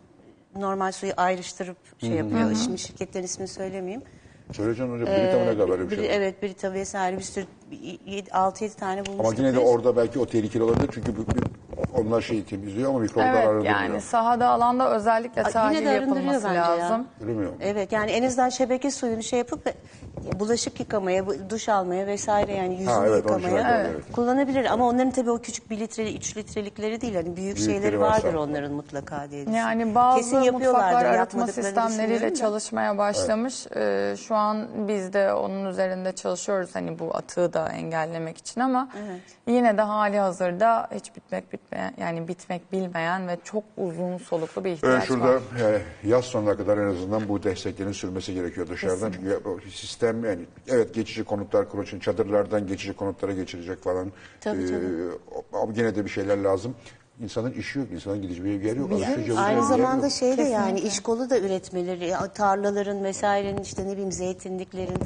normal 0.56 0.92
suyu 0.92 1.14
ayrıştırıp 1.18 1.78
şey 2.02 2.10
yapıyor. 2.10 2.56
Şimdi 2.64 2.78
şirketlerin 2.78 3.26
ismini 3.26 3.48
söylemeyeyim. 3.48 4.02
Söyleyeceğim 4.54 4.92
hocam. 4.94 5.08
Britanya'da 5.08 5.54
galiba 5.54 5.70
böyle 5.70 5.90
bir 5.92 5.96
şey 5.96 6.04
Bir- 6.06 6.10
evet, 6.10 6.44
Brita 6.44 6.74
vesaire 6.74 7.18
bir 7.18 7.22
sürü 7.24 7.46
6-7 8.32 8.76
tane 8.76 9.06
bulmuştuk. 9.06 9.26
Ama 9.26 9.34
yine 9.48 9.54
de 9.58 9.62
biz. 9.62 9.68
orada 9.70 9.96
belki 9.98 10.20
o 10.20 10.26
tehlikeli 10.26 10.64
olabilir 10.64 10.90
çünkü 10.94 11.16
bu- 11.18 11.20
bu- 11.28 11.61
onlar 11.94 12.22
şeyi 12.22 12.46
temizliyor 12.46 12.89
ama 12.89 13.00
mikroplar 13.00 13.34
Evet 13.34 13.48
arada 13.48 13.66
yani 13.66 14.02
sahada 14.02 14.50
alanda 14.50 14.96
özellikle 14.96 15.42
Yine 15.42 15.52
tahliye 15.52 15.86
de 15.86 15.89
arındırıyor 15.89 16.16
yapılması 16.18 16.48
bence 16.48 16.60
lazım. 16.60 16.98
ya. 16.98 17.06
Yürümüyor 17.22 17.52
mu? 17.52 17.58
Evet 17.62 17.92
yani 17.92 18.12
en 18.12 18.24
azından 18.24 18.50
şebeke 18.50 18.92
suyunu 18.92 19.24
şey 19.24 19.39
yapıp 19.39 19.68
bulaşık 20.39 20.80
yıkamaya, 20.80 21.26
duş 21.49 21.70
almaya 21.70 22.07
vesaire 22.07 22.53
yani 22.55 22.74
yüzünü 22.74 22.89
Ha, 22.89 23.03
evet, 23.07 23.18
yıkamaya 23.18 23.78
evet. 23.89 24.12
kullanabilir. 24.14 24.66
Ama 24.66 24.88
onların 24.88 25.12
tabii 25.12 25.32
o 25.32 25.38
küçük 25.41 25.70
bir 25.70 25.80
litreli, 25.80 26.16
üç 26.18 26.38
litrelikleri 26.38 27.01
değil. 27.01 27.16
Hani 27.16 27.36
büyük 27.36 27.57
Büyükleri 27.57 27.76
şeyleri 27.76 27.99
varsa. 27.99 28.28
vardır 28.28 28.34
onların 28.38 28.74
mutlaka 28.74 29.30
diye 29.32 29.41
düşünüyorum. 29.45 29.70
Yani 29.70 29.95
bazı 29.95 30.18
Kesin 30.18 30.41
yapıyorlardır, 30.41 30.86
mutfaklar 30.88 31.05
arıtma 31.05 31.16
yapmadıklarını 31.39 31.64
sistemleriyle 31.66 32.07
düşünmüyorum 32.07 32.36
da. 32.36 32.39
çalışmaya 32.39 32.97
başlamış. 32.97 33.68
Ee, 33.76 34.16
şu 34.28 34.36
an 34.36 34.68
biz 34.88 35.14
de 35.14 35.34
onun 35.34 35.66
üzerinde 35.66 36.12
çalışıyoruz 36.12 36.70
hani 36.74 36.99
bu 36.99 37.16
atığı 37.16 37.53
da 37.53 37.70
engellemek 37.70 38.38
için 38.38 38.62
ama 38.62 38.89
yine 39.47 39.78
de 39.78 39.82
hali 39.82 40.20
hazırda 40.20 40.88
hiç 40.95 41.16
bitmek 41.16 41.53
bitmeyen 41.53 41.93
yani 41.99 42.28
bitmek 42.28 42.72
bilmeyen 42.72 43.28
ve 43.28 43.38
çok 43.43 43.64
uzun 43.78 44.18
soluklu 44.18 44.64
bir 44.64 44.70
Evet, 44.70 44.78
ihtiyaç 44.78 45.03
şurada 45.05 45.28
var. 45.34 45.41
e, 45.62 45.82
yaz 46.09 46.26
sonuna 46.26 46.57
kadar 46.57 46.78
en 46.78 46.88
azından 46.88 47.30
bu 47.30 47.43
desteklerin 47.43 47.92
sürmesi 47.92 48.33
gerekiyor 48.33 48.67
dışarıdan. 48.70 49.12
Çünkü 49.12 49.39
o 49.46 49.59
sistem 49.71 50.01
yani 50.06 50.46
evet 50.68 50.94
geçici 50.94 51.24
konutlar 51.24 51.70
kurulu 51.70 51.86
için 51.86 52.00
çadırlardan 52.00 52.68
geçici 52.68 52.94
konutlara 52.94 53.32
geçirecek 53.32 53.84
falan. 53.84 54.12
Tabii, 54.42 54.66
tabii. 54.66 55.12
Ama 55.54 55.74
yine 55.76 55.96
de 55.96 56.06
bir 56.06 56.10
şeyler 56.10 56.38
lazım. 56.38 56.76
İnsanın 57.24 57.52
işi 57.52 57.80
yok, 57.80 57.92
insanın 57.92 58.22
gideceği 58.22 58.62
bir 58.62 58.66
yer 58.66 58.76
yok. 58.76 58.92
alışveriş 58.92 59.28
yapacağı 59.28 59.46
Aynı 59.46 59.66
zamanda 59.66 60.10
şey 60.10 60.38
de 60.38 60.42
yani 60.42 60.80
iş 60.80 61.00
kolu 61.00 61.30
da 61.30 61.39
üretmeleri, 61.39 62.14
tarlaların 62.34 63.04
vesairenin 63.04 63.62
işte 63.62 63.88
ne 63.88 63.92
bileyim 63.92 64.12
zeytinliklerin 64.12 64.98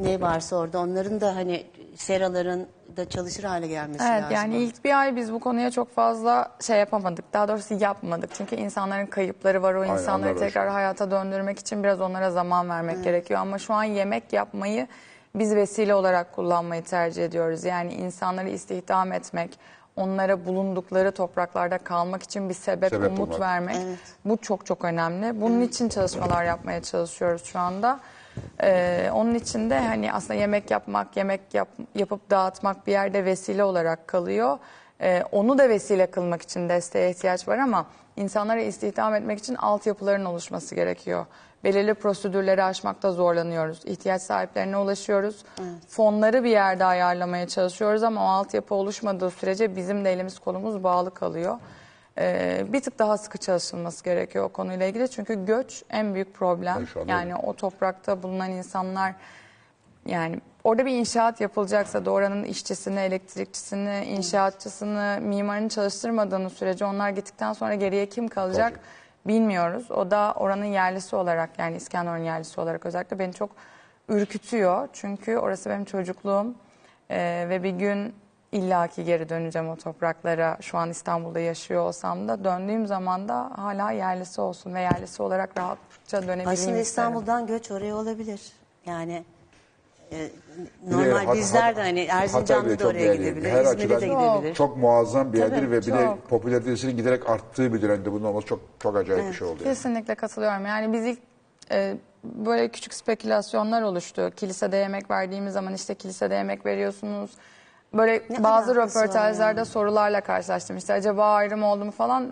ne 0.00 0.20
varsa 0.20 0.56
orada 0.56 0.80
onların 0.80 1.20
da 1.20 1.36
hani 1.36 1.66
seraların 1.96 2.66
da 2.96 3.08
çalışır 3.08 3.44
hale 3.44 3.66
gelmesi 3.66 4.04
Evet 4.04 4.22
lazım. 4.22 4.34
yani 4.34 4.56
ilk 4.56 4.84
bir 4.84 5.00
ay 5.00 5.16
biz 5.16 5.32
bu 5.32 5.40
konuya 5.40 5.70
çok 5.70 5.94
fazla 5.94 6.52
şey 6.60 6.78
yapamadık. 6.78 7.32
Daha 7.32 7.48
doğrusu 7.48 7.74
yapmadık. 7.80 8.30
Çünkü 8.34 8.56
insanların 8.56 9.06
kayıpları 9.06 9.62
var. 9.62 9.74
O 9.74 9.80
Aynen, 9.80 9.92
insanları 9.94 10.38
tekrar 10.38 10.64
şey. 10.66 10.72
hayata 10.72 11.10
döndürmek 11.10 11.58
için 11.58 11.82
biraz 11.82 12.00
onlara 12.00 12.30
zaman 12.30 12.68
vermek 12.68 13.04
gerekiyor. 13.04 13.40
Ama 13.40 13.58
şu 13.58 13.74
an 13.74 13.84
yemek 13.84 14.32
yapmayı 14.32 14.86
biz 15.34 15.54
vesile 15.54 15.94
olarak 15.94 16.32
kullanmayı 16.32 16.82
tercih 16.82 17.24
ediyoruz. 17.24 17.64
Yani 17.64 17.94
insanları 17.94 18.48
istihdam 18.48 19.12
etmek, 19.12 19.58
onlara 19.96 20.46
bulundukları 20.46 21.12
topraklarda 21.12 21.78
kalmak 21.78 22.22
için 22.22 22.48
bir 22.48 22.54
sebep, 22.54 22.90
Sebep 22.90 23.10
umut 23.10 23.28
olmak. 23.28 23.40
vermek. 23.40 23.76
Bu 24.24 24.36
çok 24.36 24.66
çok 24.66 24.84
önemli. 24.84 25.40
Bunun 25.40 25.60
için 25.60 25.88
çalışmalar 25.88 26.44
yapmaya 26.44 26.82
çalışıyoruz 26.82 27.44
şu 27.44 27.58
anda. 27.58 28.00
Ee, 28.62 29.10
onun 29.14 29.34
için 29.34 29.70
de 29.70 29.78
hani 29.80 30.12
aslında 30.12 30.34
yemek 30.34 30.70
yapmak, 30.70 31.16
yemek 31.16 31.40
yap, 31.54 31.68
yapıp 31.94 32.30
dağıtmak 32.30 32.86
bir 32.86 32.92
yerde 32.92 33.24
vesile 33.24 33.64
olarak 33.64 34.08
kalıyor. 34.08 34.58
Ee, 35.00 35.22
onu 35.32 35.58
da 35.58 35.68
vesile 35.68 36.06
kılmak 36.10 36.42
için 36.42 36.68
desteğe 36.68 37.10
ihtiyaç 37.10 37.48
var 37.48 37.58
ama 37.58 37.86
insanlara 38.16 38.60
istihdam 38.60 39.14
etmek 39.14 39.38
için 39.38 39.54
altyapıların 39.54 40.24
oluşması 40.24 40.74
gerekiyor. 40.74 41.26
Belirli 41.64 41.94
prosedürleri 41.94 42.64
aşmakta 42.64 43.12
zorlanıyoruz. 43.12 43.80
İhtiyaç 43.84 44.22
sahiplerine 44.22 44.76
ulaşıyoruz. 44.76 45.44
Fonları 45.88 46.44
bir 46.44 46.50
yerde 46.50 46.84
ayarlamaya 46.84 47.48
çalışıyoruz 47.48 48.02
ama 48.02 48.24
o 48.24 48.28
altyapı 48.28 48.74
oluşmadığı 48.74 49.30
sürece 49.30 49.76
bizim 49.76 50.04
de 50.04 50.12
elimiz 50.12 50.38
kolumuz 50.38 50.84
bağlı 50.84 51.14
kalıyor. 51.14 51.58
Ee, 52.18 52.64
bir 52.68 52.80
tık 52.80 52.98
daha 52.98 53.18
sıkı 53.18 53.38
çalışılması 53.38 54.04
gerekiyor 54.04 54.44
o 54.44 54.48
konuyla 54.48 54.86
ilgili. 54.86 55.08
Çünkü 55.10 55.46
göç 55.46 55.82
en 55.90 56.14
büyük 56.14 56.34
problem. 56.34 56.76
Evet, 56.78 56.88
Yani 57.08 57.36
o 57.36 57.52
toprakta 57.52 58.22
bulunan 58.22 58.50
insanlar 58.50 59.14
yani 60.06 60.40
orada 60.64 60.86
bir 60.86 60.90
inşaat 60.92 61.40
yapılacaksa 61.40 62.04
da 62.04 62.10
oranın 62.10 62.44
işçisini, 62.44 63.00
elektrikçisini, 63.00 64.04
inşaatçısını, 64.04 65.18
mimarını 65.22 65.68
çalıştırmadığınız 65.68 66.52
sürece 66.52 66.84
onlar 66.84 67.10
gittikten 67.10 67.52
sonra 67.52 67.74
geriye 67.74 68.08
kim 68.08 68.28
kalacak 68.28 68.80
bilmiyoruz. 69.26 69.90
O 69.90 70.10
da 70.10 70.34
oranın 70.36 70.64
yerlisi 70.64 71.16
olarak 71.16 71.58
yani 71.58 71.76
İskenderun 71.76 72.24
yerlisi 72.24 72.60
olarak 72.60 72.86
özellikle 72.86 73.18
beni 73.18 73.32
çok 73.32 73.50
ürkütüyor. 74.08 74.88
Çünkü 74.92 75.36
orası 75.36 75.70
benim 75.70 75.84
çocukluğum 75.84 76.54
Ee, 77.10 77.46
ve 77.48 77.62
bir 77.62 77.70
gün 77.70 78.14
illaki 78.52 79.04
geri 79.04 79.28
döneceğim 79.28 79.68
o 79.68 79.76
topraklara. 79.76 80.58
Şu 80.60 80.78
an 80.78 80.90
İstanbul'da 80.90 81.40
yaşıyor 81.40 81.82
olsam 81.82 82.28
da 82.28 82.44
döndüğüm 82.44 82.86
zaman 82.86 83.28
da 83.28 83.50
hala 83.56 83.90
yerlisi 83.90 84.40
olsun 84.40 84.74
ve 84.74 84.80
yerlisi 84.80 85.22
olarak 85.22 85.58
rahatça 85.58 86.22
dönebileyim 86.22 86.40
Aslında 86.48 86.54
isterim. 86.54 86.80
İstanbul'dan 86.82 87.46
göç 87.46 87.70
oraya 87.70 87.96
olabilir. 87.96 88.52
Yani 88.86 89.24
e, 90.12 90.28
normal 90.90 91.26
Hat- 91.26 91.36
bizler 91.36 91.62
Hat- 91.62 91.76
de 91.76 91.80
hani 91.82 92.00
Erzincan'da 92.00 92.66
bile 92.66 92.78
da 92.78 92.86
oraya 92.88 92.98
değerli. 92.98 93.18
gidebilir. 93.18 93.50
Her 93.50 93.64
İzmir'e 93.64 94.00
de 94.00 94.06
gidebilir. 94.06 94.54
Çok 94.54 94.76
muazzam 94.76 95.32
bir 95.32 95.38
yerdir 95.38 95.56
Tabii, 95.56 95.70
ve 95.70 95.80
bir 95.80 95.86
de 95.92 96.04
çok. 96.04 96.28
popülaritesinin 96.28 96.96
giderek 96.96 97.30
arttığı 97.30 97.72
bir 97.74 97.82
dönemde 97.82 98.12
bunun 98.12 98.24
olması 98.24 98.46
çok 98.46 98.60
çok 98.82 98.96
acayip 98.96 99.28
bir 99.28 99.32
şey 99.32 99.48
oldu. 99.48 99.56
Yani. 99.64 99.74
Kesinlikle 99.74 100.14
katılıyorum. 100.14 100.66
Yani 100.66 100.92
biz 100.92 101.06
ilk 101.06 101.18
e, 101.70 101.94
böyle 102.24 102.68
küçük 102.68 102.94
spekülasyonlar 102.94 103.82
oluştu. 103.82 104.30
Kilisede 104.36 104.76
yemek 104.76 105.10
verdiğimiz 105.10 105.52
zaman 105.52 105.74
işte 105.74 105.94
kilisede 105.94 106.34
yemek 106.34 106.66
veriyorsunuz. 106.66 107.30
Böyle 107.94 108.22
Ne 108.30 108.42
bazı 108.44 108.74
röportajlarda 108.74 109.64
sorularla 109.64 110.20
karşılaştım. 110.20 110.76
İşte 110.76 110.92
acaba 110.92 111.32
ayrım 111.32 111.62
oldu 111.62 111.84
mu 111.84 111.90
falan. 111.90 112.30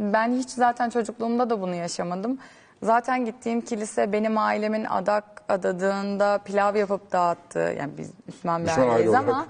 Ben 0.00 0.32
hiç 0.32 0.50
zaten 0.50 0.90
çocukluğumda 0.90 1.50
da 1.50 1.60
bunu 1.60 1.74
yaşamadım. 1.74 2.38
Zaten 2.82 3.24
gittiğim 3.24 3.60
kilise 3.60 4.12
benim 4.12 4.38
ailemin 4.38 4.84
adak 4.84 5.24
adadığında 5.48 6.38
pilav 6.44 6.76
yapıp 6.76 7.12
dağıttığı. 7.12 7.74
Yani 7.78 7.90
biz 7.98 8.10
Müslüman 8.26 8.62
bir 8.62 8.66
Müslüman 8.68 8.88
aileyiz 8.88 9.14
aile 9.14 9.18
ama 9.30 9.46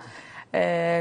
e, 0.55 0.61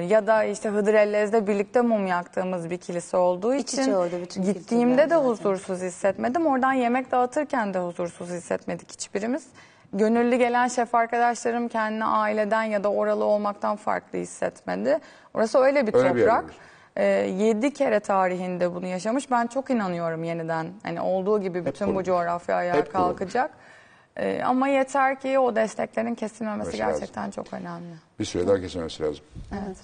ya 0.09 0.27
da 0.27 0.43
işte 0.43 0.69
Hıdrellez'de 0.69 1.47
birlikte 1.47 1.81
mum 1.81 2.07
yaktığımız 2.07 2.69
bir 2.69 2.77
kilise 2.77 3.17
olduğu 3.17 3.53
İç 3.55 3.73
içe 3.73 3.81
için 3.81 3.93
orada 3.93 4.21
bütün 4.21 4.43
gittiğimde 4.43 4.89
kültürler 4.95 5.09
de 5.09 5.15
zaten. 5.15 5.29
huzursuz 5.29 5.81
hissetmedim. 5.81 6.45
Oradan 6.45 6.73
yemek 6.73 7.11
dağıtırken 7.11 7.73
de 7.73 7.79
huzursuz 7.79 8.29
hissetmedik 8.29 8.91
hiçbirimiz. 8.91 9.47
Gönüllü 9.93 10.35
gelen 10.35 10.67
şef 10.67 10.95
arkadaşlarım 10.95 11.67
kendini 11.67 12.05
aileden 12.05 12.63
ya 12.63 12.83
da 12.83 12.91
oralı 12.91 13.23
olmaktan 13.25 13.75
farklı 13.75 14.19
hissetmedi. 14.19 14.99
Orası 15.33 15.59
öyle 15.59 15.87
bir 15.87 15.93
Öyle 15.93 16.15
bir 16.15 16.19
yer 16.19 16.27
toprak. 16.27 16.43
olmuş. 16.43 16.55
Ee, 16.97 17.03
yedi 17.37 17.73
kere 17.73 17.99
tarihinde 17.99 18.75
bunu 18.75 18.85
yaşamış. 18.87 19.31
Ben 19.31 19.47
çok 19.47 19.69
inanıyorum 19.69 20.23
yeniden. 20.23 20.67
Hani 20.83 21.01
olduğu 21.01 21.41
gibi 21.41 21.65
bütün 21.65 21.95
bu 21.95 22.03
coğrafya 22.03 22.55
ayağa 22.55 22.75
Hep 22.75 22.91
kurulmuş. 22.93 23.07
kalkacak. 23.17 23.51
Ee, 24.17 24.41
ama 24.45 24.67
yeter 24.67 25.19
ki 25.21 25.39
o 25.39 25.55
desteklerin 25.55 26.15
kesilmemesi 26.15 26.71
Mesela 26.71 26.91
gerçekten 26.91 27.31
çok 27.31 27.53
önemli. 27.53 27.95
Bir 28.19 28.25
süre 28.25 28.47
daha 28.47 28.61
kesilmesi 28.61 29.03
lazım. 29.03 29.23
Evet. 29.51 29.77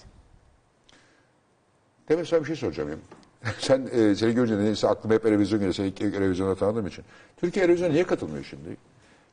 Demek 2.09 2.27
sana 2.27 2.39
bir 2.39 2.45
şey 2.45 2.55
soracağım 2.55 2.89
ya. 2.89 2.95
Sen 3.59 3.89
e, 3.91 4.15
seni 4.15 4.33
görünce 4.33 4.57
neyse 4.57 4.87
aklıma 4.87 5.15
hep 5.15 5.23
televizyon 5.23 5.59
geliyor. 5.59 5.73
Seni 5.73 5.87
ilk 5.87 5.97
televizyonda 5.97 6.55
tanıdığım 6.55 6.87
için. 6.87 7.05
Türkiye 7.37 7.65
televizyona 7.65 7.91
niye 7.91 8.03
katılmıyor 8.03 8.43
şimdi? 8.43 8.77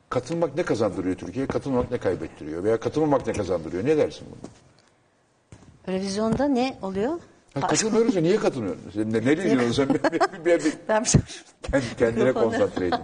Katılmak 0.09 0.55
ne 0.55 0.63
kazandırıyor 0.63 1.15
Türkiye'ye? 1.15 1.47
Katılmak 1.47 1.91
ne 1.91 1.97
kaybettiriyor? 1.97 2.63
Veya 2.63 2.79
katılmamak 2.79 3.27
ne 3.27 3.33
kazandırıyor? 3.33 3.85
Ne 3.85 3.97
dersin 3.97 4.27
buna? 4.31 4.49
Televizyonda 5.85 6.47
ne 6.47 6.77
oluyor? 6.81 7.19
Ha, 7.53 7.67
katılmıyoruz 7.67 8.15
ya 8.15 8.21
niye 8.21 8.37
katılmıyorsun? 8.37 8.91
Sen 8.93 9.13
ne, 9.13 9.17
ne 9.17 9.37
diyorsun 9.37 9.71
sen? 9.71 9.89
Bir, 9.89 10.03
bir, 10.03 10.45
bir, 10.45 10.65
bir, 10.65 10.73
Ben 10.87 11.03
bir 11.03 11.09
şey- 11.09 11.21
kendi, 11.63 11.85
kendine 11.99 12.33
konsantre 12.33 12.87
edin. 12.87 12.99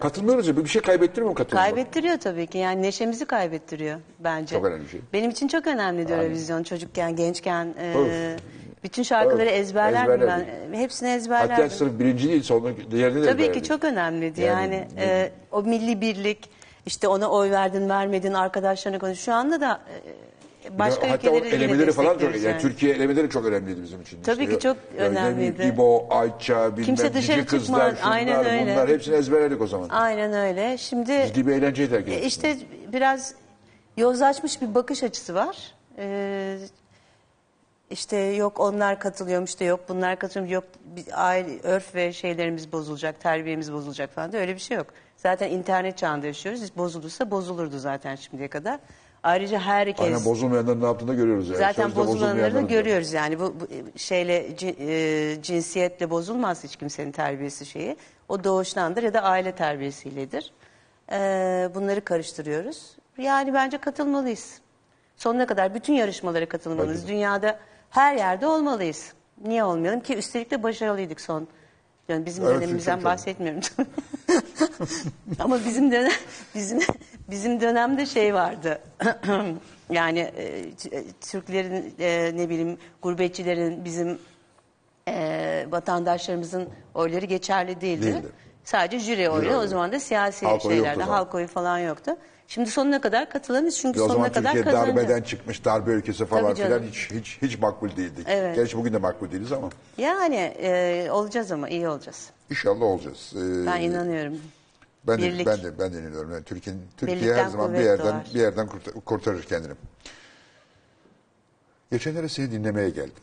Katılmıyoruz 0.00 0.48
ya. 0.48 0.56
Bir 0.56 0.66
şey 0.66 0.82
kaybettiriyor 0.82 1.28
mu 1.28 1.34
katılmak? 1.34 1.64
Kaybettiriyor 1.64 2.18
tabii 2.18 2.46
ki. 2.46 2.58
Yani 2.58 2.82
neşemizi 2.82 3.24
kaybettiriyor 3.24 4.00
bence. 4.20 4.56
Çok 4.56 4.64
önemli 4.64 4.84
bir 4.84 4.88
şey. 4.88 5.00
Benim 5.12 5.30
için 5.30 5.48
çok 5.48 5.66
önemli 5.66 6.06
televizyon. 6.06 6.62
Çocukken, 6.62 7.16
gençken 7.16 7.74
e, 7.80 8.36
bütün 8.84 9.02
şarkıları 9.02 9.48
Öf. 9.48 9.52
ezberlerdim 9.60 10.28
ben. 10.28 10.46
Hepsini 10.78 11.08
Hatta 11.08 11.16
ezberlerdim. 11.18 11.70
sırf 11.70 11.98
birinci 11.98 12.28
değil, 12.28 12.42
sonunda 12.42 12.70
diğerini 12.90 13.22
de 13.22 13.26
Tabii 13.26 13.36
ki 13.36 13.42
ezberledik. 13.42 13.64
çok 13.64 13.84
önemliydi. 13.84 14.40
Yani 14.40 14.74
Yani, 14.74 14.86
e, 14.98 15.30
o 15.52 15.62
milli 15.62 16.00
birlik, 16.00 16.50
işte 16.86 17.08
ona 17.08 17.30
oy 17.30 17.50
verdin, 17.50 17.88
vermedin, 17.88 18.32
arkadaşlarına 18.32 18.98
konuş. 18.98 19.18
Şu 19.20 19.32
anda 19.34 19.60
da 19.60 19.80
e, 19.88 20.12
başka 20.78 21.10
Hatta 21.10 21.30
ülkeleri 21.30 21.46
yine 21.54 21.64
elemeleri 21.64 21.92
falan 21.92 22.18
çok, 22.18 22.22
yani. 22.34 22.44
yani. 22.44 22.60
Türkiye 22.60 22.94
elemeleri 22.94 23.30
çok 23.30 23.46
önemliydi 23.46 23.82
bizim 23.82 24.02
için. 24.02 24.22
Tabii 24.22 24.48
ki 24.48 24.58
çok 24.60 24.76
yani 24.98 25.10
bileyim, 25.10 25.26
önemliydi. 25.26 25.62
İbo, 25.62 26.06
Ayça, 26.10 26.70
bilmem, 26.72 26.84
Kimse 26.84 27.14
dışarı 27.14 27.46
kızlar, 27.46 27.90
çıkmaz. 27.90 27.98
şunlar, 27.98 28.12
Aynen 28.16 28.44
öyle. 28.44 28.72
bunlar 28.72 28.88
hepsini 28.88 29.14
ezberledik 29.14 29.60
o 29.60 29.66
zaman. 29.66 29.88
Aynen 29.88 30.32
öyle. 30.32 30.78
Şimdi 30.78 31.24
Ciddi 31.26 31.46
bir 31.46 31.52
eğlenceyi 31.52 31.88
terk 31.88 32.08
ettik. 32.08 32.22
E, 32.22 32.26
İşte 32.26 32.56
biraz 32.92 33.34
yozlaşmış 33.96 34.62
bir 34.62 34.74
bakış 34.74 35.02
açısı 35.02 35.34
var. 35.34 35.56
Ee, 35.98 36.58
işte 37.90 38.16
yok 38.16 38.60
onlar 38.60 39.00
katılıyormuş 39.00 39.60
da 39.60 39.64
yok 39.64 39.80
bunlar 39.88 40.18
katılıyormuş 40.18 40.52
yok 40.52 40.64
aile 41.12 41.60
örf 41.62 41.94
ve 41.94 42.12
şeylerimiz 42.12 42.72
bozulacak, 42.72 43.20
terbiyemiz 43.20 43.72
bozulacak 43.72 44.10
falan 44.14 44.32
da 44.32 44.36
öyle 44.38 44.54
bir 44.54 44.60
şey 44.60 44.76
yok. 44.76 44.86
Zaten 45.16 45.50
internet 45.50 45.98
çağında 45.98 46.26
yaşıyoruz. 46.26 46.62
Biz 46.62 46.76
bozulursa 46.76 47.30
bozulurdu 47.30 47.78
zaten 47.78 48.16
şimdiye 48.16 48.48
kadar. 48.48 48.78
Ayrıca 49.22 49.58
herkes 49.58 50.06
Aynen 50.06 50.24
bozulmayanların 50.24 50.80
ne 50.80 50.84
yaptığını 50.84 51.14
görüyoruz. 51.14 51.48
Yani. 51.48 51.58
Zaten 51.58 51.82
Sözde 51.82 51.96
bozulanları 51.96 52.20
da 52.20 52.34
bozulmayanların 52.34 52.68
görüyoruz 52.68 53.12
yani 53.12 53.40
bu, 53.40 53.54
bu 53.60 53.98
şeyle 53.98 54.48
cin- 54.56 54.76
e, 54.78 55.42
cinsiyetle 55.42 56.10
bozulmaz 56.10 56.64
hiç 56.64 56.76
kimsenin 56.76 57.12
terbiyesi 57.12 57.66
şeyi. 57.66 57.96
O 58.28 58.44
doğuştandır 58.44 59.02
ya 59.02 59.14
da 59.14 59.22
aile 59.22 59.52
terbiyesiyledir. 59.52 60.52
Ee, 61.12 61.70
bunları 61.74 62.04
karıştırıyoruz. 62.04 62.96
Yani 63.18 63.54
bence 63.54 63.78
katılmalıyız. 63.78 64.60
Sonuna 65.16 65.46
kadar 65.46 65.74
bütün 65.74 65.92
yarışmalara 65.92 66.46
katılmalıyız. 66.48 67.08
Dünyada 67.08 67.58
her 67.90 68.16
yerde 68.16 68.46
olmalıyız. 68.46 69.12
Niye 69.44 69.64
olmayalım 69.64 70.00
ki? 70.00 70.16
Üstelik 70.16 70.50
de 70.50 70.62
başarılıydık 70.62 71.20
son. 71.20 71.48
Yani 72.08 72.26
bizim 72.26 72.44
Evet, 72.46 72.56
dönemimizden 72.56 73.04
bahsetmiyorum. 73.04 73.62
Ama 75.38 75.58
bizim 75.66 75.92
dönem 75.92 76.12
bizim 76.54 76.80
bizim 77.30 77.60
dönemde 77.60 78.06
şey 78.06 78.34
vardı. 78.34 78.78
yani 79.90 80.18
e, 80.20 80.70
t- 80.74 81.04
Türklerin 81.20 81.94
e, 82.00 82.32
ne 82.36 82.48
bileyim 82.48 82.78
gurbetçilerin 83.02 83.84
bizim 83.84 84.18
e, 85.08 85.66
vatandaşlarımızın 85.70 86.68
oyları 86.94 87.26
geçerli 87.26 87.80
değildi. 87.80 88.06
Değildi. 88.06 88.26
Sadece 88.64 88.98
jüri 88.98 89.30
oyları. 89.30 89.46
oyları. 89.48 89.64
O 89.64 89.66
zaman 89.66 89.92
da 89.92 90.00
siyasi 90.00 90.46
Halk 90.46 90.66
oyu 90.66 90.76
yoktu 90.76 90.84
şeylerde 90.84 91.02
o 91.02 91.06
zaman. 91.06 91.18
halk 91.18 91.34
oyu 91.34 91.46
falan 91.46 91.78
yoktu. 91.78 92.16
Şimdi 92.48 92.70
sonuna 92.70 93.00
kadar 93.00 93.30
katılamayız 93.30 93.78
çünkü 93.78 94.00
O 94.00 94.02
zaman 94.02 94.14
sonuna 94.14 94.32
kadar 94.32 94.52
Türkiye 94.52 94.64
kazanacağız. 94.74 94.96
darbeden 95.08 95.22
çıkmış, 95.22 95.64
darbe 95.64 95.90
ülkesi 95.90 96.26
falan 96.26 96.54
Tabii 96.54 96.64
filan 96.66 96.82
hiç, 96.82 97.10
hiç, 97.10 97.38
hiç 97.42 97.58
makbul 97.58 97.96
değildik. 97.96 98.26
Evet. 98.30 98.56
Gerçi 98.56 98.76
bugün 98.78 98.92
de 98.92 98.98
makbul 98.98 99.30
değiliz 99.30 99.52
ama 99.52 99.68
Yani 99.98 100.36
e, 100.62 101.08
olacağız 101.10 101.52
ama 101.52 101.68
iyi 101.68 101.88
olacağız. 101.88 102.30
inşallah 102.50 102.82
olacağız. 102.82 103.32
Ee, 103.36 103.66
Ben 103.66 103.80
inanıyorum. 103.80 104.34
Ben 105.06 105.18
de, 105.18 105.46
ben 105.46 105.62
de 105.62 105.78
ben 105.78 105.92
de 105.92 105.98
inanıyorum. 106.00 106.32
Yani 106.32 106.44
Türkiye 106.44 106.76
Türkiye 106.96 107.34
her 107.34 107.46
zaman 107.46 107.74
bir 107.74 107.78
yerden 107.78 108.06
doğar. 108.06 108.26
bir 108.34 108.40
yerden 108.40 108.66
kurtar- 108.66 109.00
kurtarır 109.04 109.42
kendini. 109.42 109.72
Geçenlere 111.90 112.28
seni 112.28 112.52
dinlemeye 112.52 112.90
geldim. 112.90 113.22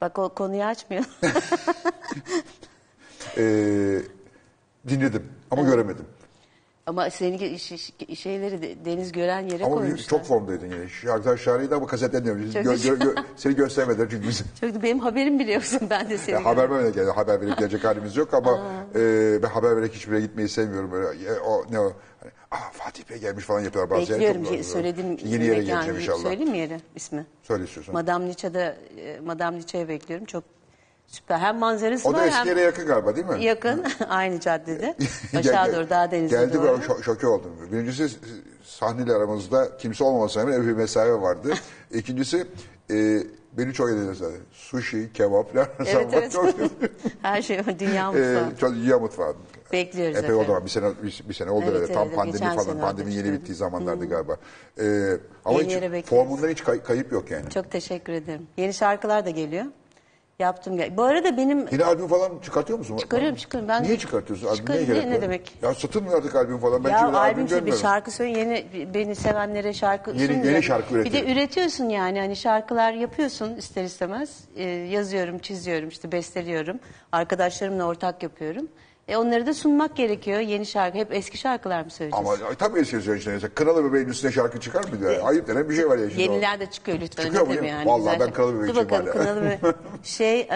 Bak 0.00 0.18
o 0.18 0.28
konuyu 0.34 0.64
açmıyor. 0.64 1.04
Ee, 3.36 4.02
dinledim 4.88 5.28
ama 5.50 5.62
göremedim. 5.62 6.04
Ama 6.90 7.10
senin 7.10 7.56
şeyleri 8.14 8.62
de- 8.62 8.84
deniz 8.84 9.12
gören 9.12 9.40
yere 9.40 9.64
Ama 9.64 9.74
koymuşlar. 9.74 10.06
çok 10.08 10.24
formdaydın 10.24 10.66
yine. 10.66 10.88
Şarkılar 10.88 11.36
şahaneydi 11.36 11.74
ama 11.74 11.86
kasetten 11.86 12.20
dinliyorum. 12.24 12.52
Çok 12.52 12.64
Gö, 12.64 12.76
gö, 12.76 12.98
gö, 12.98 13.14
seni 13.36 13.54
göstermediler 13.56 14.06
çünkü 14.10 14.28
biz 14.28 14.42
Çünkü 14.60 14.82
benim 14.82 14.98
haberim 14.98 15.38
biliyorsun 15.38 15.80
ben 15.90 16.10
de 16.10 16.18
seni. 16.18 16.34
Ya 16.34 16.44
haber 16.44 16.70
vermeye 16.70 16.90
geldi. 16.90 17.10
Haber 17.10 17.40
verip 17.40 17.58
gelecek 17.58 17.84
halimiz 17.84 18.16
yok 18.16 18.34
ama 18.34 18.60
e, 18.94 18.98
ben 19.42 19.48
haber 19.48 19.76
vererek 19.76 19.92
hiçbir 19.94 20.12
yere 20.12 20.22
gitmeyi 20.22 20.48
sevmiyorum. 20.48 20.92
Böyle, 20.92 21.24
e, 21.24 21.38
o 21.40 21.64
ne 21.70 21.80
o? 21.80 21.92
Hani, 22.20 22.32
Aa, 22.50 22.56
Fatih 22.72 23.10
Bey 23.10 23.18
gelmiş 23.18 23.44
falan 23.44 23.60
yapıyorlar 23.60 23.98
bazı. 24.00 24.12
Bekliyorum. 24.12 24.44
Çok- 24.44 24.52
ye- 24.52 24.62
Söyledim. 24.62 25.16
Yeni 25.24 25.44
yere 25.44 25.58
mekan- 25.58 25.64
geleceğim 25.66 25.96
inşallah. 26.00 26.18
Söyleyeyim 26.22 26.50
mi 26.50 26.58
yeri 26.58 26.80
ismi? 26.96 27.26
İstiyorsan. 27.42 27.92
Madame 27.92 28.24
Nietzsche'de 28.26 28.76
e, 28.98 29.20
Madame 29.20 29.56
Nietzsche'ye 29.56 29.88
bekliyorum. 29.88 30.26
Çok 30.26 30.44
süper. 31.10 31.38
Hem 31.38 31.56
manzarası 31.58 32.08
o 32.08 32.12
da 32.14 32.18
var 32.18 32.30
hem 32.30 32.46
yere 32.46 32.60
yakın 32.60 32.86
galiba 32.86 33.16
değil 33.16 33.26
mi? 33.26 33.44
yakın. 33.44 33.84
Aynı 34.08 34.40
caddede. 34.40 34.94
Aşağı 35.36 35.72
doğru 35.72 35.90
daha 35.90 36.10
denize 36.10 36.36
Geldi 36.36 36.54
doğru. 36.54 36.66
ve 36.80 36.84
şo- 36.84 37.02
şoke 37.02 37.26
oldum. 37.26 37.50
Birincisi 37.72 38.16
sahneyle 38.64 39.12
aramızda 39.12 39.76
kimse 39.76 40.04
olmamasına 40.04 40.42
rağmen 40.42 40.66
bir 40.68 40.72
mesafe 40.72 41.12
vardı. 41.12 41.52
İkincisi 41.90 42.46
e, 42.90 43.22
beni 43.52 43.72
çok 43.72 43.90
etkiledi. 43.90 44.40
Sushi, 44.52 45.12
kebap 45.14 45.52
falan. 45.52 45.66
Evet 45.86 46.06
evet. 46.12 46.32
Çok, 46.32 46.54
Her 47.22 47.42
şey 47.42 47.60
dünya 47.78 48.04
e, 48.04 48.12
mutfağı. 48.12 48.56
çok 48.60 48.76
iyi 48.76 48.94
mutfağı. 48.94 49.34
Bekliyoruz 49.72 50.16
Epey 50.16 50.30
o 50.30 50.32
efendim. 50.34 50.46
zaman 50.46 50.64
bir 50.64 50.70
sene 50.70 50.86
bir, 51.02 51.24
bir 51.28 51.34
sene 51.34 51.50
oldu 51.50 51.64
Evet, 51.68 51.74
herhalde. 51.76 51.92
Tam 51.92 52.06
evet, 52.06 52.16
pandemi 52.16 52.32
geçen 52.32 52.54
falan. 52.56 52.64
sene 52.72 52.80
Pandemi 52.80 53.08
oldu 53.08 53.16
yeni 53.16 53.26
işte. 53.28 53.40
bittiği 53.40 53.56
zamanlardı 53.56 54.06
galiba. 54.08 54.36
E, 54.80 54.84
ama 55.44 55.58
Yeni 55.58 55.68
hiç 55.74 55.82
bekleriz. 55.82 56.04
formundan 56.06 56.48
hiç 56.48 56.64
kay- 56.64 56.82
kayıp 56.82 57.12
yok 57.12 57.30
yani. 57.30 57.50
Çok 57.50 57.70
teşekkür 57.70 58.12
ederim. 58.12 58.46
Yeni 58.56 58.74
şarkılar 58.74 59.26
da 59.26 59.30
geliyor. 59.30 59.64
Yaptım. 60.40 60.78
Bu 60.96 61.02
arada 61.02 61.36
benim 61.36 61.66
Yine 61.72 61.84
albüm 61.84 62.08
falan 62.08 62.30
çıkartıyor 62.42 62.78
musun? 62.78 62.96
Çıkarıyorum, 62.96 63.36
çıkarıyorum. 63.36 63.68
Ben- 63.68 63.82
Niye 63.82 63.98
çıkartıyorsun? 63.98 64.46
Albüm 64.46 64.56
Çıkar- 64.58 64.74
neye 64.76 64.84
gerek 64.84 65.06
ne- 65.06 65.22
demek? 65.22 65.52
Ya 65.62 65.74
satılmıyor 65.74 66.18
artık 66.18 66.34
albüm 66.36 66.58
falan. 66.58 66.84
Ben 66.84 66.90
ya 66.90 66.98
şimdi 66.98 67.16
albüm 67.16 67.44
işte 67.44 67.66
bir 67.66 67.72
şarkı 67.76 68.10
söyle 68.10 68.38
yeni 68.38 68.66
beni 68.94 69.14
sevenlere 69.14 69.72
şarkı 69.72 70.10
Yeni- 70.10 70.20
sunmuyorum. 70.26 70.50
yeni 70.52 70.62
şarkı 70.62 70.90
Bir 70.94 70.94
de 70.94 71.00
üretiyorum. 71.08 71.30
üretiyorsun 71.32 71.88
yani 71.88 72.20
hani 72.20 72.36
şarkılar 72.36 72.92
yapıyorsun 72.92 73.54
ister 73.56 73.84
istemez. 73.84 74.38
Ee, 74.56 74.62
yazıyorum, 74.68 75.38
çiziyorum, 75.38 75.88
işte 75.88 76.12
besteliyorum. 76.12 76.78
Arkadaşlarımla 77.12 77.84
ortak 77.84 78.22
yapıyorum. 78.22 78.68
E 79.10 79.16
onları 79.16 79.46
da 79.46 79.54
sunmak 79.54 79.96
gerekiyor. 79.96 80.40
Yeni 80.40 80.66
şarkı 80.66 80.98
hep 80.98 81.12
eski 81.12 81.38
şarkılar 81.38 81.84
mı 81.84 81.90
söyleyeceğiz? 81.90 82.26
Ama 82.40 82.48
ay, 82.48 82.54
tabii 82.54 82.78
eski 82.78 82.90
söyleyeceksin. 82.90 83.32
Mesela 83.32 83.54
Kınalı 83.54 83.84
Bebeğin 83.84 84.08
üstüne 84.08 84.32
şarkı 84.32 84.60
çıkar 84.60 84.84
mı? 84.84 85.00
diye. 85.00 85.20
Ayıp 85.20 85.48
denen 85.48 85.68
bir 85.68 85.74
şey 85.74 85.88
var 85.88 85.98
ya 85.98 86.10
şimdi. 86.10 86.22
Yeniler 86.22 86.60
de 86.60 86.66
çıkıyor 86.70 87.00
lütfen. 87.00 87.24
Çıkıyor 87.24 87.46
mu? 87.46 87.54
Yeni- 87.54 87.86
Vallahi 87.86 88.20
ben 88.20 88.32
Kınalı 88.32 88.52
Dur 88.52 88.62
Bebekçiyim 88.62 88.90
bakalım 88.90 89.06
hala. 89.06 89.12
Kınalı 89.12 89.42
Bebek. 89.44 89.60
Şey, 90.02 90.40
e, 90.40 90.46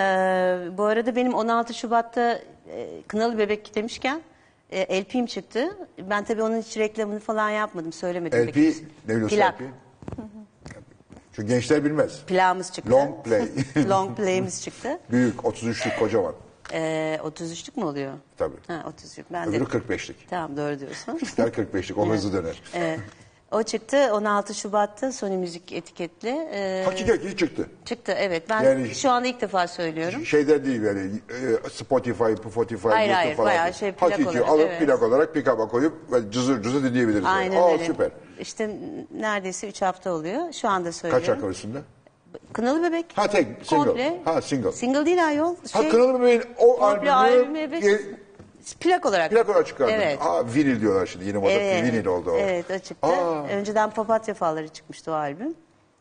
bu 0.79 0.85
arada 0.85 1.17
benim 1.17 1.35
16 1.35 1.75
Şubat'ta 1.75 2.41
e, 2.71 3.03
Kınalı 3.09 3.39
Bebek 3.39 3.75
demişken 3.75 4.23
e, 4.71 5.01
LP'm 5.03 5.27
çıktı. 5.27 5.77
Ben 6.11 6.25
tabii 6.25 6.43
onun 6.43 6.63
hiç 6.63 6.77
reklamını 6.77 7.21
falan 7.21 7.51
yapmadım, 7.51 7.93
söylemedim. 7.93 8.47
LP, 8.49 8.57
ne 9.09 9.15
biliyorsun 9.15 9.37
Plak. 9.37 9.55
LP? 9.55 9.65
Çünkü 11.33 11.49
gençler 11.49 11.85
bilmez. 11.85 12.23
Plağımız 12.27 12.73
çıktı. 12.73 12.91
Long 12.93 13.25
play. 13.25 13.49
Long 13.89 14.17
play'imiz 14.17 14.63
çıktı. 14.63 14.99
Büyük, 15.11 15.41
33'lük 15.41 15.99
kocaman. 15.99 16.35
E, 16.73 17.19
33'lük 17.25 17.77
mü 17.77 17.85
oluyor? 17.85 18.13
Tabii. 18.37 18.57
Ha 18.67 18.85
33'lük. 18.97 19.25
Ben 19.33 19.53
de. 19.53 19.57
Öbürü 19.57 19.65
45'lik. 19.65 20.17
Tamam 20.31 20.57
doğru 20.57 20.81
diyorsun. 20.81 21.19
İster 21.23 21.49
45'lik, 21.49 21.99
o 21.99 22.09
hızlı 22.09 22.33
döner. 22.33 22.63
E, 22.75 22.99
o 23.51 23.63
çıktı 23.63 24.11
16 24.13 24.55
Şubat'ta 24.55 25.13
Sony 25.13 25.37
Müzik 25.37 25.73
etiketli. 25.73 26.29
E, 26.29 26.83
Hakikaten 26.85 27.33
çıktı. 27.37 27.69
çıktı 27.85 28.13
evet. 28.19 28.43
Ben 28.51 28.63
Yani- 28.63 28.95
şu 28.95 29.11
anda 29.11 29.29
ilk 29.29 29.41
defa 29.41 29.67
söylüyorum. 29.69 30.27
Şeyden 30.27 30.65
değil 30.65 30.83
yani 30.83 31.01
e, 31.65 31.69
Spotify, 31.71 32.25
Spotify, 32.49 32.89
Hayır, 32.89 33.09
YouTube 33.09 33.15
hayır, 33.15 33.37
falan. 33.37 33.49
bayağı 33.51 33.75
şey, 33.75 33.93
plak 33.93 34.13
Hakiki 34.13 34.29
olarak, 34.29 34.49
alıp 34.49 34.69
evet. 34.71 34.81
plak 34.87 35.03
olarak 35.03 35.35
pick-up'a 35.35 35.69
koyup 35.69 36.11
böyle 36.11 36.31
cızır 36.31 36.63
cızır 36.63 36.85
dinleyebiliriz. 36.85 37.25
yani. 37.25 37.35
Aynen 37.37 37.57
Aa 37.57 37.73
öyle. 37.73 37.85
süper. 37.85 38.11
İşte 38.41 38.77
neredeyse 39.15 39.69
3 39.69 39.83
hafta 39.83 40.13
oluyor. 40.13 40.53
Şu 40.53 40.69
anda 40.69 40.93
söylüyorum. 40.93 41.21
Kaç 41.21 41.27
şarkı 41.27 41.47
var 41.47 41.51
üstünde? 41.51 41.79
Kınalı 42.53 42.83
Bebek. 42.83 43.07
Ha 43.15 43.27
tek, 43.29 43.47
single. 43.63 43.85
Komple. 43.87 44.21
Ha 44.25 44.43
single. 44.43 44.73
Single 44.73 45.07
değil 45.07 45.27
ayol. 45.27 45.57
Ha 45.73 45.83
Şey, 45.83 45.91
Kınalı 45.91 46.21
Bebeğin 46.21 46.43
o 46.59 46.83
albümü 46.83 47.11
albümü 47.11 47.71
ve 47.71 48.01
plak 48.81 49.07
olarak. 49.07 49.31
plak 49.31 49.49
olarak 49.49 49.67
çıkardı. 49.67 49.93
Evet. 49.93 50.19
Aa 50.23 50.45
vinil 50.55 50.81
diyorlar 50.81 51.07
şimdi 51.07 51.25
yeni 51.25 51.39
moda 51.39 51.51
Evet. 51.51 51.85
vinil 51.85 52.07
oldu 52.07 52.31
o. 52.31 52.37
Evet 52.37 52.65
o 52.71 52.79
çıktı. 52.79 53.07
Aa. 53.07 53.43
Önceden 53.49 53.91
Papatya 53.91 54.35
Falları 54.35 54.69
çıkmıştı 54.69 55.11
o 55.11 55.15
albüm. 55.15 55.55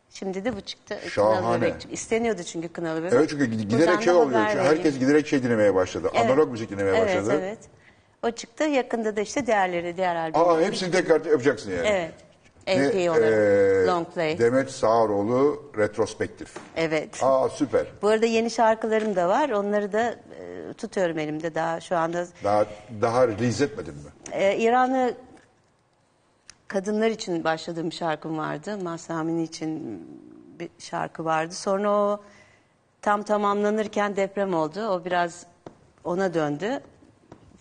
Şimdi 0.10 0.46
de 0.46 0.56
bu 0.56 0.62
çıktı. 0.62 0.98
Kınalı 1.16 1.36
Şahane. 1.36 1.62
Bebek. 1.62 1.88
İsteniyordu 1.92 2.44
çünkü 2.44 2.68
Kınalı 2.68 3.00
Bebek. 3.00 3.14
Evet 3.14 3.30
çünkü 3.30 3.46
giderek 3.46 3.88
Buradan 3.88 4.02
şey 4.02 4.14
oluyor. 4.14 4.46
Çünkü 4.52 4.64
herkes 4.64 5.00
giderek 5.00 5.28
şey 5.28 5.44
dinlemeye 5.44 5.76
başladı. 5.76 6.10
Evet. 6.14 6.26
Analog 6.26 6.52
müzik 6.52 6.70
dinlemeye 6.70 6.98
Evet 6.98 7.08
başladı. 7.18 7.40
evet. 7.40 7.58
O 8.24 8.32
çıktı. 8.32 8.64
Yakında 8.64 9.16
da 9.16 9.22
işte 9.22 9.48
diğerleri, 9.48 9.98
diğer 9.98 10.16
albüm. 10.16 10.42
Aa 10.42 10.62
hepsini 10.62 10.92
tekrar 10.92 11.26
yapacaksın 11.26 11.72
yani. 11.72 11.88
Evet. 11.88 12.12
Ne, 12.68 12.88
LP 12.90 13.10
olarak. 13.12 13.32
eee, 13.32 13.86
Long 13.88 14.08
play. 14.14 14.38
Demet 14.40 14.72
Sağaroğlu 14.72 15.64
retrospektif. 15.78 16.56
Evet. 16.76 17.20
Aa 17.24 17.50
süper. 17.50 17.86
Bu 18.02 18.08
arada 18.08 18.26
yeni 18.26 18.52
şarkılarım 18.52 19.16
da 19.16 19.30
var. 19.30 19.50
Onları 19.50 19.94
da 19.94 20.02
e, 20.40 20.74
tutuyorum 20.78 21.20
elimde 21.20 21.56
daha 21.56 21.80
şu 21.82 21.98
anda. 21.98 22.28
Daha 22.44 22.66
daha 23.02 23.28
release 23.28 23.64
etmedin 23.66 23.94
mi? 23.94 24.10
Ee, 24.32 24.58
İranlı 24.58 25.14
kadınlar 26.68 27.08
için 27.08 27.44
başladığım 27.44 27.92
şarkım 27.92 28.38
vardı. 28.38 28.78
Masamini 28.84 29.44
için 29.44 30.02
bir 30.60 30.70
şarkı 30.80 31.26
vardı. 31.26 31.54
Sonra 31.56 31.92
o 31.92 32.22
tam 33.02 33.24
tamamlanırken 33.24 34.16
deprem 34.16 34.54
oldu. 34.54 34.88
O 34.88 35.06
biraz 35.06 35.46
ona 36.04 36.34
döndü 36.34 36.80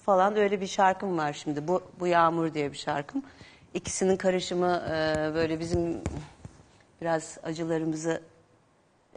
falan 0.07 0.37
öyle 0.37 0.61
bir 0.61 0.67
şarkım 0.67 1.19
var 1.19 1.33
şimdi. 1.33 1.69
Bu, 1.69 1.83
bu 2.01 2.07
Yağmur 2.07 2.55
diye 2.55 2.73
bir 2.73 2.77
şarkım. 2.79 3.23
İkisinin 3.75 4.17
karışımı 4.17 4.83
e, 4.91 4.95
böyle 5.35 5.61
bizim 5.61 6.01
biraz 7.01 7.39
acılarımızı 7.43 8.23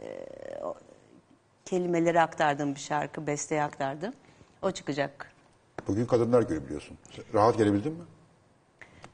e, 0.00 0.06
o 0.62 0.74
kelimeleri 1.64 2.20
aktardığım 2.20 2.74
bir 2.74 2.80
şarkı, 2.80 3.26
besteye 3.26 3.62
aktardım. 3.62 4.12
O 4.62 4.70
çıkacak. 4.70 5.32
Bugün 5.88 6.06
kadınlar 6.06 6.42
günü 6.42 6.64
biliyorsun. 6.64 6.98
Rahat 7.34 7.58
gelebildin 7.58 7.92
mi? 7.92 7.98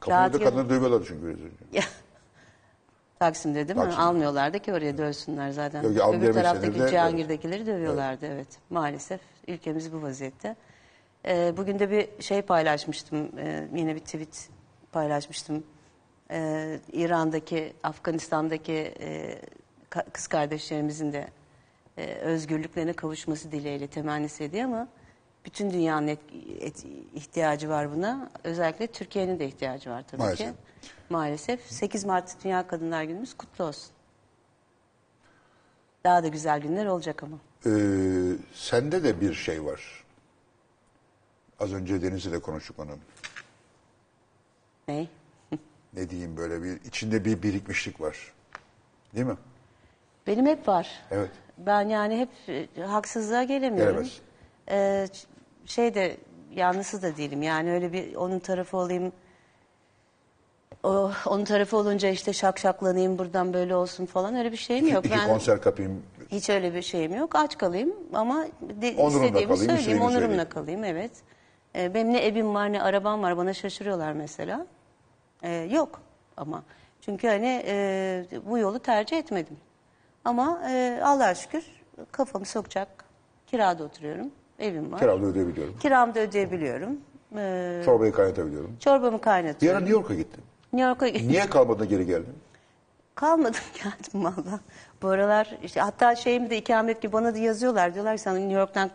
Rahat 0.08 0.32
Kapıda 0.32 0.38
gele- 0.38 0.50
kadını 0.50 0.70
dövüyorlardı 0.70 1.04
çünkü. 1.08 1.38
Taksim'de 3.18 3.68
değil 3.68 3.78
mi? 3.78 3.82
Taksim'de. 3.84 4.02
Almıyorlardı 4.04 4.58
ki 4.58 4.72
oraya 4.72 4.98
dövsünler 4.98 5.50
zaten. 5.50 5.82
Yok, 5.82 6.14
Öbür 6.14 6.32
taraftaki 6.32 6.80
de- 6.80 6.88
Cihangir'dekileri 6.90 7.66
dövüyorlardı 7.66 8.26
evet. 8.26 8.48
Maalesef 8.70 9.20
ülkemiz 9.48 9.92
bu 9.92 10.02
vaziyette. 10.02 10.56
Ee, 11.26 11.54
bugün 11.56 11.78
de 11.78 11.90
bir 11.90 12.22
şey 12.22 12.42
paylaşmıştım. 12.42 13.38
Ee, 13.38 13.68
yine 13.74 13.94
bir 13.94 14.00
tweet 14.00 14.48
paylaşmıştım. 14.92 15.64
Ee, 16.30 16.80
İran'daki, 16.92 17.72
Afganistan'daki 17.82 18.72
e, 19.00 19.38
ka- 19.90 20.10
kız 20.12 20.26
kardeşlerimizin 20.26 21.12
de 21.12 21.28
e, 21.98 22.14
özgürlüklerine 22.14 22.92
kavuşması 22.92 23.52
dileğiyle 23.52 23.86
temennisi 23.86 24.52
diye 24.52 24.64
ama 24.64 24.88
bütün 25.44 25.70
dünyanın 25.70 26.06
et- 26.08 26.18
et- 26.60 26.86
ihtiyacı 27.14 27.68
var 27.68 27.92
buna. 27.94 28.30
Özellikle 28.44 28.86
Türkiye'nin 28.86 29.38
de 29.38 29.46
ihtiyacı 29.46 29.90
var 29.90 30.04
tabii 30.10 30.22
Maalesef. 30.22 30.46
ki. 30.48 30.54
Maalesef. 31.10 31.66
8 31.70 32.04
Mart 32.04 32.44
Dünya 32.44 32.66
Kadınlar 32.66 33.02
Günümüz 33.02 33.34
kutlu 33.34 33.64
olsun. 33.64 33.90
Daha 36.04 36.22
da 36.22 36.28
güzel 36.28 36.60
günler 36.60 36.86
olacak 36.86 37.22
ama. 37.22 37.36
Ee, 37.66 37.70
sende 38.54 39.04
de 39.04 39.20
bir 39.20 39.34
şey 39.34 39.64
var. 39.64 40.04
Az 41.60 41.72
önce 41.72 42.02
Deniz'le 42.02 42.32
de 42.32 42.38
konuştuk 42.38 42.78
onu. 42.78 42.90
Ne? 44.88 45.06
Ne 45.92 46.10
diyeyim 46.10 46.36
böyle 46.36 46.62
bir 46.62 46.80
içinde 46.84 47.24
bir 47.24 47.42
birikmişlik 47.42 48.00
var. 48.00 48.32
Değil 49.14 49.26
mi? 49.26 49.36
Benim 50.26 50.46
hep 50.46 50.68
var. 50.68 50.90
Evet. 51.10 51.30
Ben 51.58 51.88
yani 51.88 52.18
hep 52.18 52.28
e, 52.78 52.82
haksızlığa 52.82 53.42
gelemiyorum. 53.42 53.92
Gelemez. 53.94 54.20
Ee, 54.68 55.08
ç- 55.12 55.24
şey 55.66 55.94
de 55.94 56.16
yanlısı 56.54 57.02
da 57.02 57.16
değilim. 57.16 57.42
Yani 57.42 57.72
öyle 57.72 57.92
bir 57.92 58.14
onun 58.14 58.38
tarafı 58.38 58.76
olayım. 58.76 59.12
O, 60.82 61.12
onun 61.26 61.44
tarafı 61.44 61.76
olunca 61.76 62.08
işte 62.08 62.32
şakşaklanayım 62.32 63.18
buradan 63.18 63.54
böyle 63.54 63.74
olsun 63.74 64.06
falan 64.06 64.36
öyle 64.36 64.52
bir 64.52 64.56
şeyim 64.56 64.88
yok. 64.88 65.04
İki 65.06 65.14
ben 65.14 65.28
konser 65.28 65.60
kapayım. 65.62 66.02
hiç 66.30 66.50
öyle 66.50 66.74
bir 66.74 66.82
şeyim 66.82 67.14
yok. 67.14 67.34
Aç 67.34 67.58
kalayım 67.58 67.92
ama 68.12 68.46
de, 68.62 68.94
Onurumla 68.98 69.06
istediğimi 69.06 69.32
kalayım, 69.32 69.48
söyleyeyim. 69.56 69.78
istediğimi 69.78 70.02
Onurumla 70.04 70.20
söyleyeyim. 70.28 70.48
kalayım 70.50 70.84
evet. 70.84 71.10
Ee, 71.76 71.94
benim 71.94 72.12
ne 72.12 72.18
evim 72.18 72.54
var 72.54 72.72
ne 72.72 72.82
arabam 72.82 73.22
var. 73.22 73.36
Bana 73.36 73.54
şaşırıyorlar 73.54 74.12
mesela. 74.12 74.66
Ee, 75.42 75.50
yok 75.50 76.00
ama. 76.36 76.62
Çünkü 77.00 77.28
hani 77.28 77.62
e, 77.66 78.24
bu 78.46 78.58
yolu 78.58 78.78
tercih 78.78 79.18
etmedim. 79.18 79.56
Ama 80.24 80.62
e, 80.70 81.00
Allah'a 81.04 81.34
şükür 81.34 81.64
kafamı 82.12 82.44
sokacak. 82.44 82.88
Kirada 83.46 83.84
oturuyorum. 83.84 84.30
Evim 84.58 84.92
var. 84.92 85.00
Kiralı 85.00 85.26
ödeyebiliyorum. 85.26 85.78
Kiramı 85.78 86.14
da 86.14 86.20
ödeyebiliyorum. 86.20 87.00
Ee, 87.36 87.82
Çorbayı 87.84 88.12
kaynatabiliyorum. 88.12 88.76
çorbamı 88.80 89.10
Bir 89.10 89.12
ara 89.14 89.20
kaynatıyorum. 89.20 89.80
New 89.80 89.92
York'a 89.92 90.14
gittin. 90.14 90.44
New 90.72 90.88
York'a 90.88 91.06
Niye 91.06 91.46
kalmadın 91.46 91.88
geri 91.88 92.06
geldin? 92.06 92.34
kalmadım 93.14 93.60
geldim 93.74 94.24
valla. 94.24 94.60
Bu 95.02 95.08
aralar 95.08 95.58
işte 95.62 95.80
hatta 95.80 96.16
şeyimi 96.16 96.50
de 96.50 96.56
ikamet 96.56 97.02
gibi 97.02 97.12
bana 97.12 97.34
da 97.34 97.38
yazıyorlar. 97.38 97.94
Diyorlar 97.94 98.16
ki 98.16 98.22
sana 98.22 98.38
New 98.38 98.52
York'tan 98.58 98.90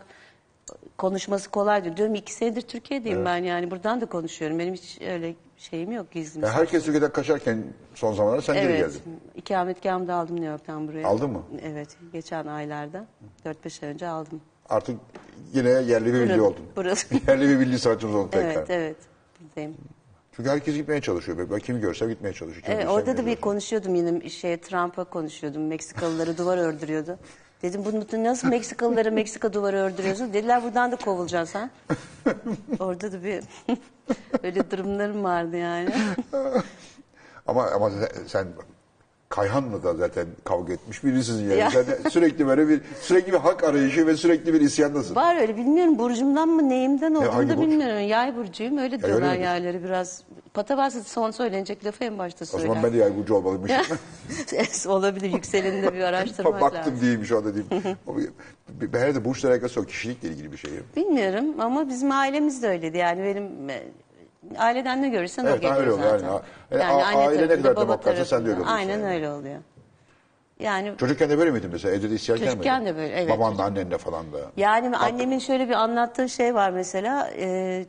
konuşması 0.98 1.50
kolay 1.52 1.84
diyor. 1.84 1.98
Diyorum 1.98 2.16
iki 2.16 2.34
senedir 2.34 2.62
Türkiye'deyim 2.62 3.26
ben 3.26 3.38
yani 3.38 3.72
buradan 3.72 4.02
da 4.02 4.06
konuşuyorum. 4.06 4.60
Benim 4.60 4.74
hiç 4.74 5.02
öyle 5.02 5.36
şeyim 5.58 5.92
yok 5.92 6.12
gizlim. 6.12 6.44
Ya 6.44 6.54
herkes 6.54 6.84
Türkiye'den 6.84 7.12
kaçarken 7.12 7.64
son 7.96 8.14
zamanlarda 8.14 8.42
sen 8.42 8.56
geri 8.56 8.66
Evet. 8.66 8.80
geldin. 8.80 9.02
İkametgahımı 9.36 10.08
da 10.08 10.16
aldım 10.16 10.36
New 10.36 10.52
York'tan 10.52 10.88
buraya. 10.88 11.08
Aldın 11.08 11.30
mı? 11.30 11.44
Evet. 11.64 11.98
Geçen 12.14 12.48
aylarda. 12.48 13.06
4-5 13.46 13.86
ay 13.86 13.92
önce 13.94 14.08
aldım. 14.08 14.42
Artık 14.70 15.00
yine 15.54 15.70
yerli 15.70 16.14
bir 16.14 16.20
milli 16.20 16.42
oldun. 16.42 16.66
burası. 16.76 17.16
yerli 17.28 17.50
bir 17.50 17.56
milli 17.56 17.80
sanatçımız 17.80 18.16
oldun 18.16 18.28
tekrar. 18.30 18.52
Evet, 18.52 18.70
evet. 18.70 18.96
Buradayım. 19.42 19.76
Çünkü 20.36 20.50
herkes 20.50 20.76
gitmeye 20.76 21.02
çalışıyor. 21.02 21.48
Ben 21.52 21.60
kimi 21.60 21.80
görsem 21.80 22.10
gitmeye 22.10 22.34
çalışıyor. 22.34 22.64
Kimi 22.64 22.74
Evet, 22.76 22.84
görsem 22.84 22.96
orada 22.96 23.08
da 23.08 23.12
gitmeye 23.12 23.36
bir 23.36 23.42
çalışıyor. 23.42 23.54
konuşuyordum 23.54 23.96
yine 23.96 24.30
şey 24.30 24.58
Trump'a 24.58 25.04
konuşuyordum. 25.04 25.68
Meksikalıları 25.68 26.38
duvar 26.38 26.58
ördürüyordu. 26.58 27.20
Dedim 27.62 27.86
bunu 27.86 28.24
nasıl 28.24 28.48
Meksikalılara 28.48 29.12
Meksika 29.12 29.54
duvarı 29.54 29.78
ördürüyorsun? 29.78 30.34
Dediler 30.34 30.64
buradan 30.64 30.92
da 30.92 30.96
kovulacaksın 30.96 31.60
ha. 31.60 31.70
Orada 32.80 33.12
da 33.12 33.24
bir 33.24 33.44
öyle 34.44 34.72
durumlarım 34.72 35.24
vardı 35.24 35.58
yani. 35.58 35.90
Ama 37.48 37.68
ama 37.68 37.92
sen 38.28 38.48
Kayhan'la 39.30 39.84
da 39.84 39.94
zaten 39.94 40.26
kavga 40.44 40.74
etmiş 40.74 41.04
birisiniz 41.04 41.42
yani. 41.42 41.56
Ya. 41.60 41.72
Sen 41.72 41.88
de 41.88 42.10
sürekli 42.10 42.48
böyle 42.48 42.70
bir 42.70 42.82
sürekli 43.02 43.34
bir 43.34 43.38
hak 43.38 43.64
arayışı 43.64 44.08
ve 44.08 44.16
sürekli 44.18 44.54
bir 44.54 44.62
isyandasın. 44.62 45.16
Var 45.16 45.42
öyle 45.42 45.58
bilmiyorum 45.58 46.00
burcumdan 46.00 46.50
mı 46.50 46.70
neyimden 46.70 47.16
olduğunu 47.16 47.34
hangi 47.36 47.50
da 47.50 47.58
burç? 47.58 47.68
bilmiyorum. 47.68 48.00
Yay 48.08 48.36
burcuyum 48.36 48.78
öyle 48.78 49.04
diyorlar 49.04 49.32
midir? 49.34 49.44
yayları 49.46 49.84
biraz. 49.84 50.24
Patavası 50.54 51.04
son 51.04 51.32
söylenecek 51.32 51.86
lafı 51.86 52.04
en 52.04 52.18
başta 52.18 52.44
O 52.44 52.48
söyler. 52.48 52.68
zaman 52.68 52.84
ben 52.84 52.94
de 52.94 52.98
yay 52.98 53.18
burcu 53.18 53.36
olmalıymışım. 53.36 53.78
Olabilir 54.92 55.34
yükseleninde 55.34 55.94
bir 55.94 56.00
araştırmak 56.02 56.54
Baktım 56.62 56.80
lazım. 56.80 57.02
diyeyim 57.02 57.26
şu 57.26 57.38
anda 57.38 57.54
diyeyim. 57.54 57.98
O 58.08 58.16
Herhalde 58.98 59.26
burçla 59.26 59.50
alakası 59.50 59.80
yok. 59.80 59.90
Kişilikle 59.90 60.30
ilgili 60.30 60.52
bir 60.52 60.58
şey. 60.58 60.72
Bilmiyorum 60.96 61.46
ama 61.60 61.90
bizim 61.90 62.12
ailemiz 62.12 62.64
de 62.64 62.68
öyleydi. 62.68 62.98
Yani 62.98 63.24
benim 63.24 63.70
e, 63.70 63.84
aileden 64.58 65.02
ne 65.02 65.10
görürsen 65.10 65.46
o 65.46 65.50
Evet, 65.50 65.62
geliyor 65.62 65.78
öyle 65.80 65.92
oluyor, 65.92 66.20
zaten. 66.20 66.28
aynen. 66.72 66.86
Yani 66.90 67.04
a- 67.04 67.18
aile 67.28 67.42
ne 67.50 67.62
kadar 67.62 67.76
demokratsa 67.78 68.26
sen 68.26 68.40
de 68.40 68.50
öyle 68.50 68.52
oluyorsun 68.62 68.76
Aynen 68.76 69.00
yani. 69.00 69.14
öyle 69.16 69.30
oluyor. 69.30 69.60
Yani 70.60 70.94
Çocukken 70.98 71.30
de 71.30 71.38
böyle 71.38 71.52
miydin 71.52 71.70
mesela? 71.72 71.96
Evde 71.96 72.10
de 72.10 72.16
isyankar 72.16 72.46
Çocukken 72.48 72.86
de 72.86 72.96
böyle, 72.96 73.14
evet. 73.16 73.30
Babanla 73.30 73.64
annenle 73.64 73.98
falan 73.98 74.34
da. 74.34 74.38
Yani 74.58 74.98
annemin 74.98 75.40
şöyle 75.40 75.70
bir 75.70 75.74
anlattığı 75.74 76.30
şey 76.30 76.56
var 76.56 76.70
mesela. 76.70 77.30
E, 77.38 77.86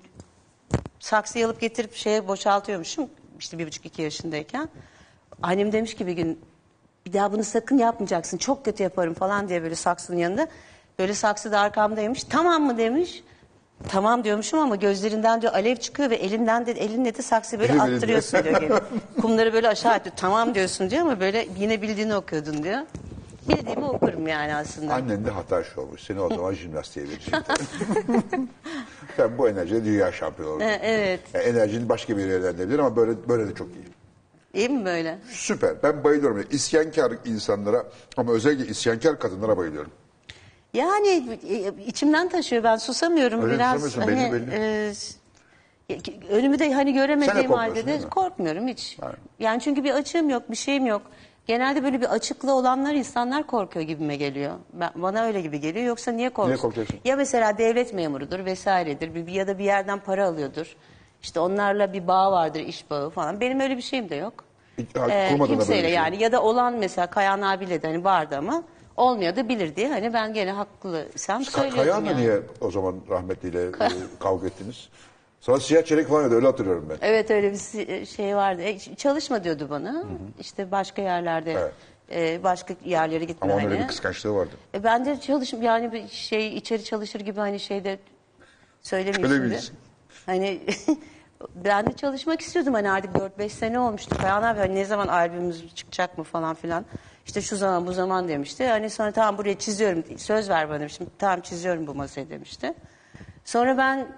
saksıyı 1.00 1.46
alıp 1.46 1.60
getirip 1.60 1.94
şeye 1.94 2.28
boşaltıyormuşum. 2.28 3.10
işte 3.38 3.58
bir 3.58 3.66
buçuk 3.66 3.86
iki 3.86 4.02
yaşındayken. 4.02 4.68
Annem 5.42 5.72
demiş 5.72 5.94
ki 5.94 6.06
bir 6.06 6.12
gün 6.12 6.40
bir 7.06 7.12
daha 7.12 7.32
bunu 7.32 7.44
sakın 7.44 7.78
yapmayacaksın. 7.78 8.38
Çok 8.38 8.64
kötü 8.64 8.82
yaparım 8.82 9.14
falan 9.14 9.48
diye 9.48 9.62
böyle 9.62 9.74
saksının 9.74 10.18
yanında. 10.18 10.48
Böyle 10.98 11.14
saksı 11.14 11.52
da 11.52 11.60
arkamdaymış. 11.60 12.24
Tamam 12.24 12.62
mı 12.62 12.78
demiş. 12.78 13.22
Tamam 13.88 14.24
diyormuşum 14.24 14.59
ama 14.59 14.76
gözlerinden 14.76 15.42
diyor 15.42 15.52
alev 15.52 15.76
çıkıyor 15.76 16.10
ve 16.10 16.14
elinden 16.14 16.66
de 16.66 16.72
elinle 16.72 17.14
de 17.14 17.22
saksı 17.22 17.59
böyle 17.60 17.72
Elim 17.72 17.82
elinde. 17.82 17.96
attırıyorsun 17.96 18.44
diyor. 18.44 18.60
geri. 18.60 18.72
Kumları 19.20 19.52
böyle 19.52 19.68
aşağı 19.68 19.92
atıyor. 19.92 20.16
Tamam 20.16 20.55
diyorsun 20.55 20.90
diyor 20.90 21.02
ama 21.02 21.20
böyle 21.20 21.48
yine 21.59 21.82
bildiğini 21.82 22.14
okuyordun 22.16 22.62
diyor. 22.62 22.78
Bildiğimi 23.48 23.84
okurum 23.84 24.26
yani 24.28 24.55
aslında. 24.55 24.94
Annen 24.94 25.24
de 25.24 25.30
hata 25.30 25.64
şu 25.64 25.80
olmuş. 25.80 26.02
Seni 26.02 26.20
o 26.20 26.28
zaman 26.28 26.52
jimnastiğe 26.55 27.06
verecek. 27.09 27.34
Sen 29.16 29.38
bu 29.38 29.48
enerjiyle 29.48 29.84
dünya 29.84 30.12
şampiyonu 30.12 30.52
oldun. 30.52 30.64
E, 30.64 30.78
evet. 30.82 31.20
Yani 31.34 31.44
enerjini 31.44 31.88
başka 31.88 32.16
bir 32.16 32.22
yere 32.22 32.32
yönlendirebilir 32.32 32.78
ama 32.78 32.96
böyle 32.96 33.28
böyle 33.28 33.48
de 33.48 33.55
çok 33.55 33.68
iyi. 33.68 33.84
İyi 34.55 34.68
mi 34.68 34.84
böyle? 34.84 35.18
Süper. 35.30 35.82
Ben 35.82 36.05
bayılıyorum. 36.05 36.44
İsyankar 36.50 37.12
insanlara 37.24 37.84
ama 38.16 38.32
özellikle 38.32 38.66
isyankar 38.66 39.18
kadınlara 39.18 39.56
bayılıyorum. 39.56 39.90
Yani 40.78 41.38
e, 41.50 41.84
içimden 41.86 42.28
taşıyor 42.28 42.62
ben 42.62 42.76
susamıyorum 42.76 43.42
Öyle 43.42 43.55
biraz. 43.55 43.98
belli, 43.98 44.05
hani, 44.05 44.44
e, 44.52 44.92
önümü 46.30 46.59
de 46.59 46.72
hani 46.72 46.86
de 46.86 46.90
göremediğim 46.90 47.50
halde 47.52 47.86
de 47.86 48.09
korkmuyorum 48.10 48.68
hiç. 48.68 48.96
Aynen. 49.02 49.16
Yani 49.38 49.60
çünkü 49.60 49.84
bir 49.84 49.90
açığım 49.90 50.30
yok, 50.30 50.50
bir 50.50 50.56
şeyim 50.56 50.86
yok. 50.86 51.02
Genelde 51.46 51.84
böyle 51.84 52.00
bir 52.00 52.06
açıklığı 52.06 52.55
olanlar 52.55 52.94
insanlar 52.94 53.46
korkuyor 53.46 53.86
gibime 53.86 54.16
geliyor. 54.16 54.52
Ben, 54.72 54.90
bana 54.94 55.22
öyle 55.22 55.40
gibi 55.40 55.60
geliyor. 55.60 55.86
Yoksa 55.86 56.12
niye 56.12 56.28
korkuyorsun? 56.30 56.62
korkuyorsun? 56.68 57.00
Ya 57.05 57.16
mesela 57.16 57.59
devlet 57.59 57.94
memurudur 57.94 58.44
vesairedir 58.44 59.14
bir, 59.14 59.28
ya 59.28 59.46
da 59.46 59.59
bir 59.59 59.64
yerden 59.64 59.98
para 59.98 60.26
alıyordur. 60.26 60.76
İşte 61.22 61.40
onlarla 61.40 61.92
bir 61.92 62.06
bağ 62.06 62.32
vardır, 62.32 62.60
iş 62.60 62.90
bağı 62.90 63.10
falan. 63.10 63.40
Benim 63.40 63.60
öyle 63.60 63.76
bir 63.76 63.82
şeyim 63.82 64.09
de 64.09 64.14
yok. 64.14 64.44
Hiç- 64.78 64.86
Ee, 65.10 65.38
kimseyle 65.46 65.86
şey. 65.88 65.96
yani 65.96 66.22
ya 66.22 66.32
da 66.32 66.42
olan 66.42 66.74
mesela 66.74 67.06
Kayan 67.06 67.42
abiyle 67.42 67.82
de 67.82 67.86
hani 67.86 68.05
vardı 68.05 68.36
ama 68.38 68.62
olmuyor 68.98 69.36
da 69.36 69.48
bilir 69.48 69.76
diye 69.76 69.88
hani 69.88 70.12
ben 70.14 70.34
gene 70.34 70.52
haklıysam 70.52 71.42
Ka- 71.42 71.50
söylüyorum 71.50 71.76
Kayahan'la 71.82 72.10
yani. 72.10 72.20
niye 72.20 72.40
o 72.60 72.70
zaman 72.70 72.94
rahmetliyle 73.10 73.66
e, 73.68 73.70
kavga 74.20 74.46
ettiniz? 74.46 74.88
Sana 75.40 75.60
siyah 75.60 75.84
çeyrek 75.84 76.08
falan 76.08 76.24
öyle, 76.24 76.34
öyle 76.34 76.46
hatırlıyorum 76.46 76.86
ben. 76.90 76.96
Evet 77.00 77.30
öyle 77.30 77.52
bir 77.52 77.56
si- 77.56 78.06
şey 78.06 78.36
vardı. 78.36 78.62
E, 78.62 78.78
çalışma 78.78 79.44
diyordu 79.44 79.66
bana. 79.70 80.04
İşte 80.40 80.70
başka 80.70 81.02
yerlerde 81.02 81.52
Evet. 81.52 81.72
e, 82.12 82.42
başka 82.44 82.74
yerlere 82.84 83.24
gitme 83.24 83.44
Ama 83.46 83.54
onun 83.54 83.62
hani. 83.62 83.72
öyle 83.72 83.82
bir 83.82 83.88
kıskançlığı 83.88 84.34
vardı. 84.34 84.50
E, 84.74 84.84
ben 84.84 85.04
de 85.04 85.20
çalışım 85.20 85.62
yani 85.62 85.92
bir 85.92 86.08
şey 86.08 86.56
içeri 86.56 86.84
çalışır 86.84 87.20
gibi 87.20 87.40
hani 87.40 87.60
şeyde 87.60 87.98
söylemeyeyim 88.82 89.28
şimdi. 89.28 89.38
Söylemeyiz. 89.38 89.72
Hani 90.26 90.60
ben 91.54 91.86
de 91.86 91.92
çalışmak 91.92 92.40
istiyordum 92.40 92.74
hani 92.74 92.90
artık 92.90 93.14
4-5 93.14 93.48
sene 93.48 93.78
olmuştu. 93.80 94.16
Kayan 94.20 94.42
abi 94.42 94.58
hani 94.58 94.74
ne 94.74 94.84
zaman 94.84 95.08
albümümüz 95.08 95.74
çıkacak 95.74 96.18
mı 96.18 96.24
falan 96.24 96.54
filan. 96.54 96.84
İşte 97.28 97.42
şu 97.42 97.56
zaman 97.56 97.86
bu 97.86 97.92
zaman 97.92 98.28
demişti. 98.28 98.66
Hani 98.66 98.90
sonra 98.90 99.12
tamam 99.12 99.38
buraya 99.38 99.59
çiziyorum 99.59 100.18
söz 100.18 100.50
ver 100.50 100.68
bana 100.68 100.80
demiştim. 100.80 101.06
Tamam 101.18 101.40
çiziyorum 101.40 101.86
bu 101.86 101.94
masayı 101.94 102.30
demişti. 102.30 102.74
Sonra 103.44 103.78
ben 103.78 104.09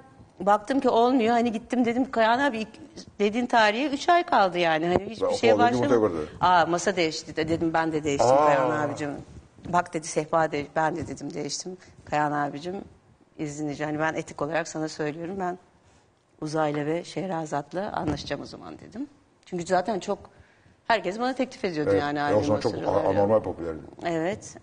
baktım 0.41 0.81
ki 0.81 0.89
olmuyor. 0.89 1.31
Hani 1.31 1.53
gittim 1.53 1.85
dedim 1.85 2.11
Kayan 2.11 2.39
abi 2.39 2.67
dediğin 3.19 3.47
tarihe 3.47 3.87
3 3.87 4.09
ay 4.09 4.23
kaldı 4.23 4.59
yani. 4.59 4.87
Hani 4.87 5.11
hiçbir 5.11 5.27
O 5.27 5.37
şeye 5.37 5.57
kırdı. 5.57 6.29
Aa 6.41 6.67
masa 6.67 6.97
değişti 6.97 7.37
de 7.37 7.49
dedim 7.49 7.73
ben 7.73 7.93
de 7.93 8.05
değiştim 8.05 8.31
Aa. 8.33 8.47
Kayan 8.47 8.71
abicim. 8.71 9.11
Bak 9.69 9.95
dedi 9.95 10.07
sehpa 10.07 10.53
de 10.53 10.67
ben 10.77 10.97
de 10.97 11.09
dedim 11.09 11.35
değiştim. 11.35 11.77
Kayan 12.05 12.33
abicim 12.33 12.85
izninizle 13.39 13.85
hani 13.85 13.99
ben 13.99 14.15
etik 14.15 14.43
olarak 14.43 14.69
sana 14.69 14.89
söylüyorum 14.89 15.37
ben 15.41 15.59
Uzaylı 16.41 16.87
ve 16.87 17.05
Şehrazat'la 17.05 17.93
anlaşacağım 17.93 18.43
o 18.43 18.47
zaman 18.47 18.79
dedim. 18.79 19.07
Çünkü 19.47 19.67
zaten 19.67 20.01
çok 20.01 20.19
herkes 20.91 21.19
bana 21.19 21.35
teklif 21.35 21.65
ediyordu 21.65 21.91
Evet. 21.93 22.03
yani 22.03 22.19
E, 22.19 22.23
o 22.23 22.25
albüm 22.25 22.45
zaman 22.45 22.61
çok 22.61 22.73
basarı 22.75 22.89
a- 22.91 22.99
öyle. 23.09 23.09
anormal 23.19 23.43
popülerdi. 23.43 23.79
Evet. 24.05 24.57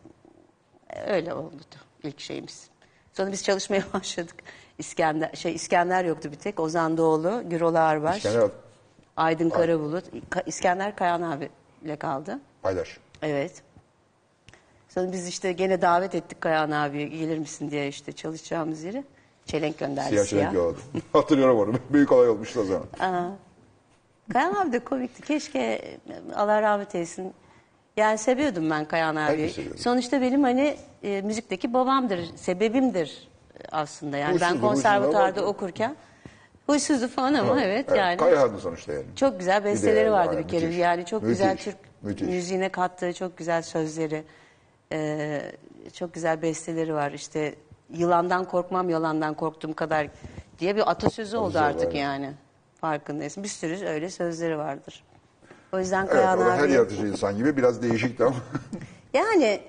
Öyle 1.08 1.34
oldu 1.34 1.56
ilk 2.04 2.20
şeyimiz. 2.20 2.68
Sonra 3.14 3.32
biz 3.32 3.44
çalışmaya 3.44 3.84
başladık. 3.94 4.36
İskender 4.78 5.32
şey 5.34 5.56
İskender 5.56 6.06
yoktu 6.06 6.30
bir 6.32 6.38
tek. 6.38 6.60
Ozan 6.60 6.98
Doğulu, 6.98 7.50
Gürol 7.50 7.76
Ağırbaş, 7.76 8.18
İskender 8.18 8.50
Aydın 9.18 9.50
Karabulut, 9.50 10.06
Ka- 10.32 10.44
İskender 10.46 10.96
Kayan 10.96 11.22
abiyle 11.22 11.96
kaldı. 12.00 12.40
paylaş. 12.62 12.98
Evet. 13.22 13.62
Sonra 14.90 15.12
biz 15.12 15.28
işte 15.28 15.52
gene 15.52 15.82
davet 15.82 16.16
ettik 16.16 16.42
Kayan 16.42 16.72
abiye 16.72 17.08
gelir 17.08 17.38
misin 17.38 17.72
diye 17.72 17.88
işte 17.88 18.12
çalışacağımız 18.12 18.84
yere. 18.84 19.04
Çelenk 19.46 19.80
gönderdi 19.80 20.10
Siyah 20.10 20.24
siyah. 20.26 20.42
çeyrek 20.42 20.56
yolladı. 20.56 20.78
Hatırlıyorum 21.14 21.60
onu. 21.60 21.74
Büyük 21.90 22.12
olay 22.12 22.30
olmuştu 22.30 22.60
o 22.60 22.64
zaman. 22.64 22.86
Kayan 24.34 24.56
abi 24.56 24.72
de 24.72 24.80
komikti. 24.80 25.22
Keşke 25.22 25.82
Allah 26.36 26.62
rahmet 26.62 26.96
eylesin. 26.96 27.34
Yani 27.98 28.18
seviyordum 28.18 28.70
ben 28.70 28.86
Kayan 28.86 29.16
abiyi. 29.16 29.50
Seviyordu. 29.50 29.78
Sonuçta 29.78 30.22
benim 30.22 30.44
hani 30.44 30.78
e, 31.04 31.22
müzikteki 31.22 31.74
babamdır, 31.74 32.20
sebebimdir 32.36 33.28
aslında. 33.72 34.18
Yani 34.18 34.42
ben 34.42 34.50
Huysuzdu, 34.50 34.68
konservatuarda 34.68 35.46
okurken 35.46 35.96
huysuzdu 36.68 37.08
falan 37.08 37.34
ama 37.34 37.62
evet, 37.62 37.90
yani. 37.98 38.18
Kayahan'dı 38.18 38.60
sonuçta 38.60 38.94
yani. 38.94 39.06
Çok 39.16 39.40
güzel 39.40 39.64
besteleri 39.64 39.96
değerli 39.96 40.12
vardı 40.12 40.36
var, 40.36 40.44
bir 40.44 40.48
kere. 40.48 40.66
müthiş. 40.66 40.80
Yani 40.80 41.06
çok 41.06 41.24
Müthiş, 41.24 41.38
güzel 41.38 41.58
Türk 41.58 41.78
müthiş. 42.02 42.28
müziğine 42.28 42.70
kattığı 42.70 43.14
çok 43.14 43.38
güzel 43.38 43.62
sözleri. 43.62 44.24
e, 44.92 45.42
çok 45.94 46.14
güzel 46.14 46.42
besteleri 46.42 46.94
var. 46.94 47.12
İşte 47.12 47.56
yılandan 47.94 48.46
korkmam 48.46 48.90
yalandan 48.90 49.34
korktuğum 49.34 49.74
kadar 49.74 50.08
diye 50.60 50.76
bir 50.76 50.92
atasözü 50.92 51.38
oldu 51.38 51.60
artık 51.60 51.84
evet. 51.86 51.96
yani. 51.96 52.34
Farkındayız. 52.92 53.38
Bir 53.44 53.48
sürü 53.48 53.86
öyle 53.86 54.10
sözleri 54.10 54.58
vardır. 54.58 55.04
O 55.74 55.80
yüzden 55.80 56.02
Evet, 56.02 56.12
Kayahan 56.12 56.40
o 56.42 56.46
da 56.46 56.58
her 56.58 56.64
abi... 56.64 56.72
yaratıcı 56.72 57.08
insan 57.08 57.38
gibi 57.38 57.58
biraz 57.58 57.82
değişikti 57.82 58.24
ama. 58.24 58.36
Yani 59.14 59.60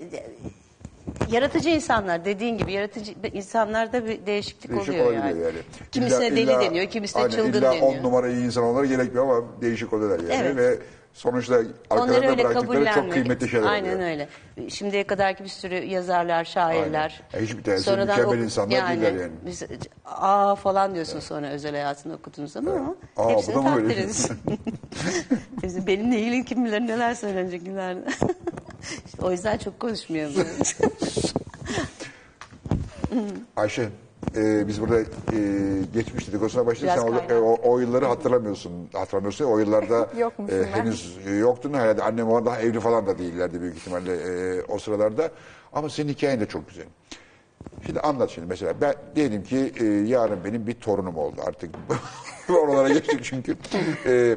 yaratıcı 1.30 1.68
insanlar 1.68 2.24
dediğin 2.24 2.58
gibi 2.58 2.72
yaratıcı 2.72 3.14
insanlarda 3.32 4.06
bir 4.06 4.26
değişiklik, 4.26 4.70
Değişik 4.70 4.88
oluyor 4.88 5.04
olabiliyor 5.06 5.36
yani. 5.36 5.42
yani. 5.42 5.58
Kimisine 5.92 6.36
deli 6.36 6.46
deniyor, 6.48 6.86
kimisine 6.86 7.30
çılgın 7.30 7.52
illa 7.52 7.72
deniyor. 7.72 7.82
on 7.86 8.02
numara 8.02 8.28
iyi 8.28 8.44
insan 8.44 8.64
olmaları 8.64 8.86
gerekmiyor 8.86 9.24
ama 9.24 9.46
değişik 9.60 9.92
oluyorlar 9.92 10.20
yani. 10.20 10.46
Evet. 10.46 10.56
Ve 10.56 10.78
sonuçta 11.18 11.62
arkalarında 11.90 12.38
bıraktıkları 12.38 12.94
çok 12.94 13.12
kıymetli 13.12 13.48
şeyler 13.48 13.66
Aynen 13.66 13.94
oluyor. 13.96 14.10
öyle. 14.10 14.28
Şimdiye 14.68 15.04
kadarki 15.06 15.44
bir 15.44 15.48
sürü 15.48 15.74
yazarlar, 15.74 16.44
şairler. 16.44 17.20
Aynen. 17.32 17.44
E, 17.44 17.48
hiçbir 17.48 17.62
tanesi 17.62 17.82
Sonradan 17.84 18.18
mükemmel 18.18 18.44
insanlar 18.44 18.88
değiller 18.90 19.12
yani. 19.12 19.32
Biz, 19.46 19.62
aa 20.04 20.54
falan 20.54 20.94
diyorsun 20.94 21.20
sonra 21.20 21.48
özel 21.48 21.72
hayatını 21.72 22.14
okuduğun 22.14 22.46
zaman 22.46 22.76
ama 22.76 22.94
Aa, 23.16 23.30
hepsini 23.30 23.54
da 23.54 23.62
mı 23.62 23.68
takdir 23.68 23.82
böyle? 23.82 23.94
ediyorsun. 23.94 24.36
Bizim 25.62 25.86
benimle 25.86 26.18
ilgili 26.20 26.44
kim 26.44 26.64
bilir 26.64 26.80
neler 26.80 27.14
söylenecek 27.14 27.62
ileride. 27.62 28.10
İşte 29.06 29.22
o 29.22 29.30
yüzden 29.30 29.58
çok 29.58 29.80
konuşmuyorum. 29.80 30.34
Ayşe, 33.56 33.88
e, 34.36 34.68
biz 34.68 34.80
burada 34.80 35.00
e, 35.00 35.04
geçmiş 35.94 36.28
dedikodusuna 36.28 36.66
başladık. 36.66 36.92
Biraz 36.96 37.24
Sen 37.28 37.34
o, 37.34 37.38
e, 37.38 37.40
o, 37.40 37.58
o 37.62 37.78
yılları 37.78 38.06
hatırlamıyorsun. 38.06 38.72
Hatırlamıyorsun. 38.92 39.44
O 39.44 39.58
yıllarda 39.58 40.08
ben. 40.38 40.64
henüz 40.64 41.18
yoktun. 41.40 41.72
Herhalde 41.74 42.02
annem 42.02 42.28
o 42.28 42.44
daha 42.46 42.60
evli 42.60 42.80
falan 42.80 43.06
da 43.06 43.18
değillerdi 43.18 43.60
büyük 43.60 43.76
ihtimalle 43.76 44.14
e, 44.14 44.62
o 44.62 44.78
sıralarda. 44.78 45.30
Ama 45.72 45.88
senin 45.90 46.08
hikayen 46.08 46.40
de 46.40 46.46
çok 46.46 46.68
güzel. 46.68 46.86
Şimdi 47.86 48.00
anlat 48.00 48.30
şimdi 48.30 48.46
mesela. 48.46 48.80
Ben 48.80 48.94
diyelim 49.16 49.42
ki 49.42 49.72
e, 49.80 49.84
yarın 49.84 50.44
benim 50.44 50.66
bir 50.66 50.74
torunum 50.74 51.16
oldu 51.16 51.40
artık. 51.46 51.70
Oralara 52.48 52.88
geçtik 52.88 53.24
çünkü. 53.24 53.56
E, 54.06 54.36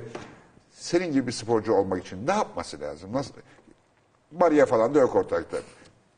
senin 0.72 1.12
gibi 1.12 1.28
bir 1.28 1.32
sporcu 1.32 1.74
olmak 1.74 2.06
için 2.06 2.28
ne 2.28 2.32
yapması 2.32 2.80
lazım? 2.80 3.14
Nasıl? 3.14 3.34
Maria 4.40 4.66
falan 4.66 4.96
da 4.96 5.00
yok 5.00 5.16
ortalıkta. 5.16 5.58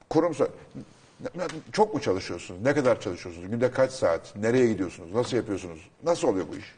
Kurumsal. 0.10 0.48
Çok 1.72 1.94
mu 1.94 2.02
çalışıyorsunuz? 2.02 2.62
Ne 2.62 2.74
kadar 2.74 3.00
çalışıyorsunuz? 3.02 3.50
Günde 3.50 3.72
kaç 3.72 3.92
saat? 3.92 4.34
Nereye 4.36 4.68
gidiyorsunuz? 4.68 5.14
Nasıl 5.14 5.38
yapıyorsunuz? 5.38 5.90
Nasıl 6.04 6.28
oluyor 6.28 6.46
bu 6.52 6.56
iş? 6.56 6.76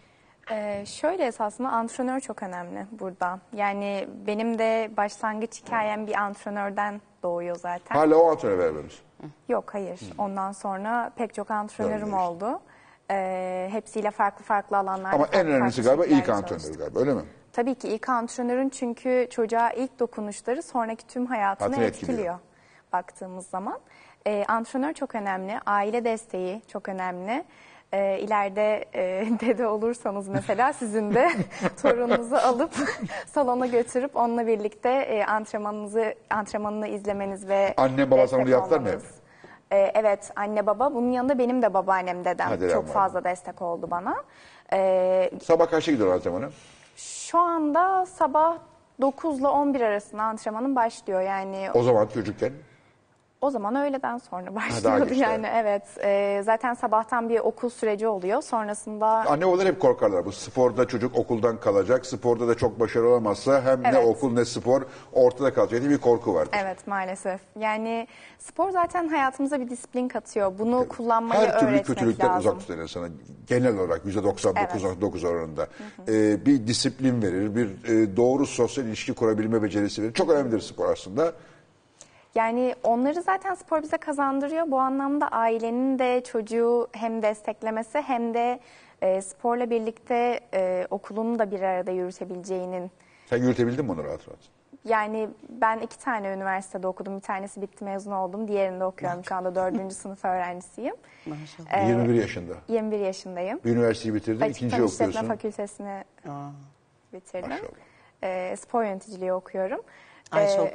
Ee, 0.51 0.83
şöyle 0.85 1.25
esasında 1.25 1.69
antrenör 1.69 2.19
çok 2.19 2.43
önemli 2.43 2.85
burada. 2.99 3.39
Yani 3.53 4.07
benim 4.27 4.59
de 4.59 4.91
başlangıç 4.97 5.61
hikayem 5.63 6.07
bir 6.07 6.15
antrenörden 6.15 7.01
doğuyor 7.23 7.55
zaten. 7.55 7.95
Hala 7.95 8.15
o 8.15 8.31
antrenör 8.31 8.57
vermemiz. 8.57 8.99
Yok 9.49 9.73
hayır. 9.73 9.99
Ondan 10.17 10.51
sonra 10.51 11.11
pek 11.17 11.33
çok 11.33 11.51
antrenörüm 11.51 11.97
Görmüyor 11.99 12.17
işte. 12.19 12.45
oldu. 12.45 12.59
Ee, 13.11 13.67
hepsiyle 13.71 14.11
farklı 14.11 14.43
farklı 14.45 14.77
alanlarda. 14.77 15.15
Ama 15.15 15.25
en 15.25 15.31
farklı 15.31 15.49
önemlisi 15.51 15.83
farklı 15.83 15.89
galiba 15.97 16.05
ilk 16.05 16.09
şekillerde 16.15 16.31
antrenör 16.37 16.59
çalıştım. 16.61 16.77
galiba 16.79 16.99
öyle 16.99 17.13
mi? 17.13 17.21
Tabii 17.53 17.75
ki 17.75 17.87
ilk 17.87 18.09
antrenörün 18.09 18.69
çünkü 18.69 19.27
çocuğa 19.29 19.71
ilk 19.71 19.99
dokunuşları 19.99 20.63
sonraki 20.63 21.07
tüm 21.07 21.25
hayatını 21.25 21.65
Hayatını 21.67 21.85
etkiliyor. 21.85 22.13
etkiliyor. 22.13 22.39
baktığımız 22.93 23.47
zaman. 23.47 23.79
Ee, 24.27 24.45
antrenör 24.47 24.93
çok 24.93 25.15
önemli, 25.15 25.53
aile 25.65 26.05
desteği 26.05 26.61
çok 26.67 26.89
önemli. 26.89 27.43
Ee, 27.93 28.19
ileride 28.19 28.85
e, 28.95 29.27
dede 29.41 29.67
olursanız 29.67 30.27
mesela 30.27 30.73
sizin 30.73 31.13
de 31.13 31.29
torununuzu 31.81 32.35
alıp 32.35 32.71
salona 33.27 33.65
götürüp 33.65 34.15
onunla 34.15 34.47
birlikte 34.47 34.89
e, 34.89 35.25
antrenmanınızı 35.25 36.15
antrenmanını 36.29 36.87
izlemeniz 36.87 37.47
ve 37.47 37.73
Anne, 37.77 38.11
baba 38.11 38.27
sana 38.27 38.39
destek 38.39 38.53
yaptılar 38.53 38.79
mı 38.79 38.87
olmanız. 38.87 39.03
hep? 39.03 39.11
Ee, 39.71 39.91
evet 39.95 40.31
anne 40.35 40.65
baba 40.67 40.93
bunun 40.93 41.11
yanında 41.11 41.37
benim 41.37 41.61
de 41.61 41.73
babaannem 41.73 42.25
dedem 42.25 42.47
Ha, 42.49 42.59
dedem 42.61 42.69
çok 42.75 42.87
var. 42.87 42.93
fazla 42.93 43.23
destek 43.23 43.61
oldu 43.61 43.87
bana. 43.91 44.15
Ee, 44.73 45.31
Sabah 45.43 45.69
kaçta 45.69 45.91
gidiyor 45.91 46.13
antrenmana? 46.15 46.49
şu 46.95 47.39
anda 47.39 48.05
sabah 48.05 48.57
9 49.01 49.39
ile 49.39 49.47
11 49.47 49.81
arasında 49.81 50.23
antrenmanım 50.23 50.75
başlıyor. 50.75 51.21
Yani 51.21 51.69
O 51.73 51.83
zaman 51.83 52.07
çocukken. 52.07 52.51
O 53.45 53.49
zaman 53.49 53.75
öğleden 53.75 54.17
sonra 54.17 54.55
başlıyordu 54.55 55.13
yani 55.13 55.47
evet. 55.53 55.83
Ee, 56.03 56.41
zaten 56.45 56.73
sabahtan 56.73 57.29
bir 57.29 57.39
okul 57.39 57.69
süreci 57.69 58.07
oluyor. 58.07 58.41
Sonrasında 58.41 59.07
Anne 59.07 59.47
babalar 59.47 59.67
hep 59.67 59.79
korkarlar. 59.79 60.25
Bu 60.25 60.31
sporda 60.31 60.87
çocuk 60.87 61.17
okuldan 61.17 61.59
kalacak. 61.59 62.05
Sporda 62.05 62.47
da 62.47 62.55
çok 62.55 62.79
başarılı 62.79 63.09
olamazsa 63.09 63.61
hem 63.61 63.83
ne 63.83 63.87
Evet. 63.87 64.05
okul 64.07 64.33
ne 64.33 64.45
spor 64.45 64.81
ortada 65.13 65.53
kalacak 65.53 65.81
diye 65.81 65.91
bir 65.91 65.97
korku 65.97 66.33
vardır. 66.35 66.57
evet 66.63 66.87
maalesef. 66.87 67.41
Yani 67.59 68.07
spor 68.39 68.71
zaten 68.71 69.07
hayatımıza 69.07 69.59
bir 69.59 69.69
disiplin 69.69 70.07
katıyor. 70.07 70.51
Bunu 70.59 70.87
kullanmayı 70.89 71.41
Her 71.41 71.59
türlü 71.59 71.69
öğretmek 71.71 71.85
kötülükten 71.85 72.29
lazım. 72.29 72.57
uzak 72.57 72.67
tutar 72.67 72.87
sana. 72.87 73.07
Genel 73.47 73.77
olarak 73.77 74.05
%99 74.05 75.27
oranında. 75.27 75.67
Ee, 76.07 76.45
bir 76.45 76.67
disiplin 76.67 77.21
verir, 77.21 77.55
bir 77.55 77.67
e, 77.93 78.17
doğru 78.17 78.45
sosyal 78.45 78.85
ilişki 78.87 79.13
kurabilme 79.13 79.63
becerisi 79.63 80.03
verir. 80.03 80.13
Çok 80.13 80.29
önemlidir 80.29 80.59
spor 80.59 80.91
aslında. 80.91 81.33
Yani 82.35 82.75
onları 82.83 83.21
zaten 83.21 83.53
spor 83.53 83.81
bize 83.81 83.97
kazandırıyor. 83.97 84.71
Bu 84.71 84.79
anlamda 84.79 85.27
ailenin 85.27 85.99
de 85.99 86.23
çocuğu 86.23 86.87
hem 86.91 87.21
desteklemesi 87.21 88.01
hem 88.01 88.33
de 88.33 88.59
e, 89.01 89.21
sporla 89.21 89.69
birlikte 89.69 90.39
e, 90.53 90.87
okulunu 90.89 91.39
da 91.39 91.51
bir 91.51 91.61
arada 91.61 91.91
yürütebileceğinin 91.91 92.91
Sen 93.25 93.37
yürütebildin 93.37 93.85
mi 93.85 93.91
onu 93.91 94.03
rahat 94.03 94.27
rahat? 94.27 94.39
Yani 94.85 95.29
ben 95.49 95.79
iki 95.79 95.99
tane 95.99 96.33
üniversitede 96.33 96.87
okudum. 96.87 97.15
Bir 97.15 97.21
tanesi 97.21 97.61
bitti 97.61 97.83
mezun 97.83 98.11
oldum. 98.11 98.47
Diğerinde 98.47 98.85
okuyorum. 98.85 99.23
Şu 99.23 99.35
anda 99.35 99.55
dördüncü 99.55 99.95
sınıf 99.95 100.25
öğrencisiyim. 100.25 100.95
Maşallah. 101.25 101.87
21 101.87 102.13
yaşında. 102.13 102.53
21 102.67 102.99
yaşındayım. 102.99 103.59
Bir 103.65 103.71
üniversiteyi 103.71 104.15
bitirdin, 104.15 104.41
Açık 104.41 104.55
ikinciyi 104.57 104.79
Fen 104.79 104.85
İşletme 104.87 105.05
okuyorsun. 105.07 105.27
Fakültesini 105.27 106.03
Aa, 106.29 106.49
bitirdim. 107.13 107.49
Maşallah. 107.49 107.69
Ee, 108.23 108.55
spor 108.55 108.83
yöneticiliği 108.83 109.33
okuyorum. 109.33 109.81
Ayşe 110.31 110.61
Ee, 110.61 110.65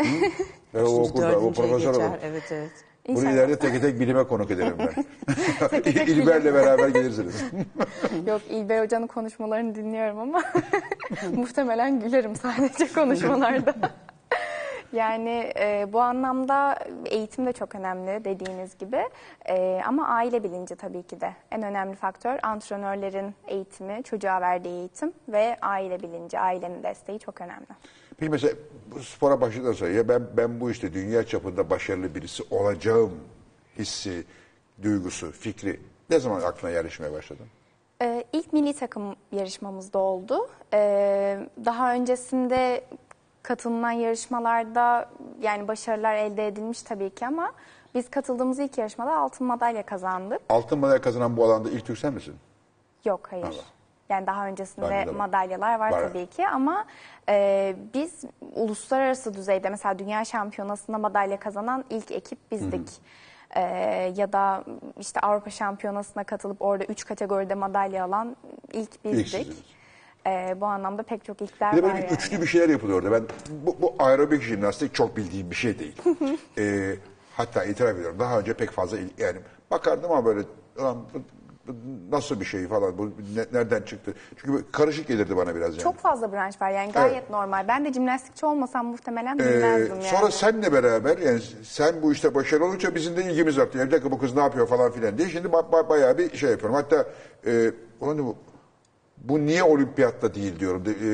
Okurdağ. 0.00 0.26
Ve 0.74 0.82
o 0.84 1.02
okulda, 1.02 1.38
o 1.38 1.52
profesör 1.52 1.94
olur. 1.94 2.18
Evet 2.22 2.42
evet. 2.52 2.70
Bunu 3.08 3.18
İnşallah. 3.18 3.32
ileride 3.32 3.58
tek 3.58 3.82
tek 3.82 4.00
bilime 4.00 4.24
konuk 4.24 4.50
ederim 4.50 4.76
ben. 4.78 5.04
İlber'le 6.06 6.54
beraber 6.54 6.88
gelirsiniz. 6.88 7.44
Yok 8.26 8.40
İlber 8.50 8.82
Hoca'nın 8.82 9.06
konuşmalarını 9.06 9.74
dinliyorum 9.74 10.18
ama 10.18 10.42
muhtemelen 11.34 12.00
gülerim 12.00 12.36
sadece 12.36 12.92
konuşmalarda. 12.92 13.74
Yani 14.92 15.52
e, 15.58 15.86
bu 15.92 16.00
anlamda 16.00 16.78
eğitim 17.04 17.46
de 17.46 17.52
çok 17.52 17.74
önemli 17.74 18.24
dediğiniz 18.24 18.78
gibi 18.78 19.02
E, 19.48 19.80
ama 19.86 20.08
aile 20.08 20.44
bilinci 20.44 20.76
tabii 20.76 21.02
ki 21.02 21.20
de 21.20 21.32
en 21.50 21.62
önemli 21.62 21.96
faktör 21.96 22.38
antrenörlerin 22.42 23.34
eğitimi, 23.46 24.02
çocuğa 24.02 24.40
verdiği 24.40 24.68
eğitim 24.78 25.12
ve 25.28 25.56
aile 25.62 26.02
bilinci, 26.02 26.38
ailenin 26.38 26.82
desteği 26.82 27.18
çok 27.18 27.40
önemli. 27.40 27.66
Peki 28.16 28.30
mesela 28.30 28.54
bu 28.94 29.02
spora 29.02 29.40
başladıktan 29.40 29.72
sonra 29.72 29.90
ya 29.90 30.08
ben, 30.08 30.22
ben 30.36 30.60
bu 30.60 30.70
işte 30.70 30.92
dünya 30.92 31.26
çapında 31.26 31.70
başarılı 31.70 32.14
birisi 32.14 32.42
olacağım 32.50 33.12
hissi, 33.78 34.24
duygusu, 34.82 35.32
fikri 35.32 35.80
ne 36.10 36.18
zaman 36.18 36.40
aklına 36.40 36.70
yerleşmeye 36.70 37.12
başladın? 37.12 37.46
Ee, 38.02 38.24
ilk 38.32 38.52
milli 38.52 38.74
takım 38.74 39.16
yarışmamızda 39.32 39.98
oldu. 39.98 40.48
Ee, 40.74 41.48
daha 41.64 41.94
öncesinde 41.94 42.84
katılınan 43.42 43.90
yarışmalarda 43.90 45.10
yani 45.40 45.68
başarılar 45.68 46.14
elde 46.14 46.46
edilmiş 46.46 46.82
tabii 46.82 47.10
ki 47.10 47.26
ama 47.26 47.52
biz 47.94 48.10
katıldığımız 48.10 48.58
ilk 48.58 48.78
yarışmada 48.78 49.16
altın 49.16 49.46
madalya 49.46 49.86
kazandık. 49.86 50.40
Altın 50.48 50.78
madalya 50.78 51.00
kazanan 51.00 51.36
bu 51.36 51.44
alanda 51.44 51.70
ilk 51.70 51.86
Türk 51.86 51.98
sen 51.98 52.14
misin? 52.14 52.34
Yok 53.04 53.28
hayır. 53.30 53.44
Allah. 53.44 53.64
Yani 54.12 54.26
daha 54.26 54.46
öncesinde 54.46 54.86
de 54.90 55.06
var. 55.06 55.14
madalyalar 55.14 55.78
var, 55.78 55.90
Var. 55.92 56.08
tabii 56.08 56.26
ki 56.26 56.48
ama 56.48 56.84
e, 57.28 57.76
biz 57.94 58.24
uluslararası 58.54 59.34
düzeyde 59.34 59.68
mesela 59.70 59.98
dünya 59.98 60.24
şampiyonasında 60.24 60.98
madalya 60.98 61.38
kazanan 61.40 61.84
ilk 61.90 62.10
ekip 62.10 62.38
bizdik. 62.50 62.88
E, 63.56 63.60
ya 64.16 64.32
da 64.32 64.64
işte 65.00 65.20
Avrupa 65.20 65.50
şampiyonasına 65.50 66.24
katılıp 66.24 66.62
orada 66.62 66.84
üç 66.84 67.04
kategoride 67.06 67.54
madalya 67.54 68.04
alan 68.04 68.36
ilk 68.72 69.04
bizdik. 69.04 69.52
E, 70.26 70.56
bu 70.60 70.66
anlamda 70.66 71.02
pek 71.02 71.24
çok 71.24 71.42
ilkler 71.42 71.72
Bir 71.72 71.76
de 71.78 71.82
var 71.82 71.90
böyle 71.94 72.04
bir 72.04 72.08
yani. 72.10 72.16
üçlü 72.18 72.40
bir 72.42 72.46
şeyler 72.46 72.68
yapılıyor 72.68 72.98
orada. 73.02 73.12
Ben 73.12 73.22
bu, 73.66 73.76
bu 73.82 73.94
aerobik 73.98 74.42
jimnastik 74.42 74.94
çok 74.94 75.16
bildiğim 75.16 75.50
bir 75.50 75.56
şey 75.56 75.78
değil. 75.78 75.96
Ee, 76.58 76.94
hatta 77.36 77.64
itiraf 77.64 77.90
ediyorum. 77.96 78.18
Daha 78.18 78.38
önce 78.38 78.54
pek 78.54 78.70
fazla 78.70 78.98
il- 78.98 79.10
yani 79.18 79.38
bakardım 79.70 80.10
ama 80.12 80.24
böyle 80.24 80.40
"Ulan 80.78 80.96
bu, 81.14 81.18
bu 81.18 81.22
nasıl 82.10 82.40
bir 82.40 82.44
şey 82.44 82.68
falan 82.68 82.98
bu 82.98 83.06
ne- 83.06 83.46
nereden 83.58 83.82
çıktı? 83.82 84.14
Çünkü 84.36 84.64
karışık 84.72 85.08
gelirdi 85.08 85.36
bana 85.36 85.54
biraz 85.54 85.68
yani. 85.70 85.82
Çok 85.82 85.96
fazla 85.98 86.32
branş 86.32 86.62
var 86.62 86.70
yani 86.70 86.92
gayet 86.92 87.12
Evet. 87.18 87.30
normal. 87.30 87.68
Ben 87.68 87.84
de 87.84 87.92
jimnastikçi 87.92 88.46
olmasam 88.46 88.86
muhtemelen 88.86 89.36
Ee, 89.36 89.38
bilmezdim 89.38 89.94
yani. 89.96 90.04
sonra 90.04 90.30
senle 90.30 90.72
beraber 90.72 91.18
yani 91.18 91.40
sen 91.62 92.02
bu 92.02 92.12
işte 92.12 92.34
başarılı 92.34 92.64
olunca 92.66 92.94
bizim 92.94 93.16
de 93.16 93.24
ilgimiz 93.24 93.58
arttı. 93.58 93.78
Yani 93.78 93.86
bir 93.86 93.92
dakika 93.92 94.10
bu 94.10 94.18
kız 94.18 94.34
ne 94.34 94.40
yapıyor 94.42 94.66
falan 94.66 94.92
filan 94.92 95.18
diye. 95.18 95.28
Şimdi 95.28 95.48
ba- 95.48 95.70
ba- 95.70 95.88
bayağı 95.88 96.18
bir 96.18 96.36
şey 96.36 96.50
yapıyorum. 96.50 96.74
Hatta 96.76 97.06
e, 97.46 97.70
ulan 98.00 98.18
bu, 98.18 98.36
bu 99.24 99.46
niye 99.46 99.62
olimpiyatta 99.62 100.34
değil 100.34 100.58
diyorum. 100.60 100.84
De, 100.84 100.90
e, 100.90 101.04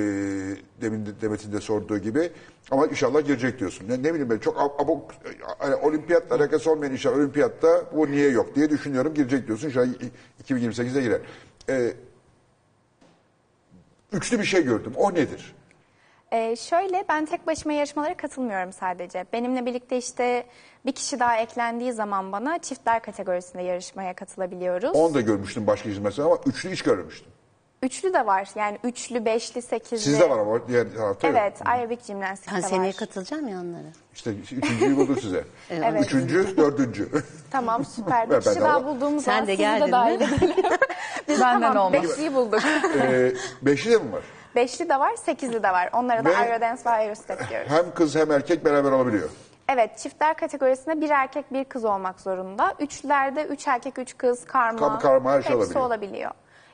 demin 0.83 1.07
de, 1.07 1.21
Demet'in 1.21 1.53
de 1.53 1.61
sorduğu 1.61 1.99
gibi. 1.99 2.31
Ama 2.71 2.87
inşallah 2.87 3.27
girecek 3.27 3.59
diyorsun. 3.61 3.89
Ne, 3.89 4.03
ne 4.03 4.15
bileyim 4.15 4.31
ben 4.31 4.39
çok 4.39 4.57
ab- 4.57 4.83
abuk, 4.83 5.15
yani 5.63 5.75
olimpiyatla 5.75 6.37
alakası 6.37 6.71
olmayan 6.71 6.93
inşallah 6.93 7.17
olimpiyatta 7.17 7.85
bu 7.93 8.11
niye 8.11 8.29
yok 8.31 8.55
diye 8.55 8.71
düşünüyorum. 8.71 9.15
Girecek 9.15 9.47
diyorsun. 9.47 9.69
İnşallah 9.69 9.87
2028'de 10.45 11.01
girer. 11.03 11.21
E, 11.69 11.93
üçlü 14.13 14.39
bir 14.39 14.45
şey 14.45 14.65
gördüm. 14.65 14.93
O 14.97 15.15
nedir? 15.15 15.55
Ee, 16.33 16.57
şöyle 16.57 17.05
ben 17.09 17.27
tek 17.27 17.47
başıma 17.47 17.73
yarışmalara 17.73 18.17
katılmıyorum 18.17 18.73
sadece. 18.73 19.25
Benimle 19.33 19.67
birlikte 19.67 19.99
işte 19.99 20.47
bir 20.87 20.93
kişi 20.93 21.21
daha 21.21 21.37
eklendiği 21.37 21.93
zaman 21.93 22.33
bana 22.33 22.59
çiftler 22.59 23.03
kategorisinde 23.03 23.63
yarışmaya 23.63 24.15
katılabiliyoruz. 24.15 24.91
Onu 24.95 25.15
da 25.15 25.21
görmüştüm 25.21 25.67
başka 25.67 25.89
hizmetler 25.89 26.25
ama 26.25 26.39
üçlü 26.47 26.71
hiç 26.71 26.83
görmemiştim. 26.83 27.33
Üçlü 27.83 28.13
de 28.15 28.27
var 28.27 28.49
yani 28.55 28.79
üçlü, 28.85 29.25
beşli, 29.25 29.63
sekizli. 29.63 29.99
Sizde 30.05 30.31
var 30.31 30.39
ama 30.39 30.69
diğer 30.69 30.87
tarafta 30.97 31.27
yok. 31.29 31.37
Evet 31.39 31.59
aerobik 31.69 32.05
jimnastik 32.05 32.53
Ben 32.53 32.63
de 32.63 32.67
seneye 32.67 32.89
var. 32.89 32.97
katılacağım 32.97 33.49
ya 33.49 33.59
onlara. 33.61 33.87
İşte 34.15 34.31
üçüncüyü 34.31 34.97
bulduk 34.97 35.21
size. 35.21 35.45
Evet. 35.71 36.05
Üçüncü, 36.07 36.57
dördüncü. 36.57 37.09
Tamam 37.51 37.85
süper. 37.85 38.31
Ben 38.31 38.37
Bir 38.41 38.45
kişi 38.45 38.57
de 38.57 38.61
daha 38.61 38.77
var. 38.77 38.85
bulduğumuz 38.85 39.25
Sen 39.25 39.33
zaman 39.33 39.47
de 39.47 39.51
sizi 39.53 39.63
geldin 39.63 39.87
de 39.87 39.93
dahil 39.93 40.19
mi? 40.19 40.25
edelim. 40.25 40.55
Biz 41.29 41.41
Benden 41.41 41.61
tamam 41.73 41.87
olmadı. 41.87 42.03
beşliyi 42.09 42.35
bulduk. 42.35 42.61
ee, 43.03 43.33
beşli 43.63 43.91
de 43.91 43.97
mi 43.99 44.13
var? 44.13 44.23
Beşli 44.57 44.89
de 44.89 44.99
var, 44.99 45.17
sekizli 45.17 45.63
de 45.63 45.69
var. 45.73 45.91
Onlara 45.93 46.25
da 46.25 46.29
Ve- 46.31 46.37
aerodance 46.37 46.83
ve 46.87 46.91
aerostep 46.91 47.49
diyoruz. 47.51 47.71
Hem 47.71 47.95
kız 47.95 48.17
hem 48.17 48.31
erkek 48.33 48.65
beraber 48.65 48.91
olabiliyor. 48.93 49.29
Evet, 49.69 49.99
çiftler 49.99 50.37
kategorisinde 50.37 51.01
bir 51.01 51.11
erkek 51.11 51.53
bir 51.53 51.65
kız 51.65 51.85
olmak 51.85 52.21
zorunda. 52.21 52.75
Üçlerde 52.81 53.45
üç 53.45 53.69
erkek 53.69 53.99
üç 53.99 54.17
kız 54.19 54.45
karma, 54.45 54.79
Kam- 54.87 54.99
karma 55.01 55.33
her 55.33 55.43
şey 55.43 55.51
hepsi 55.57 55.59
olabiliyor. 55.79 55.87
olabiliyor. 55.87 56.31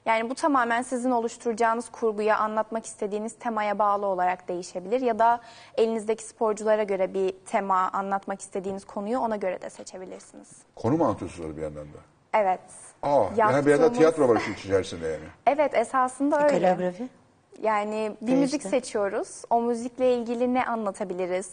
Yani 0.06 0.30
bu 0.30 0.34
tamamen 0.34 0.82
sizin 0.82 1.10
oluşturacağınız 1.10 1.88
kurguya, 1.90 2.38
anlatmak 2.38 2.86
istediğiniz 2.86 3.38
temaya 3.38 3.78
bağlı 3.78 4.06
olarak 4.06 4.48
değişebilir. 4.48 5.00
Ya 5.00 5.18
da 5.18 5.40
elinizdeki 5.76 6.24
sporculara 6.24 6.82
göre 6.82 7.14
bir 7.14 7.32
tema, 7.46 7.90
anlatmak 7.92 8.40
istediğiniz 8.40 8.84
konuyu 8.84 9.18
ona 9.18 9.36
göre 9.36 9.62
de 9.62 9.70
seçebilirsiniz. 9.70 10.48
Konu 10.76 10.96
mu 10.96 11.04
anlatıyorsunuz 11.04 11.56
bir 11.56 11.62
yandan 11.62 11.84
da? 11.84 11.98
Evet. 12.34 12.60
Aa, 13.02 13.24
yani 13.36 13.66
bir 13.66 13.70
yanda 13.70 13.70
Yaptığımız- 13.70 13.98
tiyatro 13.98 14.28
var 14.28 14.36
işin 14.36 14.54
içerisinde 14.54 15.06
yani. 15.08 15.24
Evet, 15.46 15.74
esasında 15.74 16.44
öyle. 16.44 16.58
Koreografi. 16.74 17.08
Yani 17.62 18.12
bir 18.20 18.26
Değişti. 18.26 18.40
müzik 18.40 18.62
seçiyoruz. 18.62 19.42
O 19.50 19.60
müzikle 19.60 20.14
ilgili 20.14 20.54
ne 20.54 20.64
anlatabiliriz? 20.66 21.50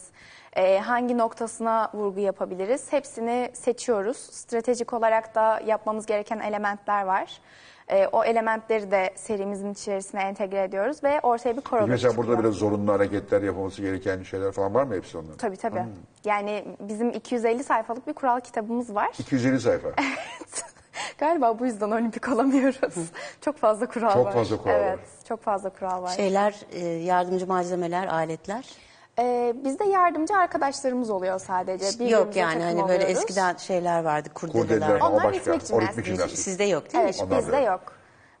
Ee, 0.56 0.78
hangi 0.78 1.18
noktasına 1.18 1.90
vurgu 1.94 2.20
yapabiliriz? 2.20 2.92
Hepsini 2.92 3.50
seçiyoruz. 3.54 4.16
Stratejik 4.16 4.92
olarak 4.92 5.34
da 5.34 5.60
yapmamız 5.66 6.06
gereken 6.06 6.38
elementler 6.38 7.02
var. 7.04 7.40
E, 7.88 8.06
o 8.06 8.24
elementleri 8.24 8.90
de 8.90 9.10
serimizin 9.16 9.72
içerisine 9.72 10.20
entegre 10.20 10.62
ediyoruz 10.62 11.04
ve 11.04 11.20
ortaya 11.20 11.56
bir 11.56 11.60
koreografi 11.60 11.90
Mesela 11.90 12.16
burada 12.16 12.38
biraz 12.38 12.54
zorunlu 12.54 12.92
hareketler 12.92 13.42
yapılması 13.42 13.82
gereken 13.82 14.22
şeyler 14.22 14.52
falan 14.52 14.74
var 14.74 14.84
mı 14.84 14.94
hepsi 14.94 15.18
onların? 15.18 15.36
Tabii 15.36 15.56
tabii. 15.56 15.84
Yani 16.24 16.64
bizim 16.80 17.10
250 17.10 17.64
sayfalık 17.64 18.06
bir 18.06 18.12
kural 18.12 18.40
kitabımız 18.40 18.94
var. 18.94 19.10
250 19.18 19.60
sayfa. 19.60 19.88
Galiba 21.18 21.58
bu 21.58 21.66
yüzden 21.66 21.90
olimpik 21.90 22.28
olamıyoruz. 22.28 23.10
çok 23.40 23.56
fazla 23.56 23.86
kural 23.86 24.12
Çok 24.12 24.26
var. 24.26 24.32
fazla 24.32 24.56
kural 24.56 24.80
evet, 24.80 24.98
var. 24.98 25.04
çok 25.28 25.42
fazla 25.42 25.70
kural 25.70 26.02
var. 26.02 26.08
Şeyler, 26.08 26.54
e, 26.72 26.86
yardımcı 26.88 27.46
malzemeler, 27.46 28.06
aletler. 28.06 28.64
Ee, 29.18 29.54
bizde 29.64 29.84
yardımcı 29.84 30.34
arkadaşlarımız 30.36 31.10
oluyor 31.10 31.38
sadece. 31.38 31.84
Yok 31.84 31.94
Birbirimize 32.00 32.40
yani 32.40 32.52
takım 32.52 32.62
hani 32.78 32.88
böyle 32.88 33.04
oluyoruz. 33.04 33.16
eskiden 33.22 33.56
şeyler 33.56 34.04
vardı, 34.04 34.28
kurdeleler. 34.34 34.62
Kurdeleler 34.62 34.98
falan 34.98 35.12
o 35.12 35.14
Onlar 35.16 35.24
başka. 35.32 36.02
jimnastik. 36.02 36.38
Sizde 36.38 36.64
yok 36.64 36.92
değil 36.92 37.04
mi? 37.04 37.10
Evet, 37.10 37.22
Onlar 37.26 37.38
bizde 37.38 37.56
yok. 37.56 37.66
yok. 37.66 37.92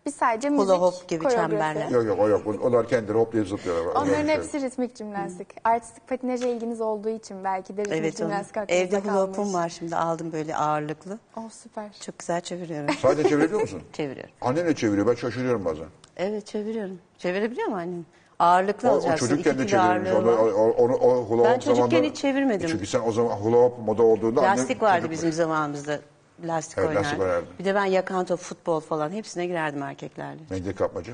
Biz 0.06 0.14
sadece 0.14 0.48
müzik, 0.50 0.68
hop 0.70 1.08
gibi 1.08 1.24
koreografi. 1.24 1.50
çemberler. 1.50 1.88
Yok 1.88 2.04
yok 2.06 2.18
o 2.20 2.28
yok. 2.28 2.42
Onlar 2.62 2.88
kendileri 2.88 3.18
hoplayıp 3.18 3.48
zıplıyorlar. 3.48 3.86
Onların 3.94 4.22
bir 4.22 4.26
şey 4.26 4.36
hepsi 4.36 4.60
ritmik 4.60 4.96
jimnastik. 4.96 5.48
Artistik 5.64 6.08
patinaja 6.08 6.48
ilginiz 6.48 6.80
olduğu 6.80 7.08
için 7.08 7.44
belki 7.44 7.76
de 7.76 7.82
ritmik 7.84 7.98
Evet 7.98 8.20
onu. 8.20 8.28
jimnastik 8.28 8.56
aklınızda 8.56 8.84
Evde 8.84 8.96
hula 8.98 9.02
kalmış. 9.12 9.38
hoop'um 9.38 9.54
var 9.54 9.68
şimdi 9.68 9.96
aldım 9.96 10.32
böyle 10.32 10.56
ağırlıklı. 10.56 11.18
Oh 11.36 11.50
süper. 11.50 11.92
Çok 12.00 12.18
güzel 12.18 12.40
çeviriyorum. 12.40 12.94
Sadece 13.02 13.28
çevirebiliyor 13.28 13.60
musun? 13.60 13.82
Çeviriyorum. 13.92 14.34
Annen 14.40 14.66
de 14.66 14.74
çeviriyor. 14.74 15.06
Ben 15.06 15.14
şaşırıyorum 15.14 15.64
bazen. 15.64 15.86
Evet 16.16 16.46
çeviriyorum. 16.46 16.98
Çevirebiliyor 17.18 17.68
mu 17.68 17.76
annem? 17.76 18.04
Ağırlıklı 18.42 18.88
O, 18.88 18.92
o 18.92 18.94
alacaksın. 18.94 19.28
çocukken 19.28 19.58
de 19.58 19.62
İki 19.62 19.70
kilo 19.70 19.80
çevirirmiş. 19.82 20.10
ağırlığı 20.10 20.30
Onu, 20.30 20.38
var. 20.46 20.52
o, 20.52 20.70
onu, 20.70 20.94
o 20.94 21.24
hula 21.24 21.44
Ben 21.44 21.54
çocukken 21.58 21.74
zamanında- 21.74 22.06
hiç 22.10 22.16
çevirmedim. 22.16 22.68
Çünkü 22.70 22.86
sen 22.86 23.00
o 23.06 23.12
zaman 23.12 23.30
hula 23.36 23.56
hoop 23.56 23.78
moda 23.78 24.02
olduğunda 24.02 24.40
annen 24.40 24.58
Lastik 24.58 24.82
vardı 24.82 24.96
çocuk- 24.98 25.10
bizim 25.12 25.32
zamanımızda. 25.32 26.00
Lastik 26.46 26.78
Evet, 26.78 26.88
oynardı. 26.88 27.18
lastik. 27.20 27.58
Bir 27.58 27.64
de 27.64 27.74
ben 27.74 27.84
yakan 27.84 28.24
top, 28.24 28.40
futbol 28.40 28.80
falan 28.80 29.10
hepsine 29.10 29.46
girerdim 29.46 29.82
erkeklerle. 29.82 30.40
Mendil 30.50 30.72
kapmaca. 30.76 31.12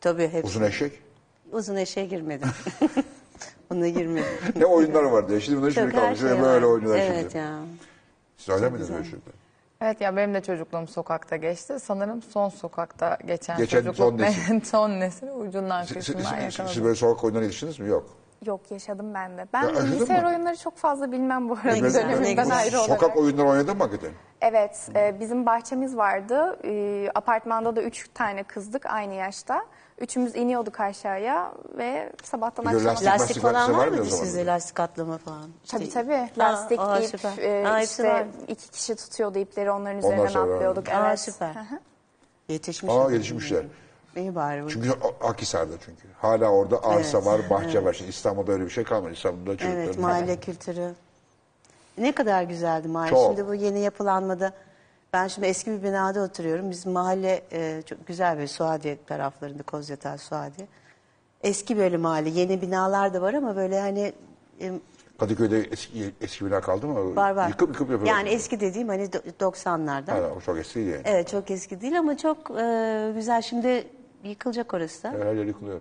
Tabii 0.00 0.28
hepsi. 0.28 0.46
Uzun 0.46 0.62
eşek. 0.62 0.92
Uzun 1.52 1.76
eşeğe 1.76 2.06
girmedim. 2.06 2.48
Ona 3.74 3.88
girmedim. 3.88 4.24
Ne 4.56 4.66
oyunlar 4.66 5.02
vardı 5.02 5.34
ya. 5.34 5.40
Şimdi 5.40 5.58
bunları 5.58 5.74
Çok 5.74 5.82
şimdi 5.84 5.96
her 5.96 6.02
kalmış. 6.02 6.20
şey 6.20 6.42
böyle 6.42 6.66
oynuyorlar 6.66 7.00
Evet 7.00 7.20
şimdi. 7.32 7.36
ya. 7.36 7.58
Siz 8.36 8.48
öyle 8.48 8.70
miydiniz 8.70 8.92
böyle 8.92 9.04
çocuklar? 9.04 9.34
Evet 9.80 10.00
ya 10.00 10.16
benim 10.16 10.34
de 10.34 10.42
çocukluğum 10.42 10.86
sokakta 10.86 11.36
geçti. 11.36 11.80
Sanırım 11.80 12.22
son 12.22 12.48
sokakta 12.48 13.18
geçen, 13.26 13.56
Geçen 13.56 13.78
çocukluk 13.78 13.96
son 13.96 14.18
nesil. 14.18 14.50
benim 14.50 14.62
son 14.64 14.90
nesil 14.90 15.26
ucundan 15.28 15.82
Siz, 15.82 15.88
siz, 16.04 16.14
kıyısından 16.14 16.34
siz, 16.40 16.44
yakaladım. 16.58 16.74
siz 16.74 16.84
böyle 16.84 16.94
sokak 16.94 17.24
oyunlarına 17.24 17.44
yetiştiniz 17.44 17.78
mi? 17.80 17.88
Yok. 17.88 18.06
Yok 18.46 18.70
yaşadım 18.70 19.14
ben 19.14 19.38
de. 19.38 19.46
Ben 19.52 19.62
Ya, 19.62 19.68
yaşadın 19.68 19.92
bilgisayar 19.92 20.22
mı? 20.22 20.28
oyunları 20.28 20.56
çok 20.56 20.76
fazla 20.76 21.12
bilmem 21.12 21.48
bu 21.48 21.54
arada 21.54 21.72
ne 21.72 21.80
güzel. 21.80 22.56
ayrı 22.56 22.78
olarak. 22.80 23.00
Sokak 23.00 23.16
oyunları 23.16 23.48
oynadın 23.48 23.76
mı 23.76 23.82
hakikaten? 23.82 24.10
Evet, 24.40 24.88
e, 24.96 25.20
bizim 25.20 25.46
bahçemiz 25.46 25.96
vardı. 25.96 26.58
E, 26.64 27.08
apartmanda 27.14 27.76
da 27.76 27.82
üç 27.82 28.08
tane 28.14 28.42
kızdık 28.42 28.86
aynı 28.86 29.14
yaşta. 29.14 29.64
Üçümüz 30.00 30.36
iniyorduk 30.36 30.80
aşağıya 30.80 31.52
ve 31.78 32.12
sabahtan 32.22 32.64
Bir 32.64 32.70
de 32.70 32.74
akşama 32.76 32.90
lastik. 32.92 33.06
Lastik 33.08 33.42
falan 33.42 33.72
var 33.78 33.88
mıydı 33.88 34.00
o 34.00 34.00
mıydı 34.00 34.10
zaman 34.10 34.24
sizde? 34.24 34.46
Lastik 34.46 34.80
atlama 34.80 35.18
falan. 35.18 35.50
İşte- 35.64 35.78
Tabii 35.78 35.90
tabii. 35.90 36.14
Aa, 36.14 36.28
Lastik, 36.38 36.80
aa, 36.80 36.98
ip, 37.00 37.06
süper. 37.08 37.38
e, 37.38 37.68
Aa, 37.68 37.78
hepsi 37.80 37.90
işte 37.90 38.12
var. 38.12 38.26
iki 38.48 38.70
kişi 38.70 38.96
tutuyordu 38.96 39.38
ipleri 39.38 39.70
onların 39.70 39.98
üzerinden 39.98 40.26
sonra 40.26 40.54
atlıyorduk. 40.54 40.88
Aa, 40.88 41.08
Evet. 41.08 41.20
süper. 41.20 41.54
Hı 41.54 41.58
hı. 41.60 41.78
Yetişmiş. 42.48 42.92
Aa 42.94 43.10
yetişmişler. 43.12 43.64
İyi 44.16 44.34
bari. 44.34 44.64
bu. 44.64 44.70
Çünkü 44.70 44.90
Akhisar'da 45.20 45.72
çünkü. 45.84 46.02
Hala 46.20 46.48
orada 46.48 46.84
arsa 46.84 47.18
Evet, 47.18 47.26
var, 47.26 47.40
bahçe 47.50 47.84
var. 47.84 47.92
Şimdi 47.92 48.10
İstanbul'da 48.10 48.52
öyle 48.52 48.64
bir 48.64 48.70
şey 48.70 48.84
kalmadı. 48.84 49.12
İstanbul'da 49.12 49.50
çocukların... 49.56 49.82
Evet 49.82 49.98
mahalle 49.98 50.36
kültürü. 50.40 50.94
Ne 51.98 52.12
kadar 52.12 52.42
güzeldi 52.42 52.88
mahalle. 52.88 53.10
Çok. 53.10 53.26
Şimdi 53.36 53.48
bu 53.48 53.54
yeni 53.54 53.78
yapılanmada 53.78 54.52
ben 55.16 55.28
şimdi 55.28 55.46
eski 55.46 55.70
bir 55.70 55.82
binada 55.82 56.22
oturuyorum. 56.22 56.70
Bizim 56.70 56.92
mahalle 56.92 57.42
e, 57.52 57.82
çok 57.86 58.06
güzel 58.06 58.38
bir 58.38 58.46
Suadiye 58.46 58.98
taraflarında 59.06 59.62
Kozyatağı 59.62 60.18
Suadiye. 60.18 60.68
Eski 61.42 61.78
böyle 61.78 61.96
mahalle. 61.96 62.28
Yeni 62.28 62.62
binalar 62.62 63.14
da 63.14 63.22
var 63.22 63.34
ama 63.34 63.56
böyle 63.56 63.80
hani 63.80 64.12
e, 64.60 64.72
Kadıköy'de 65.18 65.60
eski, 65.60 66.14
eski 66.20 66.46
bina 66.46 66.60
kaldı 66.60 66.86
mı? 66.86 67.16
var 67.16 67.30
var. 67.30 67.48
Yıkıp 67.48 67.68
yıkıp 67.68 67.90
yapıyorlar. 67.90 68.06
Yani 68.18 68.28
eski 68.28 68.60
dediğim 68.60 68.88
hani 68.88 69.02
do- 69.04 69.32
90'lardan. 69.40 70.10
Ha, 70.10 70.20
o 70.36 70.40
çok 70.40 70.58
eski 70.58 70.74
değil 70.74 70.88
yani. 70.88 71.02
Evet 71.04 71.28
çok 71.28 71.50
eski 71.50 71.80
değil 71.80 71.98
ama 71.98 72.16
çok 72.16 72.50
e, 72.50 73.12
güzel. 73.14 73.42
Şimdi 73.42 73.86
yıkılacak 74.24 74.74
orası 74.74 75.02
da. 75.02 75.10
Her 75.10 75.34
yer 75.34 75.44
yıkılıyor. 75.44 75.80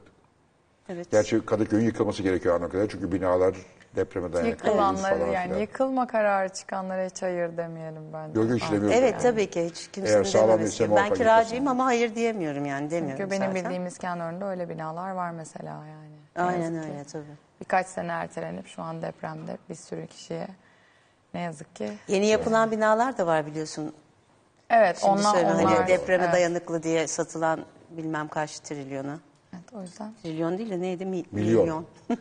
Evet. 0.90 1.12
Gerçi 1.12 1.46
Kadıköy'ün 1.46 1.86
yıkılması 1.86 2.24
gerekiyor 2.24 2.56
anladığım 2.56 2.72
kadarıyla. 2.72 2.92
Çünkü 2.92 3.12
binalar 3.12 3.56
depreme 3.96 4.34
dayanıklı. 4.34 4.68
Yıkılanları 4.68 5.20
falan 5.20 5.32
yani 5.32 5.48
filan. 5.48 5.60
yıkılma 5.60 6.08
kararı 6.08 6.50
çıkanlara 6.50 7.06
hiç 7.06 7.22
hayır 7.22 7.58
demeyelim 7.58 8.04
bence. 8.14 8.40
Yok, 8.40 8.52
hiç 8.52 8.64
demiyorum. 8.72 8.92
Evet 8.92 9.14
Yani. 9.14 9.22
tabii 9.22 9.50
ki 9.50 9.66
hiç 9.66 9.88
kimsenin 9.92 10.16
Eğer 10.16 10.24
sağlam 10.24 10.50
dememesi. 10.50 10.74
ise 10.74 10.84
Ben 10.84 10.90
muhakkak 10.90 11.18
kiracıyım 11.18 11.68
ama 11.68 11.86
hayır 11.86 12.16
diyemiyorum 12.16 12.66
yani 12.66 12.92
demiyorum 12.92 13.18
Çünkü 13.18 13.32
benim 13.32 13.48
zaten. 13.48 13.64
bildiğim 13.64 13.88
İskenderun'da 13.88 14.46
öyle 14.50 14.70
binalar 14.70 15.12
var 15.12 15.32
mesela 15.32 15.70
yani. 15.86 16.16
Ne 16.38 16.42
Aynen 16.44 16.62
yazık 16.74 16.84
ki. 16.84 16.90
öyle 16.92 17.04
tabii. 17.04 17.38
Birkaç 17.62 17.88
sene 17.88 18.12
ertelenip 18.12 18.68
şu 18.68 18.82
an 18.82 19.02
depremde 19.02 19.58
bir 19.70 19.76
sürü 19.76 20.08
kişiye 20.08 20.48
ne 21.34 21.40
yazık 21.42 21.76
ki. 21.76 21.92
Yeni 22.08 22.26
yapılan 22.28 22.72
binalar 22.72 23.18
da 23.18 23.28
var 23.28 23.46
biliyorsun. 23.46 23.94
Evet 24.70 24.98
Şimdi 25.00 25.12
onlar, 25.12 25.34
söyle 25.34 25.48
onlar 25.48 25.66
hani 25.66 25.88
depreme 25.88 26.24
evet, 26.24 26.34
dayanıklı 26.34 26.84
diye 26.84 27.08
satılan 27.08 27.66
bilmem 27.90 28.28
kaç 28.28 28.60
trilyona. 28.60 29.20
Evet, 29.56 29.74
o 29.74 29.82
yüzden. 29.82 30.14
Trilyon 30.24 30.58
değil 30.58 30.70
de 30.70 30.82
neydi? 30.82 31.06
Mi- 31.06 31.24
Milyon. 31.32 31.62
milyon. 31.62 31.86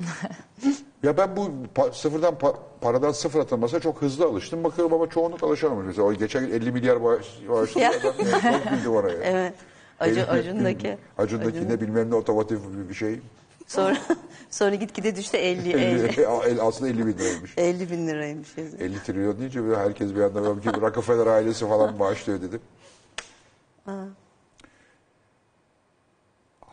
Ya 1.02 1.16
ben 1.16 1.36
bu 1.36 1.50
pa- 1.74 1.92
sıfırdan 1.94 2.34
pa- 2.34 2.56
paradan 2.80 3.12
sıfır 3.12 3.40
atılmasına 3.40 3.80
çok 3.80 4.02
hızlı 4.02 4.24
alıştım. 4.24 4.64
Bakıyorum 4.64 4.94
ama 4.94 5.10
çoğunluk 5.10 5.42
alışamamış. 5.42 5.86
Mesela 5.86 6.02
o 6.08 6.12
geçen 6.12 6.46
gün 6.46 6.54
50 6.54 6.72
milyar 6.72 7.04
bağış, 7.04 7.26
bağışladı 7.48 7.84
Ya. 7.84 7.90
adam. 7.90 8.14
Yani 8.32 8.42
çok 8.64 8.72
bildi 8.78 8.88
oraya. 8.88 9.22
Evet. 9.22 9.54
Acı, 10.00 10.26
acındaki. 10.30 10.98
Acundaki 11.18 11.68
ne 11.68 11.80
bilmem 11.80 12.10
ne 12.10 12.14
otomotiv 12.14 12.58
bir- 12.88 12.94
şey. 12.94 13.20
Sonra, 13.66 13.96
sonra 14.50 14.74
gitgide 14.74 15.16
düştü 15.16 15.36
50, 15.36 15.70
50, 15.72 15.80
50, 15.82 16.20
el- 16.46 16.60
aslında 16.60 16.90
50 16.90 17.06
bin 17.06 17.12
liraymış. 17.18 17.54
50 17.58 17.90
bin 17.90 18.06
liraymış. 18.06 18.48
50 18.58 19.02
trilyon 19.02 19.38
deyince 19.38 19.60
herkes 19.76 20.14
bir 20.14 20.20
anda 20.20 20.42
böyle 20.42 20.60
ki 20.60 20.80
Rockefeller 20.80 21.26
ailesi 21.26 21.68
falan 21.68 21.98
bağışlıyor 21.98 22.42
dedim. 22.42 22.60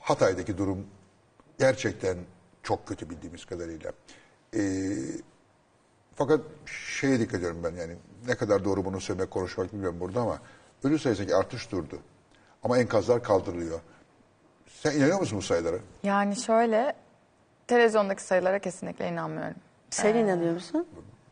Hatay'daki 0.02 0.58
durum 0.58 0.88
gerçekten 1.60 2.18
çok 2.64 2.88
kötü 2.88 3.10
bildiğimiz 3.10 3.46
kadarıyla. 3.46 3.92
Ee, 4.56 4.60
fakat 6.16 6.42
şeye 6.66 7.20
dikkat 7.20 7.36
ediyorum 7.36 7.62
ben 7.64 7.76
yani 7.76 7.96
ne 8.28 8.36
kadar 8.36 8.66
doğru 8.66 8.86
bunu 8.86 9.02
söylemek 9.02 9.32
konuşmak 9.32 9.74
bilmiyorum 9.74 10.00
burada 10.00 10.22
ama 10.22 10.40
ölü 10.84 11.00
sayısındaki 11.00 11.36
artış 11.36 11.72
durdu. 11.72 12.00
Ama 12.64 12.78
enkazlar 12.78 13.24
kaldırılıyor. 13.24 13.80
Sen 14.68 14.92
inanıyor 14.92 15.20
musun 15.20 15.38
bu 15.38 15.42
sayılara? 15.42 15.78
Yani 16.04 16.36
şöyle 16.36 16.94
televizyondaki 17.68 18.24
sayılara 18.24 18.60
kesinlikle 18.60 19.10
inanmıyorum. 19.10 19.56
Sen 19.90 20.16
inanıyor 20.16 20.54
musun? 20.54 20.88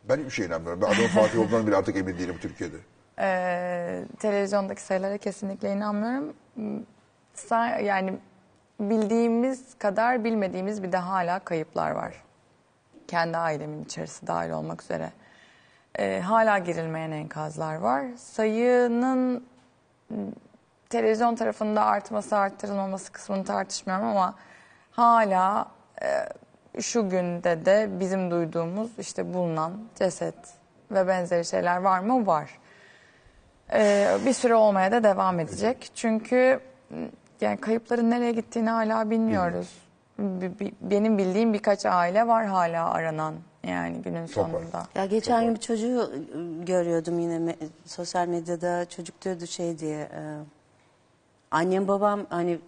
Ben 0.08 0.16
hiçbir 0.18 0.30
şeye 0.30 0.46
inanmıyorum. 0.46 0.80
Ben 0.82 0.86
adamın 0.86 1.06
Fatih 1.14 1.38
olduğundan 1.38 1.66
bile 1.66 1.76
artık 1.76 1.96
emin 1.96 2.18
değilim 2.18 2.36
Türkiye'de. 2.40 2.76
Ee, 3.18 4.04
televizyondaki 4.18 4.82
sayılara 4.82 5.18
kesinlikle 5.18 5.72
inanmıyorum. 5.72 6.34
Sa- 7.36 7.82
Yani 7.82 8.18
bildiğimiz 8.80 9.78
kadar 9.78 10.24
bilmediğimiz 10.24 10.82
bir 10.82 10.92
de 10.92 10.96
hala 10.96 11.38
kayıplar 11.38 11.90
var. 11.90 12.14
Kendi 13.08 13.36
ailemin 13.36 13.84
içerisi 13.84 14.26
dahil 14.26 14.50
olmak 14.50 14.82
üzere. 14.82 15.10
Ee, 15.98 16.20
hala 16.20 16.58
girilmeyen 16.58 17.10
enkazlar 17.10 17.74
var. 17.74 18.04
Sayının 18.16 19.46
televizyon 20.90 21.34
tarafında 21.34 21.84
artması 21.84 22.36
arttırılmaması 22.36 23.12
kısmını 23.12 23.44
tartışmıyorum 23.44 24.06
ama 24.06 24.34
hala 24.90 25.66
e, 26.02 26.28
şu 26.80 27.08
günde 27.08 27.64
de 27.66 27.88
bizim 28.00 28.30
duyduğumuz 28.30 28.90
işte 28.98 29.34
bulunan 29.34 29.72
ceset 29.94 30.34
ve 30.90 31.08
benzeri 31.08 31.44
şeyler 31.44 31.76
var 31.76 32.00
mı? 32.00 32.26
Var. 32.26 32.58
Ee, 33.72 34.18
bir 34.26 34.32
süre 34.32 34.54
olmaya 34.54 34.92
da 34.92 35.04
devam 35.04 35.40
edecek. 35.40 35.90
Çünkü 35.94 36.60
yani 37.40 37.56
kayıpların 37.56 38.10
nereye 38.10 38.32
gittiğini 38.32 38.70
hala 38.70 39.10
bilmiyoruz. 39.10 39.78
Bi- 40.18 40.58
bi- 40.60 40.74
Benim 40.80 41.18
bildiğim 41.18 41.52
birkaç 41.54 41.86
aile 41.86 42.26
var 42.26 42.46
hala 42.46 42.90
aranan 42.90 43.34
yani 43.66 44.02
günün 44.02 44.26
Çok 44.26 44.44
var. 44.44 44.50
sonunda. 44.60 44.86
Ya 44.94 45.06
geçen 45.06 45.44
gün 45.44 45.54
bir 45.54 45.60
çocuğu 45.60 46.02
e, 46.02 46.64
görüyordum 46.64 47.18
yine 47.18 47.36
me- 47.36 47.56
sosyal 47.86 48.26
medyada 48.28 48.84
çocuk 48.88 49.22
diyordu 49.22 49.46
şey 49.46 49.78
diye 49.78 49.98
e, 50.00 50.20
annem 51.50 51.88
babam 51.88 52.20
hani 52.30 52.58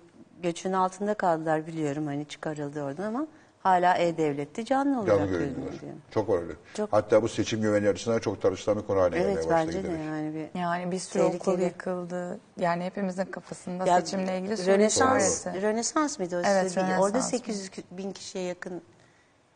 göçün 0.43 0.73
altında 0.73 1.15
kaldılar 1.15 1.67
biliyorum 1.67 2.07
hani 2.07 2.25
çıkarıldı 2.25 2.83
oradan 2.83 3.05
ama 3.05 3.27
hala 3.63 3.95
e-devlette 3.99 4.65
canlı 4.65 4.97
olarak 5.01 5.07
Canlı 5.09 5.27
görünüyor 5.27 5.51
görünüyorlar. 5.51 5.81
diyor. 5.81 5.93
Çok 6.11 6.31
öyle. 6.31 6.53
Çok- 6.75 6.93
Hatta 6.93 7.23
bu 7.23 7.29
seçim 7.29 7.61
güveni 7.63 7.89
açısından 7.89 8.19
çok 8.19 8.43
tartışılan 8.43 8.79
bir 8.79 8.87
konu 8.87 9.01
haline 9.01 9.19
gelmeye 9.19 9.33
Evet 9.33 9.49
başladı. 9.51 9.67
bence 9.67 9.79
de 9.79 9.83
giderek. 9.83 10.01
yani 10.07 10.35
bir 10.55 10.61
Yani 10.61 10.93
bir 10.93 10.99
sürü 10.99 11.23
okul 11.23 11.39
Tehlikeli. 11.39 11.65
yıkıldı. 11.65 12.41
Yani 12.61 12.85
hepimizin 12.85 13.25
kafasında 13.25 13.87
Ya, 13.87 14.01
seçimle 14.01 14.39
ilgili 14.39 14.57
soru 14.57 14.67
Rönesans, 14.67 15.41
işareti. 15.41 15.63
Rönesans 15.63 16.19
mıydı 16.19 16.37
o 16.37 16.43
Evet, 16.47 16.63
size? 16.69 16.81
Rönesans. 16.81 17.03
Orada 17.03 17.21
800 17.21 17.71
bin 17.91 18.13
kişiye 18.13 18.45
yakın 18.45 18.83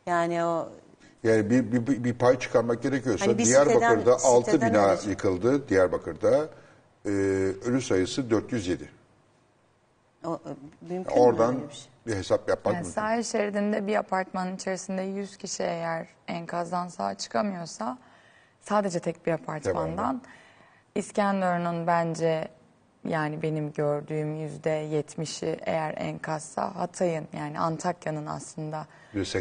yani 0.07 0.45
o 0.45 0.69
Yani 1.25 1.51
bir, 1.51 1.73
bir, 1.73 1.87
bir- 1.87 2.05
bir 2.05 2.15
pay 2.15 2.39
çıkarmak 2.39 2.83
gerekiyorsa 2.83 3.27
Hani 3.27 3.39
bir 3.39 3.45
Diyarbakır'da 3.45 4.19
siteden- 4.19 4.35
6 4.37 4.51
siteden 4.51 4.71
bina 4.75 4.91
öyle- 4.91 5.11
yıkıldı. 5.11 5.69
Diyarbakır'da 5.69 6.49
e, 7.07 7.09
ölü 7.65 7.81
sayısı 7.83 8.31
407. 8.31 8.89
O, 10.25 10.41
mü 10.89 11.05
Oradan 11.17 11.55
öyle 11.57 11.69
bir 11.69 11.75
şey? 11.75 11.91
bir 12.07 12.17
hesap 12.17 12.49
yapmak 12.49 12.75
Yani 12.75 12.83
mümkün. 12.83 12.91
sahil 13.01 13.23
şeridinde 13.23 13.87
bir 13.87 13.97
apartmanın 13.97 14.57
içerisinde 14.57 15.03
100 15.03 15.37
kişi 15.37 15.63
eğer 15.63 16.07
enkazdan 16.29 16.89
sağ 16.89 17.15
çıkamıyorsa 17.15 17.99
sadece 18.61 19.01
tek 19.01 19.27
bir 19.27 19.33
apartmandan 19.33 20.23
İskenderun'un 20.95 21.87
bence 21.87 22.49
yani 23.09 23.43
benim 23.43 23.73
gördüğüm 23.73 24.35
yüzde 24.37 24.71
yetmişi 24.71 25.59
eğer 25.67 25.95
enkazsa 25.97 26.77
Hatay'ın 26.77 27.29
yani 27.39 27.61
Antakya'nın 27.61 28.27
aslında 28.27 28.87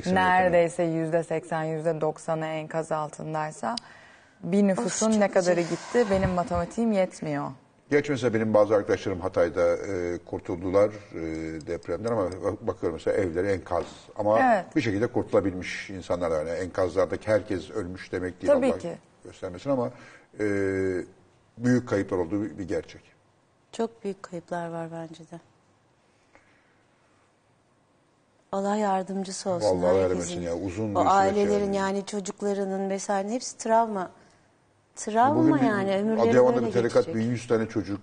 neredeyse 0.06 0.84
yüzde 0.84 1.24
seksen 1.24 1.64
yüzde 1.64 2.02
doksanı 2.02 2.46
enkaz 2.46 2.92
altındaysa 2.92 3.76
bir 4.44 4.68
nüfusun 4.68 5.20
ne 5.20 5.28
kadarı 5.32 5.62
gitti 5.62 6.06
benim 6.12 6.30
matematiğim 6.30 6.92
yetmiyor. 6.92 7.52
Geç 7.92 8.10
mesela 8.10 8.34
benim 8.34 8.54
bazı 8.54 8.76
arkadaşlarım 8.76 9.20
Hatay'da 9.20 9.78
e, 9.78 10.18
kurtuldular 10.26 10.90
e, 10.90 11.22
depremden 11.68 12.12
ama 12.12 12.30
bak- 12.44 12.68
bakıyorum 12.68 12.94
mesela 12.94 13.18
evleri 13.18 13.48
enkaz. 13.48 13.86
Ama 14.16 14.40
Evet. 14.40 14.76
bir 14.76 14.82
şekilde 14.82 15.08
kurtulabilmiş 15.08 15.90
insanlar 15.90 16.32
da. 16.32 16.36
Yani 16.38 16.50
enkazlardaki 16.50 17.28
herkes 17.28 17.72
ölmüş 17.72 18.12
demek 18.12 18.42
değil. 18.42 18.54
Tabii 18.54 18.68
Allah 18.72 18.78
ki. 18.80 18.98
göstermesin 19.24 19.70
ama 19.70 19.92
e, 20.40 20.46
büyük 21.58 21.90
kayıplar 21.90 22.18
olduğu 22.18 22.44
bir, 22.44 22.58
bir 22.58 22.68
gerçek. 22.68 23.02
Çok 23.72 24.04
büyük 24.04 24.24
kayıplar 24.24 24.70
var 24.70 24.90
bence 24.92 25.24
de. 25.32 25.40
Allah 28.52 28.76
yardımcısı 28.76 29.50
olsun 29.50 29.82
Vallahi 29.82 30.02
herkesin. 30.02 30.20
etsin 30.22 30.42
ya, 30.42 30.56
uzun 30.58 30.90
bir 30.96 31.00
o 31.00 31.00
süreç 31.00 31.12
ailelerin 31.14 31.64
yani. 31.64 31.76
yani. 31.76 32.06
çocuklarının 32.06 32.90
vesaire 32.90 33.30
hepsi 33.30 33.58
travma. 33.58 34.12
Travma 34.96 35.36
Bugün 35.44 35.56
bir- 35.56 35.62
yani 35.62 35.96
ömürleri 35.96 36.30
Adıyaman'da 36.30 36.56
böyle 36.56 36.68
bir 36.68 36.72
tarikat 36.74 37.06
geçecek. 37.06 37.16
1100 37.16 37.48
tane 37.48 37.68
çocuk 37.68 38.00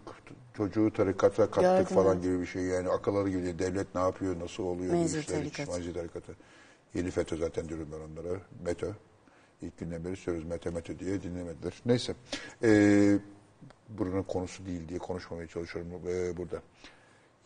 çocuğu 0.56 0.92
tarikata 0.92 1.46
kattık 1.50 1.60
Gördüm, 1.62 1.84
falan 1.84 2.22
gibi 2.22 2.40
bir 2.40 2.46
şey 2.46 2.62
yani 2.62 2.88
akılları 2.88 3.26
değil. 3.26 3.58
devlet 3.58 3.94
ne 3.94 4.00
yapıyor 4.00 4.40
nasıl 4.40 4.62
oluyor 4.62 4.92
bu 4.92 4.96
Menzil 4.96 5.18
işler 5.20 5.42
hiç. 5.42 5.52
tarikatı. 5.56 5.78
Menzil 5.78 5.94
tarikatı. 5.94 6.32
Yeni 6.94 7.10
FETÖ 7.10 7.36
zaten 7.36 7.68
diyorum 7.68 7.88
ben 7.92 8.22
onlara. 8.22 8.38
METÖ. 8.66 8.90
İlk 9.62 9.78
günden 9.78 10.04
beri 10.04 10.16
söylüyoruz 10.16 10.50
METÖ 10.50 10.70
METÖ 10.70 10.98
diye 10.98 11.22
dinlemediler. 11.22 11.72
Neyse. 11.86 12.14
Ee, 12.62 13.18
buranın 13.88 14.22
konusu 14.22 14.66
değil 14.66 14.88
diye 14.88 14.98
konuşmamaya 14.98 15.48
çalışıyorum 15.48 15.92
ee, 16.08 16.36
burada. 16.36 16.62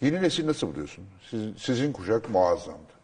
Yeni 0.00 0.22
nesil 0.22 0.46
nasıl 0.46 0.68
buluyorsun? 0.68 1.04
Siz, 1.30 1.40
sizin 1.58 1.92
kuşak 1.92 2.30
muazzamdı. 2.30 2.95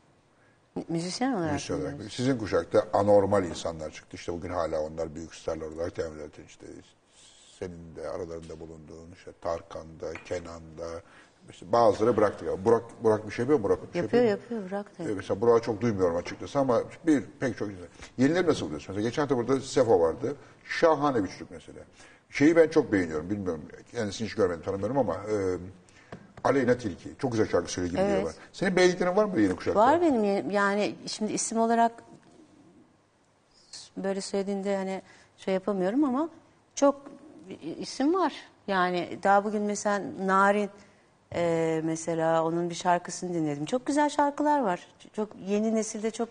Müzisyen 0.89 1.32
olarak. 1.32 1.53
Müzisyen 1.53 1.77
olarak. 1.77 1.99
diyorsun? 1.99 2.16
Sizin 2.16 2.39
kuşakta 2.39 2.86
anormal 2.93 3.44
insanlar 3.44 3.90
çıktı. 3.90 4.16
İşte 4.16 4.32
bugün 4.32 4.49
hala 4.51 4.81
onlar 4.81 5.15
büyük 5.15 5.35
starlar 5.35 5.66
olarak 5.66 5.97
devam 5.97 6.16
ederken 6.16 6.44
işte 6.44 6.66
senin 7.59 7.97
de 7.97 8.09
aralarında 8.09 8.61
bulunduğun 8.61 9.12
işte 9.15 9.32
Tarkan'da, 9.40 10.12
Kenan'da 10.24 10.89
işte 11.51 11.73
bazıları 11.73 12.16
bıraktı 12.16 12.44
ya. 12.44 12.65
Burak, 12.65 12.82
Burak 13.05 13.27
bir 13.27 13.32
şey 13.32 13.43
yapıyor 13.43 13.59
mu? 13.59 13.65
Burak 13.65 13.89
bir 13.89 13.93
şey 13.93 14.03
Yapıyor 14.03 14.24
yapıyor 14.24 14.70
bırak 14.70 14.99
da. 14.99 15.03
Ee, 15.05 15.15
Mesela 15.15 15.40
Burak'ı 15.40 15.65
çok 15.66 15.81
duymuyorum 15.81 16.16
açıkçası 16.16 16.59
ama 16.59 16.82
bir 17.07 17.23
pek 17.40 17.59
çok 17.59 17.69
insan. 17.69 17.86
Yenileri 18.19 18.47
nasıl 18.47 18.66
buluyorsun? 18.66 18.94
Mesela 18.94 19.09
geçen 19.09 19.23
hafta 19.23 19.36
burada 19.36 19.61
Sefo 19.61 20.01
vardı. 20.01 20.36
Şahane 20.65 21.24
bir 21.24 21.28
çocuk 21.28 21.51
mesela. 21.51 21.78
Şeyi 22.31 22.57
ben 22.57 22.69
çok 22.69 22.93
beğeniyorum. 22.93 23.31
Bilmiyorum. 23.31 23.62
Kendisini 23.90 24.28
hiç 24.28 24.35
görmedim, 24.35 24.62
tanımıyorum 24.62 24.99
ama 24.99 25.15
e, 25.15 25.57
Aleyna 26.44 26.78
Tilki. 26.78 27.09
Çok 27.19 27.32
güzel 27.32 27.48
şarkı 27.48 27.73
söylüyor 27.73 28.02
gibi 28.02 28.12
Evet. 28.12 28.24
bana. 28.24 28.32
Senin 28.52 28.77
beğendiklerin 28.77 29.16
var 29.16 29.24
mı 29.24 29.40
yeni 29.40 29.56
kuşakta? 29.56 29.81
Var 29.81 30.01
benim 30.01 30.51
yani 30.51 30.94
şimdi 31.06 31.32
isim 31.32 31.59
olarak 31.59 31.93
böyle 33.97 34.20
söylediğinde 34.20 34.77
hani 34.77 35.02
şey 35.36 35.55
yapamıyorum 35.55 36.05
ama 36.05 36.28
çok 36.74 37.01
isim 37.78 38.14
var. 38.14 38.32
Yani 38.66 39.19
daha 39.23 39.44
bugün 39.44 39.62
mesela 39.62 40.02
Narin 40.27 40.70
e, 41.35 41.81
mesela 41.85 42.44
onun 42.44 42.70
bir 42.70 42.74
şarkısını 42.74 43.35
dinledim. 43.35 43.64
Çok 43.64 43.86
güzel 43.86 44.09
şarkılar 44.09 44.60
var. 44.60 44.86
Çok 45.16 45.28
yeni 45.47 45.74
nesilde 45.74 46.10
çok 46.10 46.28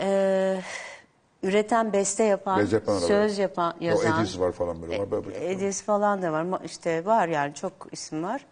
e, 0.00 0.60
üreten, 1.42 1.92
beste 1.92 2.24
yapan, 2.24 2.64
söz 3.06 3.38
yapan, 3.38 3.74
O 3.80 3.84
yazan. 3.84 4.20
Ediz 4.20 4.40
var 4.40 4.52
falan 4.52 4.82
böyle. 4.82 4.98
Var, 5.10 5.24
E, 5.34 5.50
Edis 5.50 5.82
falan 5.82 6.22
da 6.22 6.32
var. 6.32 6.46
İşte 6.64 7.04
var 7.04 7.28
yani 7.28 7.54
çok 7.54 7.72
isim 7.92 8.22
var. 8.22 8.46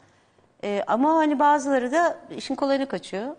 E, 0.67 0.83
ama 0.87 1.15
hani 1.15 1.39
bazıları 1.39 1.93
da 1.93 2.19
işin 2.37 2.55
kolayına 2.55 2.89
kaçıyor. 2.89 3.37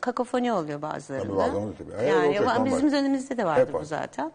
Kakofoni 0.00 0.52
oluyor 0.52 0.82
bazılarında. 0.82 1.26
Tabii 1.28 1.36
bazen 1.36 1.54
oluyor 1.56 1.74
tabii. 1.78 1.94
Hayır, 1.96 2.08
Yani 2.08 2.26
olacak, 2.26 2.42
ama 2.42 2.54
normal. 2.54 2.66
bizim 2.66 2.92
dönemimizde 2.92 3.36
de 3.36 3.44
vardı 3.44 3.60
Hep 3.60 3.72
bu 3.72 3.78
var. 3.78 3.82
zaten. 3.84 4.32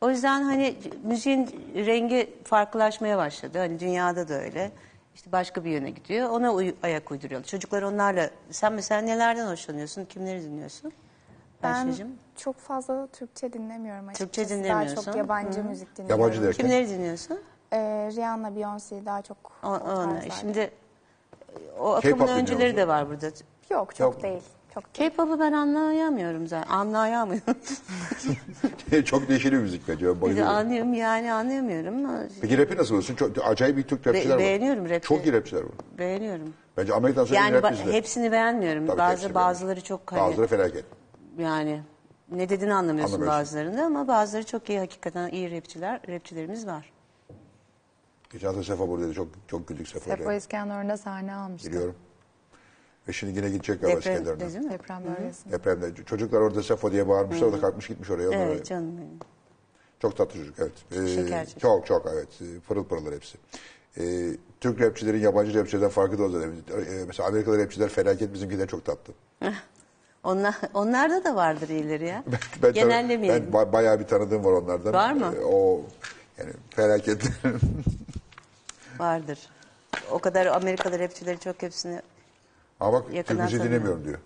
O 0.00 0.10
yüzden 0.10 0.42
hani 0.42 0.76
müziğin 1.02 1.46
rengi 1.74 2.34
farklılaşmaya 2.44 3.18
başladı. 3.18 3.58
Hani 3.58 3.80
dünyada 3.80 4.28
da 4.28 4.34
öyle. 4.34 4.70
İşte 5.14 5.32
başka 5.32 5.64
bir 5.64 5.70
yöne 5.70 5.90
gidiyor. 5.90 6.30
Ona 6.30 6.54
uy- 6.54 6.74
ayak 6.82 7.10
uyduruyorlar. 7.10 7.48
Çocuklar 7.48 7.82
onlarla... 7.82 8.30
Sen 8.50 8.72
mesela 8.72 9.00
nelerden 9.00 9.46
hoşlanıyorsun? 9.46 10.04
Kimleri 10.04 10.42
dinliyorsun? 10.42 10.92
Ben 11.62 11.72
Ayşe'cim? 11.86 12.08
çok 12.36 12.56
fazla 12.56 13.06
Türkçe 13.06 13.52
dinlemiyorum 13.52 14.08
açıkçası. 14.08 14.32
Türkçe 14.32 14.54
Daha 14.54 14.58
dinlemiyorsun. 14.64 15.02
çok 15.02 15.16
yabancı 15.16 15.64
müzik 15.64 15.96
dinliyorum. 15.96 16.20
Yabancı 16.22 16.42
derken? 16.42 16.62
Kimleri 16.66 16.88
dinliyorsun? 16.88 17.40
Ee, 17.72 17.78
Rihanna, 18.16 18.48
Beyoncé 18.48 19.06
daha 19.06 19.22
çok 19.22 19.36
O, 19.64 19.68
o, 19.68 19.70
ona. 19.74 20.20
Şimdi 20.40 20.70
o 21.78 21.88
akımın 21.92 22.18
dinliyor 22.18 22.38
öncüleri 22.38 22.64
musun? 22.64 22.76
de 22.76 22.88
var 22.88 23.08
burada. 23.10 23.26
Yok 23.70 23.94
çok 23.94 24.00
Yok. 24.00 24.22
değil. 24.22 24.40
Çok 24.74 24.84
değil. 24.98 25.10
K-pop'u 25.10 25.40
ben 25.40 25.52
anlayamıyorum 25.52 26.46
zaten. 26.46 26.70
Anlayamıyorum. 26.72 27.54
çok 29.04 29.28
değişik 29.28 29.52
bir 29.52 29.56
müzik 29.58 29.88
bence. 29.88 30.06
De 30.06 30.20
bayılıyorum. 30.20 30.52
anlıyorum 30.52 30.94
yani 30.94 31.32
anlayamıyorum. 31.32 31.94
Peki 32.40 32.58
rap'i 32.58 32.76
nasıl 32.76 32.88
buluyorsun? 32.90 33.14
Çok, 33.14 33.30
acayip 33.44 33.76
bir 33.76 33.82
Türk 33.82 34.06
rapçiler 34.06 34.30
var. 34.34 34.38
beğeniyorum 34.38 34.84
rap'i. 34.90 35.00
Çok 35.06 35.26
iyi 35.26 35.32
rapçiler 35.32 35.62
var. 35.62 35.70
Beğeniyorum. 35.98 36.54
Bence 36.76 36.94
Amerika'dan 36.94 37.26
sonra 37.26 37.38
Yani 37.40 37.54
rap 37.54 37.64
ba- 37.64 37.72
bizde. 37.72 37.92
hepsini 37.92 38.32
beğenmiyorum. 38.32 38.86
Tabii 38.86 38.98
Bazı 38.98 39.12
hepsini 39.12 39.34
bazıları 39.34 39.80
çok 39.80 40.12
hani 40.12 40.20
Bazıları 40.20 40.46
felaket. 40.48 40.84
yani 41.38 41.80
ne 42.32 42.48
dediğini 42.48 42.74
anlamıyorsun 42.74 43.14
Anlamıyorsun. 43.14 43.40
bazılarında 43.40 43.84
ama 43.84 44.08
bazıları 44.08 44.46
çok 44.46 44.68
iyi 44.70 44.78
hakikaten 44.78 45.28
iyi 45.30 45.56
rapçiler, 45.56 46.00
rapçilerimiz 46.08 46.66
var. 46.66 46.92
Geçen 48.36 48.46
hafta 48.48 48.62
Sefa 48.64 48.88
buradaydı. 48.88 49.14
Çok, 49.14 49.28
çok 49.48 49.68
güldük 49.68 49.88
Sefa'yla. 49.88 50.16
Sefa 50.16 50.34
İskenderun'da 50.34 50.96
sahne 50.96 51.34
almıştı. 51.34 51.68
Biliyorum. 51.68 51.94
Ve 53.08 53.12
şimdi 53.12 53.38
yine 53.38 53.50
gidecek 53.50 53.80
galiba 53.80 53.98
Deprem 54.00 54.12
İskenderun'a. 54.14 54.40
değil 54.52 54.64
mi? 54.64 54.70
Deprem 54.70 55.02
bölgesinde. 55.04 55.52
Depremde. 55.52 56.04
Çocuklar 56.06 56.40
orada 56.40 56.62
Sefo 56.62 56.92
diye 56.92 57.08
bağırmışlar. 57.08 57.46
O 57.46 57.52
da 57.52 57.60
kalkmış 57.60 57.86
gitmiş 57.88 58.10
oraya. 58.10 58.28
Onlara- 58.28 58.42
Evet 58.42 58.66
canım 58.66 58.96
benim. 58.96 59.18
Çok 60.02 60.16
tatlı 60.16 60.38
çocuk 60.40 60.54
evet. 60.58 60.72
Ee, 60.92 61.06
Şeker 61.14 61.44
çocuk. 61.44 61.60
Çok 61.60 61.86
çok 61.86 62.06
evet. 62.14 62.28
Ee, 62.40 62.60
Pırıl 62.68 62.84
pırıllar 62.84 63.14
hepsi. 63.14 63.38
Ee, 63.98 64.30
Türk 64.60 64.80
rapçilerin 64.80 65.20
yabancı 65.20 65.58
rapçilerden 65.58 65.88
farkı 65.88 66.18
da 66.18 66.22
o 66.22 66.28
zaten. 66.28 66.50
Ee, 66.50 67.04
mesela 67.06 67.28
Amerikalı 67.28 67.58
rapçiler 67.64 67.88
felaket 67.88 68.34
bizimkiler 68.34 68.66
çok 68.68 68.84
tatlı. 68.84 69.12
Onlar, 70.24 70.54
onlarda 70.74 71.24
da 71.24 71.36
vardır 71.36 71.68
iyileri 71.68 72.06
ya. 72.06 72.24
Ben, 72.62 72.72
Genellemeyelim. 72.72 73.46
ben 73.52 73.60
ba- 73.60 73.72
bayağı 73.72 74.00
bir 74.00 74.04
tanıdığım 74.06 74.44
var 74.44 74.52
onlardan. 74.52 74.92
Var 74.92 75.12
mı? 75.12 75.34
Ee, 75.40 75.44
o 75.44 75.82
yani 76.38 76.50
felaket. 76.70 77.22
Vardır. 78.98 79.38
O 80.10 80.18
kadar 80.18 80.46
Amerikalı 80.46 80.98
rapçileri 80.98 81.38
çok 81.40 81.62
hepsini. 81.62 82.02
Ama 82.80 82.92
bak 82.92 83.12
Yakından 83.14 83.24
Türk 83.24 83.42
müziği 83.44 83.58
tanıyorum. 83.58 83.72
dinlemiyorum 83.72 84.04
diyor. 84.04 84.18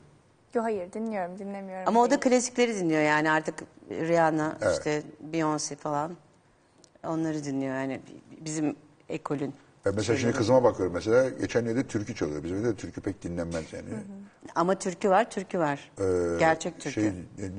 Yo 0.55 0.63
hayır 0.63 0.93
dinliyorum 0.93 1.39
dinlemiyorum. 1.39 1.89
Ama 1.89 2.01
o 2.03 2.11
da 2.11 2.21
klasikleri 2.21 2.75
dinliyor 2.77 3.03
yani 3.03 3.31
artık 3.31 3.55
Rihanna, 3.91 4.59
Evet. 4.63 4.73
işte 4.79 5.03
Beyoncé 5.33 5.77
falan. 5.77 6.17
Onları 7.07 7.45
dinliyor 7.45 7.75
yani 7.75 8.01
bizim 8.41 8.77
ekolün. 9.09 9.55
Ben 9.85 9.95
mesela 9.95 10.19
şimdi 10.19 10.33
kızıma 10.33 10.65
bakıyorum 10.65 10.95
mesela 10.95 11.29
geçen 11.29 11.67
yerde 11.67 11.87
türkü 11.87 12.15
çalıyor. 12.15 12.45
Bizim 12.45 12.57
evde 12.57 12.75
türkü 12.77 13.01
pek 13.01 13.23
dinlenmez 13.23 13.73
yani. 13.73 13.89
Ama 14.55 14.75
türkü 14.79 15.11
var, 15.11 15.31
türkü 15.31 15.59
var. 15.59 15.91
Ee, 16.01 16.39
Gerçek 16.39 16.75
türkü. 16.81 17.01
Şey, 17.01 17.05
ne- 17.39 17.51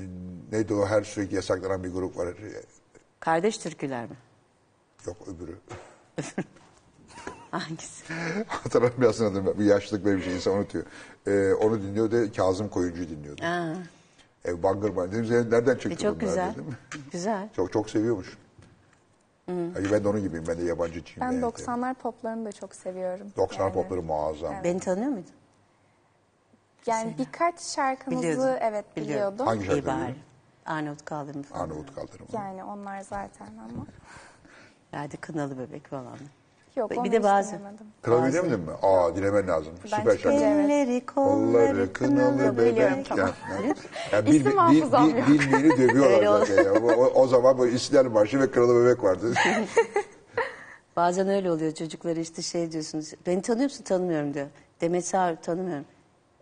neydi 0.52 0.74
o 0.74 0.86
her 0.86 1.02
sürekli 1.02 1.34
yasaklanan 1.36 1.84
bir 1.84 1.92
grup 1.92 2.16
var. 2.16 2.28
Kardeş 3.20 3.58
türküler 3.58 4.04
mi? 4.04 4.16
Yok 5.06 5.16
öbürü. 5.28 5.56
Hangisi? 7.52 8.14
Hatırlamıyorsun 8.48 9.24
adını. 9.24 9.58
Bir 9.58 9.64
yaşlılık 9.64 10.04
böyle 10.04 10.18
bir 10.18 10.22
şey 10.22 10.34
insan 10.36 10.54
unutuyor. 10.54 10.84
Ee, 11.26 11.54
onu 11.54 11.82
dinliyordu. 11.82 12.32
Kazım 12.36 12.68
Koyuncu'yu 12.68 13.08
dinliyordu. 13.08 13.44
Aa, 13.44 13.74
E, 14.48 14.62
Bangır 14.62 14.96
Bangır. 14.96 15.12
Dedim 15.12 15.24
"Sen 15.26 15.50
nereden 15.50 15.74
çıktı 15.74 15.90
e, 15.90 15.96
çok 15.96 16.14
bunlar?" 16.20 16.28
güzel. 16.30 16.52
dedim. 16.52 16.76
Güzel. 17.12 17.48
Çok 17.56 17.72
çok 17.72 17.90
seviyormuş. 17.90 18.38
Hayır, 19.46 19.92
ben 19.92 20.04
de 20.04 20.08
onun 20.08 20.20
gibiyim. 20.22 20.44
Ben 20.48 20.58
de 20.58 20.62
yabancıcıyım. 20.64 21.20
Ben 21.20 21.32
yani. 21.32 21.42
90'lar 21.44 21.94
poplarını 21.94 22.44
da 22.46 22.52
çok 22.52 22.74
seviyorum. 22.74 23.26
90 23.36 23.64
Yani- 23.64 23.74
popları 23.74 24.02
muazzam. 24.02 24.54
Beni 24.64 24.80
tanıyor 24.80 25.08
muydun? 25.10 25.30
Yani 26.86 27.14
birkaç 27.18 27.60
şarkınızı 27.60 28.22
Biliyordum. 28.22 28.56
evet 28.60 28.84
Biliyorum. 28.96 29.14
biliyordum. 29.14 29.46
Hangi 29.46 29.64
şarkı 29.66 29.86
bari. 29.86 29.96
biliyorsun? 29.96 30.16
Arnavut 30.66 31.04
kaldırımı 31.04 31.42
falan. 31.44 31.64
Arnavut 31.64 31.94
kaldırımı. 31.94 32.28
Yani 32.32 32.64
onlar 32.64 33.00
zaten 33.00 33.46
ama. 33.46 33.86
Hadi 34.92 35.16
kınalı 35.16 35.58
bebek 35.58 35.86
falan. 35.88 36.18
Yok 36.76 36.90
Bir 36.90 36.96
onu 36.96 37.12
de 37.12 37.22
bazı- 37.22 37.52
bilemedin 38.06 38.60
mi? 38.60 38.70
Aa 38.82 39.16
dinlemen 39.16 39.48
lazım. 39.48 39.72
Ben 39.92 39.98
Süper 39.98 40.16
şarkı. 40.16 40.30
Elleri 40.30 41.06
Kolları 41.06 41.52
kolları 41.52 41.92
kınalı 41.92 42.38
kınalı 42.38 42.56
bebek. 42.58 43.06
tamam. 43.08 43.26
Ya, 43.26 43.34
ya, 44.12 44.26
bil, 44.26 44.30
İsim 44.34 44.52
bil, 44.52 44.74
bil, 44.74 44.78
yok. 44.80 44.92
bilmeyeni 45.28 45.78
dövüyorlar 45.78 46.46
zaten 46.46 46.64
ya. 46.64 46.72
O, 46.72 47.04
o- 47.22 47.26
zaman 47.26 47.58
bu 47.58 47.66
İstiklal 47.66 48.04
Marşı 48.04 48.40
ve 48.40 48.50
Kralı 48.50 48.84
Bebek 48.84 49.02
vardı. 49.04 49.32
Bazen 50.96 51.28
öyle 51.28 51.50
oluyor 51.50 51.72
çocukları 51.74 52.20
işte 52.20 52.42
şey 52.42 52.72
diyorsunuz. 52.72 53.12
Beni 53.26 53.42
tanıyor 53.42 53.64
musun? 53.64 53.84
Tanımıyorum 53.84 54.34
diyor. 54.34 54.46
Demet 54.80 55.06
Sağır 55.06 55.36
tanımıyorum. 55.36 55.84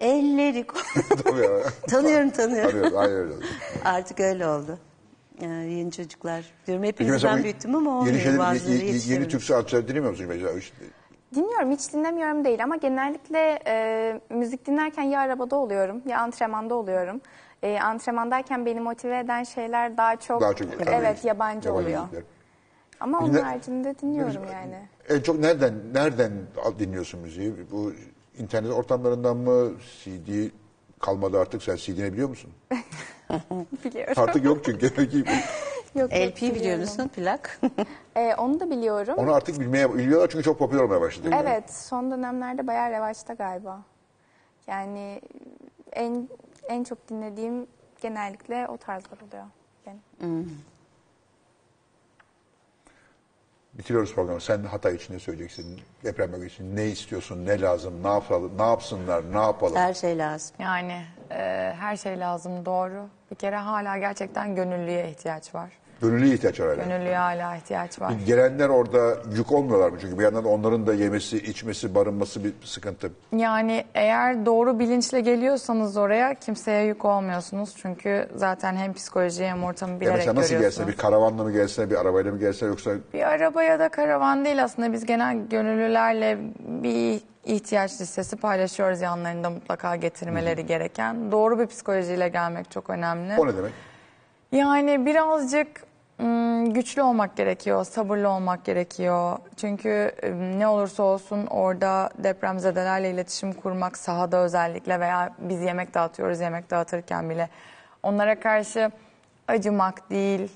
Elleri 0.00 0.58
ya. 1.42 1.62
tanıyorum 1.88 2.30
tanıyorum. 2.30 2.70
Tanıyoruz, 2.70 2.94
aynen 2.94 3.14
öyle. 3.16 3.34
Artık 3.84 4.20
öyle 4.20 4.46
oldu. 4.46 4.78
Yani 5.42 5.72
yeni 5.72 5.92
çocuklar. 5.92 6.44
Diyorum 6.66 6.84
hepinizden 6.84 7.42
büyüttüm 7.44 7.74
ama 7.74 7.90
yeni, 7.90 7.98
olmuyor. 7.98 8.18
şeyleri, 8.20 8.38
Bazıları 8.38 8.72
yeni, 8.72 8.84
yeni 8.84 8.94
yetişemiyor. 8.94 9.30
Türk 9.30 9.42
sanatçıları 9.42 9.88
dinlemiyor 9.88 10.10
musun 10.10 10.26
mesela? 10.28 10.52
Dinliyorum 11.34 11.70
hiç 11.70 11.92
dinlemiyorum 11.92 12.44
değil 12.44 12.64
ama 12.64 12.76
genellikle 12.76 13.58
e, 13.66 14.20
müzik 14.30 14.66
dinlerken 14.66 15.02
ya 15.02 15.20
arabada 15.20 15.56
oluyorum 15.56 16.02
ya 16.06 16.18
antrenmanda 16.20 16.74
oluyorum. 16.74 17.20
E, 17.62 17.78
antrenmandayken 17.80 18.66
beni 18.66 18.80
motive 18.80 19.18
eden 19.18 19.42
şeyler 19.42 19.96
daha 19.96 20.16
çok, 20.16 20.40
daha 20.40 20.54
çok 20.54 20.68
evet 20.86 21.24
yabancı, 21.24 21.72
oluyor. 21.72 22.00
müzikler. 22.00 22.22
Ama 23.00 23.18
onun 23.18 23.34
Ne- 23.34 23.40
haricinde 23.40 23.98
dinliyorum 23.98 24.42
yani. 24.52 24.76
En 25.08 25.20
çok 25.20 25.38
nereden 25.38 25.74
nereden 25.94 26.32
dinliyorsun 26.78 27.20
müziği? 27.20 27.54
Bu 27.70 27.92
internet 28.38 28.72
ortamlarından 28.72 29.36
mı? 29.36 29.70
CD 30.04 30.50
kalmadı 31.00 31.40
artık. 31.40 31.62
Sen 31.62 31.76
CD'ni 31.76 32.12
biliyor 32.12 32.28
musun? 32.28 32.50
Biliyorum. 33.84 34.14
Artık 34.16 34.44
yok 34.44 34.64
çünkü. 34.64 34.86
Yok, 35.94 36.12
yok, 36.12 36.20
LP 36.20 36.36
biliyor 36.36 36.54
biliyorum. 36.54 36.80
musun? 36.80 37.08
Plak. 37.08 37.60
E, 38.16 38.34
onu 38.34 38.60
da 38.60 38.70
biliyorum. 38.70 39.14
Onu 39.16 39.32
artık 39.32 39.60
bilmeye 39.60 39.94
biliyorlar 39.94 40.28
çünkü 40.32 40.44
çok 40.44 40.58
popüler 40.58 40.82
olmaya 40.82 41.00
başladı. 41.00 41.30
Evet, 41.42 41.70
son 41.70 42.10
dönemlerde 42.10 42.66
bayağı 42.66 42.90
revaçta 42.90 43.34
galiba. 43.34 43.82
Yani 44.66 45.20
en 45.92 46.28
en 46.68 46.84
çok 46.84 47.08
dinlediğim 47.08 47.66
genellikle 48.00 48.68
o 48.68 48.76
tarzlar 48.76 49.18
oluyor. 49.28 49.44
benim. 49.86 50.62
Bitiriyoruz 53.74 54.14
programı. 54.14 54.40
Sen 54.40 54.64
Hatay 54.64 54.94
için 54.94 55.14
ne 55.14 55.18
söyleyeceksin? 55.18 55.80
Deprem 56.04 56.32
bölgesi 56.32 56.54
için 56.54 56.76
ne 56.76 56.86
istiyorsun? 56.86 57.46
Ne 57.46 57.60
lazım? 57.60 58.02
Ne 58.02 58.08
yapalım? 58.08 58.52
Ne 58.58 58.62
yapsınlar? 58.62 59.32
Ne 59.32 59.38
yapalım? 59.40 59.76
Her 59.76 59.94
şey 59.94 60.18
lazım. 60.18 60.56
Yani 60.58 61.02
e, 61.30 61.36
her 61.80 61.96
şey 61.96 62.18
lazım 62.20 62.64
doğru. 62.66 63.08
Bir 63.30 63.36
kere 63.36 63.56
hala 63.56 63.98
gerçekten 63.98 64.54
gönüllüye 64.54 65.10
ihtiyaç 65.10 65.54
var. 65.54 65.70
Gönüllü 66.02 66.34
ihtiyaç 66.34 66.60
var 66.60 66.68
hala. 66.68 66.84
Gönüllüye 66.84 67.16
hala 67.16 67.56
ihtiyaç 67.56 68.00
var. 68.00 68.12
Gelenler 68.26 68.68
orada 68.68 69.16
yük 69.36 69.52
olmuyorlar 69.52 69.90
mı? 69.90 69.98
Çünkü 70.00 70.18
bir 70.18 70.24
yandan 70.24 70.44
onların 70.44 70.86
da 70.86 70.94
yemesi, 70.94 71.36
içmesi, 71.36 71.94
barınması 71.94 72.44
bir 72.44 72.52
sıkıntı. 72.64 73.10
Yani 73.36 73.84
eğer 73.94 74.46
doğru 74.46 74.78
bilinçle 74.78 75.20
geliyorsanız 75.20 75.96
oraya 75.96 76.34
kimseye 76.34 76.84
yük 76.84 77.04
olmuyorsunuz. 77.04 77.74
Çünkü 77.82 78.28
zaten 78.36 78.76
hem 78.76 78.92
psikolojiyi 78.92 79.48
hem 79.48 79.64
ortamı 79.64 79.92
Ya 79.92 80.00
bilerek 80.00 80.16
mesela 80.16 80.34
nasıl 80.40 80.54
görüyorsunuz. 80.54 80.86
gelse? 80.86 80.98
Bir 80.98 81.02
karavanla 81.02 81.42
mı 81.44 81.52
gelse, 81.52 81.90
bir 81.90 82.00
arabayla 82.00 82.32
mı 82.32 82.38
gelse 82.38 82.66
yoksa 82.66 82.90
Bir 83.14 83.28
araba 83.32 83.62
ya 83.62 83.78
da 83.78 83.88
karavan 83.88 84.44
değil 84.44 84.64
aslında 84.64 84.92
biz 84.92 85.06
genel 85.06 85.38
gönüllülerle 85.50 86.38
bir 86.82 87.20
ihtiyaç 87.44 88.00
listesi 88.00 88.36
paylaşıyoruz 88.36 89.00
yanlarında 89.00 89.50
mutlaka 89.50 89.96
getirmeleri 89.96 90.66
gereken. 90.66 91.32
Doğru 91.32 91.58
bir 91.58 91.66
psikolojiyle 91.66 92.28
gelmek 92.28 92.70
çok 92.70 92.90
önemli. 92.90 93.34
o 93.38 93.46
ne 93.46 93.56
demek? 93.56 93.72
Yani 94.52 95.06
birazcık 95.06 95.89
güçlü 96.74 97.02
olmak 97.02 97.36
gerekiyor, 97.36 97.84
sabırlı 97.84 98.28
olmak 98.28 98.64
gerekiyor. 98.64 99.38
Çünkü 99.56 100.12
ım, 100.24 100.58
ne 100.58 100.68
olursa 100.68 101.02
olsun 101.02 101.46
orada 101.46 102.10
depremzedelerle 102.18 103.10
iletişim 103.10 103.52
kurmak 103.52 103.96
sahada 103.96 104.36
özellikle 104.36 105.00
veya 105.00 105.34
biz 105.38 105.60
yemek 105.60 105.94
dağıtıyoruz 105.94 106.40
yemek 106.40 106.70
dağıtırken 106.70 107.30
bile 107.30 107.48
onlara 108.02 108.40
karşı 108.40 108.90
acımak 109.48 110.10
değil, 110.10 110.52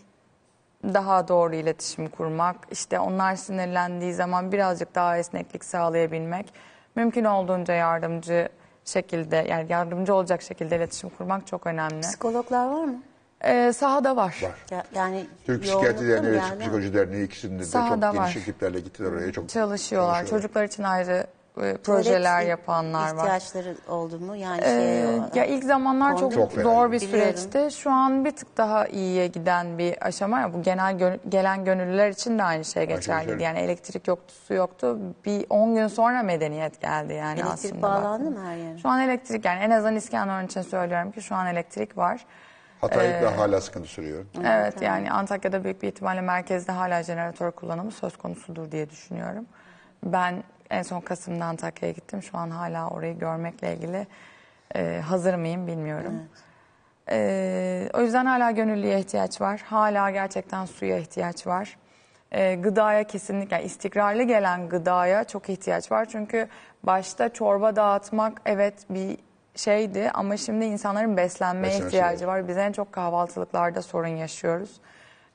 daha 0.84 1.28
doğru 1.28 1.54
iletişim 1.54 2.08
kurmak, 2.08 2.56
işte 2.70 3.00
onlar 3.00 3.36
sinirlendiği 3.36 4.14
zaman 4.14 4.52
birazcık 4.52 4.94
daha 4.94 5.18
esneklik 5.18 5.64
sağlayabilmek, 5.64 6.54
mümkün 6.94 7.24
olduğunca 7.24 7.74
yardımcı 7.74 8.48
şekilde 8.84 9.36
yani 9.36 9.66
yardımcı 9.68 10.14
olacak 10.14 10.42
şekilde 10.42 10.76
iletişim 10.76 11.10
kurmak 11.10 11.46
çok 11.46 11.66
önemli. 11.66 12.00
Psikologlar 12.00 12.66
var 12.66 12.84
mı? 12.84 13.02
Ee, 13.44 13.72
sahada 13.72 14.16
var. 14.16 14.36
Var. 14.42 14.50
Ya- 14.70 14.84
Yani 14.94 15.26
Türk 15.46 15.66
yoğunlukta 15.66 15.92
Psikiyatri 15.94 16.04
mı 16.06 16.10
Derneği 16.24 16.32
ve 16.32 16.36
yani? 16.46 16.60
Psikoloji 16.60 16.94
Derneği 16.94 17.26
ikisinde 17.26 17.58
de 17.58 17.64
Sahada 17.64 18.06
çok 18.06 18.14
geniş 18.20 18.36
var. 18.36 18.40
ekiplerle 18.42 18.80
gittiler 18.80 19.12
oraya. 19.12 19.32
Çok 19.32 19.48
Çalışıyorlar. 19.48 20.26
Çocuklar 20.26 20.64
için 20.64 20.82
ayrı 20.82 21.26
e, 21.62 21.76
projeler 21.76 22.30
Tuvalet 22.30 22.48
yapanlar 22.48 23.14
var. 23.14 23.24
ihtiyaçları 23.24 23.74
oldu 23.88 24.18
mu? 24.20 24.36
Yani 24.36 24.60
Ee, 24.64 24.64
şey, 25.32 25.40
ya 25.40 25.44
ilk 25.46 25.64
zamanlar 25.64 26.18
çok, 26.18 26.32
Çok 26.32 26.52
fena. 26.52 26.62
zor 26.62 26.92
bir 26.92 27.00
Biliyorum. 27.00 27.36
süreçti. 27.36 27.76
Şu 27.76 27.90
an 27.90 28.24
bir 28.24 28.30
tık 28.30 28.56
daha 28.56 28.86
iyiye 28.86 29.26
giden 29.26 29.78
bir 29.78 30.06
aşama. 30.06 30.40
Ya 30.40 30.54
Bu 30.54 30.62
genel 30.62 30.94
gö- 30.94 31.18
gelen 31.28 31.64
gönüllüler 31.64 32.10
için 32.10 32.38
de 32.38 32.42
aynı 32.42 32.64
şey 32.64 32.86
geçerliydi. 32.86 33.26
geçerli. 33.26 33.42
Yani 33.42 33.58
elektrik 33.58 34.08
yoktu, 34.08 34.34
su 34.46 34.54
yoktu. 34.54 34.98
Bir 35.24 35.46
10 35.50 35.74
gün 35.74 35.86
sonra 35.86 36.22
medeniyet 36.22 36.80
geldi 36.80 37.12
yani 37.12 37.40
elektrik 37.40 37.72
aslında. 37.72 37.82
bağlandı 37.82 38.24
baktığında. 38.24 38.40
mı 38.40 38.46
her 38.50 38.56
yere? 38.56 38.78
Şu 38.78 38.88
an 38.88 39.00
elektrik 39.00 39.44
yani 39.44 39.58
en 39.60 39.70
azından 39.70 39.96
İskenderun 39.96 40.46
için 40.46 40.62
söylüyorum 40.62 41.10
ki 41.12 41.22
şu 41.22 41.34
an 41.34 41.46
elektrik 41.46 41.96
var. 41.96 42.26
Hatay'da 42.85 43.39
hala 43.39 43.61
sıkıntı 43.61 43.89
sürüyor. 43.89 44.24
Evet 44.44 44.82
yani 44.82 45.11
Antakya'da 45.11 45.65
büyük 45.65 45.82
bir 45.82 45.89
ihtimalle 45.89 46.20
merkezde 46.20 46.73
hala 46.73 47.02
jeneratör 47.02 47.51
kullanımı 47.51 47.90
söz 47.90 48.16
konusudur 48.16 48.70
diye 48.70 48.90
düşünüyorum. 48.90 49.47
Ben 50.05 50.43
en 50.70 50.82
son 50.82 51.01
Kasım'da 51.01 51.44
Antakya'ya 51.44 51.93
gittim. 51.93 52.23
Şu 52.23 52.39
an 52.39 52.51
hala 52.51 52.89
orayı 52.89 53.19
görmekle 53.19 53.74
ilgili 53.74 54.06
e, 54.77 55.01
hazır 55.06 55.35
mıyım 55.35 55.66
bilmiyorum. 55.66 56.15
E, 57.11 57.89
o 57.94 58.01
yüzden 58.01 58.27
hala 58.27 58.51
gönüllüye 58.51 58.98
ihtiyaç 58.98 59.40
var. 59.40 59.61
Hala 59.66 60.11
gerçekten 60.11 60.65
suya 60.65 60.98
ihtiyaç 60.98 61.47
var. 61.47 61.77
E, 62.32 62.55
gıdaya 62.55 63.05
kesinlikle 63.05 63.56
yani 63.56 63.66
istikrarlı 63.66 64.23
gelen 64.23 64.69
gıdaya 64.69 65.24
çok 65.24 65.48
ihtiyaç 65.48 65.93
var. 65.93 66.05
Çünkü 66.05 66.48
başta 66.82 67.28
çorba 67.28 67.77
dağıtmak 67.77 68.40
evet 68.47 68.74
bir 68.90 69.19
şeydi 69.56 70.10
ama 70.14 70.36
şimdi 70.36 70.64
insanların 70.64 71.16
beslenmeye 71.16 71.64
Beslenmesi 71.72 71.97
ihtiyacı 71.97 72.26
var. 72.26 72.48
Biz 72.48 72.56
en 72.56 72.72
çok 72.72 72.93
kahvaltılıklarda 72.93 73.82
sorun 73.82 74.06
yaşıyoruz. 74.09 74.70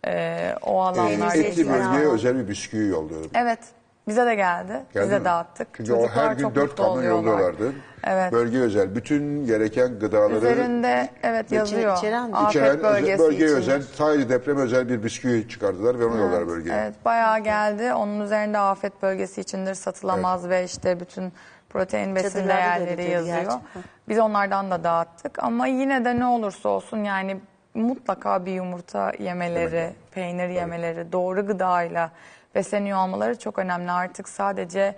E, 0.08 0.56
o 0.62 0.82
alanlarda 0.82 1.36
Etli 1.36 1.48
Etli 1.48 1.70
bölgeye 1.70 2.08
özel 2.08 2.36
bir 2.40 2.48
bisküvi 2.48 2.88
yolluyorum. 2.88 3.32
Evet. 3.34 3.60
Bize 4.08 4.26
de 4.26 4.36
geldi. 4.36 4.74
Geldi 4.94 5.06
Bize 5.06 5.20
mi? 5.20 5.26
dağıttık. 5.26 5.68
Çünkü 5.74 5.94
o 5.94 5.96
Çocuklar 6.02 6.26
her 6.26 6.36
gün 6.36 6.56
dört 6.56 6.76
kamyon 6.76 7.04
yolluyorlardı. 7.04 7.72
Evet. 8.08 8.32
Bölge 8.34 8.58
özel. 8.60 8.96
Bütün 8.96 9.46
gereken 9.46 10.00
gıdaları 10.00 10.36
Üzerinde 10.38 11.10
evet 11.24 11.52
yazıyor. 11.52 11.98
içeren- 11.98 12.32
Afet 12.32 12.50
içeren 12.50 12.84
bölgesi 12.84 13.20
bölgeye 13.20 13.46
için. 13.50 13.58
özel, 13.58 13.82
sadece 13.82 14.30
deprem 14.30 14.58
özel 14.58 14.90
bir 14.90 15.04
bisküvi 15.04 15.48
çıkardılar 15.50 16.00
ve 16.00 16.06
onu 16.06 16.18
yollar 16.18 16.48
bölgeye. 16.48 16.76
Evet 16.78 16.94
bayağı 17.06 17.40
geldi. 17.40 17.94
Onun 17.94 18.20
üzerinde 18.22 18.58
afet 18.58 19.02
bölgesi 19.02 19.42
içindir 19.42 19.74
satılamaz 19.74 20.50
ve 20.50 20.64
işte 20.64 21.00
bütün 21.00 21.34
protein 21.70 22.16
besin 22.16 22.30
Çadırlarda 22.30 22.56
da 22.56 22.58
değerleri 22.58 23.02
öyle 23.02 23.04
yazıyor. 23.04 23.38
gerçi. 23.38 23.56
Hı. 23.56 23.80
Biz 24.10 24.20
onlardan 24.20 24.72
da 24.72 24.84
dağıttık 24.84 25.44
ama 25.44 25.68
yine 25.68 26.06
de 26.06 26.20
ne 26.20 26.26
olursa 26.26 26.70
olsun 26.70 27.04
yani 27.04 27.38
mutlaka 27.74 28.46
bir 28.46 28.52
yumurta 28.52 29.12
yemeleri, 29.20 29.94
peynir 30.12 30.50
yemeleri, 30.50 31.12
doğru 31.12 31.48
gıdayla 31.48 32.12
besleniyor 32.56 32.98
olmaları 32.98 33.40
çok 33.40 33.60
önemli. 33.60 33.92
Artık 33.92 34.30
sadece 34.30 34.96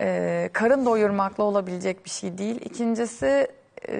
e, 0.00 0.50
karın 0.52 0.86
doyurmakla 0.86 1.44
olabilecek 1.44 2.04
bir 2.04 2.10
şey 2.10 2.38
değil. 2.38 2.60
İkincisi 2.60 3.48
e, 3.88 3.96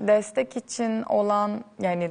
destek 0.00 0.56
için 0.56 1.02
olan 1.02 1.64
yani 1.78 2.10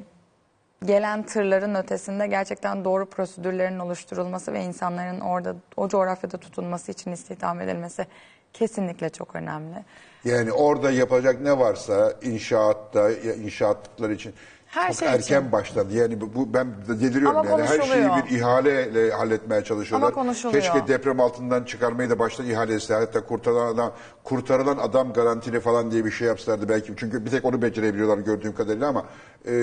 gelen 0.86 1.24
tırların 1.24 1.76
ötesinde 1.76 2.28
gerçekten 2.28 2.86
doğru 2.86 3.06
prosedürlerin 3.06 3.80
oluşturulması 3.80 4.54
ve 4.54 4.64
insanların 4.64 5.20
orada 5.20 5.56
o 5.78 5.88
coğrafyada 5.88 6.38
tutunması 6.38 6.92
için 6.92 7.12
istihdam 7.12 7.62
edilmesi 7.62 8.06
kesinlikle 8.54 9.10
çok 9.10 9.36
önemli. 9.36 9.86
Yani 10.26 10.52
orada 10.52 10.92
yapacak 10.92 11.42
ne 11.42 11.60
varsa 11.60 12.14
inşaatta, 12.22 13.10
ya 13.10 13.34
inşaatlar 13.34 14.10
için 14.10 14.34
Her 14.66 14.88
çok 14.88 14.96
şey 15.00 15.08
erken 15.08 15.42
için. 15.42 15.52
başladı. 15.52 15.94
Yani 15.94 16.22
bu, 16.22 16.36
bu 16.36 16.54
ben 16.54 16.68
de 16.68 17.00
deliriyorum 17.02 17.38
Ama 17.38 17.50
yani 17.50 17.64
her 17.64 17.82
şeyi 17.82 18.06
bir 18.06 18.36
ihaleyle 18.38 19.12
halletmeye 19.12 19.64
çalışıyorlar. 19.64 20.08
Ama 20.08 20.16
konuşuluyor. 20.16 20.62
Keşke 20.62 20.88
deprem 20.88 21.20
altından 21.20 21.64
çıkarmayı 21.64 22.10
da 22.10 22.20
baştan 22.20 22.46
ihalesi 22.46 22.94
hatta 22.94 23.26
kurtarılan 23.26 23.74
adam 23.74 23.94
kurtarılan 24.24 24.78
adam 24.78 25.14
garantili 25.14 25.60
falan 25.60 25.92
diye 25.92 26.06
bir 26.06 26.12
şey 26.12 26.28
yapsalardı 26.28 26.70
belki. 26.70 26.94
Çünkü 26.98 27.26
bir 27.26 27.32
tek 27.32 27.46
onu 27.46 27.62
becerebiliyorlar 27.62 28.18
gördüğüm 28.18 28.56
kadarıyla 28.56 28.88
ama 28.88 29.06
e, 29.48 29.54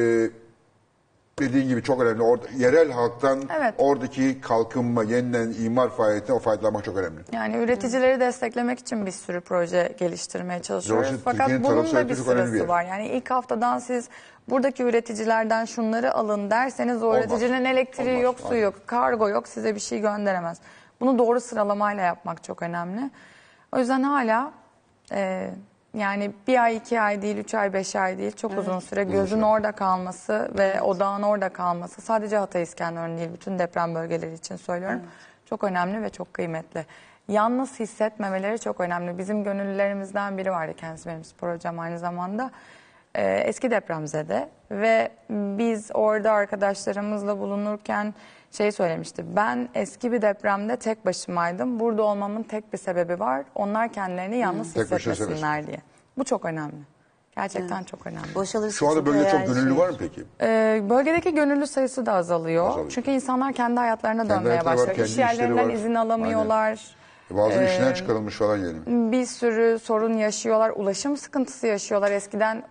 dediğin 1.39 1.69
gibi 1.69 1.83
çok 1.83 2.01
önemli. 2.01 2.23
Orada, 2.23 2.47
yerel 2.57 2.91
halktan 2.93 3.43
Evet. 3.59 3.75
oradaki 3.79 4.41
kalkınma, 4.41 5.05
yeniden 5.05 5.55
imar 5.65 5.89
faaliyetine 5.91 6.37
o 6.37 6.39
faydalanmak 6.39 6.85
çok 6.85 6.97
önemli. 6.97 7.21
Yani 7.33 7.57
üreticileri 7.57 8.21
desteklemek 8.21 8.79
için 8.79 9.07
bir 9.07 9.11
sürü 9.11 9.41
proje 9.41 9.95
geliştirmeye 9.99 10.63
çalışıyoruz. 10.63 11.09
Doğrusu 11.09 11.23
Fakat 11.25 11.49
bunun 11.49 11.93
da 11.95 12.05
bir 12.05 12.09
bir 12.09 12.15
sırası 12.15 12.57
yer. 12.57 12.65
var. 12.65 12.85
Yani 12.85 13.09
ilk 13.09 13.31
haftadan 13.31 13.79
siz 13.79 14.09
buradaki 14.49 14.83
üreticilerden 14.83 15.65
şunları 15.65 16.15
alın 16.15 16.51
derseniz 16.51 17.03
o 17.03 17.07
Olmaz. 17.07 17.19
üreticinin 17.21 17.65
elektriği 17.65 18.11
Olmaz, 18.11 18.23
yok, 18.23 18.41
suyu 18.41 18.51
aynen. 18.53 18.63
yok, 18.65 18.75
kargo 18.87 19.29
yok 19.29 19.49
size 19.49 19.75
bir 19.75 19.81
şey 19.81 20.01
gönderemez. 20.01 20.59
Bunu 21.01 21.19
doğru 21.19 21.41
sıralamayla 21.41 22.03
yapmak 22.03 22.45
çok 22.45 22.63
önemli. 22.63 23.11
O 23.73 23.79
yüzden 23.79 24.03
hala 24.03 24.53
e, 25.13 25.51
yani 25.97 26.33
bir 26.47 26.63
ay, 26.63 26.77
iki 26.77 27.01
ay 27.01 27.23
değil, 27.23 27.37
üç 27.37 27.55
ay, 27.55 27.73
beş 27.73 27.97
ay 27.97 28.19
değil 28.19 28.33
çok 28.33 28.59
uzun 28.59 28.81
süre 28.81 29.05
gözün 29.05 29.43
orada 29.43 29.73
kalması 29.73 30.51
ve 30.59 30.83
odağın 30.83 31.23
orada 31.23 31.49
kalması 31.49 32.01
sadece 32.01 32.37
Hatay 32.37 32.63
İskenderun 32.63 33.19
değil 33.19 33.31
bütün 33.33 33.59
deprem 33.59 33.95
bölgeleri 33.95 34.35
için 34.35 34.57
söylüyorum. 34.57 35.01
Çok 35.47 35.65
önemli 35.65 36.03
ve 36.03 36.11
çok 36.11 36.35
kıymetli. 36.35 36.87
yalnız 37.29 37.81
hissetmemeleri 37.81 38.59
çok 38.59 38.81
önemli. 38.81 39.19
Bizim 39.19 39.45
gönüllülerimizden 39.45 40.39
biri 40.39 40.51
vardı 40.51 40.75
kendisi 40.77 41.09
benim 41.09 41.25
spor 41.25 41.55
hocam 41.55 41.79
aynı 41.79 41.99
zamanda. 41.99 42.51
Ee, 43.15 43.35
eski 43.37 43.71
depremzede 43.71 44.49
ve 44.71 45.11
biz 45.31 45.91
orada 45.95 46.33
arkadaşlarımızla 46.33 47.39
bulunurken 47.39 48.15
şey 48.57 48.73
söylemişti. 48.73 49.25
Ben 49.37 49.69
eski 49.75 50.13
bir 50.13 50.23
depremde 50.23 50.77
tek 50.77 51.07
başımaydım. 51.07 51.81
Burada 51.81 52.03
olmamın 52.03 52.43
tek 52.43 52.73
bir 52.73 52.79
sebebi 52.79 53.21
var. 53.21 53.45
Onlar 53.55 53.93
kendilerini 53.93 54.37
yalnız 54.39 54.73
Tek 54.73 54.91
başına 54.91 55.13
hissetmesinler 55.15 55.67
diye. 55.67 55.79
Bu 56.19 56.25
çok 56.25 56.45
önemli. 56.45 56.77
Gerçekten 57.37 57.83
çok 57.83 58.07
önemli. 58.07 58.35
Boşalırsa 58.35 58.77
Şu 58.79 58.89
anda 58.89 59.07
bölgede 59.07 59.31
çok 59.31 59.47
gönüllü 59.47 59.69
şey. 59.69 59.79
var 59.79 59.89
mı 59.89 59.97
peki? 59.99 60.25
Ee, 60.41 60.83
bölgedeki 60.91 61.35
gönüllü 61.35 61.67
sayısı 61.67 62.07
da 62.07 62.13
azalıyor. 62.13 62.69
Azalıyor. 62.69 62.91
Çünkü 62.91 63.11
insanlar 63.11 63.53
kendi 63.53 63.81
hayatlarına 63.81 64.23
Kendi 64.23 64.35
dönmeye 64.35 64.49
hayatları 64.51 64.75
var, 64.77 64.79
başlıyor. 64.79 64.97
kendi 64.97 65.07
İş 65.09 65.11
işleri 65.13 65.39
yerlerinden 65.41 65.69
var. 65.69 65.75
izin 65.75 65.95
alamıyorlar. 65.95 66.96
Bazı 67.31 67.63
Ee, 67.63 67.67
işinden 67.67 67.93
çıkarılmış 67.95 68.37
falan 68.37 68.57
yani. 68.57 68.79
Bir 69.13 69.27
sürü 69.27 69.79
sorun 69.79 70.13
yaşıyorlar. 70.17 70.71
Ulaşım 70.77 71.17
sıkıntısı 71.17 71.67
yaşıyorlar. 71.67 72.11
Eskiden 72.11 72.63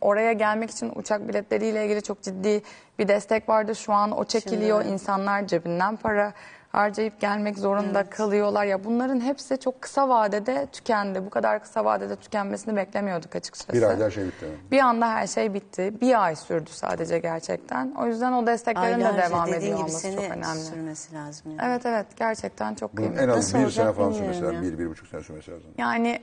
oraya 0.00 0.32
gelmek 0.32 0.70
için 0.70 0.92
uçak 0.94 1.28
biletleriyle 1.28 1.84
ilgili 1.84 2.02
çok 2.02 2.22
ciddi 2.22 2.62
bir 2.98 3.08
destek 3.08 3.48
vardı. 3.48 3.74
Şu 3.76 3.92
an 3.92 4.18
o 4.18 4.24
çekiliyor. 4.24 4.84
İnsanlar 4.84 5.46
cebinden 5.46 5.96
para 5.96 6.32
harcayıp 6.76 7.20
gelmek 7.20 7.58
zorunda 7.58 8.10
kalıyorlar. 8.10 8.64
Ya 8.64 8.84
bunların 8.84 9.20
hepsi 9.20 9.58
çok 9.58 9.82
kısa 9.82 10.08
vadede 10.08 10.66
tükendi. 10.72 11.26
Bu 11.26 11.30
kadar 11.30 11.62
kısa 11.62 11.84
vadede 11.84 12.16
tükenmesini 12.16 12.76
beklemiyorduk 12.76 13.36
açıkçası. 13.36 13.72
Bir 13.72 13.82
ayda 13.82 14.04
her 14.04 14.10
şey 14.10 14.24
bitti. 14.24 14.46
Bir 14.70 14.78
anda 14.78 15.10
her 15.10 15.26
şey 15.26 15.54
bitti. 15.54 16.00
Bir 16.00 16.24
ay 16.24 16.36
sürdü 16.36 16.70
sadece 16.70 17.18
gerçekten. 17.18 17.94
O 17.98 18.06
yüzden 18.06 18.32
o 18.32 18.46
desteklerin 18.46 19.00
de 19.00 19.08
Aylarca 19.08 19.30
devam 19.30 19.46
dediğin 19.46 19.60
ediyor 19.60 19.72
gibi 19.78 19.84
olması 19.84 19.98
sene 19.98 20.14
çok 20.16 20.24
önemli. 20.24 20.60
sürmesi 20.60 21.14
lazım. 21.14 21.50
Yani. 21.50 21.60
Evet 21.70 21.86
evet 21.86 22.06
gerçekten 22.16 22.74
çok 22.74 22.92
Bunun 22.96 23.06
kıymetli. 23.06 23.24
en 23.24 23.28
az 23.28 23.36
Nasıl 23.36 23.58
bir 23.58 23.70
sene 23.70 23.92
falan 23.92 24.12
sürmesi 24.12 24.42
lazım. 24.42 24.62
Bir, 24.62 24.78
bir 24.78 24.86
buçuk 24.90 25.08
sene 25.08 25.22
sürmesi 25.22 25.50
lazım. 25.50 25.70
Yani 25.78 26.20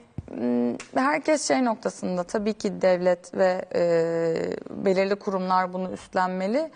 herkes 0.95 1.47
şey 1.47 1.65
noktasında 1.65 2.23
tabii 2.23 2.53
ki 2.53 2.81
devlet 2.81 3.35
ve 3.37 3.65
e, 3.75 3.85
belirli 4.85 5.15
kurumlar 5.15 5.73
bunu 5.73 5.91
üstlenmeli. 5.91 6.71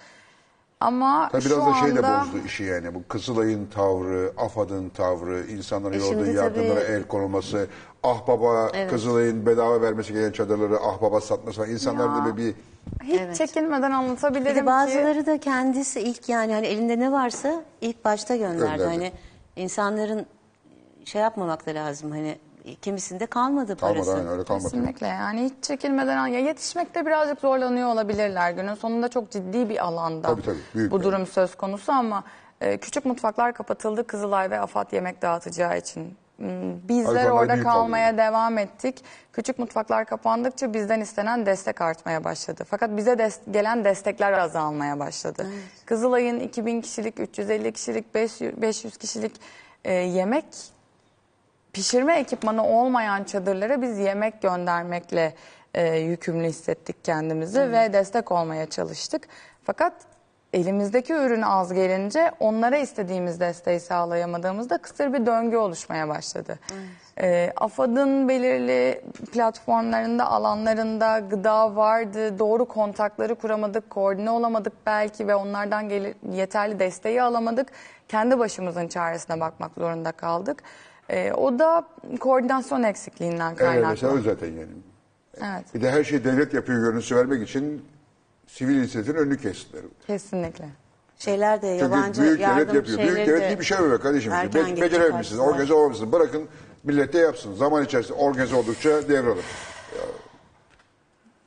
Ama 0.79 1.29
Tabii 1.31 1.41
şu 1.41 1.49
biraz 1.49 1.65
da 1.67 1.73
şey 1.73 1.95
de 1.95 1.99
anda 2.07 2.21
bozdu 2.21 2.45
işi 2.45 2.63
yani. 2.63 2.95
Bu 2.95 3.03
Kızılay'ın 3.07 3.65
tavrı, 3.65 4.31
AFAD'ın 4.37 4.89
tavrı, 4.89 5.43
insanlara 5.47 5.95
E 5.95 5.99
şimdi 5.99 6.29
yardımlara 6.29 6.79
tabii- 6.79 6.91
el 6.91 7.03
konulması, 7.03 7.67
ah 8.03 8.27
baba 8.27 8.71
Kızılay'ın 8.89 9.45
bedava 9.45 9.81
vermesi 9.81 10.13
gereken 10.13 10.31
çadırları 10.31 10.77
ah 10.79 11.01
baba 11.01 11.21
satması 11.21 11.57
falan. 11.57 11.69
İnsanlar 11.69 12.25
da 12.25 12.37
bir 12.37 12.55
hiç 13.03 13.19
Evet. 13.21 13.35
çekinmeden 13.35 13.91
Bir 13.91 13.95
anlatabilirim 13.95 14.55
ki 14.55 14.65
bazıları 14.65 15.25
da 15.25 15.37
kendisi 15.39 16.01
ilk 16.01 16.29
yani 16.29 16.53
hani 16.53 16.67
elinde 16.67 16.99
ne 16.99 17.11
varsa 17.11 17.63
ilk 17.81 18.05
başta 18.05 18.35
gönderdi. 18.35 18.59
Gönderdi. 18.59 18.83
Hani 18.83 19.11
insanların 19.55 20.25
şey 21.05 21.21
yapmamak 21.21 21.65
da 21.65 21.71
lazım. 21.71 22.11
Hani 22.11 22.37
kimisinde 22.75 23.25
kalmadı 23.25 23.75
parası. 23.75 23.95
kalmadı 24.03 24.19
aynen 24.19 24.27
öyle 24.33 24.43
kalmadı. 24.43 24.63
Kesinlikle 24.63 25.07
yani 25.07 25.43
hiç 25.43 25.53
çekinmeden 25.61 26.27
ya 26.27 26.39
yetişmekte 26.39 27.05
birazcık 27.05 27.39
zorlanıyor 27.41 27.89
olabilirler. 27.89 28.51
Günün 28.51 28.75
sonunda 28.75 29.07
çok 29.09 29.31
ciddi 29.31 29.69
bir 29.69 29.85
alanda 29.85 30.27
Tabii, 30.27 30.41
tabii, 30.41 30.57
büyük 30.75 30.91
bu 30.91 31.03
durum 31.03 31.27
söz 31.27 31.55
konusu 31.55 31.91
ama 31.91 32.23
e, 32.61 32.77
küçük 32.77 33.05
mutfaklar 33.05 33.53
kapatıldı 33.53 34.07
Kızılay 34.07 34.51
ve 34.51 34.59
AFAD 34.59 34.91
yemek 34.93 35.21
dağıtacağı 35.21 35.77
için. 35.77 36.17
Hmm, 36.37 36.87
Bizler 36.87 37.29
orada 37.29 37.61
kalmaya 37.63 38.09
kalıyor. 38.11 38.27
devam 38.27 38.57
ettik. 38.57 39.03
Küçük 39.33 39.59
mutfaklar 39.59 40.05
kapandıkça 40.05 40.73
bizden 40.73 41.01
istenen 41.01 41.45
destek 41.45 41.81
artmaya 41.81 42.23
başladı. 42.23 42.63
Fakat 42.69 42.97
bize 42.97 43.11
des- 43.11 43.51
gelen 43.51 43.85
destekler 43.85 44.33
azalmaya 44.33 44.99
başladı. 44.99 45.47
Kızılay'ın 45.85 46.39
2000 46.39 46.81
kişilik, 46.81 47.19
350 47.19 47.71
kişilik, 47.73 48.15
500 48.15 48.61
500 48.61 48.97
kişilik 48.97 49.31
e, 49.85 49.93
yemek 49.93 50.45
pişirme 51.77 52.19
ekipmanı 52.19 52.67
olmayan 52.67 53.23
çadırlara 53.23 53.81
biz 53.81 53.97
yemek 53.97 54.41
göndermekle 54.41 55.33
e, 55.73 55.95
yükümlü 55.97 56.47
hissettik 56.47 57.05
kendimizi 57.05 57.71
ve 57.71 57.93
destek 57.93 58.31
olmaya 58.31 58.65
çalıştık. 58.65 59.27
Fakat 59.63 59.93
elimizdeki 60.53 61.13
ürün 61.13 61.41
az 61.41 61.73
gelince 61.73 62.31
onlara 62.39 62.77
istediğimiz 62.77 63.39
desteği 63.39 63.79
sağlayamadığımızda 63.79 64.77
kısır 64.77 65.13
bir 65.13 65.25
döngü 65.25 65.57
oluşmaya 65.57 66.07
başladı. 66.07 66.59
E, 67.21 67.53
AFAD'ın 67.55 68.29
belirli 68.29 69.01
platformlarında, 69.33 70.25
alanlarında 70.25 71.19
gıda 71.19 71.75
vardı. 71.75 72.39
Doğru 72.39 72.65
kontakları 72.65 73.35
kuramadık, 73.35 73.89
koordine 73.89 74.31
olamadık 74.31 74.73
belki 74.85 75.27
ve 75.27 75.35
onlardan 75.35 75.89
geli- 75.89 76.15
yeterli 76.31 76.79
desteği 76.79 77.21
alamadık. 77.21 77.67
Kendi 78.07 78.39
başımızın 78.39 78.87
çaresine 78.87 79.39
bakmak 79.39 79.71
zorunda 79.77 80.11
kaldık. 80.11 80.63
E, 81.09 81.31
o 81.31 81.59
da 81.59 81.87
koordinasyon 82.19 82.83
eksikliğinden 82.83 83.49
Evet 83.49 83.59
kaynaklı. 83.59 84.09
o 84.11 84.21
zaten 84.21 84.47
yani. 84.47 84.67
Evet, 85.37 85.75
Bir 85.75 85.81
de 85.81 85.91
her 85.91 86.03
şeyi 86.03 86.23
devlet 86.23 86.53
yapıyor 86.53 86.79
görüntüsü 86.83 87.15
vermek 87.15 87.49
için 87.49 87.85
sivil 88.47 88.75
inisiyatifin 88.75 89.17
önünü 89.19 89.37
kestiler. 89.37 89.83
kesinlikle. 90.07 90.65
Şeyler 91.17 91.61
de 91.61 91.77
Çünkü 91.79 91.83
yabancı 91.93 92.21
büyük 92.21 92.39
devlet 92.39 92.47
yardım 92.57 92.75
yapıyor. 92.75 92.97
Büyük 92.97 93.17
devlet 93.17 93.41
de 93.41 93.49
gibi 93.49 93.59
bir 93.59 93.65
şey 93.65 93.77
yok 93.77 94.01
kardeşim. 94.03 94.31
erken 94.31 94.77
Be 94.81 94.85
artılar. 95.13 95.47
organize 95.47 95.73
olamamışsınız. 95.73 96.11
Bırakın 96.11 96.47
millet 96.83 97.13
de 97.13 97.17
yapsın. 97.17 97.55
Zaman 97.55 97.85
içerisinde 97.85 98.17
organize 98.17 98.55
oldukça 98.55 99.09
devralın. 99.09 99.41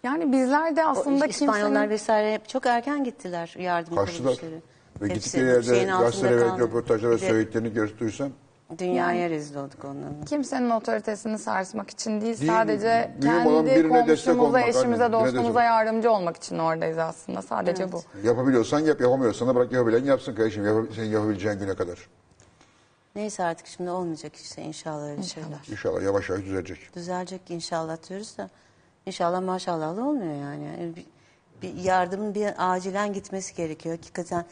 Yani 0.02 0.32
bizler 0.32 0.76
de 0.76 0.86
O 0.86 0.88
aslında 0.88 1.26
İspanyollar 1.26 1.62
kimsenin... 1.68 1.90
vesaire 1.90 2.34
hep 2.34 2.48
çok 2.48 2.66
erken 2.66 3.04
gittiler 3.04 3.54
yardım 3.58 3.94
Kaçtılar. 3.94 4.22
kuruluşları. 4.36 4.60
Ve 5.00 5.04
Hepsi 5.04 5.14
gittikleri 5.14 5.46
yerde 5.46 5.62
şeyin 5.62 5.88
altında 5.88 6.06
gazetelere 6.10 6.40
kaldı. 6.48 6.60
röportajlara 6.62 7.16
Bir 7.16 7.20
de 7.20 7.26
söylediklerini 7.26 7.72
görüp 7.72 8.00
duysam. 8.00 8.30
Dünyaya 8.78 9.30
rezil 9.30 9.56
olduk 9.56 9.84
onların. 9.84 10.24
Kimsenin 10.24 10.70
otoritesini 10.70 11.38
sarsmak 11.38 11.90
için 11.90 12.20
değil, 12.20 12.40
Değil, 12.40 12.52
sadece 12.52 13.10
olan 13.20 13.44
kendi 13.44 13.70
birine 13.70 14.06
destek 14.06 14.26
komşumuza, 14.26 14.58
olmak, 14.58 14.68
eşimize, 14.68 15.04
aynen, 15.04 15.12
birine 15.12 15.32
dostumuza 15.32 15.62
yardımcı 15.62 16.12
olmak 16.12 16.36
için 16.36 16.58
oradayız 16.58 16.98
aslında. 16.98 17.42
Sadece 17.42 17.92
bu. 17.92 18.02
Yapabiliyorsan 18.24 18.80
yap, 18.80 19.00
yapamıyorsan 19.00 19.48
da 19.48 19.54
bırak 19.54 19.72
yapabilen 19.72 20.04
yapsın 20.04 20.34
kardeşim. 20.34 20.66
Yap, 20.66 20.86
senin 20.96 21.08
yapabileceğin 21.10 21.58
güne 21.58 21.74
kadar. 21.74 22.08
Neyse 23.14 23.44
artık 23.44 23.66
şimdi 23.66 23.90
olmayacak 23.90 24.36
işte 24.36 24.62
inşallah 24.62 25.10
öyle 25.10 25.22
şeyler. 25.22 25.58
İnşallah 25.70 26.02
yavaş 26.02 26.28
yavaş 26.30 26.44
düzelecek. 26.44 26.94
Düzelecek 26.94 27.40
inşallah 27.48 28.08
diyoruz 28.08 28.38
da 28.38 28.50
inşallah 29.06 29.40
maşallah 29.40 29.96
da 29.96 30.04
olmuyor 30.04 30.34
yani. 30.34 30.64
Yani 30.64 30.96
bir, 30.96 31.06
bir 31.62 31.74
yardımın 31.74 32.34
bir 32.34 32.54
acilen 32.58 33.12
gitmesi 33.12 33.54
gerekiyor. 33.54 33.96
Hakikaten 33.96 34.44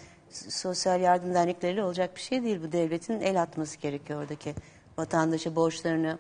sosyal 0.48 1.00
yardım 1.00 1.34
dernekleriyle 1.34 1.84
olacak 1.84 2.16
bir 2.16 2.20
şey 2.20 2.42
değil 2.42 2.60
bu. 2.62 2.72
Devletin 2.72 3.20
el 3.20 3.42
atması 3.42 3.78
gerekiyor 3.78 4.20
oradaki 4.22 4.54
vatandaşa 4.98 5.56
borçlarını. 5.56 6.18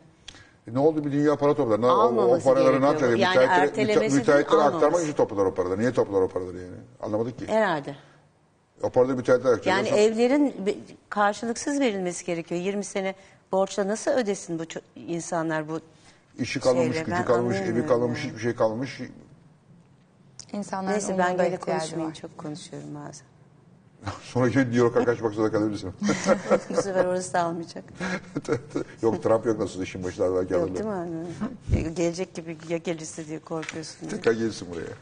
E 0.70 0.74
ne 0.74 0.78
oldu 0.78 1.04
bir 1.04 1.12
dünya 1.12 1.36
para 1.36 1.54
topladılar. 1.54 1.88
Ne- 1.88 1.92
O, 2.20 2.36
o 2.36 2.40
paraları 2.40 2.80
ne 2.80 2.86
yapacaklar? 2.86 3.16
Yani 3.16 3.38
Müteahhitlere, 3.38 4.08
müteahhitlere 4.08 4.60
aktarmak 4.62 5.02
için 5.02 5.12
topladılar 5.12 5.46
o 5.46 5.54
paraları. 5.54 5.78
Niye 5.80 5.92
topladılar 5.92 6.22
o 6.22 6.28
paraları 6.28 6.56
yani? 6.58 6.76
Anlamadık 7.02 7.38
ki. 7.38 7.46
Herhalde. 7.48 7.96
O 8.82 8.90
paraları 8.90 9.16
müteahhitler 9.16 9.50
aktarıyor. 9.52 9.76
Yani 9.76 9.88
Sonra- 9.88 10.00
evlerin 10.00 10.54
karşılıksız 11.10 11.80
verilmesi 11.80 12.24
gerekiyor. 12.24 12.60
20 12.60 12.84
sene 12.84 13.14
borçla 13.52 13.88
nasıl 13.88 14.10
ödesin 14.10 14.58
bu 14.58 14.62
insanlar 14.96 15.68
bu 15.68 15.80
İşi 16.38 16.60
kalmamış, 16.60 16.86
şeyleri? 16.96 17.04
gücü 17.10 17.24
kalmış, 17.24 17.56
evi 17.56 17.86
kalmamış, 17.86 18.18
yani. 18.20 18.28
hiçbir 18.28 18.42
şey 18.42 18.54
kalmış. 18.54 19.00
İnsanların 20.52 20.92
Neyse 20.92 21.18
ben 21.18 21.38
böyle 21.38 21.56
konuşmayayım. 21.56 22.10
var. 22.10 22.14
Çok 22.14 22.38
konuşuyorum 22.38 22.88
bazen. 22.94 23.26
Sonra 24.22 24.46
New 24.46 24.76
York'a 24.76 25.04
kaçmak 25.04 25.34
zorunda 25.34 25.52
kalabilirsin. 25.52 25.92
bu 26.70 26.82
sefer 26.82 27.04
orası 27.04 27.32
da 27.32 27.40
almayacak. 27.42 27.84
yok 29.02 29.22
Trump 29.22 29.46
yok 29.46 29.58
nasıl 29.58 29.82
işin 29.82 30.04
başında 30.04 30.36
belki 30.36 30.52
Yok 30.54 30.74
değil 30.74 30.84
mi? 30.84 30.90
Hani? 30.90 31.84
Ya 31.84 31.90
Gelecek 31.90 32.34
gibi 32.34 32.58
ya 32.68 32.76
gelirse 32.76 33.26
diye 33.26 33.38
korkuyorsun. 33.38 34.00
diye. 34.00 34.10
Tekrar 34.10 34.32
gelirsin 34.32 34.68
buraya. 34.70 34.94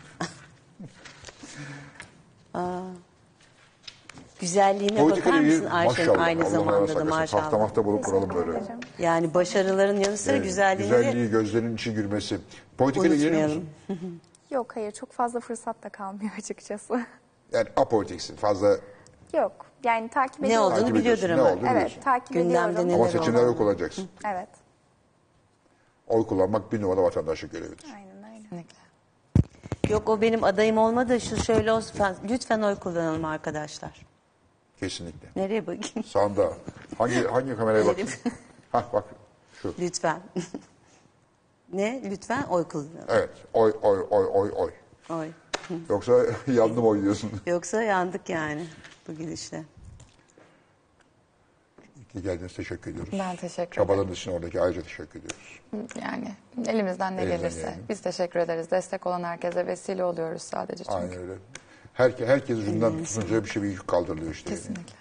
Güzelliğine 4.40 4.98
Politika 4.98 5.30
bakar 5.30 5.40
mısın 5.40 5.64
Ayşe'nin 5.64 6.08
maşallah. 6.08 6.26
aynı 6.26 6.40
Allah 6.42 6.50
zamanda 6.50 6.78
da 6.78 6.82
olsun. 6.82 6.94
Hafta 6.94 7.04
maşallah. 7.16 7.52
hafta 7.52 7.84
bulup 7.84 8.04
kuralım 8.04 8.30
böyle. 8.34 8.62
Yani 8.98 9.34
başarıların 9.34 10.00
yanı 10.00 10.16
sıra 10.16 10.34
Evet, 10.34 10.44
güzelliğini 10.44 10.96
Güzelliği, 10.96 11.30
gözlerinin 11.30 11.74
içi 11.74 11.94
gülmesi. 11.94 12.38
Politika 12.78 13.06
ile 13.06 13.14
ilgileniyor 13.14 13.48
musun? 13.48 13.68
Yok 14.50 14.76
hayır 14.76 14.92
çok 14.92 15.12
fazla 15.12 15.40
fırsat 15.40 15.82
da 15.82 15.88
kalmıyor 15.88 16.30
açıkçası. 16.38 17.06
Yani 17.52 17.68
apolitiksin. 17.76 18.36
Fazla 18.36 18.76
Yok 19.34 19.52
yani 19.84 20.08
takip 20.08 20.40
Ne 20.40 20.46
ediyorum. 20.46 20.66
olduğunu 20.66 20.80
Takip 20.80 20.94
biliyordur 20.96 21.22
ediyorsun, 21.22 21.42
ama. 21.42 21.48
ne 21.50 21.54
olduğunu 21.56 21.66
Evet 21.68 21.76
biliyorsun. 21.76 22.00
takip 22.02 22.32
Gündemde 22.34 22.70
ediyorum. 22.70 22.88
neler 22.88 22.94
Ama 22.94 23.04
Evet, 23.04 23.12
seçimlerde 23.12 23.46
oldu. 23.46 23.50
oy 23.52 23.56
kullanacaksın. 23.58 24.08
Evet 24.26 24.48
Oy 26.06 26.26
kullanmak 26.26 26.72
bir 26.72 26.82
numara 26.82 27.02
vatandaşlık 27.02 27.52
görevidir. 27.52 27.86
aynen 27.94 28.16
öyle. 28.34 28.42
Kesinlikle. 28.42 28.76
Yok 29.88 30.08
o 30.08 30.20
benim 30.20 30.44
adayım 30.44 30.78
olmadı 30.78 31.20
şu 31.20 31.36
şöyle 31.36 31.72
olsun 31.72 31.98
falan. 31.98 32.16
Lütfen 32.28 32.62
oy 32.62 32.74
kullanalım 32.76 33.24
arkadaşlar. 33.24 34.06
Kesinlikle. 34.80 35.28
Nereye 35.36 35.66
bakayım? 35.66 36.04
Sağında. 36.06 36.52
Hangi 36.98 37.24
hangi 37.26 37.56
kameraya 37.56 37.86
bak? 37.86 37.96
Hah 38.72 38.92
bak 38.92 39.04
şu. 39.62 39.74
Lütfen. 39.78 40.20
ne? 41.72 42.10
Lütfen 42.10 42.42
oy 42.42 42.68
kullanalım. 42.68 43.04
Evet. 43.08 43.30
Oy 43.54 43.74
oy 43.82 44.06
oy 44.10 44.26
oy 44.32 44.50
oy. 44.56 44.70
Oy. 45.10 45.28
Yoksa 45.88 46.12
yandım 46.46 46.86
oy 46.86 47.02
diyorsun. 47.02 47.30
Yoksa 47.46 47.82
yandık 47.82 48.28
yani 48.28 48.66
bu 49.08 49.12
gidişle. 49.12 49.62
İyi 52.14 52.22
geldiniz. 52.22 52.54
Teşekkür 52.54 52.90
ediyoruz. 52.90 53.12
Ben 53.18 53.36
teşekkür 53.36 53.74
Çabalarınız 53.76 54.16
için 54.16 54.30
oradaki 54.32 54.60
ayrıca 54.60 54.82
teşekkür 54.82 55.18
ediyoruz. 55.20 55.60
Yani 56.02 56.34
elimizden 56.68 57.16
ne 57.16 57.22
Elimizden 57.22 57.38
gelirse 57.50 57.60
geleni. 57.60 57.88
biz 57.88 58.00
teşekkür 58.00 58.40
ederiz. 58.40 58.70
Destek 58.70 59.06
olan 59.06 59.22
herkese 59.22 59.66
vesile 59.66 60.04
oluyoruz 60.04 60.42
sadece 60.42 60.84
çünkü. 60.84 60.96
Aynen 60.96 61.18
öyle. 61.18 61.32
Herke, 61.94 62.26
herkes 62.26 62.58
ucundan 62.58 63.04
tutunca 63.04 63.44
bir 63.44 63.48
şey 63.50 63.62
bir 63.62 63.68
yük 63.68 63.88
kaldırılıyor 63.88 64.32
işte. 64.32 64.50
Kesinlikle. 64.50 64.94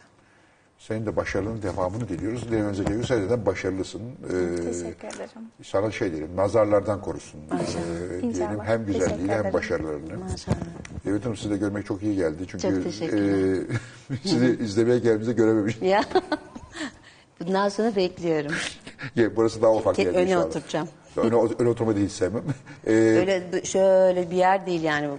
Senin 0.87 1.05
de 1.05 1.15
başarının 1.15 1.61
devamını 1.61 2.09
diliyoruz. 2.09 2.47
Dilememize 2.49 2.83
geliyor. 2.83 3.03
Sen 3.03 3.29
de 3.29 3.45
başarılısın. 3.45 4.01
Ee, 4.01 4.55
Teşekkür 4.55 5.07
ederim. 5.07 5.29
sana 5.63 5.91
şey 5.91 6.11
diyelim, 6.11 6.35
nazarlardan 6.35 7.01
korusun. 7.01 7.39
Ee, 7.39 8.21
diyelim 8.21 8.59
hem 8.63 8.85
Teşekkür 8.85 9.27
hem 9.29 9.53
başarılarını. 9.53 10.17
Maşallah. 10.17 10.55
Evet 11.05 11.25
Hanım 11.25 11.37
sizi 11.37 11.49
de 11.49 11.57
görmek 11.57 11.85
çok 11.85 12.03
iyi 12.03 12.15
geldi. 12.15 12.43
Çünkü 12.47 12.67
e, 12.67 14.17
sizi 14.23 14.57
izlemeye 14.63 14.97
geldiğimizde 14.99 15.33
görememiştik. 15.33 15.83
Ya. 15.83 16.03
Bundan 17.39 17.69
sonra 17.69 17.95
bekliyorum. 17.95 18.51
Burası 19.35 19.61
daha 19.61 19.73
ufak 19.73 19.95
geldi 19.95 20.09
öne 20.09 20.23
inşallah. 20.23 20.45
oturacağım. 20.45 20.87
Öne, 21.17 21.35
öne 21.59 21.69
oturmayı 21.69 21.97
da 21.97 22.01
hiç 22.01 22.11
sevmem. 22.11 22.43
Ee, 22.87 22.91
Öyle 22.93 23.65
şöyle 23.65 24.31
bir 24.31 24.35
yer 24.35 24.65
değil 24.65 24.83
yani. 24.83 25.09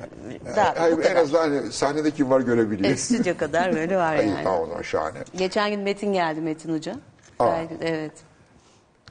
Daha, 0.57 0.75
hayır, 0.79 0.97
bu 0.97 1.03
en 1.03 1.09
kadar. 1.09 1.23
azından 1.23 1.41
hani 1.41 1.73
sahnede 1.73 2.11
kim 2.11 2.31
var 2.31 2.41
görebiliyor. 2.41 2.91
E, 2.91 2.97
stüdyo 2.97 3.37
kadar 3.37 3.75
böyle 3.75 3.97
var 3.97 4.17
yani. 4.17 4.41
tamam 4.45 4.63
o 4.63 4.67
zaman 4.67 4.83
şahane. 4.83 5.19
Geçen 5.37 5.71
gün 5.71 5.81
Metin 5.81 6.13
geldi 6.13 6.41
Metin 6.41 6.75
Hoca. 6.75 6.97
Aa. 7.39 7.45
Gayet- 7.47 7.71
evet. 7.83 8.13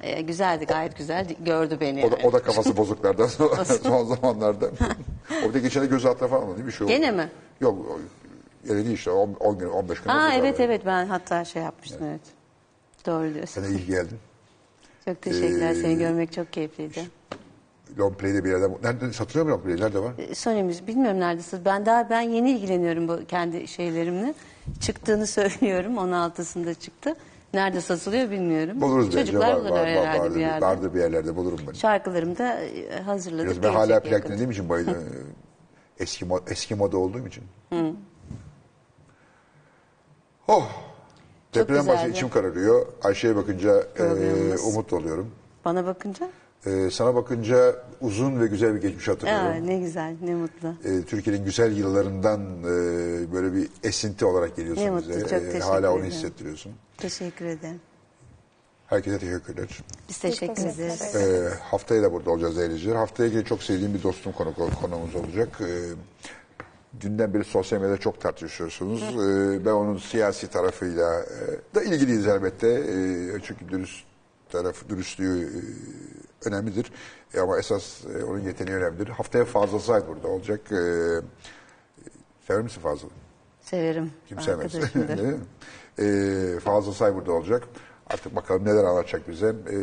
E, 0.01 0.21
güzeldi 0.21 0.65
gayet 0.65 0.97
güzel. 0.97 1.27
Gördü 1.39 1.77
beni 1.81 2.05
O 2.05 2.11
da, 2.11 2.15
yani. 2.17 2.27
o 2.27 2.33
da 2.33 2.39
kafası 2.39 2.77
bozuklardan 2.77 3.27
son, 3.27 4.05
zamanlarda. 4.15 4.65
o 5.49 5.53
da 5.53 5.59
geçen 5.59 5.83
de 5.83 5.87
göz 5.87 6.05
altına 6.05 6.27
falan 6.27 6.47
değil 6.47 6.57
mi? 6.59 6.67
Bir 6.67 6.71
şey 6.71 6.85
oldu. 6.85 6.93
Gene 6.93 7.11
mi? 7.11 7.29
Yok. 7.61 7.77
o- 7.89 7.99
Öyle 8.69 8.85
değil 8.85 8.95
işte. 8.95 9.11
10 9.11 9.57
gün, 9.59 9.69
15 9.69 10.01
gün. 10.01 10.09
Aa 10.09 10.33
evet 10.33 10.59
evet 10.59 10.81
ben 10.85 11.05
hatta 11.05 11.45
şey 11.45 11.61
yapmıştım 11.63 12.07
evet. 12.09 12.21
Doğru 13.05 13.33
diyorsun. 13.33 13.61
Sen 13.61 13.63
de 13.73 13.77
iyi 13.77 13.85
geldin. 13.87 14.17
Çok 15.05 15.21
teşekkürler. 15.21 15.71
Ee, 15.71 15.75
Seni 15.75 15.97
görmek 15.97 16.33
çok 16.33 16.53
keyifliydi. 16.53 17.03
Long 17.99 18.17
Play'de 18.17 18.43
bir 18.43 18.49
yerden. 18.49 18.71
Nerede 18.83 19.13
satılıyor 19.13 19.45
mu 19.45 19.51
Long 19.51 19.63
Play? 19.63 19.75
Nerede 19.77 19.99
var? 19.99 20.13
E, 20.17 20.35
Sony 20.35 20.63
Müzik 20.63 20.87
bilmiyorum 20.87 21.19
neredesin. 21.19 21.65
Ben 21.65 21.85
daha 21.85 22.09
ben 22.09 22.21
yeni 22.21 22.51
ilgileniyorum 22.51 23.07
bu 23.07 23.19
kendi 23.27 23.67
şeylerimle. 23.67 24.33
Çıktığını 24.81 25.27
söylüyorum. 25.37 25.93
16'sında 25.95 26.75
çıktı. 26.79 27.15
Nerede 27.53 27.81
satılıyor 27.81 28.31
bilmiyorum. 28.31 28.81
Buluruz 28.81 29.05
bence. 29.07 29.19
Çocuklar 29.25 29.53
Var, 29.53 29.59
bulur 29.59 29.69
var, 29.71 29.87
herhalde 29.87 30.19
vardır, 30.19 30.35
bir 30.35 30.39
yerde. 30.39 30.65
vardır 30.65 30.93
bir 30.93 30.99
yerlerde 30.99 31.35
bulurum 31.35 31.59
ben. 31.67 31.73
Şarkılarımı 31.73 32.37
da 32.37 32.59
e, 32.61 33.01
hazırladık. 33.01 33.47
Biraz 33.51 33.63
ben 33.63 33.73
hala 33.73 33.99
plak 33.99 34.11
yakın. 34.11 34.27
dinlediğim 34.29 34.51
için 34.51 34.69
bayılıyorum. 34.69 35.03
eski, 35.99 36.25
mod, 36.25 36.47
eski 36.47 36.75
moda 36.75 36.97
olduğum 36.97 37.27
için. 37.27 37.43
Oh. 40.47 40.63
Deprem 41.55 41.87
başı 41.87 41.91
güzeldi. 41.97 42.11
içim 42.17 42.29
kararıyor. 42.29 42.85
Ayşe'ye 43.03 43.35
bakınca 43.35 43.79
e, 43.79 43.83
Programımız. 43.97 44.65
umut 44.65 44.93
oluyorum. 44.93 45.31
Bana 45.65 45.85
bakınca 45.85 46.29
E, 46.65 46.89
sana 46.91 47.15
bakınca 47.15 47.75
uzun 48.01 48.41
ve 48.41 48.47
güzel 48.47 48.75
bir 48.75 48.81
geçmiş 48.81 49.09
aa, 49.09 49.11
hatırlıyorum. 49.11 49.67
ne 49.67 49.77
güzel 49.79 50.15
ne 50.21 50.35
mutlu. 50.35 50.67
E, 50.85 51.01
Türkiye'nin 51.03 51.45
güzel 51.45 51.77
yıllarından 51.77 52.41
e, 52.63 52.65
böyle 53.33 53.53
bir 53.53 53.69
esinti 53.83 54.25
olarak 54.25 54.55
geliyorsun 54.55 54.83
Ne 54.83 54.89
mutlu, 54.89 55.09
bize. 55.09 55.19
çok 55.21 55.31
E, 55.31 55.39
teşekkür 55.39 55.59
hala 55.59 55.91
onu 55.91 55.99
ederim. 55.99 56.11
hissettiriyorsun. 56.11 56.71
Teşekkür 56.97 57.45
ederim. 57.45 57.79
Herkese 58.87 59.19
teşekkürler. 59.19 59.79
Biz 60.09 60.17
teşekkür 60.19 60.55
teşekkür 60.55 60.79
ederiz. 60.83 61.15
E, 61.15 61.49
haftaya 61.63 62.03
da 62.03 62.11
burada 62.13 62.31
olacağız 62.31 62.57
değerliciler. 62.57 62.95
Haftaya 62.95 63.29
yine 63.29 63.43
çok 63.43 63.63
sevdiğim 63.63 63.93
bir 63.93 64.03
dostum 64.03 64.31
konu, 64.31 64.53
konuğumuz 64.81 65.15
olacak. 65.15 65.61
E, 65.61 65.69
dünden 67.01 67.33
beri 67.33 67.43
sosyal 67.43 67.81
medyada 67.81 67.97
çok 67.97 68.21
tartışıyorsunuz. 68.21 69.01
E, 69.03 69.65
ben 69.65 69.71
onun 69.71 69.97
siyasi 69.97 70.47
tarafıyla 70.47 71.21
e, 71.21 71.75
da 71.75 71.83
ilgiliyiz 71.83 72.27
elbette. 72.27 72.67
E, 72.67 73.39
çünkü 73.43 73.69
dürüst 73.69 74.05
tarafı, 74.49 74.89
dürüstlüğü 74.89 75.43
e, 75.43 75.59
önemlidir. 76.49 76.91
E, 77.33 77.39
ama 77.39 77.59
esas 77.59 78.05
e, 78.05 78.23
onun 78.23 78.39
yeteneği 78.39 78.77
önemlidir. 78.77 79.07
Haftaya 79.07 79.45
Fazıl 79.45 79.79
Say 79.79 80.07
burada 80.07 80.27
olacak. 80.27 80.71
E, 80.71 80.81
sever 82.47 82.61
misin 82.61 82.81
Fazıl? 82.81 83.07
Severim. 83.61 84.11
Kim 84.27 84.41
sevmez? 84.41 84.75
Ee, 85.99 86.59
Fazıl 86.59 86.93
Say 86.93 87.15
burada 87.15 87.31
olacak. 87.31 87.63
Artık 88.09 88.35
bakalım 88.35 88.65
neler 88.65 88.83
anlatacak 88.83 89.27
bize. 89.27 89.55
Ee, 89.71 89.77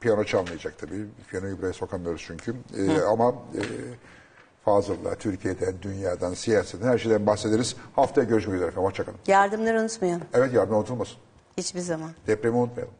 piyano 0.00 0.24
çalmayacak 0.24 0.78
tabii. 0.78 1.06
Piyanoyu 1.30 1.58
buraya 1.58 1.72
sokamıyoruz 1.72 2.22
çünkü. 2.26 2.54
Ee, 2.78 3.00
ama 3.00 3.30
e, 3.30 3.62
Fazıl'la, 4.64 5.14
Türkiye'den, 5.14 5.74
dünyadan, 5.82 6.34
siyasetten 6.34 6.88
her 6.88 6.98
şeyden 6.98 7.26
bahsederiz. 7.26 7.76
Haftaya 7.96 8.26
görüşmek 8.26 8.54
üzere 8.54 8.68
efendim. 8.68 8.88
Hoşçakalın. 8.88 9.18
Yardımları 9.26 9.80
unutmayalım. 9.80 10.22
Evet 10.34 10.52
yardım 10.52 10.76
unutulmasın. 10.76 11.16
Hiçbir 11.58 11.80
zaman. 11.80 12.10
Depremi 12.26 12.56
unutmayalım. 12.56 12.94